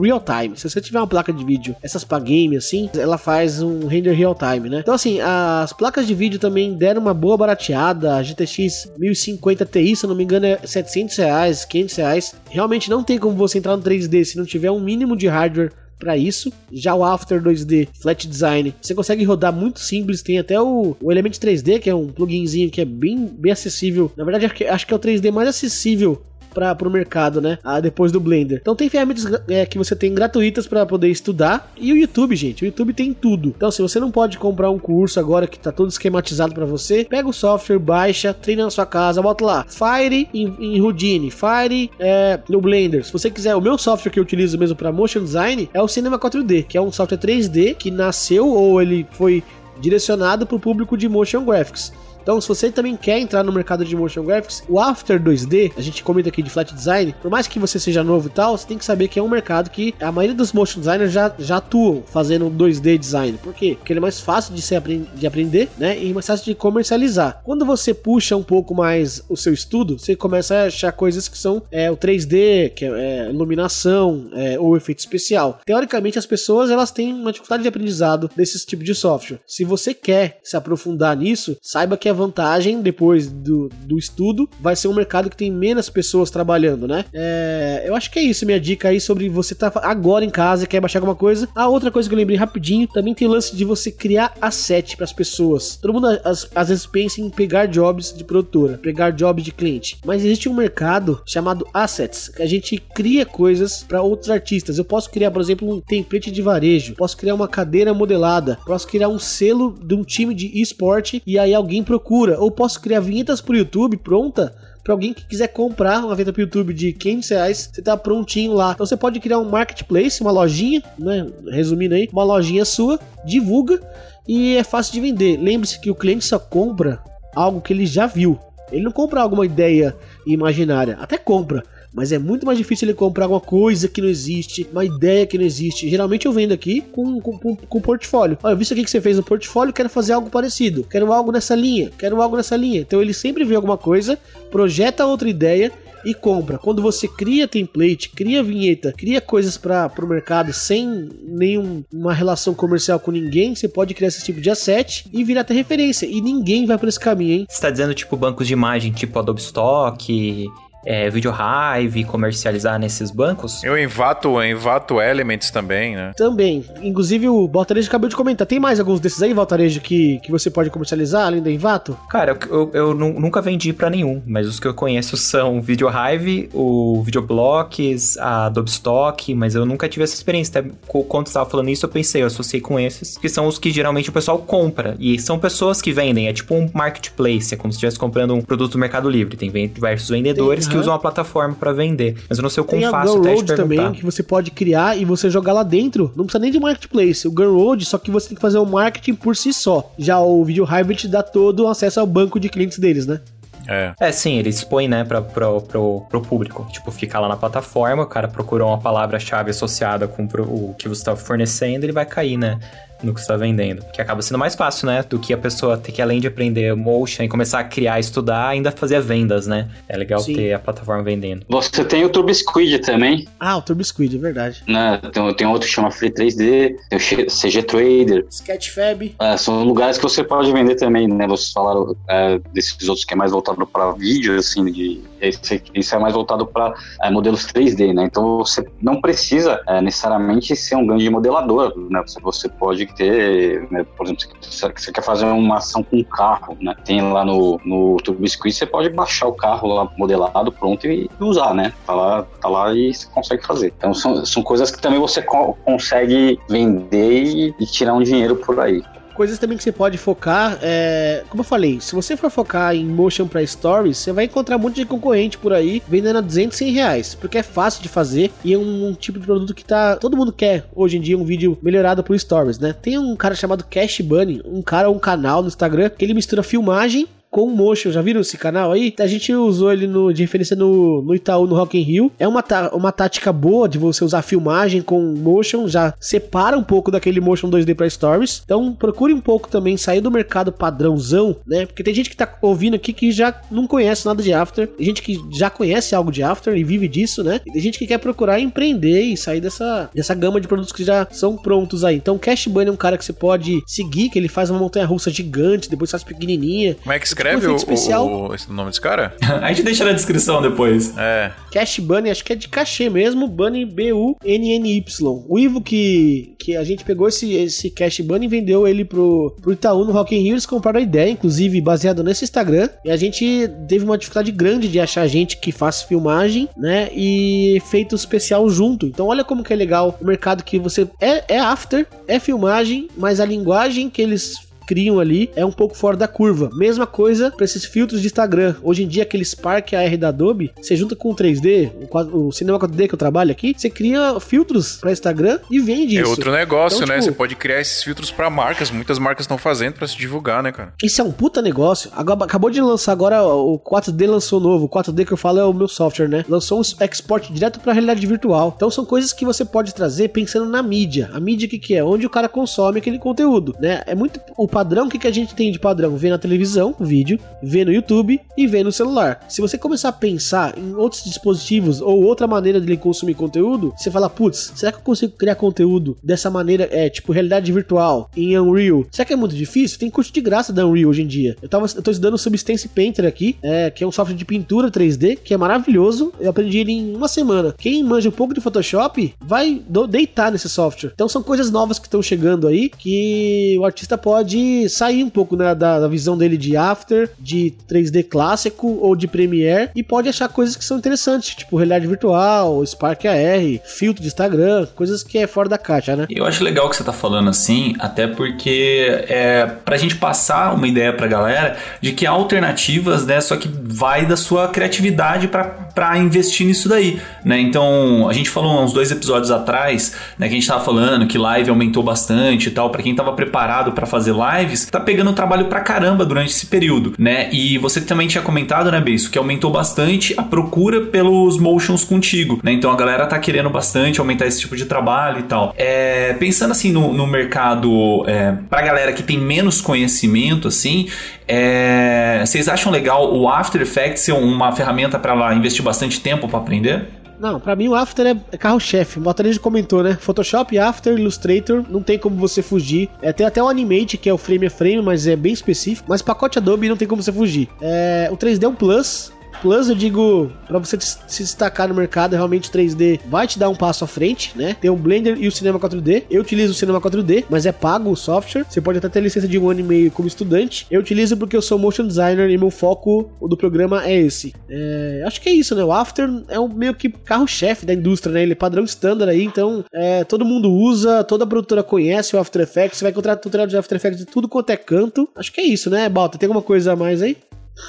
real 0.00 0.20
time. 0.20 0.56
Se 0.56 0.68
você 0.68 0.80
tiver 0.80 0.98
uma 0.98 1.06
placa 1.06 1.32
de 1.32 1.44
vídeo, 1.44 1.74
essas 1.82 2.04
para 2.04 2.22
game 2.22 2.56
assim, 2.56 2.90
ela 2.94 3.18
faz 3.18 3.62
um 3.62 3.86
render 3.86 4.12
real 4.12 4.34
time, 4.34 4.68
né? 4.68 4.80
Então, 4.80 4.94
assim, 4.94 5.20
as 5.20 5.72
placas 5.72 6.06
de 6.06 6.14
vídeo 6.14 6.38
também 6.38 6.74
deram 6.74 7.00
uma 7.00 7.14
boa 7.14 7.36
barateada. 7.36 8.16
A 8.16 8.22
GTX 8.22 8.92
1050 8.98 9.64
Ti, 9.66 9.96
se 9.96 10.04
eu 10.04 10.08
não 10.08 10.16
me 10.16 10.24
engano, 10.24 10.46
é 10.46 10.58
700 10.64 11.16
reais, 11.16 11.64
500 11.64 11.96
reais. 11.96 12.34
Realmente 12.50 12.90
não 12.90 13.02
tem 13.02 13.18
como 13.18 13.36
você 13.36 13.58
entrar 13.58 13.76
no 13.76 13.82
3D 13.82 14.24
se 14.24 14.36
não 14.36 14.44
tiver 14.44 14.70
um 14.70 14.80
mínimo 14.80 15.16
de 15.16 15.28
hardware 15.28 15.72
para 16.02 16.16
isso. 16.16 16.52
Já 16.72 16.94
o 16.96 17.04
After 17.04 17.40
2D 17.40 17.88
Flat 18.00 18.26
Design, 18.26 18.74
você 18.80 18.92
consegue 18.92 19.22
rodar 19.22 19.52
muito 19.52 19.78
simples. 19.78 20.20
Tem 20.20 20.38
até 20.38 20.60
o, 20.60 20.96
o 21.00 21.12
Element 21.12 21.32
3D, 21.32 21.78
que 21.78 21.88
é 21.88 21.94
um 21.94 22.08
pluginzinho 22.08 22.70
que 22.70 22.80
é 22.80 22.84
bem, 22.84 23.24
bem 23.24 23.52
acessível. 23.52 24.10
Na 24.16 24.24
verdade, 24.24 24.46
acho 24.46 24.54
que, 24.54 24.64
acho 24.64 24.86
que 24.86 24.92
é 24.92 24.96
o 24.96 25.00
3D 25.00 25.30
mais 25.30 25.48
acessível 25.48 26.20
para 26.52 26.88
o 26.88 26.90
mercado, 26.90 27.40
né? 27.40 27.58
Ah, 27.64 27.80
depois 27.80 28.12
do 28.12 28.20
Blender. 28.20 28.58
Então 28.60 28.76
tem 28.76 28.88
ferramentas 28.88 29.24
é, 29.48 29.66
que 29.66 29.78
você 29.78 29.94
tem 29.96 30.14
gratuitas 30.14 30.66
para 30.66 30.84
poder 30.86 31.08
estudar 31.08 31.72
e 31.76 31.92
o 31.92 31.96
YouTube, 31.96 32.36
gente. 32.36 32.62
O 32.62 32.66
YouTube 32.66 32.92
tem 32.92 33.12
tudo. 33.12 33.54
Então 33.56 33.70
se 33.70 33.82
você 33.82 33.98
não 33.98 34.10
pode 34.10 34.38
comprar 34.38 34.70
um 34.70 34.78
curso 34.78 35.18
agora 35.18 35.46
que 35.46 35.58
tá 35.58 35.72
todo 35.72 35.88
esquematizado 35.88 36.54
para 36.54 36.64
você, 36.64 37.04
pega 37.04 37.28
o 37.28 37.32
software, 37.32 37.78
baixa, 37.78 38.34
treina 38.34 38.64
na 38.64 38.70
sua 38.70 38.86
casa, 38.86 39.22
bota 39.22 39.44
lá 39.44 39.66
Fire 39.68 40.28
em, 40.32 40.54
em 40.58 40.80
Houdini, 40.80 41.30
Fire 41.30 41.90
é, 41.98 42.38
no 42.48 42.60
Blender. 42.60 43.04
Se 43.04 43.12
você 43.12 43.30
quiser, 43.30 43.54
o 43.56 43.60
meu 43.60 43.78
software 43.78 44.10
que 44.10 44.18
eu 44.18 44.22
utilizo 44.22 44.58
mesmo 44.58 44.76
para 44.76 44.92
motion 44.92 45.22
design 45.22 45.68
é 45.72 45.80
o 45.80 45.88
Cinema 45.88 46.18
4D, 46.18 46.66
que 46.66 46.76
é 46.76 46.80
um 46.80 46.92
software 46.92 47.18
3D 47.18 47.74
que 47.74 47.90
nasceu 47.90 48.48
ou 48.48 48.80
ele 48.80 49.06
foi 49.12 49.42
direcionado 49.80 50.46
para 50.46 50.56
o 50.56 50.60
público 50.60 50.96
de 50.96 51.08
motion 51.08 51.44
graphics. 51.44 51.92
Então, 52.22 52.40
se 52.40 52.48
você 52.48 52.70
também 52.70 52.96
quer 52.96 53.18
entrar 53.18 53.42
no 53.42 53.52
mercado 53.52 53.84
de 53.84 53.96
motion 53.96 54.24
graphics, 54.24 54.62
o 54.68 54.78
After 54.78 55.20
2D, 55.20 55.72
a 55.76 55.80
gente 55.80 56.02
comenta 56.02 56.28
aqui 56.28 56.42
de 56.42 56.50
flat 56.50 56.72
design, 56.74 57.14
por 57.20 57.30
mais 57.30 57.46
que 57.46 57.58
você 57.58 57.78
seja 57.78 58.04
novo 58.04 58.28
e 58.28 58.30
tal, 58.30 58.56
você 58.56 58.66
tem 58.66 58.78
que 58.78 58.84
saber 58.84 59.08
que 59.08 59.18
é 59.18 59.22
um 59.22 59.28
mercado 59.28 59.70
que 59.70 59.94
a 60.00 60.12
maioria 60.12 60.36
dos 60.36 60.52
motion 60.52 60.80
designers 60.80 61.12
já, 61.12 61.34
já 61.38 61.56
atuam 61.56 62.02
fazendo 62.06 62.50
2D 62.50 62.98
design. 62.98 63.38
Por 63.42 63.52
quê? 63.52 63.74
Porque 63.76 63.92
ele 63.92 63.98
é 63.98 64.00
mais 64.00 64.20
fácil 64.20 64.54
de, 64.54 64.62
ser, 64.62 64.80
de 64.80 65.26
aprender, 65.26 65.68
né? 65.76 65.98
E 65.98 66.12
mais 66.12 66.26
fácil 66.26 66.44
de 66.44 66.54
comercializar. 66.54 67.40
Quando 67.44 67.64
você 67.64 67.92
puxa 67.92 68.36
um 68.36 68.42
pouco 68.42 68.74
mais 68.74 69.22
o 69.28 69.36
seu 69.36 69.52
estudo, 69.52 69.98
você 69.98 70.14
começa 70.14 70.54
a 70.54 70.64
achar 70.64 70.92
coisas 70.92 71.28
que 71.28 71.36
são 71.36 71.62
é, 71.70 71.90
o 71.90 71.96
3D, 71.96 72.70
que 72.74 72.84
é, 72.84 72.88
é 72.88 73.30
iluminação, 73.30 74.30
é, 74.34 74.58
ou 74.58 74.76
efeito 74.76 75.00
especial. 75.00 75.60
Teoricamente, 75.64 76.18
as 76.18 76.26
pessoas 76.26 76.70
elas 76.70 76.90
têm 76.90 77.12
uma 77.12 77.32
dificuldade 77.32 77.62
de 77.62 77.68
aprendizado 77.68 78.30
desse 78.36 78.64
tipo 78.64 78.84
de 78.84 78.94
software. 78.94 79.40
Se 79.46 79.64
você 79.64 79.92
quer 79.94 80.40
se 80.42 80.56
aprofundar 80.56 81.16
nisso, 81.16 81.56
saiba 81.60 81.96
que 81.96 82.08
a 82.12 82.14
vantagem 82.14 82.80
depois 82.80 83.28
do, 83.28 83.68
do 83.84 83.98
estudo 83.98 84.48
vai 84.60 84.76
ser 84.76 84.88
um 84.88 84.94
mercado 84.94 85.28
que 85.28 85.36
tem 85.36 85.50
menos 85.50 85.90
pessoas 85.90 86.30
trabalhando, 86.30 86.86
né? 86.86 87.04
É, 87.12 87.84
eu 87.86 87.94
acho 87.94 88.10
que 88.10 88.18
é 88.18 88.22
isso, 88.22 88.46
minha 88.46 88.60
dica 88.60 88.88
aí 88.88 89.00
sobre 89.00 89.28
você 89.28 89.54
tá 89.54 89.72
agora 89.82 90.24
em 90.24 90.30
casa 90.30 90.64
e 90.64 90.66
quer 90.66 90.80
baixar 90.80 90.98
alguma 90.98 91.14
coisa. 91.14 91.48
A 91.54 91.68
outra 91.68 91.90
coisa 91.90 92.08
que 92.08 92.14
eu 92.14 92.18
lembrei 92.18 92.36
rapidinho, 92.36 92.86
também 92.86 93.14
tem 93.14 93.26
o 93.26 93.30
lance 93.30 93.56
de 93.56 93.64
você 93.64 93.90
criar 93.90 94.34
asset 94.40 94.96
para 94.96 95.04
as 95.04 95.12
pessoas. 95.12 95.76
Todo 95.76 95.94
mundo 95.94 96.06
às, 96.24 96.48
às 96.54 96.68
vezes 96.68 96.86
pensa 96.86 97.20
em 97.20 97.30
pegar 97.30 97.66
jobs 97.66 98.12
de 98.12 98.24
produtora, 98.24 98.78
pegar 98.78 99.10
jobs 99.10 99.44
de 99.44 99.52
cliente, 99.52 99.98
mas 100.04 100.24
existe 100.24 100.48
um 100.48 100.54
mercado 100.54 101.22
chamado 101.26 101.66
assets, 101.72 102.28
que 102.28 102.42
a 102.42 102.46
gente 102.46 102.78
cria 102.94 103.24
coisas 103.24 103.82
para 103.82 104.02
outros 104.02 104.30
artistas. 104.30 104.78
Eu 104.78 104.84
posso 104.84 105.10
criar, 105.10 105.30
por 105.30 105.40
exemplo, 105.40 105.70
um 105.70 105.80
template 105.80 106.30
de 106.30 106.42
varejo, 106.42 106.94
posso 106.94 107.16
criar 107.16 107.34
uma 107.34 107.48
cadeira 107.48 107.94
modelada, 107.94 108.58
posso 108.66 108.86
criar 108.86 109.08
um 109.08 109.18
selo 109.18 109.74
de 109.82 109.94
um 109.94 110.02
time 110.02 110.34
de 110.34 110.60
esporte 110.60 111.22
e 111.26 111.38
aí 111.38 111.54
alguém 111.54 111.82
procura 111.82 112.01
procura, 112.02 112.38
ou 112.38 112.50
posso 112.50 112.80
criar 112.80 113.00
vinhetas 113.00 113.40
pro 113.40 113.56
YouTube 113.56 113.96
pronta 113.96 114.52
para 114.82 114.92
alguém 114.92 115.14
que 115.14 115.24
quiser 115.24 115.46
comprar 115.46 116.04
uma 116.04 116.14
vinheta 116.14 116.32
pro 116.32 116.42
YouTube 116.42 116.74
de 116.74 116.92
500 116.92 117.28
reais, 117.30 117.70
você 117.72 117.80
tá 117.80 117.96
prontinho 117.96 118.52
lá. 118.52 118.72
Então 118.72 118.84
você 118.84 118.96
pode 118.96 119.20
criar 119.20 119.38
um 119.38 119.48
marketplace, 119.48 120.20
uma 120.20 120.32
lojinha, 120.32 120.82
né? 120.98 121.24
Resumindo 121.48 121.94
aí, 121.94 122.08
uma 122.12 122.24
lojinha 122.24 122.64
sua, 122.64 122.98
divulga 123.24 123.80
e 124.26 124.56
é 124.56 124.64
fácil 124.64 124.94
de 124.94 125.00
vender. 125.00 125.36
Lembre-se 125.36 125.80
que 125.80 125.90
o 125.90 125.94
cliente 125.94 126.24
só 126.24 126.38
compra 126.38 126.98
algo 127.34 127.60
que 127.60 127.72
ele 127.72 127.86
já 127.86 128.08
viu. 128.08 128.36
Ele 128.72 128.82
não 128.82 128.90
compra 128.90 129.20
alguma 129.20 129.46
ideia 129.46 129.94
imaginária, 130.26 130.96
até 131.00 131.16
compra, 131.16 131.62
mas 131.92 132.12
é 132.12 132.18
muito 132.18 132.46
mais 132.46 132.58
difícil 132.58 132.88
ele 132.88 132.94
comprar 132.94 133.28
uma 133.28 133.40
coisa 133.40 133.88
que 133.88 134.00
não 134.00 134.08
existe, 134.08 134.66
uma 134.72 134.84
ideia 134.84 135.26
que 135.26 135.36
não 135.36 135.44
existe. 135.44 135.88
Geralmente 135.88 136.26
eu 136.26 136.32
vendo 136.32 136.52
aqui 136.52 136.80
com, 136.80 137.20
com, 137.20 137.38
com, 137.38 137.56
com 137.56 137.80
portfólio. 137.80 138.38
Olha, 138.42 138.52
eu 138.52 138.56
vi 138.56 138.62
isso 138.62 138.72
aqui 138.72 138.84
que 138.84 138.90
você 138.90 139.00
fez 139.00 139.16
no 139.16 139.22
portfólio, 139.22 139.74
quero 139.74 139.88
fazer 139.88 140.12
algo 140.12 140.30
parecido, 140.30 140.84
quero 140.84 141.12
algo 141.12 141.30
nessa 141.30 141.54
linha, 141.54 141.90
quero 141.98 142.20
algo 142.22 142.36
nessa 142.36 142.56
linha. 142.56 142.80
Então 142.80 143.00
ele 143.02 143.12
sempre 143.12 143.44
vê 143.44 143.54
alguma 143.54 143.76
coisa, 143.76 144.18
projeta 144.50 145.06
outra 145.06 145.28
ideia 145.28 145.72
e 146.04 146.14
compra. 146.14 146.58
Quando 146.58 146.82
você 146.82 147.06
cria 147.06 147.46
template, 147.46 148.10
cria 148.10 148.42
vinheta, 148.42 148.92
cria 148.92 149.20
coisas 149.20 149.56
para 149.56 149.90
o 150.00 150.06
mercado 150.06 150.52
sem 150.52 151.08
nenhuma 151.22 152.12
relação 152.12 152.54
comercial 152.54 152.98
com 152.98 153.10
ninguém, 153.10 153.54
você 153.54 153.68
pode 153.68 153.94
criar 153.94 154.08
esse 154.08 154.24
tipo 154.24 154.40
de 154.40 154.50
asset 154.50 155.04
e 155.12 155.22
virar 155.24 155.42
até 155.42 155.54
referência. 155.54 156.06
E 156.06 156.20
ninguém 156.20 156.66
vai 156.66 156.78
por 156.78 156.88
esse 156.88 156.98
caminho, 156.98 157.32
hein? 157.32 157.46
Você 157.48 157.60
tá 157.60 157.70
dizendo 157.70 157.94
tipo 157.94 158.16
bancos 158.16 158.46
de 158.46 158.52
imagem, 158.52 158.92
tipo 158.92 159.18
Adobe 159.18 159.40
Stock, 159.40 160.48
é, 160.84 161.08
Video 161.10 161.32
Hive, 161.32 162.04
comercializar 162.04 162.78
nesses 162.78 163.10
bancos? 163.10 163.62
Eu 163.62 163.78
envato, 163.78 164.42
envato 164.42 165.00
Elements 165.00 165.50
também, 165.50 165.94
né? 165.94 166.12
Também. 166.16 166.64
Inclusive 166.82 167.28
o 167.28 167.48
Valtarejo 167.48 167.88
acabou 167.88 168.08
de 168.08 168.16
comentar. 168.16 168.46
Tem 168.46 168.58
mais 168.58 168.78
alguns 168.78 169.00
desses 169.00 169.22
aí, 169.22 169.32
Valtarejo, 169.32 169.80
que, 169.80 170.20
que 170.20 170.30
você 170.30 170.50
pode 170.50 170.70
comercializar 170.70 171.26
além 171.26 171.42
do 171.42 171.50
envato? 171.50 171.96
Cara, 172.10 172.38
eu, 172.48 172.70
eu, 172.72 172.88
eu 172.88 172.94
nunca 172.94 173.40
vendi 173.40 173.72
para 173.72 173.90
nenhum, 173.90 174.22
mas 174.26 174.46
os 174.46 174.58
que 174.58 174.66
eu 174.66 174.74
conheço 174.74 175.16
são 175.16 175.58
o 175.58 175.62
Video 175.62 175.88
Hive, 175.88 176.48
o 176.52 177.02
Videoblocks, 177.02 178.16
a 178.18 178.46
Adobe 178.46 178.70
Stock, 178.70 179.34
mas 179.34 179.54
eu 179.54 179.64
nunca 179.64 179.88
tive 179.88 180.04
essa 180.04 180.14
experiência. 180.14 180.60
Até 180.60 180.70
quando 180.86 181.28
você 181.28 181.34
tava 181.34 181.48
falando 181.48 181.68
isso, 181.70 181.86
eu 181.86 181.90
pensei, 181.90 182.22
eu 182.22 182.26
associei 182.26 182.60
com 182.60 182.78
esses, 182.78 183.16
que 183.16 183.28
são 183.28 183.46
os 183.46 183.58
que 183.58 183.70
geralmente 183.70 184.08
o 184.08 184.12
pessoal 184.12 184.38
compra. 184.38 184.96
E 184.98 185.18
são 185.18 185.38
pessoas 185.38 185.80
que 185.80 185.92
vendem, 185.92 186.28
é 186.28 186.32
tipo 186.32 186.54
um 186.54 186.68
marketplace, 186.72 187.54
é 187.54 187.56
como 187.56 187.72
se 187.72 187.76
estivesse 187.76 187.98
comprando 187.98 188.34
um 188.34 188.40
produto 188.40 188.72
do 188.72 188.78
Mercado 188.78 189.08
Livre. 189.08 189.36
Tem 189.36 189.50
diversos 189.50 190.08
vendedores 190.08 190.66
que 190.72 190.78
usam 190.78 190.94
a 190.94 190.98
plataforma 190.98 191.54
para 191.54 191.72
vender. 191.72 192.16
Mas 192.28 192.38
eu 192.38 192.42
não 192.42 192.50
sei 192.50 192.62
o 192.62 192.64
quão 192.64 192.78
Tem 192.78 192.88
a 192.88 192.90
fácil 192.90 193.20
até 193.20 193.34
de 193.34 193.40
Gunroad 193.40 193.56
também, 193.56 193.92
que 193.92 194.04
você 194.04 194.22
pode 194.22 194.50
criar 194.50 194.96
e 194.96 195.04
você 195.04 195.30
jogar 195.30 195.52
lá 195.52 195.62
dentro. 195.62 196.12
Não 196.16 196.24
precisa 196.24 196.40
nem 196.40 196.50
de 196.50 196.58
marketplace. 196.58 197.26
O 197.26 197.30
Gunroad, 197.30 197.84
só 197.84 197.98
que 197.98 198.10
você 198.10 198.28
tem 198.28 198.36
que 198.36 198.42
fazer 198.42 198.58
o 198.58 198.66
marketing 198.66 199.14
por 199.14 199.36
si 199.36 199.52
só. 199.52 199.92
Já 199.98 200.20
o 200.20 200.44
Video 200.44 200.64
Hybrid 200.64 201.08
dá 201.08 201.22
todo 201.22 201.64
o 201.64 201.68
acesso 201.68 202.00
ao 202.00 202.06
banco 202.06 202.40
de 202.40 202.48
clientes 202.48 202.78
deles, 202.78 203.06
né? 203.06 203.20
É. 203.68 203.94
é, 204.00 204.12
sim, 204.12 204.38
ele 204.38 204.48
expõe, 204.48 204.88
né, 204.88 205.04
pra, 205.04 205.22
pro, 205.22 205.60
pro, 205.60 206.00
pro 206.08 206.20
público. 206.20 206.66
Tipo, 206.70 206.90
fica 206.90 207.18
lá 207.18 207.28
na 207.28 207.36
plataforma, 207.36 208.02
o 208.02 208.06
cara 208.06 208.28
procurou 208.28 208.68
uma 208.68 208.78
palavra-chave 208.78 209.50
associada 209.50 210.08
com 210.08 210.24
o 210.24 210.74
que 210.74 210.88
você 210.88 211.00
está 211.00 211.14
fornecendo, 211.14 211.84
ele 211.84 211.92
vai 211.92 212.04
cair, 212.04 212.36
né, 212.36 212.58
no 213.02 213.14
que 213.14 213.20
você 213.20 213.24
está 213.24 213.36
vendendo. 213.36 213.84
Que 213.92 214.00
acaba 214.00 214.22
sendo 214.22 214.38
mais 214.38 214.54
fácil, 214.54 214.86
né? 214.86 215.04
Do 215.08 215.18
que 215.18 215.32
a 215.32 215.38
pessoa 215.38 215.76
ter 215.76 215.92
que, 215.92 216.02
além 216.02 216.20
de 216.20 216.26
aprender 216.26 216.74
motion 216.74 217.22
e 217.22 217.28
começar 217.28 217.60
a 217.60 217.64
criar, 217.64 217.98
estudar, 218.00 218.48
ainda 218.48 218.70
fazer 218.70 219.00
vendas, 219.00 219.46
né? 219.46 219.68
É 219.88 219.96
legal 219.96 220.20
Sim. 220.20 220.34
ter 220.34 220.52
a 220.52 220.58
plataforma 220.58 221.02
vendendo. 221.02 221.44
Você 221.48 221.84
tem 221.84 222.04
o 222.04 222.08
Turbo 222.08 222.32
Squid 222.34 222.78
também. 222.80 223.26
Ah, 223.38 223.56
o 223.56 223.62
Turbo 223.62 223.82
Squid, 223.84 224.16
é 224.16 224.20
verdade. 224.20 224.62
Né? 224.66 225.00
Tem, 225.12 225.34
tem 225.34 225.46
outro 225.46 225.68
que 225.68 225.74
chama 225.74 225.90
Free 225.90 226.10
3D, 226.10 226.76
tem 226.88 226.98
o 226.98 227.26
CG 227.30 227.62
Trader. 227.62 228.26
Sketchfab. 228.30 229.14
É, 229.18 229.36
são 229.36 229.64
lugares 229.64 229.96
que 229.96 230.02
você 230.02 230.22
pode 230.22 230.52
vender 230.52 230.76
também, 230.76 231.08
né? 231.08 231.26
Vocês 231.26 231.52
falaram 231.52 231.96
é, 232.08 232.40
desses 232.52 232.88
outros 232.88 233.04
que 233.04 233.14
é 233.14 233.16
mais 233.16 233.32
voltado 233.32 233.66
para 233.66 233.92
vídeo, 233.92 234.38
assim, 234.38 234.64
de 234.64 235.02
esse, 235.20 235.62
isso 235.74 235.94
é 235.94 235.98
mais 235.98 236.14
voltado 236.14 236.46
para 236.46 236.74
é, 237.02 237.10
modelos 237.10 237.46
3D, 237.46 237.94
né? 237.94 238.04
Então 238.04 238.38
você 238.38 238.66
não 238.80 239.00
precisa 239.00 239.62
é, 239.68 239.80
necessariamente 239.80 240.54
ser 240.56 240.76
um 240.76 240.86
grande 240.86 241.08
modelador, 241.08 241.72
né? 241.90 242.02
Você, 242.06 242.20
você 242.20 242.48
pode 242.48 242.86
ter, 242.94 243.66
né, 243.70 243.84
por 243.96 244.06
exemplo, 244.06 244.20
você, 244.40 244.72
você 244.74 244.92
quer 244.92 245.02
fazer 245.02 245.24
uma 245.26 245.56
ação 245.56 245.82
com 245.82 245.98
um 245.98 246.04
carro, 246.04 246.56
né? 246.60 246.74
Tem 246.84 247.00
lá 247.00 247.24
no, 247.24 247.60
no 247.64 247.96
TurboSquid, 247.98 248.54
você 248.54 248.66
pode 248.66 248.88
baixar 248.90 249.28
o 249.28 249.32
carro 249.32 249.68
lá 249.68 249.90
modelado, 249.96 250.52
pronto 250.52 250.86
e 250.86 251.10
usar, 251.20 251.54
né? 251.54 251.72
Tá 251.86 251.94
lá, 251.94 252.22
tá 252.40 252.48
lá 252.48 252.74
e 252.74 252.92
você 252.92 253.06
consegue 253.06 253.44
fazer. 253.44 253.72
Então 253.76 253.94
são, 253.94 254.24
são 254.24 254.42
coisas 254.42 254.70
que 254.70 254.80
também 254.80 254.98
você 254.98 255.22
co 255.22 255.54
consegue 255.64 256.38
vender 256.48 257.22
e, 257.24 257.54
e 257.58 257.66
tirar 257.66 257.94
um 257.94 258.02
dinheiro 258.02 258.36
por 258.36 258.58
aí. 258.60 258.82
Coisas 259.14 259.38
também 259.38 259.56
que 259.56 259.62
você 259.62 259.72
pode 259.72 259.98
focar, 259.98 260.58
é, 260.62 261.22
como 261.28 261.40
eu 261.40 261.44
falei, 261.44 261.80
se 261.80 261.94
você 261.94 262.16
for 262.16 262.30
focar 262.30 262.74
em 262.74 262.84
motion 262.84 263.26
para 263.26 263.44
stories, 263.46 263.98
você 263.98 264.12
vai 264.12 264.24
encontrar 264.24 264.56
um 264.56 264.60
monte 264.60 264.76
de 264.76 264.86
concorrente 264.86 265.36
por 265.36 265.52
aí 265.52 265.82
vendendo 265.86 266.16
a 266.16 266.20
200, 266.20 266.56
100 266.56 266.72
reais, 266.72 267.14
porque 267.14 267.38
é 267.38 267.42
fácil 267.42 267.82
de 267.82 267.88
fazer 267.88 268.32
e 268.44 268.54
é 268.54 268.58
um, 268.58 268.88
um, 268.88 268.94
tipo 268.94 269.18
de 269.18 269.26
produto 269.26 269.54
que 269.54 269.64
tá 269.64 269.96
todo 269.96 270.16
mundo 270.16 270.32
quer 270.32 270.64
hoje 270.74 270.96
em 270.96 271.00
dia 271.00 271.18
um 271.18 271.24
vídeo 271.24 271.58
melhorado 271.62 272.02
por 272.02 272.18
stories, 272.18 272.58
né? 272.58 272.72
Tem 272.72 272.98
um 272.98 273.14
cara 273.14 273.34
chamado 273.34 273.64
Cash 273.64 274.00
Bunny, 274.00 274.40
um 274.44 274.62
cara 274.62 274.90
um 274.90 274.98
canal 274.98 275.42
no 275.42 275.48
Instagram 275.48 275.90
que 275.90 276.04
ele 276.04 276.14
mistura 276.14 276.42
filmagem 276.42 277.06
com 277.32 277.50
motion. 277.50 277.90
Já 277.90 278.02
viram 278.02 278.20
esse 278.20 278.36
canal 278.36 278.70
aí? 278.70 278.94
A 279.00 279.06
gente 279.06 279.34
usou 279.34 279.72
ele 279.72 279.86
no, 279.86 280.12
de 280.12 280.22
referência 280.22 280.54
no, 280.54 281.00
no 281.02 281.14
Itaú, 281.14 281.46
no 281.46 281.56
Rock 281.56 281.78
in 281.78 281.82
Rio. 281.82 282.12
É 282.18 282.28
uma, 282.28 282.44
uma 282.72 282.92
tática 282.92 283.32
boa 283.32 283.66
de 283.66 283.78
você 283.78 284.04
usar 284.04 284.20
filmagem 284.20 284.82
com 284.82 285.00
motion, 285.00 285.66
já 285.66 285.94
separa 285.98 286.56
um 286.56 286.62
pouco 286.62 286.90
daquele 286.90 287.20
motion 287.20 287.50
2D 287.50 287.74
para 287.74 287.88
stories. 287.88 288.42
Então 288.44 288.74
procure 288.74 289.14
um 289.14 289.20
pouco 289.20 289.48
também 289.48 289.76
sair 289.78 290.02
do 290.02 290.10
mercado 290.10 290.52
padrãozão, 290.52 291.34
né? 291.46 291.64
Porque 291.64 291.82
tem 291.82 291.94
gente 291.94 292.10
que 292.10 292.16
tá 292.16 292.30
ouvindo 292.42 292.74
aqui 292.74 292.92
que 292.92 293.10
já 293.10 293.34
não 293.50 293.66
conhece 293.66 294.04
nada 294.04 294.22
de 294.22 294.32
After, 294.32 294.68
tem 294.68 294.86
gente 294.86 295.00
que 295.00 295.18
já 295.30 295.48
conhece 295.48 295.94
algo 295.94 296.12
de 296.12 296.22
After 296.22 296.54
e 296.54 296.62
vive 296.62 296.86
disso, 296.86 297.24
né? 297.24 297.40
E 297.46 297.50
tem 297.50 297.62
gente 297.62 297.78
que 297.78 297.86
quer 297.86 297.98
procurar 297.98 298.40
empreender 298.40 299.00
e 299.00 299.16
sair 299.16 299.40
dessa, 299.40 299.88
dessa 299.94 300.14
gama 300.14 300.38
de 300.38 300.46
produtos 300.46 300.72
que 300.72 300.84
já 300.84 301.06
são 301.10 301.36
prontos 301.36 301.82
aí. 301.82 301.96
Então 301.96 302.18
Cash 302.18 302.46
Bunny 302.46 302.68
é 302.68 302.72
um 302.72 302.76
cara 302.76 302.98
que 302.98 303.04
você 303.04 303.12
pode 303.12 303.62
seguir, 303.66 304.10
que 304.10 304.18
ele 304.18 304.28
faz 304.28 304.50
uma 304.50 304.58
montanha 304.58 304.84
russa 304.84 305.10
gigante, 305.10 305.70
depois 305.70 305.90
faz 305.90 306.04
pequenininha. 306.04 306.76
Como 306.82 306.92
é 306.92 306.98
que 306.98 307.08
escreve 307.22 307.48
um 307.48 307.52
o, 307.52 307.56
especial. 307.56 308.06
O, 308.06 308.34
esse 308.34 308.50
nome 308.50 308.70
desse 308.70 308.80
cara? 308.80 309.14
a 309.42 309.48
gente 309.48 309.62
deixa 309.62 309.84
na 309.84 309.92
descrição 309.92 310.42
depois. 310.42 310.96
É. 310.96 311.32
Cash 311.50 311.78
Bunny, 311.78 312.10
acho 312.10 312.24
que 312.24 312.32
é 312.32 312.36
de 312.36 312.48
cachê 312.48 312.88
mesmo, 312.90 313.28
Bunny 313.28 313.64
B-U-N-N-Y. 313.64 315.24
O 315.28 315.38
Ivo 315.38 315.60
que, 315.60 316.34
que 316.38 316.56
a 316.56 316.64
gente 316.64 316.84
pegou 316.84 317.08
esse, 317.08 317.32
esse 317.34 317.70
Cash 317.70 318.00
Bunny 318.00 318.26
e 318.26 318.28
vendeu 318.28 318.66
ele 318.66 318.84
pro, 318.84 319.34
pro 319.40 319.52
Itaú 319.52 319.84
no 319.84 319.92
Rock 319.92 320.14
in 320.14 320.22
Rio, 320.22 320.32
eles 320.34 320.46
compraram 320.46 320.78
a 320.78 320.82
ideia, 320.82 321.10
inclusive 321.10 321.60
baseado 321.60 322.02
nesse 322.02 322.24
Instagram, 322.24 322.68
e 322.84 322.90
a 322.90 322.96
gente 322.96 323.48
teve 323.68 323.84
uma 323.84 323.98
dificuldade 323.98 324.32
grande 324.32 324.68
de 324.68 324.80
achar 324.80 325.06
gente 325.06 325.36
que 325.36 325.52
faz 325.52 325.82
filmagem, 325.82 326.48
né, 326.56 326.88
e 326.94 327.60
feito 327.70 327.94
especial 327.94 328.48
junto. 328.48 328.86
Então 328.86 329.06
olha 329.06 329.24
como 329.24 329.44
que 329.44 329.52
é 329.52 329.56
legal 329.56 329.96
o 330.00 330.04
mercado 330.04 330.42
que 330.42 330.58
você 330.58 330.88
é, 331.00 331.34
é 331.34 331.38
after, 331.38 331.86
é 332.08 332.18
filmagem, 332.18 332.88
mas 332.96 333.20
a 333.20 333.24
linguagem 333.24 333.90
que 333.90 334.00
eles 334.00 334.51
criam 334.72 334.98
ali 334.98 335.30
é 335.36 335.44
um 335.44 335.52
pouco 335.52 335.76
fora 335.76 335.98
da 335.98 336.08
curva. 336.08 336.48
Mesma 336.54 336.86
coisa 336.86 337.30
para 337.30 337.44
esses 337.44 337.62
filtros 337.62 338.00
de 338.00 338.06
Instagram. 338.06 338.54
Hoje 338.62 338.84
em 338.84 338.88
dia, 338.88 339.02
aquele 339.02 339.22
Spark 339.22 339.74
AR 339.74 339.98
da 339.98 340.08
Adobe, 340.08 340.50
você 340.56 340.74
junta 340.74 340.96
com 340.96 341.10
o 341.10 341.14
3D, 341.14 341.70
o, 341.90 342.28
o 342.28 342.32
Cinema 342.32 342.58
4D 342.58 342.88
que 342.88 342.94
eu 342.94 342.98
trabalho 342.98 343.30
aqui, 343.30 343.54
você 343.54 343.68
cria 343.68 344.18
filtros 344.18 344.78
para 344.78 344.90
Instagram 344.90 345.40
e 345.50 345.60
vende 345.60 345.98
é 345.98 346.00
isso. 346.00 346.08
É 346.08 346.10
outro 346.10 346.32
negócio, 346.32 346.76
então, 346.76 346.88
né? 346.88 346.94
Tipo, 346.94 347.04
você 347.04 347.12
pode 347.12 347.36
criar 347.36 347.60
esses 347.60 347.82
filtros 347.82 348.10
para 348.10 348.30
marcas. 348.30 348.70
Muitas 348.70 348.98
marcas 348.98 349.24
estão 349.24 349.36
fazendo 349.36 349.74
para 349.74 349.86
se 349.86 349.98
divulgar, 349.98 350.42
né, 350.42 350.50
cara? 350.50 350.72
Isso 350.82 351.02
é 351.02 351.04
um 351.04 351.12
puta 351.12 351.42
negócio. 351.42 351.90
Agora, 351.94 352.24
acabou 352.24 352.48
de 352.48 352.58
lançar 352.62 352.92
agora 352.92 353.22
o 353.22 353.58
4D 353.58 354.08
lançou 354.08 354.40
novo. 354.40 354.64
O 354.64 354.68
4D 354.70 355.04
que 355.04 355.12
eu 355.12 355.18
falo 355.18 355.38
é 355.38 355.44
o 355.44 355.52
meu 355.52 355.68
software, 355.68 356.08
né? 356.08 356.24
Lançou 356.26 356.60
um 356.60 356.84
export 356.84 357.30
direto 357.30 357.60
para 357.60 357.74
realidade 357.74 358.06
virtual. 358.06 358.54
Então 358.56 358.70
são 358.70 358.86
coisas 358.86 359.12
que 359.12 359.26
você 359.26 359.44
pode 359.44 359.74
trazer 359.74 360.08
pensando 360.08 360.48
na 360.48 360.62
mídia. 360.62 361.10
A 361.12 361.20
mídia 361.20 361.46
que 361.46 361.58
que 361.58 361.74
é? 361.74 361.84
Onde 361.84 362.06
o 362.06 362.10
cara 362.10 362.26
consome 362.26 362.78
aquele 362.78 362.98
conteúdo, 362.98 363.54
né? 363.60 363.82
É 363.86 363.94
muito 363.94 364.18
o 364.38 364.48
padrão, 364.62 364.86
o 364.86 364.88
que, 364.88 364.98
que 364.98 365.08
a 365.08 365.12
gente 365.12 365.34
tem 365.34 365.50
de 365.50 365.58
padrão? 365.58 365.96
Vê 365.96 366.08
na 366.08 366.18
televisão, 366.18 366.72
vídeo, 366.78 367.18
vê 367.42 367.64
no 367.64 367.72
YouTube 367.72 368.20
e 368.38 368.46
vê 368.46 368.62
no 368.62 368.70
celular. 368.70 369.24
Se 369.28 369.40
você 369.40 369.58
começar 369.58 369.88
a 369.88 369.92
pensar 369.92 370.56
em 370.56 370.72
outros 370.74 371.02
dispositivos 371.02 371.80
ou 371.80 372.04
outra 372.04 372.28
maneira 372.28 372.60
de 372.60 372.76
consumir 372.76 373.14
conteúdo, 373.14 373.74
você 373.76 373.90
fala, 373.90 374.08
putz, 374.08 374.52
será 374.54 374.70
que 374.70 374.78
eu 374.78 374.82
consigo 374.82 375.14
criar 375.16 375.34
conteúdo 375.34 375.96
dessa 376.00 376.30
maneira, 376.30 376.68
é, 376.70 376.88
tipo, 376.88 377.12
realidade 377.12 377.50
virtual, 377.50 378.08
em 378.16 378.38
Unreal? 378.38 378.86
Será 378.92 379.04
que 379.04 379.12
é 379.12 379.16
muito 379.16 379.34
difícil? 379.34 379.80
Tem 379.80 379.90
curso 379.90 380.12
de 380.12 380.20
graça 380.20 380.52
da 380.52 380.64
Unreal 380.64 380.90
hoje 380.90 381.02
em 381.02 381.08
dia. 381.08 381.36
Eu, 381.42 381.48
tava, 381.48 381.66
eu 381.74 381.82
tô 381.82 381.90
estudando 381.90 382.16
Substance 382.16 382.68
Painter 382.68 383.04
aqui, 383.04 383.36
é, 383.42 383.68
que 383.68 383.82
é 383.82 383.86
um 383.86 383.90
software 383.92 384.16
de 384.16 384.24
pintura 384.24 384.70
3D, 384.70 385.18
que 385.24 385.34
é 385.34 385.36
maravilhoso. 385.36 386.12
Eu 386.20 386.30
aprendi 386.30 386.58
ele 386.58 386.70
em 386.70 386.94
uma 386.94 387.08
semana. 387.08 387.52
Quem 387.58 387.82
manja 387.82 388.08
um 388.08 388.12
pouco 388.12 388.32
de 388.32 388.40
Photoshop 388.40 389.12
vai 389.20 389.60
deitar 389.88 390.30
nesse 390.30 390.48
software. 390.48 390.92
Então 390.94 391.08
são 391.08 391.20
coisas 391.20 391.50
novas 391.50 391.80
que 391.80 391.86
estão 391.86 392.00
chegando 392.00 392.46
aí 392.46 392.68
que 392.68 393.56
o 393.58 393.64
artista 393.64 393.98
pode 393.98 394.41
sair 394.68 395.04
um 395.04 395.10
pouco 395.10 395.36
né, 395.36 395.54
da, 395.54 395.80
da, 395.80 395.88
visão 395.88 396.16
dele 396.16 396.36
de 396.36 396.56
After, 396.56 397.10
de 397.18 397.54
3D 397.68 398.08
clássico 398.08 398.78
ou 398.80 398.96
de 398.96 399.06
Premiere 399.06 399.70
e 399.74 399.82
pode 399.82 400.08
achar 400.08 400.28
coisas 400.28 400.56
que 400.56 400.64
são 400.64 400.78
interessantes, 400.78 401.34
tipo 401.34 401.56
realidade 401.56 401.86
virtual, 401.86 402.64
Spark 402.64 403.06
AR, 403.06 403.60
filtro 403.64 404.02
de 404.02 404.08
Instagram, 404.08 404.66
coisas 404.74 405.02
que 405.02 405.18
é 405.18 405.26
fora 405.26 405.48
da 405.48 405.58
caixa, 405.58 405.96
né? 405.96 406.06
Eu 406.10 406.24
acho 406.24 406.42
legal 406.42 406.68
que 406.68 406.76
você 406.76 406.84
tá 406.84 406.92
falando 406.92 407.30
assim, 407.30 407.74
até 407.78 408.06
porque 408.06 409.04
é 409.08 409.46
pra 409.64 409.76
gente 409.76 409.96
passar 409.96 410.54
uma 410.54 410.66
ideia 410.66 410.92
pra 410.92 411.06
galera 411.06 411.56
de 411.80 411.92
que 411.92 412.06
há 412.06 412.10
alternativas, 412.10 413.06
né, 413.06 413.20
só 413.20 413.36
que 413.36 413.48
vai 413.48 414.06
da 414.06 414.16
sua 414.16 414.48
criatividade 414.48 415.28
para 415.28 415.98
investir 415.98 416.46
nisso 416.46 416.68
daí, 416.68 417.00
né? 417.24 417.40
Então, 417.40 418.08
a 418.08 418.12
gente 418.12 418.30
falou 418.30 418.62
uns 418.62 418.72
dois 418.72 418.90
episódios 418.90 419.30
atrás, 419.30 419.94
né, 420.18 420.28
que 420.28 420.34
a 420.34 420.36
gente 420.38 420.46
tava 420.46 420.64
falando 420.64 421.06
que 421.06 421.18
live 421.18 421.50
aumentou 421.50 421.82
bastante 421.82 422.48
e 422.48 422.50
tal, 422.50 422.70
para 422.70 422.82
quem 422.82 422.94
tava 422.94 423.12
preparado 423.12 423.72
para 423.72 423.86
fazer 423.86 424.12
lives, 424.38 424.66
tá 424.66 424.80
pegando 424.80 425.12
trabalho 425.12 425.46
pra 425.46 425.60
caramba 425.60 426.04
durante 426.04 426.30
esse 426.30 426.46
período, 426.46 426.94
né? 426.98 427.28
E 427.32 427.58
você 427.58 427.80
também 427.80 428.08
tinha 428.08 428.22
comentado, 428.22 428.70
né, 428.70 428.80
Beijo, 428.80 429.10
que 429.10 429.18
aumentou 429.18 429.50
bastante 429.50 430.14
a 430.16 430.22
procura 430.22 430.82
pelos 430.82 431.38
motions 431.38 431.84
contigo, 431.84 432.40
né? 432.42 432.52
Então 432.52 432.70
a 432.70 432.76
galera 432.76 433.06
tá 433.06 433.18
querendo 433.18 433.50
bastante 433.50 434.00
aumentar 434.00 434.26
esse 434.26 434.40
tipo 434.40 434.56
de 434.56 434.64
trabalho 434.64 435.20
e 435.20 435.22
tal. 435.24 435.54
É, 435.56 436.14
pensando 436.14 436.52
assim 436.52 436.72
no, 436.72 436.92
no 436.92 437.06
mercado, 437.06 438.04
é, 438.06 438.32
pra 438.48 438.62
galera 438.62 438.92
que 438.92 439.02
tem 439.02 439.18
menos 439.18 439.60
conhecimento, 439.60 440.48
assim, 440.48 440.88
é, 441.26 442.22
vocês 442.24 442.48
acham 442.48 442.70
legal 442.70 443.14
o 443.14 443.28
After 443.28 443.60
Effects 443.60 444.02
ser 444.02 444.12
uma 444.12 444.52
ferramenta 444.52 444.98
para 444.98 445.14
lá 445.14 445.34
investir 445.34 445.64
bastante 445.64 446.00
tempo 446.00 446.28
para 446.28 446.38
aprender? 446.38 447.01
Não, 447.22 447.38
pra 447.38 447.54
mim 447.54 447.68
o 447.68 447.74
After 447.76 448.04
é 448.04 448.36
carro-chefe. 448.36 448.98
O 448.98 449.02
Motorista 449.02 449.40
comentou, 449.40 449.80
né? 449.80 449.96
Photoshop, 450.00 450.58
After, 450.58 450.98
Illustrator, 450.98 451.64
não 451.70 451.80
tem 451.80 451.96
como 451.96 452.16
você 452.16 452.42
fugir. 452.42 452.90
É, 453.00 453.12
tem 453.12 453.24
até 453.24 453.40
o 453.40 453.48
Animate, 453.48 453.96
que 453.96 454.08
é 454.08 454.12
o 454.12 454.18
frame 454.18 454.46
a 454.46 454.50
frame, 454.50 454.82
mas 454.82 455.06
é 455.06 455.14
bem 455.14 455.32
específico. 455.32 455.86
Mas 455.88 456.02
pacote 456.02 456.38
Adobe 456.38 456.68
não 456.68 456.76
tem 456.76 456.88
como 456.88 457.00
você 457.00 457.12
fugir. 457.12 457.48
É, 457.60 458.08
o 458.10 458.16
3D 458.16 458.42
é 458.42 458.48
um 458.48 458.54
plus, 458.56 459.12
Plus, 459.42 459.68
eu 459.68 459.74
digo, 459.74 460.30
para 460.46 460.56
você 460.60 460.78
se 460.80 461.24
destacar 461.24 461.66
no 461.66 461.74
mercado, 461.74 462.12
realmente 462.12 462.48
o 462.48 462.52
3D 462.52 463.00
vai 463.08 463.26
te 463.26 463.40
dar 463.40 463.48
um 463.48 463.56
passo 463.56 463.82
à 463.82 463.88
frente, 463.88 464.30
né? 464.38 464.56
Tem 464.60 464.70
o 464.70 464.76
Blender 464.76 465.16
e 465.18 465.26
o 465.26 465.32
Cinema 465.32 465.58
4D. 465.58 466.04
Eu 466.08 466.22
utilizo 466.22 466.52
o 466.52 466.54
Cinema 466.54 466.80
4D, 466.80 467.24
mas 467.28 467.44
é 467.44 467.50
pago 467.50 467.90
o 467.90 467.96
software. 467.96 468.46
Você 468.48 468.60
pode 468.60 468.78
até 468.78 468.88
ter 468.88 469.00
licença 469.00 469.26
de 469.26 469.36
um 469.36 469.50
ano 469.50 469.58
e 469.58 469.62
meio 469.64 469.90
como 469.90 470.06
estudante. 470.06 470.64
Eu 470.70 470.80
utilizo 470.80 471.16
porque 471.16 471.36
eu 471.36 471.42
sou 471.42 471.58
motion 471.58 471.88
designer 471.88 472.30
e 472.30 472.38
meu 472.38 472.50
foco 472.50 473.10
do 473.20 473.36
programa 473.36 473.84
é 473.84 473.96
esse. 473.96 474.32
É, 474.48 475.02
acho 475.04 475.20
que 475.20 475.28
é 475.28 475.32
isso, 475.32 475.56
né? 475.56 475.64
O 475.64 475.72
After 475.72 476.08
é 476.28 476.38
um 476.38 476.46
meio 476.46 476.72
que 476.72 476.88
carro-chefe 476.88 477.66
da 477.66 477.74
indústria, 477.74 478.14
né? 478.14 478.22
Ele 478.22 478.32
é 478.32 478.36
padrão 478.36 478.62
standard 478.62 479.10
aí, 479.10 479.24
então 479.24 479.64
é, 479.74 480.04
todo 480.04 480.24
mundo 480.24 480.52
usa, 480.52 481.02
toda 481.02 481.26
produtora 481.26 481.64
conhece 481.64 482.14
o 482.14 482.20
After 482.20 482.42
Effects. 482.42 482.78
Você 482.78 482.84
vai 482.84 482.92
encontrar 482.92 483.16
tutorial 483.16 483.48
de 483.48 483.56
After 483.56 483.74
Effects 483.74 483.98
de 483.98 484.06
tudo 484.06 484.28
quanto 484.28 484.50
é 484.50 484.56
canto. 484.56 485.08
Acho 485.16 485.32
que 485.32 485.40
é 485.40 485.44
isso, 485.44 485.68
né, 485.68 485.88
Balta? 485.88 486.16
Tem 486.16 486.28
alguma 486.28 486.42
coisa 486.42 486.74
a 486.74 486.76
mais 486.76 487.02
aí? 487.02 487.16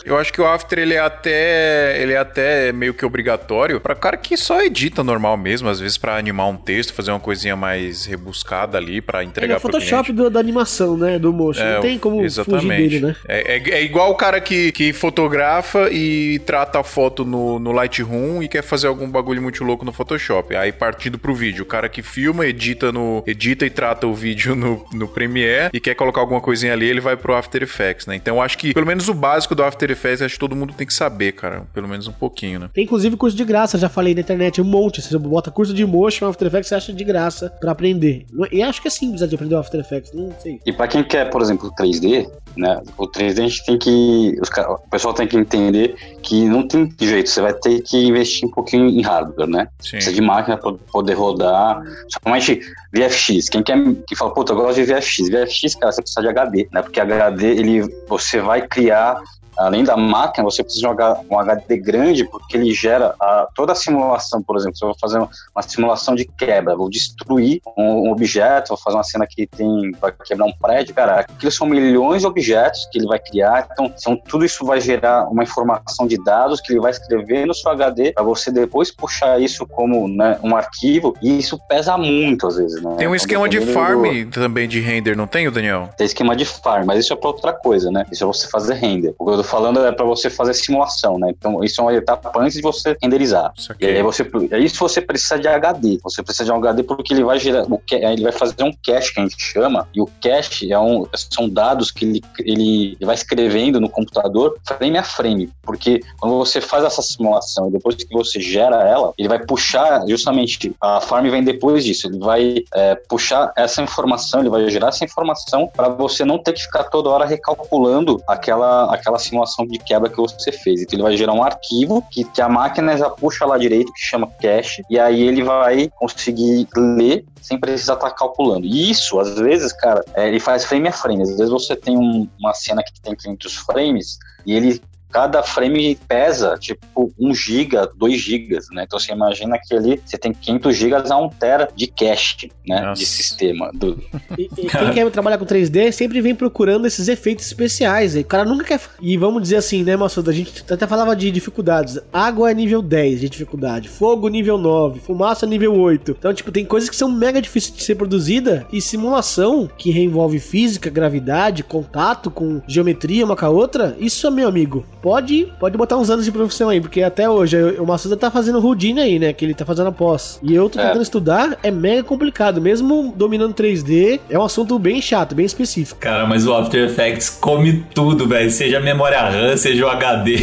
Eu 0.05 0.17
acho 0.17 0.31
que 0.31 0.41
o 0.41 0.45
After 0.45 0.79
ele 0.79 0.93
é 0.93 0.99
até 0.99 2.01
ele 2.01 2.13
é 2.13 2.17
até 2.17 2.71
meio 2.71 2.93
que 2.93 3.05
obrigatório 3.05 3.79
para 3.79 3.95
cara 3.95 4.17
que 4.17 4.35
só 4.35 4.61
edita 4.61 5.03
normal 5.03 5.37
mesmo, 5.37 5.69
às 5.69 5.79
vezes 5.79 5.97
para 5.97 6.17
animar 6.17 6.47
um 6.47 6.57
texto, 6.57 6.93
fazer 6.93 7.11
uma 7.11 7.19
coisinha 7.19 7.55
mais 7.55 8.05
rebuscada 8.05 8.77
ali 8.77 9.01
para 9.01 9.23
entregar 9.23 9.53
é 9.53 9.57
o 9.57 9.59
Photoshop 9.59 10.11
do, 10.11 10.29
da 10.29 10.39
animação, 10.39 10.97
né, 10.97 11.17
do 11.17 11.31
motion. 11.31 11.61
É, 11.61 11.75
não 11.75 11.81
tem 11.81 11.97
como 11.97 12.23
exatamente. 12.23 12.61
fugir 12.63 12.77
dele, 12.77 12.99
né? 12.99 13.15
É, 13.27 13.57
é, 13.57 13.69
é, 13.69 13.83
igual 13.83 14.11
o 14.11 14.15
cara 14.15 14.41
que, 14.41 14.71
que 14.71 14.91
fotografa 14.91 15.89
e 15.91 16.39
trata 16.39 16.79
a 16.79 16.83
foto 16.83 17.23
no, 17.23 17.59
no 17.59 17.71
Lightroom 17.71 18.43
e 18.43 18.47
quer 18.47 18.61
fazer 18.61 18.87
algum 18.87 19.09
bagulho 19.09 19.41
muito 19.41 19.63
louco 19.63 19.85
no 19.85 19.93
Photoshop. 19.93 20.55
Aí 20.55 20.71
partindo 20.71 21.17
pro 21.17 21.33
vídeo, 21.33 21.63
o 21.63 21.65
cara 21.65 21.87
que 21.87 22.01
filma, 22.01 22.45
edita 22.45 22.91
no 22.91 23.23
edita 23.25 23.65
e 23.65 23.69
trata 23.69 24.07
o 24.07 24.13
vídeo 24.13 24.55
no, 24.55 24.85
no 24.93 25.07
Premiere 25.07 25.69
e 25.73 25.79
quer 25.79 25.95
colocar 25.95 26.21
alguma 26.21 26.41
coisinha 26.41 26.73
ali, 26.73 26.87
ele 26.87 26.99
vai 26.99 27.15
pro 27.15 27.33
After 27.33 27.63
Effects, 27.63 28.05
né? 28.05 28.15
Então 28.15 28.35
eu 28.35 28.41
acho 28.41 28.57
que 28.57 28.73
pelo 28.73 28.85
menos 28.85 29.07
o 29.07 29.13
básico 29.13 29.55
do 29.55 29.63
After 29.63 29.82
After 29.83 29.91
Effects, 29.91 30.21
acho 30.21 30.35
que 30.35 30.39
todo 30.39 30.55
mundo 30.55 30.73
tem 30.73 30.87
que 30.87 30.93
saber, 30.93 31.33
cara. 31.33 31.67
Pelo 31.73 31.87
menos 31.87 32.07
um 32.07 32.11
pouquinho, 32.11 32.59
né? 32.59 32.69
Tem 32.73 32.83
inclusive 32.85 33.17
curso 33.17 33.35
de 33.35 33.43
graça, 33.43 33.77
já 33.77 33.89
falei 33.89 34.15
na 34.15 34.21
internet, 34.21 34.61
um 34.61 34.65
monte. 34.65 35.01
Você 35.01 35.17
bota 35.17 35.51
curso 35.51 35.73
de 35.73 35.85
motion, 35.85 36.27
After 36.27 36.47
Effects, 36.47 36.69
você 36.69 36.75
acha 36.75 36.93
de 36.93 37.03
graça 37.03 37.49
pra 37.59 37.71
aprender. 37.71 38.25
E 38.51 38.61
acho 38.61 38.81
que 38.81 38.87
é 38.87 38.91
simples 38.91 39.27
de 39.27 39.35
aprender 39.35 39.55
o 39.55 39.57
After 39.57 39.79
Effects, 39.79 40.13
não 40.13 40.33
sei. 40.39 40.59
E 40.65 40.71
pra 40.71 40.87
quem 40.87 41.03
quer, 41.03 41.29
por 41.29 41.41
exemplo, 41.41 41.71
3D, 41.77 42.29
né? 42.55 42.81
O 42.97 43.07
3D 43.07 43.39
a 43.39 43.47
gente 43.47 43.65
tem 43.65 43.77
que. 43.77 44.37
Os, 44.41 44.49
o 44.49 44.89
pessoal 44.89 45.13
tem 45.13 45.27
que 45.27 45.37
entender 45.37 45.95
que 46.21 46.45
não 46.45 46.65
tem 46.67 46.89
jeito, 46.99 47.29
você 47.29 47.41
vai 47.41 47.53
ter 47.53 47.81
que 47.81 47.97
investir 47.97 48.47
um 48.47 48.51
pouquinho 48.51 48.87
em 48.87 49.01
hardware, 49.01 49.47
né? 49.47 49.67
Sim. 49.79 49.91
Precisa 49.97 50.15
de 50.15 50.21
máquina 50.21 50.57
pra 50.57 50.73
poder 50.91 51.13
rodar. 51.13 51.81
Somente 52.23 52.61
VFX. 52.93 53.49
Quem 53.49 53.63
quer 53.63 53.77
que 54.07 54.15
fala, 54.15 54.33
puta, 54.33 54.53
eu 54.53 54.57
gosto 54.57 54.75
de 54.75 54.85
VFX. 54.85 55.29
VFX, 55.29 55.75
cara, 55.75 55.91
você 55.91 56.01
precisa 56.01 56.21
de 56.21 56.27
HD, 56.29 56.67
né? 56.71 56.81
Porque 56.81 56.99
HD, 56.99 57.47
ele, 57.47 57.81
você 58.07 58.39
vai 58.39 58.65
criar 58.65 59.17
além 59.57 59.83
da 59.83 59.95
máquina, 59.95 60.43
você 60.43 60.63
precisa 60.63 60.87
jogar 60.87 61.19
um 61.29 61.39
HD 61.39 61.77
grande, 61.77 62.25
porque 62.25 62.57
ele 62.57 62.73
gera 62.73 63.15
a, 63.19 63.47
toda 63.55 63.73
a 63.73 63.75
simulação, 63.75 64.41
por 64.41 64.57
exemplo, 64.57 64.77
se 64.77 64.83
eu 64.83 64.89
vou 64.89 64.97
fazer 64.99 65.19
uma 65.19 65.61
simulação 65.61 66.15
de 66.15 66.25
quebra, 66.25 66.75
vou 66.75 66.89
destruir 66.89 67.61
um, 67.77 68.07
um, 68.07 68.11
objeto, 68.11 68.69
vou 68.69 68.77
fazer 68.77 68.97
uma 68.97 69.03
cena 69.03 69.27
que 69.27 69.47
tem, 69.47 69.91
vai 69.99 70.13
quebrar 70.25 70.45
um 70.45 70.53
prédio, 70.53 70.93
cara, 70.93 71.19
aquilo 71.19 71.51
são 71.51 71.67
milhões 71.67 72.21
de 72.21 72.27
objetos 72.27 72.87
que 72.91 72.99
ele 72.99 73.07
vai 73.07 73.19
criar, 73.19 73.67
então 73.71 73.91
são, 73.97 74.15
tudo 74.15 74.45
isso 74.45 74.65
vai 74.65 74.79
gerar 74.79 75.27
uma 75.29 75.43
informação 75.43 76.07
de 76.07 76.21
dados 76.23 76.61
que 76.61 76.71
ele 76.71 76.79
vai 76.79 76.91
escrever 76.91 77.45
no 77.45 77.53
seu 77.53 77.71
HD, 77.71 78.13
para 78.13 78.23
você 78.23 78.51
depois 78.51 78.91
puxar 78.91 79.41
isso 79.41 79.65
como 79.67 80.07
né, 80.07 80.39
um 80.43 80.55
arquivo, 80.55 81.15
e 81.21 81.37
isso 81.37 81.59
pesa 81.67 81.97
muito 81.97 82.47
às 82.47 82.57
vezes, 82.57 82.81
né? 82.81 82.95
Tem 82.97 83.07
um 83.07 83.15
esquema 83.15 83.47
de 83.47 83.61
farm 83.61 84.03
do... 84.25 84.31
também 84.31 84.67
de 84.67 84.79
render, 84.79 85.15
não 85.15 85.27
tem, 85.27 85.49
Daniel? 85.49 85.89
Tem 85.97 86.05
esquema 86.05 86.35
de 86.35 86.45
farm, 86.45 86.85
mas 86.85 86.99
isso 86.99 87.13
é 87.13 87.15
para 87.15 87.29
outra 87.29 87.53
coisa, 87.53 87.91
né? 87.91 88.05
Isso 88.11 88.23
é 88.23 88.27
você 88.27 88.47
fazer 88.47 88.75
render. 88.75 89.13
O 89.17 89.25
que 89.25 89.31
eu 89.31 89.42
tô 89.43 89.49
falando 89.49 89.85
é 89.85 89.91
para 89.91 90.05
você 90.05 90.29
fazer 90.29 90.53
simulação, 90.53 91.19
né? 91.19 91.29
Então, 91.37 91.63
isso 91.63 91.79
é 91.81 91.83
uma 91.83 91.93
etapa 91.93 92.31
antes 92.37 92.55
de 92.55 92.61
você 92.61 92.97
renderizar. 93.01 93.51
Isso 93.55 93.73
e 93.79 93.85
aí 93.85 94.01
você, 94.01 94.25
isso 94.59 94.79
você 94.79 95.01
precisa 95.01 95.37
de 95.37 95.47
HD. 95.47 95.99
Você 96.01 96.23
precisa 96.23 96.45
de 96.45 96.51
um 96.51 96.55
HD 96.55 96.83
porque 96.83 97.13
ele 97.13 97.23
vai 97.23 97.37
gerar, 97.37 97.65
o, 97.65 97.81
ele 97.91 98.23
vai 98.23 98.31
fazer 98.31 98.63
um 98.63 98.71
cache 98.85 99.13
que 99.13 99.19
a 99.19 99.23
gente 99.23 99.35
chama, 99.37 99.87
e 99.93 100.01
o 100.01 100.09
cache 100.21 100.71
é 100.71 100.79
um, 100.79 101.05
são 101.13 101.49
dados 101.49 101.91
que 101.91 102.05
ele, 102.05 102.21
ele 102.39 102.97
vai 103.01 103.15
escrevendo 103.15 103.79
no 103.79 103.89
computador 103.89 104.57
frame 104.65 104.97
a 104.97 105.03
frame, 105.03 105.51
porque 105.61 105.99
quando 106.19 106.37
você 106.37 106.61
faz 106.61 106.83
essa 106.83 107.01
simulação 107.01 107.67
e 107.67 107.71
depois 107.71 107.95
que 107.95 108.13
você 108.13 108.39
gera 108.39 108.87
ela, 108.87 109.13
ele 109.17 109.27
vai 109.27 109.39
puxar 109.45 110.07
justamente 110.07 110.73
a 110.79 111.01
farm 111.01 111.29
vem 111.29 111.43
depois 111.43 111.83
disso, 111.83 112.07
ele 112.07 112.19
vai 112.19 112.63
é, 112.73 112.95
puxar 112.95 113.51
essa 113.55 113.81
informação, 113.81 114.39
ele 114.39 114.49
vai 114.49 114.69
gerar 114.69 114.89
essa 114.89 115.03
informação 115.03 115.67
para 115.67 115.89
você 115.89 116.23
não 116.23 116.37
ter 116.37 116.53
que 116.53 116.61
ficar 116.61 116.85
toda 116.85 117.09
hora 117.09 117.25
recalculando 117.25 118.21
aquela, 118.27 118.93
aquela 118.93 119.19
simulação 119.19 119.32
de 119.69 119.79
quebra 119.79 120.09
que 120.09 120.17
você 120.17 120.51
fez. 120.51 120.81
Então 120.81 120.95
ele 120.97 121.03
vai 121.03 121.17
gerar 121.17 121.33
um 121.33 121.43
arquivo 121.43 122.03
que, 122.11 122.23
que 122.23 122.41
a 122.41 122.49
máquina 122.49 122.97
já 122.97 123.09
puxa 123.09 123.45
lá 123.45 123.57
direito, 123.57 123.91
que 123.93 124.01
chama 124.01 124.31
cache, 124.41 124.83
e 124.89 124.99
aí 124.99 125.21
ele 125.21 125.43
vai 125.43 125.89
conseguir 125.95 126.67
ler 126.75 127.25
sem 127.41 127.59
precisar 127.59 127.95
estar 127.95 128.09
tá 128.09 128.15
calculando. 128.15 128.65
E 128.65 128.89
isso, 128.89 129.19
às 129.19 129.35
vezes, 129.35 129.73
cara, 129.73 130.03
é, 130.13 130.27
ele 130.27 130.39
faz 130.39 130.65
frame 130.65 130.87
a 130.87 130.91
frame. 130.91 131.23
Às 131.23 131.37
vezes 131.37 131.49
você 131.49 131.75
tem 131.75 131.97
um, 131.97 132.27
uma 132.39 132.53
cena 132.53 132.81
que 132.83 132.99
tem 133.01 133.15
500 133.15 133.55
frames 133.57 134.17
e 134.45 134.53
ele 134.53 134.81
cada 135.13 135.43
frame 135.43 135.95
pesa 136.07 136.57
tipo 136.59 137.13
1 137.19 137.35
giga, 137.35 137.87
2 137.95 138.19
gigas, 138.19 138.65
né? 138.71 138.83
Então 138.85 138.99
você 138.99 139.13
imagina 139.13 139.59
que 139.59 139.75
ali 139.75 140.01
você 140.03 140.17
tem 140.17 140.33
500 140.33 140.75
gigas 140.75 141.11
a 141.11 141.17
1 141.17 141.29
tera 141.29 141.69
de 141.75 141.85
cache, 141.85 142.51
né? 142.67 142.81
Nossa. 142.81 142.99
De 142.99 143.05
sistema. 143.05 143.69
Do... 143.73 144.03
E, 144.35 144.49
e 144.57 144.67
quem 144.67 144.91
quer 144.91 145.09
trabalhar 145.11 145.37
com 145.37 145.45
3D 145.45 145.91
sempre 145.91 146.19
vem 146.19 146.33
procurando 146.33 146.87
esses 146.87 147.07
efeitos 147.07 147.45
especiais. 147.45 148.15
O 148.15 148.23
cara 148.23 148.43
nunca 148.43 148.63
quer. 148.63 148.81
E 148.99 149.15
vamos 149.15 149.43
dizer 149.43 149.57
assim, 149.57 149.83
né, 149.83 149.95
Massuda? 149.95 150.31
A 150.31 150.33
gente 150.33 150.63
até 150.67 150.87
falava 150.87 151.15
de 151.15 151.29
dificuldades. 151.29 151.99
Água 152.11 152.49
é 152.49 152.53
nível 152.53 152.81
10 152.81 153.21
de 153.21 153.29
dificuldade, 153.29 153.89
fogo 153.89 154.27
nível 154.27 154.57
9, 154.57 154.99
fumaça 154.99 155.45
nível 155.45 155.75
8. 155.75 156.15
Então, 156.17 156.33
tipo, 156.33 156.51
tem 156.51 156.65
coisas 156.65 156.89
que 156.89 156.95
são 156.95 157.11
mega 157.11 157.39
difíceis 157.39 157.75
de 157.75 157.83
ser 157.83 157.95
produzida 157.95 158.65
e 158.71 158.81
simulação 158.81 159.69
que 159.77 159.91
envolve 159.91 160.39
física, 160.39 160.89
gravidade, 160.89 161.63
contato 161.63 162.31
com 162.31 162.61
geometria 162.67 163.25
uma 163.25 163.35
com 163.35 163.45
a 163.45 163.49
outra. 163.49 163.95
Isso, 163.99 164.29
meu 164.31 164.47
amigo, 164.47 164.83
pode, 165.03 165.51
pode 165.59 165.77
botar 165.77 165.97
uns 165.97 166.09
anos 166.09 166.23
de 166.23 166.31
profissão 166.31 166.69
aí, 166.69 166.79
porque 166.79 167.03
até 167.03 167.29
hoje 167.29 167.61
o 167.77 167.85
Massuda 167.85 168.15
tá 168.15 168.31
fazendo 168.31 168.65
Houdini 168.65 169.01
aí, 169.01 169.19
né? 169.19 169.33
Que 169.33 169.43
ele 169.43 169.53
tá 169.53 169.65
fazendo 169.65 169.87
após. 169.87 170.39
E 170.41 170.55
eu 170.55 170.69
tô 170.69 170.79
é. 170.79 170.83
tentando 170.83 170.99
é. 170.99 171.03
estudar, 171.03 171.59
é 171.61 171.69
mega 171.69 172.03
complicado. 172.03 172.61
Mesmo 172.61 173.13
dominando 173.13 173.53
3D, 173.53 174.21
é 174.29 174.39
um 174.39 174.43
assunto 174.43 174.79
bem 174.79 175.01
chato, 175.01 175.35
bem 175.35 175.45
específico. 175.45 175.99
Cara, 175.99 176.25
mas 176.25 176.47
o 176.47 176.53
After 176.53 176.85
Effects 176.85 177.29
come 177.29 177.83
tudo, 177.93 178.25
velho. 178.25 178.49
Seja 178.49 178.79
memória 178.79 179.19
RAM, 179.19 179.57
seja 179.57 179.85
o 179.85 179.89
HD. 179.89 180.37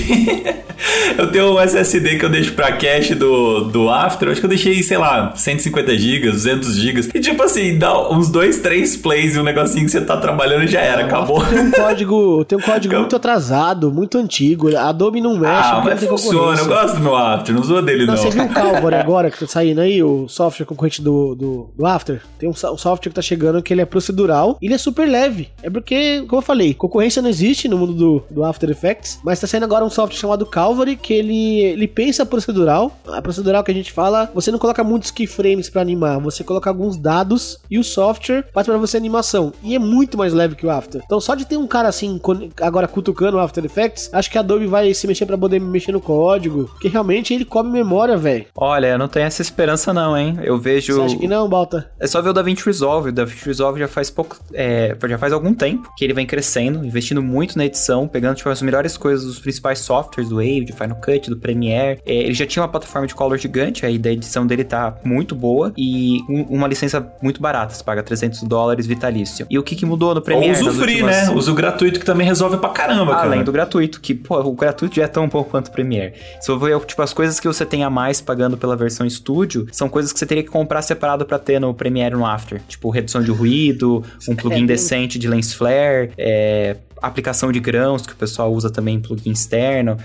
eu 1.16 1.32
tenho 1.32 1.54
um 1.54 1.60
SSD 1.60 2.18
que 2.18 2.24
eu 2.26 2.30
deixo 2.30 2.52
pra 2.52 2.72
cache 2.72 3.14
do, 3.14 3.64
do 3.64 3.88
After, 3.88 4.28
acho 4.28 4.40
que 4.40 4.46
eu 4.46 4.50
deixei, 4.50 4.82
sei 4.82 4.98
lá, 4.98 5.32
150 5.34 5.96
GB, 5.96 6.30
200 6.30 6.76
GB. 6.76 7.08
E 7.14 7.20
tipo 7.20 7.42
assim, 7.42 7.78
dá 7.78 8.10
uns 8.10 8.28
dois, 8.28 8.58
três 8.58 8.94
plays 8.94 9.36
e 9.36 9.38
um 9.38 9.42
negocinho 9.42 9.86
que 9.86 9.90
você 9.90 10.02
tá 10.02 10.18
trabalhando 10.18 10.66
já 10.66 10.80
era, 10.80 11.04
acabou. 11.04 11.42
Tem 11.46 11.60
um 11.60 11.70
código, 11.70 12.44
tem 12.44 12.58
um 12.58 12.62
código 12.62 12.94
muito 12.94 13.16
atrasado, 13.16 13.90
muito 13.90 14.18
antigo 14.18 14.49
antigo. 14.50 14.76
A 14.76 14.88
Adobe 14.88 15.20
não 15.20 15.36
mexe. 15.36 15.70
Ah, 15.70 15.82
mas 15.84 16.04
funciona. 16.04 16.58
Eu 16.58 16.66
gosto 16.66 16.96
do 16.96 17.00
meu 17.00 17.16
After, 17.16 17.54
não 17.54 17.62
zoa 17.62 17.82
dele 17.82 18.06
não. 18.06 18.14
não. 18.14 18.22
Você 18.22 18.30
viu 18.30 18.44
o 18.44 18.48
Calvary 18.48 18.96
agora 18.96 19.30
que 19.30 19.38
tá 19.38 19.46
saindo 19.46 19.80
aí, 19.80 20.02
o 20.02 20.28
software 20.28 20.66
concorrente 20.66 21.02
do, 21.02 21.34
do, 21.34 21.70
do 21.76 21.86
After? 21.86 22.22
Tem 22.38 22.48
um, 22.48 22.52
um, 22.52 22.54
software 22.54 23.10
que 23.10 23.14
tá 23.14 23.22
chegando 23.22 23.62
que 23.62 23.72
ele 23.72 23.80
é 23.80 23.84
procedural 23.84 24.58
e 24.60 24.66
ele 24.66 24.74
é 24.74 24.78
super 24.78 25.08
leve. 25.08 25.50
É 25.62 25.70
porque, 25.70 26.22
como 26.28 26.38
eu 26.38 26.44
falei, 26.44 26.74
concorrência 26.74 27.22
não 27.22 27.28
existe 27.28 27.68
no 27.68 27.78
mundo 27.78 27.92
do, 27.92 28.22
do 28.30 28.44
After 28.44 28.70
Effects, 28.70 29.20
mas 29.24 29.40
tá 29.40 29.46
saindo 29.46 29.64
agora 29.64 29.84
um 29.84 29.90
software 29.90 30.18
chamado 30.18 30.46
Calvary 30.46 30.96
que 30.96 31.12
ele, 31.12 31.60
ele 31.60 31.86
pensa 31.86 32.24
procedural. 32.26 32.92
A 33.08 33.22
procedural 33.22 33.62
que 33.62 33.70
a 33.70 33.74
gente 33.74 33.92
fala, 33.92 34.30
você 34.34 34.50
não 34.50 34.58
coloca 34.58 34.82
muitos 34.82 35.10
keyframes 35.10 35.68
para 35.68 35.82
animar, 35.82 36.18
você 36.20 36.42
coloca 36.44 36.70
alguns 36.70 36.96
dados 36.96 37.58
e 37.70 37.78
o 37.78 37.84
software 37.84 38.44
faz 38.52 38.66
para 38.66 38.78
você 38.78 38.96
animação. 38.96 39.52
E 39.62 39.74
é 39.74 39.78
muito 39.78 40.16
mais 40.16 40.32
leve 40.32 40.54
que 40.54 40.66
o 40.66 40.70
After. 40.70 41.02
Então, 41.04 41.20
só 41.20 41.34
de 41.34 41.44
ter 41.44 41.56
um 41.56 41.66
cara 41.66 41.88
assim, 41.88 42.20
agora 42.60 42.88
cutucando 42.88 43.36
o 43.36 43.40
After 43.40 43.64
Effects, 43.64 44.10
acho 44.12 44.30
que 44.30 44.38
Adobe 44.40 44.66
vai 44.66 44.92
se 44.94 45.06
mexer 45.06 45.26
pra 45.26 45.38
poder 45.38 45.60
mexer 45.60 45.92
no 45.92 46.00
código. 46.00 46.64
Porque 46.72 46.88
realmente 46.88 47.32
ele 47.34 47.44
come 47.44 47.70
memória, 47.70 48.16
velho. 48.16 48.46
Olha, 48.56 48.88
eu 48.88 48.98
não 48.98 49.08
tenho 49.08 49.26
essa 49.26 49.42
esperança 49.42 49.92
não, 49.92 50.16
hein? 50.16 50.38
Eu 50.42 50.58
vejo... 50.58 50.94
Você 50.94 51.00
acha 51.02 51.16
que 51.16 51.28
não, 51.28 51.48
Balta? 51.48 51.90
É 51.98 52.06
só 52.06 52.20
ver 52.20 52.30
o 52.30 52.32
DaVinci 52.32 52.64
Resolve. 52.66 53.08
O 53.10 53.12
DaVinci 53.12 53.44
Resolve 53.46 53.80
já 53.80 53.88
faz 53.88 54.10
pouco... 54.10 54.36
É, 54.52 54.96
já 55.08 55.18
faz 55.18 55.32
algum 55.32 55.54
tempo 55.54 55.88
que 55.96 56.04
ele 56.04 56.12
vem 56.12 56.26
crescendo, 56.26 56.84
investindo 56.84 57.22
muito 57.22 57.56
na 57.56 57.64
edição, 57.66 58.06
pegando 58.08 58.36
tipo, 58.36 58.48
as 58.48 58.62
melhores 58.62 58.96
coisas 58.96 59.24
dos 59.26 59.38
principais 59.38 59.78
softwares 59.80 60.28
do 60.30 60.36
Wave, 60.36 60.66
do 60.66 60.72
Final 60.76 60.96
Cut, 60.96 61.28
do 61.30 61.36
Premiere. 61.36 62.00
É, 62.06 62.14
ele 62.14 62.34
já 62.34 62.46
tinha 62.46 62.62
uma 62.62 62.68
plataforma 62.68 63.06
de 63.06 63.14
color 63.14 63.38
gigante, 63.38 63.84
aí 63.86 63.98
da 63.98 64.10
edição 64.10 64.46
dele 64.46 64.64
tá 64.64 64.96
muito 65.04 65.34
boa 65.34 65.72
e 65.76 66.18
um- 66.28 66.42
uma 66.50 66.66
licença 66.68 67.06
muito 67.22 67.40
barata, 67.40 67.74
você 67.74 67.82
paga 67.84 68.02
300 68.02 68.42
dólares 68.42 68.86
vitalício. 68.86 69.46
E 69.50 69.58
o 69.58 69.62
que 69.62 69.74
que 69.76 69.86
mudou 69.86 70.10
no 70.10 70.16
Ou 70.16 70.22
Premiere? 70.22 70.60
uso 70.60 70.72
free, 70.80 70.92
últimas- 71.02 71.28
né? 71.28 71.34
Uso 71.34 71.54
gratuito 71.54 71.98
que 72.00 72.06
também 72.06 72.26
resolve 72.26 72.56
pra 72.58 72.68
caramba, 72.70 73.12
cara. 73.14 73.26
Além 73.26 73.44
do 73.44 73.52
gratuito, 73.52 74.00
que, 74.00 74.14
pô, 74.30 74.38
o 74.38 74.52
gratuito 74.52 74.94
já 74.94 75.02
é 75.02 75.08
tão 75.08 75.28
bom 75.28 75.42
quanto 75.42 75.66
o 75.66 75.70
Premiere. 75.72 76.14
Se 76.40 76.46
for 76.46 76.56
ver, 76.56 76.78
tipo, 76.86 77.02
as 77.02 77.12
coisas 77.12 77.40
que 77.40 77.48
você 77.48 77.66
tem 77.66 77.82
a 77.82 77.90
mais 77.90 78.20
pagando 78.20 78.56
pela 78.56 78.76
versão 78.76 79.08
Studio, 79.10 79.66
são 79.72 79.88
coisas 79.88 80.12
que 80.12 80.20
você 80.20 80.26
teria 80.26 80.44
que 80.44 80.48
comprar 80.48 80.82
separado 80.82 81.26
pra 81.26 81.36
ter 81.36 81.60
no 81.60 81.74
Premiere 81.74 82.14
e 82.14 82.18
no 82.18 82.24
After. 82.24 82.62
Tipo, 82.68 82.90
redução 82.90 83.20
de 83.20 83.32
ruído, 83.32 84.04
um 84.28 84.36
plugin 84.36 84.66
decente 84.66 85.18
de 85.18 85.26
lens 85.26 85.52
flare, 85.52 86.12
é, 86.16 86.76
aplicação 87.02 87.50
de 87.50 87.58
grãos, 87.58 88.06
que 88.06 88.12
o 88.12 88.16
pessoal 88.16 88.52
usa 88.52 88.70
também 88.70 88.94
em 88.94 89.00
plugin 89.00 89.32
externo. 89.32 89.96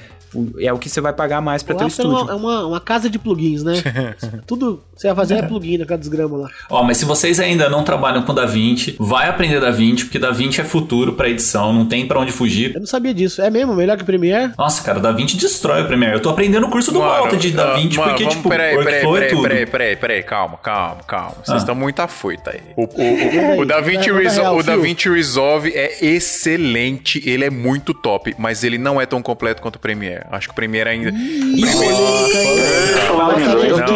É 0.60 0.72
o 0.74 0.78
que 0.78 0.90
você 0.90 1.00
vai 1.02 1.14
pagar 1.14 1.42
mais 1.42 1.64
pra 1.64 1.76
O 1.76 1.78
ter 1.78 1.84
o 1.84 1.88
After 1.88 2.06
é 2.06 2.08
estúdio. 2.10 2.26
uma, 2.26 2.32
é 2.32 2.36
uma, 2.36 2.68
uma 2.68 2.80
casa 2.80 3.10
de 3.10 3.18
plugins, 3.20 3.64
né? 3.64 3.74
Tudo 4.48 4.82
que 4.96 5.02
você 5.02 5.08
vai 5.08 5.16
fazer 5.16 5.36
é, 5.36 5.42
plugin 5.42 5.78
na 5.78 5.86
casa 5.86 6.00
dos 6.00 6.08
gramas 6.10 6.42
lá. 6.42 6.50
Ó, 6.70 6.84
mas 6.84 6.98
se 6.98 7.06
vocês 7.06 7.40
ainda 7.40 7.70
não 7.70 7.84
trabalham 7.84 8.22
com 8.24 8.34
DaVinci, 8.34 8.96
vai 9.00 9.28
aprender 9.30 9.60
DaVinci, 9.60 10.06
porque 10.06 10.20
DaVinci 10.20 10.62
é 10.62 10.64
futuro 10.64 11.14
pra 11.14 11.30
edição, 11.30 11.74
não 11.74 11.86
tem 11.86 12.08
pra 12.08 12.20
onde 12.20 12.32
fugir. 12.32 12.74
Eu 12.74 12.80
não 12.80 12.88
sabia 12.88 13.14
disso. 13.14 13.42
É 13.42 13.50
mesmo? 13.50 13.74
Melhor 13.76 13.98
que 13.98 14.04
o 14.04 14.06
Premiere? 14.06 14.54
Nossa, 14.58 14.82
cara, 14.84 15.00
o 15.00 15.02
DaVinci 15.02 15.38
destrói 15.38 15.84
o 15.84 15.88
Premiere. 15.88 16.16
Eu 16.16 16.22
tô 16.22 16.30
aprendendo 16.30 16.66
o 16.66 16.70
curso 16.70 16.92
do 16.92 17.00
Malta 17.00 17.36
de 17.38 17.52
DaVinci, 17.52 17.98
ah, 17.98 18.02
mano, 18.02 18.12
porque, 18.12 18.24
vamos- 18.24 18.36
tipo, 18.38 18.50
peraí, 18.50 18.78
peraí, 18.78 18.96
é 18.96 19.02
peraí, 19.06 19.30
tudo. 19.30 19.42
peraí, 19.42 19.66
peraí, 19.66 19.96
peraí, 19.96 20.24
calma, 20.24 20.58
calma, 20.58 21.02
calma. 21.08 21.32
Vocês 21.44 21.50
Ah. 21.50 21.58
estão 21.58 21.76
muito 21.76 22.00
afoita 22.00 22.52
aí. 22.52 22.62
O, 22.76 22.84
o, 22.84 23.58
o, 23.58 23.60
o 23.62 23.66
DaVinci 23.66 24.12
Resolve, 24.12 24.60
o. 24.62 24.64
DaVinci 24.64 25.10
Resolve 25.10 25.72
é 25.76 26.06
excelente, 26.06 27.22
ele 27.30 27.44
é 27.46 27.50
muito 27.50 27.94
top, 27.94 28.34
mas 28.38 28.64
ele 28.64 28.78
não 28.78 29.00
é 29.00 29.06
tão 29.06 29.22
completo 29.22 29.62
quanto 29.62 29.76
o 29.76 29.80
Premiere. 29.80 30.25
Acho 30.32 30.48
que 30.48 30.52
o 30.54 30.56
Premiere 30.56 30.90
ainda... 30.90 31.12
Não, 31.12 31.20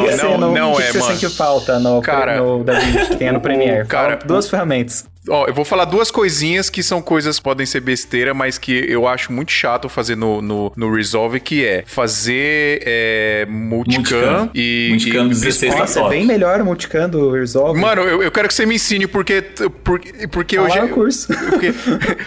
você 0.01 0.37
não, 0.37 0.51
não, 0.51 0.71
o 0.73 0.77
que 0.77 0.83
é, 0.83 0.85
que 0.87 0.91
você 0.93 0.99
mano. 0.99 1.19
sente 1.19 1.33
falta 1.35 1.79
no, 1.79 2.01
Cara, 2.01 2.39
no 2.39 2.63
que 3.07 3.15
tem 3.17 3.31
no 3.31 3.41
Premiere? 3.41 3.87
cara, 3.87 4.17
Fala 4.17 4.25
duas 4.25 4.49
ferramentas. 4.49 5.05
Ó, 5.27 5.45
eu 5.47 5.53
vou 5.53 5.65
falar 5.65 5.85
duas 5.85 6.09
coisinhas 6.09 6.69
que 6.69 6.81
são 6.81 7.01
coisas 7.01 7.37
que 7.37 7.43
podem 7.43 7.65
ser 7.65 7.81
besteira, 7.81 8.33
mas 8.33 8.57
que 8.57 8.71
eu 8.89 9.05
acho 9.07 9.31
muito 9.31 9.51
chato 9.51 9.87
fazer 9.89 10.15
no, 10.15 10.41
no, 10.41 10.71
no 10.75 10.91
Resolve, 10.95 11.39
que 11.39 11.63
é 11.63 11.83
fazer 11.85 12.81
é, 12.85 13.45
multicam, 13.47 14.17
Multicam. 14.19 14.49
e... 14.55 14.87
Multicam 14.91 15.25
e 15.25 15.29
16 15.29 15.73
tá 15.73 15.79
Nossa, 15.81 15.99
é 15.99 16.09
bem 16.09 16.25
melhor 16.25 16.61
o 16.61 16.65
multicam 16.65 17.07
do 17.09 17.31
Resolve. 17.31 17.79
Mano, 17.79 18.01
eu, 18.03 18.23
eu 18.23 18.31
quero 18.31 18.47
que 18.47 18.53
você 18.53 18.65
me 18.65 18.75
ensine, 18.75 19.05
porque, 19.07 19.41
porque, 19.83 20.27
porque 20.29 20.57
eu 20.57 20.67
Tá 20.67 20.73
já... 20.75 20.87
curso. 20.87 21.27
Porque, 21.49 21.73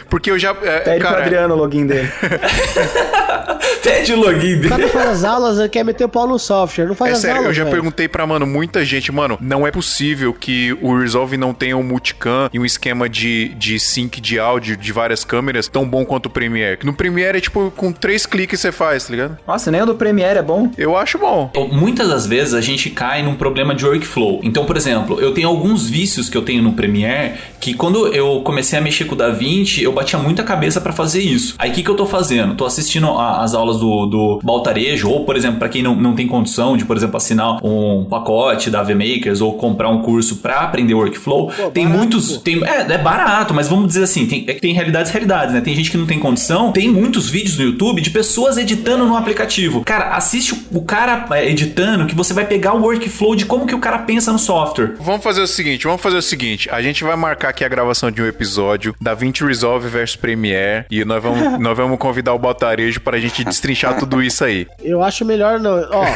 porque 0.08 0.30
eu 0.30 0.38
já... 0.38 0.50
é, 0.62 0.80
Pede 0.80 1.00
pro 1.00 1.08
cara, 1.08 1.22
Adriano 1.24 1.54
o 1.54 1.58
login 1.58 1.86
dele. 1.86 2.08
Pede 3.82 4.12
o 4.12 4.16
login 4.20 4.54
O 4.54 4.56
dele. 4.56 4.68
cara 4.68 4.82
não 4.82 4.88
faz 4.88 5.08
as 5.08 5.24
aulas, 5.24 5.58
ele 5.58 5.68
quer 5.68 5.84
meter 5.84 6.04
o 6.04 6.08
pau 6.08 6.26
no 6.26 6.38
software. 6.38 6.86
Não 6.86 6.94
faz 6.94 7.10
É 7.10 7.14
as 7.14 7.20
sério, 7.20 7.36
aulas, 7.38 7.48
eu 7.50 7.54
já 7.54 7.64
velho. 7.64 7.74
perguntei 7.76 8.08
pra, 8.08 8.26
mano, 8.26 8.46
muita 8.46 8.84
gente, 8.84 9.10
mano, 9.12 9.38
não 9.40 9.66
é 9.66 9.70
possível 9.70 10.32
que 10.32 10.76
o 10.80 10.96
Resolve 10.98 11.36
não 11.36 11.52
tenha 11.54 11.76
um 11.76 11.82
multicam 11.82 12.48
e 12.52 12.58
um 12.58 12.64
esquema 12.64 13.08
de, 13.08 13.48
de 13.54 13.78
sync 13.78 14.20
de 14.20 14.38
áudio 14.38 14.76
de 14.76 14.92
várias 14.92 15.24
câmeras 15.24 15.68
tão 15.68 15.86
bom 15.88 16.04
quanto 16.04 16.26
o 16.26 16.30
Premiere. 16.30 16.76
Que 16.78 16.86
No 16.86 16.94
Premiere 16.94 17.38
é 17.38 17.40
tipo, 17.40 17.72
com 17.76 17.92
três 17.92 18.26
cliques 18.26 18.60
você 18.60 18.70
faz, 18.72 19.04
tá 19.06 19.10
ligado? 19.10 19.38
Nossa, 19.46 19.70
nem 19.70 19.82
o 19.82 19.86
do 19.86 19.94
Premiere 19.94 20.38
é 20.38 20.42
bom. 20.42 20.70
Eu 20.76 20.96
acho 20.96 21.18
bom. 21.18 21.50
Muitas 21.72 22.08
das 22.08 22.26
vezes 22.26 22.54
a 22.54 22.60
gente 22.60 22.90
cai 22.90 23.22
num 23.22 23.34
problema 23.34 23.74
de 23.74 23.84
workflow. 23.84 24.40
Então, 24.42 24.64
por 24.64 24.76
exemplo, 24.76 25.20
eu 25.20 25.32
tenho 25.34 25.48
alguns 25.48 25.88
vícios 25.88 26.28
que 26.28 26.36
eu 26.36 26.42
tenho 26.42 26.62
no 26.62 26.72
Premiere 26.72 27.34
que 27.60 27.74
quando 27.74 28.08
eu 28.08 28.40
comecei 28.42 28.78
a 28.78 28.82
mexer 28.82 29.04
com 29.04 29.14
o 29.14 29.18
DaVinci, 29.18 29.82
eu 29.82 29.92
batia 29.92 30.18
muita 30.18 30.42
cabeça 30.42 30.80
pra 30.80 30.92
fazer 30.92 31.20
isso. 31.20 31.54
Aí 31.58 31.70
o 31.70 31.72
que, 31.74 31.82
que 31.82 31.90
eu 31.90 31.94
tô 31.94 32.06
fazendo? 32.06 32.54
Tô 32.54 32.64
assistindo 32.64 33.06
a- 33.08 33.42
as 33.42 33.54
aulas 33.54 33.61
do, 33.66 34.06
do 34.06 34.40
Baltarejo, 34.42 35.08
ou, 35.08 35.24
por 35.24 35.36
exemplo, 35.36 35.58
pra 35.58 35.68
quem 35.68 35.82
não, 35.82 35.94
não 35.94 36.14
tem 36.14 36.26
condição 36.26 36.76
de, 36.76 36.84
por 36.84 36.96
exemplo, 36.96 37.16
assinar 37.16 37.58
um 37.64 38.04
pacote 38.08 38.70
da 38.70 38.82
VMakers 38.82 39.40
ou 39.40 39.54
comprar 39.54 39.88
um 39.88 40.02
curso 40.02 40.36
pra 40.36 40.60
aprender 40.60 40.94
workflow, 40.94 41.48
Pô, 41.56 41.70
tem 41.70 41.84
barato, 41.84 41.98
muitos. 41.98 42.32
pô. 42.32 42.40
Tem, 42.40 42.64
é, 42.64 42.92
é 42.92 42.98
barato, 42.98 43.54
mas 43.54 43.68
vamos 43.68 43.86
dizer 43.88 44.04
assim, 44.04 44.26
tem, 44.26 44.44
é 44.48 44.54
que 44.54 44.60
tem 44.60 44.72
realidades 44.72 45.10
e 45.10 45.12
realidades, 45.12 45.54
né? 45.54 45.60
Tem 45.60 45.74
gente 45.74 45.90
que 45.90 45.96
não 45.96 46.06
tem 46.06 46.18
condição, 46.18 46.72
tem 46.72 46.88
muitos 46.88 47.28
vídeos 47.30 47.56
no 47.58 47.64
YouTube 47.64 48.00
de 48.00 48.10
pessoas 48.10 48.56
editando 48.56 49.06
no 49.06 49.16
aplicativo. 49.16 49.84
Cara, 49.84 50.16
assiste 50.16 50.54
o, 50.54 50.78
o 50.78 50.82
cara 50.82 51.26
é, 51.32 51.48
editando 51.48 52.06
que 52.06 52.14
você 52.14 52.32
vai 52.34 52.44
pegar 52.46 52.74
o 52.74 52.82
workflow 52.82 53.34
de 53.36 53.44
como 53.44 53.66
que 53.66 53.74
o 53.74 53.78
cara 53.78 53.98
pensa 53.98 54.32
no 54.32 54.38
software. 54.38 54.94
Vamos 55.00 55.22
fazer 55.22 55.40
o 55.42 55.46
seguinte, 55.46 55.84
vamos 55.84 56.00
fazer 56.00 56.16
o 56.16 56.22
seguinte. 56.22 56.68
A 56.70 56.80
gente 56.82 57.04
vai 57.04 57.16
marcar 57.16 57.48
aqui 57.50 57.64
a 57.64 57.68
gravação 57.68 58.10
de 58.10 58.22
um 58.22 58.26
episódio 58.26 58.94
da 59.00 59.14
20 59.14 59.44
Resolve 59.44 59.88
versus 59.88 60.16
Premiere 60.16 60.84
e 60.90 61.04
nós 61.04 61.22
vamos, 61.22 61.58
nós 61.60 61.76
vamos 61.76 61.98
convidar 61.98 62.34
o 62.34 62.38
Baltarejo 62.38 63.00
pra 63.00 63.18
gente 63.18 63.41
destrinchar 63.44 63.96
tudo 63.98 64.22
isso 64.22 64.44
aí. 64.44 64.66
Eu 64.82 65.02
acho 65.02 65.24
melhor 65.24 65.58
não. 65.60 65.72
Ó, 65.90 66.04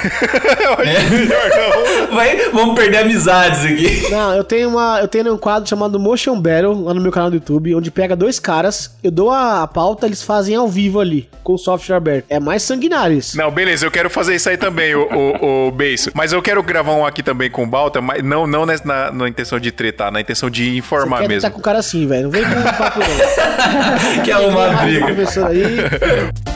Vai, 2.15 2.51
vamos 2.51 2.75
perder 2.75 2.99
amizades 2.99 3.65
aqui. 3.65 4.11
não, 4.11 4.35
eu 4.35 4.45
tenho 4.45 4.69
uma, 4.69 5.01
eu 5.01 5.09
tenho 5.09 5.33
um 5.33 5.39
quadro 5.39 5.69
chamado 5.69 5.99
Motion 5.99 6.41
Battle 6.41 6.85
lá 6.85 6.95
no 6.95 7.01
meu 7.01 7.13
canal 7.13 7.31
do 7.31 7.37
YouTube, 7.37 7.75
onde 7.75 7.91
pega 7.91 8.15
dois 8.17 8.39
caras, 8.39 8.97
eu 9.03 9.11
dou 9.11 9.31
a, 9.31 9.63
a 9.63 9.67
pauta, 9.67 10.07
eles 10.07 10.23
fazem 10.23 10.55
ao 10.55 10.69
vivo 10.69 11.01
ali, 11.01 11.29
com 11.43 11.55
o 11.55 11.59
software 11.59 11.97
aberto. 11.97 12.27
É 12.29 12.39
mais 12.41 12.63
sanguinário 12.63 13.17
isso. 13.19 13.37
Não, 13.37 13.51
beleza, 13.51 13.87
eu 13.87 13.91
quero 13.91 14.09
fazer 14.09 14.35
isso 14.35 14.49
aí 14.49 14.57
também, 14.57 14.95
o, 14.95 15.09
o, 15.13 15.69
o 15.69 15.71
Beiço. 15.71 16.11
Mas 16.15 16.33
eu 16.33 16.41
quero 16.43 16.63
gravar 16.63 16.93
um 16.95 17.05
aqui 17.05 17.23
também 17.23 17.51
com 17.51 17.65
o 17.65 17.67
Balta, 17.67 18.01
mas 18.01 18.23
não, 18.23 18.47
não 18.47 18.65
na, 18.67 19.13
na 19.13 19.29
intenção 19.29 19.59
de 19.59 19.71
tretar, 19.71 20.11
na 20.11 20.21
intenção 20.21 20.49
de 20.51 20.77
informar 20.77 21.21
Quer 21.23 21.29
mesmo. 21.29 21.43
tá 21.43 21.51
com 21.51 21.61
o 21.61 21.63
cara 21.63 21.79
assim, 21.79 22.07
velho. 22.07 22.25
Não 22.25 22.31
vem 22.31 22.43
com 22.45 22.51
um 22.51 22.63
papo 22.63 23.01
não. 23.01 24.23
Que 24.23 24.31
é 24.31 24.39
uma 24.39 24.69
briga. 24.83 25.07
professor 25.07 25.47
aí. 25.47 26.56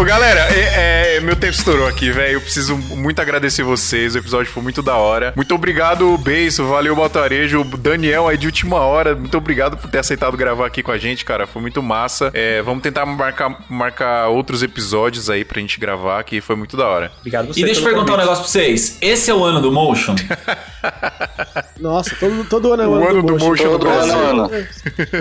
Ô, 0.00 0.04
galera, 0.04 0.40
é- 0.50 1.16
é, 1.16 1.20
meu 1.20 1.36
tempo 1.36 1.52
estourou 1.52 1.86
aqui, 1.86 2.10
velho. 2.10 2.34
Eu 2.34 2.40
preciso 2.40 2.74
muito 2.76 3.20
agradecer 3.20 3.62
vocês. 3.62 4.14
O 4.14 4.18
episódio 4.18 4.50
foi 4.50 4.62
muito 4.62 4.82
da 4.82 4.96
hora. 4.96 5.32
Muito 5.36 5.54
obrigado, 5.54 6.16
Beiço. 6.16 6.64
Valeu, 6.64 6.96
Baltarejo. 6.96 7.60
O 7.60 7.64
Daniel 7.76 8.26
aí 8.26 8.38
de 8.38 8.46
última 8.46 8.78
hora. 8.78 9.14
Muito 9.14 9.36
obrigado 9.36 9.76
por 9.76 9.90
ter 9.90 9.98
aceitado 9.98 10.36
gravar 10.38 10.66
aqui 10.66 10.82
com 10.82 10.90
a 10.90 10.96
gente, 10.96 11.22
cara. 11.24 11.46
Foi 11.46 11.60
muito 11.60 11.82
massa. 11.82 12.30
É, 12.32 12.62
vamos 12.62 12.82
tentar 12.82 13.04
marcar, 13.04 13.54
marcar 13.68 14.28
outros 14.28 14.62
episódios 14.62 15.28
aí 15.28 15.44
pra 15.44 15.60
gente 15.60 15.78
gravar, 15.78 16.22
que 16.24 16.40
foi 16.40 16.56
muito 16.56 16.78
da 16.78 16.86
hora. 16.88 17.12
Obrigado 17.18 17.48
você 17.48 17.60
E 17.60 17.64
deixa 17.64 17.80
eu 17.80 17.84
perguntar 17.84 18.12
um 18.12 18.16
convite. 18.16 18.22
negócio 18.22 18.42
pra 18.44 18.50
vocês. 18.52 18.96
Esse 19.02 19.30
é 19.30 19.34
o 19.34 19.44
ano 19.44 19.60
do 19.60 19.70
Motion? 19.70 20.14
Nossa, 21.78 22.14
todo, 22.18 22.44
todo 22.44 22.72
ano 22.72 22.82
é 22.82 22.86
O 22.88 22.94
ano 23.08 23.22
do 23.22 23.38
Motion 23.38 23.64
no 23.64 23.70
Todo 23.78 23.84
Brasil. 23.86 24.14
ano, 24.14 24.44
ano. 24.44 24.66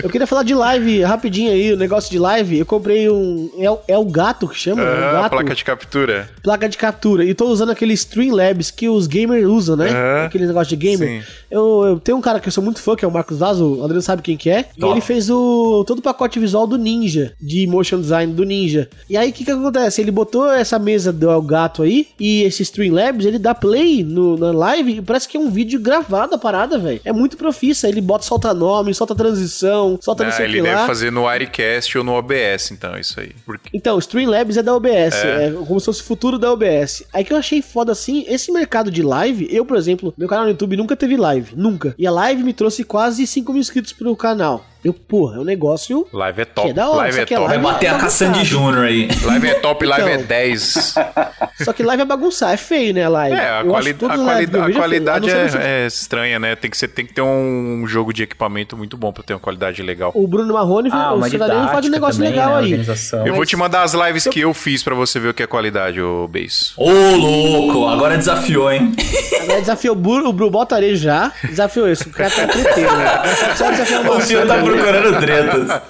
Eu 0.04 0.10
queria 0.10 0.28
falar 0.28 0.44
de 0.44 0.54
live, 0.54 1.02
rapidinho 1.04 1.52
aí, 1.52 1.74
o 1.74 1.78
negócio 1.78 2.10
de 2.10 2.18
live. 2.20 2.60
Eu 2.60 2.66
comprei 2.66 3.10
um. 3.10 3.50
É, 3.60 3.70
o- 3.70 3.80
é 3.88 3.98
o 3.98 4.06
gato 4.06 4.48
que 4.48 4.58
chama? 4.58 4.69
É 4.78 4.84
o 4.84 4.88
Ah, 4.88 5.12
gato. 5.24 5.32
placa 5.32 5.56
de 5.56 5.64
captura. 5.64 6.30
placa 6.44 6.70
de 6.70 6.78
captura. 6.78 7.24
E 7.26 7.34
tô 7.34 7.46
usando 7.48 7.70
aquele 7.72 7.94
Streamlabs 7.94 8.72
que 8.72 8.90
os 8.90 9.08
gamers 9.08 9.46
usam, 9.46 9.76
né? 9.76 9.90
Aham. 9.90 10.26
Aquele 10.26 10.46
negócio 10.48 10.70
de 10.70 10.76
gamer. 10.76 11.22
Sim. 11.24 11.28
Eu, 11.50 11.84
eu 11.88 12.00
tenho 12.00 12.18
um 12.18 12.22
cara 12.22 12.40
que 12.40 12.48
eu 12.48 12.52
sou 12.52 12.64
muito 12.64 12.82
fã, 12.82 12.96
que 12.96 13.04
é 13.04 13.08
o 13.08 13.12
Marcos 13.12 13.38
Vaz, 13.40 13.60
o 13.60 13.82
Adriano 13.84 14.02
sabe 14.02 14.22
quem 14.22 14.38
que 14.38 14.50
é. 14.50 14.66
E 14.76 14.80
Top. 14.80 14.94
ele 14.94 15.02
fez 15.02 15.30
o 15.30 15.84
todo 15.88 16.00
o 16.00 16.02
pacote 16.02 16.40
visual 16.40 16.68
do 16.68 16.78
Ninja, 16.78 17.34
de 17.40 17.66
motion 17.68 18.00
design 18.00 18.34
do 18.34 18.44
Ninja. 18.44 18.90
E 19.10 19.16
aí 19.18 19.30
o 19.30 19.34
que 19.34 19.44
que 19.46 19.52
acontece? 19.52 20.02
Ele 20.02 20.12
botou 20.12 20.50
essa 20.52 20.78
mesa 20.78 21.12
do 21.12 21.30
Elgato 21.30 21.82
aí 21.84 22.08
e 22.20 22.44
esse 22.44 22.62
Streamlabs, 22.64 23.26
ele 23.26 23.40
dá 23.40 23.56
play 23.56 24.04
no, 24.04 24.38
na 24.38 24.52
live 24.52 24.98
e 24.98 25.02
parece 25.02 25.28
que 25.28 25.38
é 25.38 25.40
um 25.40 25.50
vídeo 25.50 25.80
gravado 25.80 26.36
a 26.36 26.38
parada, 26.38 26.78
velho. 26.78 27.02
É 27.06 27.12
muito 27.14 27.38
profissa. 27.38 27.88
Ele 27.88 28.02
bota, 28.02 28.24
solta 28.26 28.54
nome, 28.54 28.94
solta 28.94 29.16
transição, 29.16 29.98
solta 30.02 30.24
não 30.24 30.30
Ah, 30.32 30.34
sei 30.34 30.46
o 30.46 30.50
ele 30.50 30.58
que 30.58 30.64
deve 30.64 30.76
lá. 30.76 30.86
fazer 30.88 31.12
no 31.12 31.24
Wirecast 31.26 31.98
ou 31.98 32.04
no 32.04 32.14
OBS, 32.14 32.72
então, 32.72 32.98
isso 32.98 33.20
aí. 33.20 33.32
Porque... 33.46 33.70
Então, 33.74 33.98
Streamlabs 33.98 34.58
é 34.60 34.64
da 34.64 34.76
OBS, 34.76 35.16
É. 35.16 35.48
é. 35.48 35.52
como 35.68 35.80
se 35.80 35.86
fosse 35.86 36.02
o 36.02 36.06
futuro 36.06 36.38
da 36.38 36.52
OBS. 36.52 37.04
Aí 37.14 37.24
que 37.24 37.34
eu 37.34 37.38
achei 37.38 37.62
foda 37.62 37.92
assim, 37.92 38.26
esse 38.28 38.52
mercado 38.52 38.92
de 38.92 39.02
live, 39.02 39.48
eu, 39.52 39.66
por 39.66 39.78
exemplo, 39.78 40.14
meu 40.18 40.28
canal 40.28 40.46
no 40.46 40.52
YouTube 40.52 40.78
nunca 40.78 40.96
teve 40.96 41.18
live, 41.18 41.54
nunca. 41.56 41.96
E 41.98 42.06
a 42.06 42.12
live 42.12 42.44
me 42.44 42.54
trouxe 42.54 42.84
quase 42.84 43.26
5 43.26 43.52
mil 43.52 43.62
inscritos 43.62 43.94
pro 43.94 44.16
canal. 44.16 44.66
Eu, 44.84 44.94
porra, 44.94 45.36
é 45.36 45.40
um 45.40 45.44
negócio. 45.44 46.08
Live 46.14 46.42
é 46.42 46.46
top. 46.46 46.68
Que 46.68 46.72
é 46.72 46.74
da 46.74 46.88
hora, 46.90 46.98
live 47.00 47.20
é 47.20 47.22
é 47.22 47.26
top. 47.26 47.40
Vai 47.40 47.48
live- 47.58 47.64
bater 47.64 47.88
a 47.88 47.94
Tá 47.96 48.00
Caçande 48.00 48.32
bagunçado. 48.32 48.46
Júnior 48.64 48.86
aí. 48.86 49.10
Live 49.24 49.48
é 49.50 49.54
top, 49.56 49.86
live 49.86 50.10
é 50.10 50.14
Então. 50.16 50.26
10. 50.28 50.96
Só 51.66 51.74
que 51.74 51.84
live 51.84 52.02
é 52.04 52.06
bagunçar, 52.06 52.54
é 52.54 52.58
feio, 52.58 52.94
né, 52.94 53.10
live? 53.10 53.36
É, 53.36 53.50
a, 53.50 53.60
Eu 53.62 53.68
quali 53.72 53.90
a, 53.92 53.94
quali 53.96 54.48
eu 54.54 54.62
a 54.62 54.64
feio. 54.66 54.76
qualidade 54.78 55.30
A 55.30 55.38
é, 55.38 55.48
você- 55.50 55.58
é 55.58 55.88
estranha, 55.88 56.40
né? 56.40 56.56
Tem 56.56 56.72
que, 56.72 56.78
ser, 56.78 56.88
tem 56.88 57.06
que 57.06 57.14
ter 57.14 57.22
um 57.22 57.84
jogo 57.88 58.14
de 58.14 58.24
equipamento 58.24 58.78
muito 58.78 58.96
bom 58.96 59.12
pra 59.12 59.22
ter 59.22 59.34
uma 59.34 59.40
qualidade 59.40 59.82
legal. 59.84 60.12
O 60.16 60.26
Bruno 60.26 60.54
Marrone, 60.54 60.90
Ah, 60.94 61.14
o 61.14 61.24
cidadão 61.26 61.68
faz 61.68 61.86
um 61.86 61.90
negócio 61.90 62.16
também, 62.16 62.32
legal 62.32 62.62
né, 62.62 62.78
aí. 62.78 63.28
Eu 63.28 63.36
vou 63.36 63.46
te 63.46 63.58
mandar 63.58 63.84
as 63.84 63.94
lives 63.94 64.28
que 64.28 64.40
eu 64.40 64.54
fiz 64.54 64.82
pra 64.82 64.96
você 64.96 65.20
ver 65.20 65.28
o 65.30 65.34
que 65.34 65.44
é 65.44 65.48
qualidade, 65.48 66.02
ô 66.02 66.26
Beis. 66.30 66.72
Ô, 66.78 66.90
louco, 66.90 67.86
agora 67.90 68.18
desafiou, 68.18 68.72
hein? 68.72 68.94
Agora 69.42 69.60
desafiou 69.60 69.94
o 69.96 70.00
Bruno, 70.00 70.30
o 70.30 70.34
Bruno 70.34 70.52
bota 70.52 70.76
areia 70.76 70.96
já. 70.96 71.32
Desafiou 71.44 71.90
isso. 71.90 72.08
O 72.08 72.12
cara 72.12 72.30
tá 72.30 72.48
treteiro, 72.48 72.96
né? 72.96 73.08
Só 73.58 73.70
desafiar 73.72 74.02
uma 74.02 74.16
O 74.16 74.48
tá 74.48 74.58
procurando 74.70 75.20
tretas. 75.20 75.82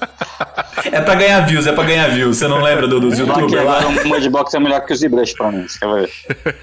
É 0.91 1.01
pra 1.01 1.15
ganhar 1.15 1.41
views, 1.41 1.67
é 1.67 1.71
pra 1.73 1.83
ganhar 1.83 2.07
views. 2.09 2.37
Você 2.37 2.47
não 2.47 2.61
lembra 2.61 2.87
do- 2.87 2.99
dos 2.99 3.17
youtubers 3.19 3.63
lá? 3.65 3.79
o 3.87 4.07
Mudbox 4.07 4.53
é 4.53 4.59
melhor 4.59 4.81
que 4.85 4.93
o 4.93 4.95
ZBrush 4.95 5.33
pra 5.35 5.51
mim, 5.51 5.67
você 5.67 5.79
quer 5.79 5.93
ver? 5.93 6.55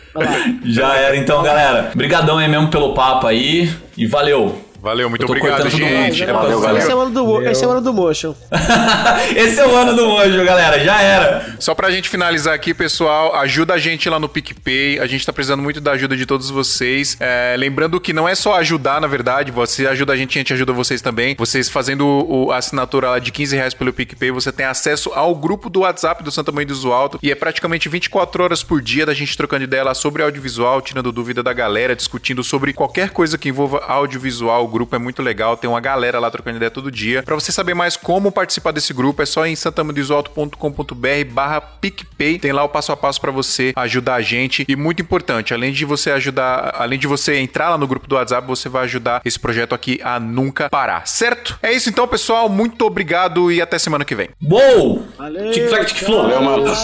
Já 0.64 0.94
era, 0.96 1.16
então, 1.16 1.42
galera. 1.42 1.90
Brigadão 1.94 2.38
aí 2.38 2.48
mesmo 2.48 2.68
pelo 2.68 2.94
papo 2.94 3.26
aí. 3.26 3.70
E 3.96 4.06
valeu. 4.06 4.65
Valeu, 4.86 5.10
muito 5.10 5.24
obrigado, 5.24 5.68
gente. 5.68 6.22
É 6.22 6.32
Valeu, 6.32 6.60
pra- 6.60 6.78
Esse 6.78 6.90
é, 6.92 6.94
o 6.94 6.98
valeu. 6.98 7.00
ano 7.02 7.10
do, 7.10 7.42
esse 7.50 7.64
é 7.64 7.66
o 7.66 7.70
ano 7.72 7.80
do 7.80 7.92
motion. 7.92 8.34
Esse 9.34 9.58
é 9.60 9.66
o 9.66 9.74
ano 9.74 9.96
do 9.96 10.06
Mojo, 10.06 10.44
galera. 10.44 10.78
Já 10.84 11.00
era. 11.02 11.56
Só 11.58 11.74
pra 11.74 11.90
gente 11.90 12.08
finalizar 12.08 12.54
aqui, 12.54 12.72
pessoal, 12.72 13.34
ajuda 13.34 13.74
a 13.74 13.78
gente 13.78 14.08
lá 14.08 14.20
no 14.20 14.28
PicPay. 14.28 15.00
A 15.00 15.06
gente 15.06 15.26
tá 15.26 15.32
precisando 15.32 15.60
muito 15.60 15.80
da 15.80 15.90
ajuda 15.92 16.16
de 16.16 16.24
todos 16.24 16.50
vocês. 16.50 17.16
É, 17.18 17.56
lembrando 17.58 18.00
que 18.00 18.12
não 18.12 18.28
é 18.28 18.34
só 18.36 18.54
ajudar, 18.58 19.00
na 19.00 19.08
verdade. 19.08 19.50
Você 19.50 19.88
ajuda 19.88 20.12
a 20.12 20.16
gente, 20.16 20.38
a 20.38 20.40
gente 20.40 20.52
ajuda 20.52 20.72
vocês 20.72 21.02
também. 21.02 21.34
Vocês 21.36 21.68
fazendo 21.68 22.06
o- 22.06 22.52
a 22.52 22.58
assinatura 22.58 23.10
lá 23.10 23.18
de 23.18 23.32
15 23.32 23.56
reais 23.56 23.74
pelo 23.74 23.92
PicPay, 23.92 24.30
você 24.30 24.52
tem 24.52 24.66
acesso 24.66 25.10
ao 25.14 25.34
grupo 25.34 25.68
do 25.68 25.80
WhatsApp 25.80 26.22
do 26.22 26.30
Santa 26.30 26.52
Mãe 26.52 26.64
do 26.64 26.70
Uso 26.72 26.92
Alto. 26.92 27.18
E 27.20 27.32
é 27.32 27.34
praticamente 27.34 27.88
24 27.88 28.44
horas 28.44 28.62
por 28.62 28.80
dia 28.80 29.04
da 29.04 29.14
gente 29.14 29.36
trocando 29.36 29.64
ideia 29.64 29.82
lá 29.82 29.94
sobre 29.94 30.22
audiovisual, 30.22 30.80
tirando 30.80 31.10
dúvida 31.10 31.42
da 31.42 31.52
galera, 31.52 31.96
discutindo 31.96 32.44
sobre 32.44 32.72
qualquer 32.72 33.10
coisa 33.10 33.36
que 33.36 33.48
envolva 33.48 33.78
audiovisual. 33.88 34.68
O 34.76 34.78
grupo 34.78 34.94
é 34.94 34.98
muito 34.98 35.22
legal, 35.22 35.56
tem 35.56 35.70
uma 35.70 35.80
galera 35.80 36.18
lá 36.18 36.30
trocando 36.30 36.58
ideia 36.58 36.70
todo 36.70 36.90
dia. 36.90 37.22
Pra 37.22 37.34
você 37.34 37.50
saber 37.50 37.72
mais 37.72 37.96
como 37.96 38.30
participar 38.30 38.72
desse 38.72 38.92
grupo, 38.92 39.22
é 39.22 39.24
só 39.24 39.46
ir 39.46 39.52
em 39.52 39.56
santamandesualto.com.br 39.56 41.32
barra 41.32 41.62
PicPay. 41.62 42.38
Tem 42.38 42.52
lá 42.52 42.62
o 42.62 42.68
passo 42.68 42.92
a 42.92 42.96
passo 42.96 43.18
pra 43.18 43.30
você 43.30 43.72
ajudar 43.74 44.16
a 44.16 44.20
gente. 44.20 44.66
E 44.68 44.76
muito 44.76 45.00
importante, 45.00 45.54
além 45.54 45.72
de 45.72 45.86
você 45.86 46.10
ajudar, 46.10 46.74
além 46.76 46.98
de 46.98 47.06
você 47.06 47.38
entrar 47.38 47.70
lá 47.70 47.78
no 47.78 47.86
grupo 47.86 48.06
do 48.06 48.16
WhatsApp, 48.16 48.46
você 48.46 48.68
vai 48.68 48.84
ajudar 48.84 49.22
esse 49.24 49.40
projeto 49.40 49.74
aqui 49.74 49.98
a 50.04 50.20
nunca 50.20 50.68
parar, 50.68 51.08
certo? 51.08 51.58
É 51.62 51.72
isso 51.72 51.88
então, 51.88 52.06
pessoal. 52.06 52.46
Muito 52.46 52.84
obrigado 52.84 53.50
e 53.50 53.62
até 53.62 53.78
semana 53.78 54.04
que 54.04 54.14
vem. 54.14 54.28
Uou! 54.44 55.08
Valeu. 55.16 55.52
Tic-tac, 55.52 55.86
tic-flow. 55.86 56.24
Valeu, 56.24 56.42
mano. 56.42 56.74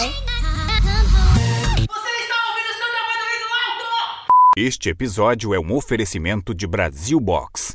Este 4.57 4.89
episódio 4.89 5.53
é 5.53 5.61
um 5.61 5.75
oferecimento 5.75 6.55
de 6.55 6.67
Brasil 6.67 7.21
Box. 7.21 7.75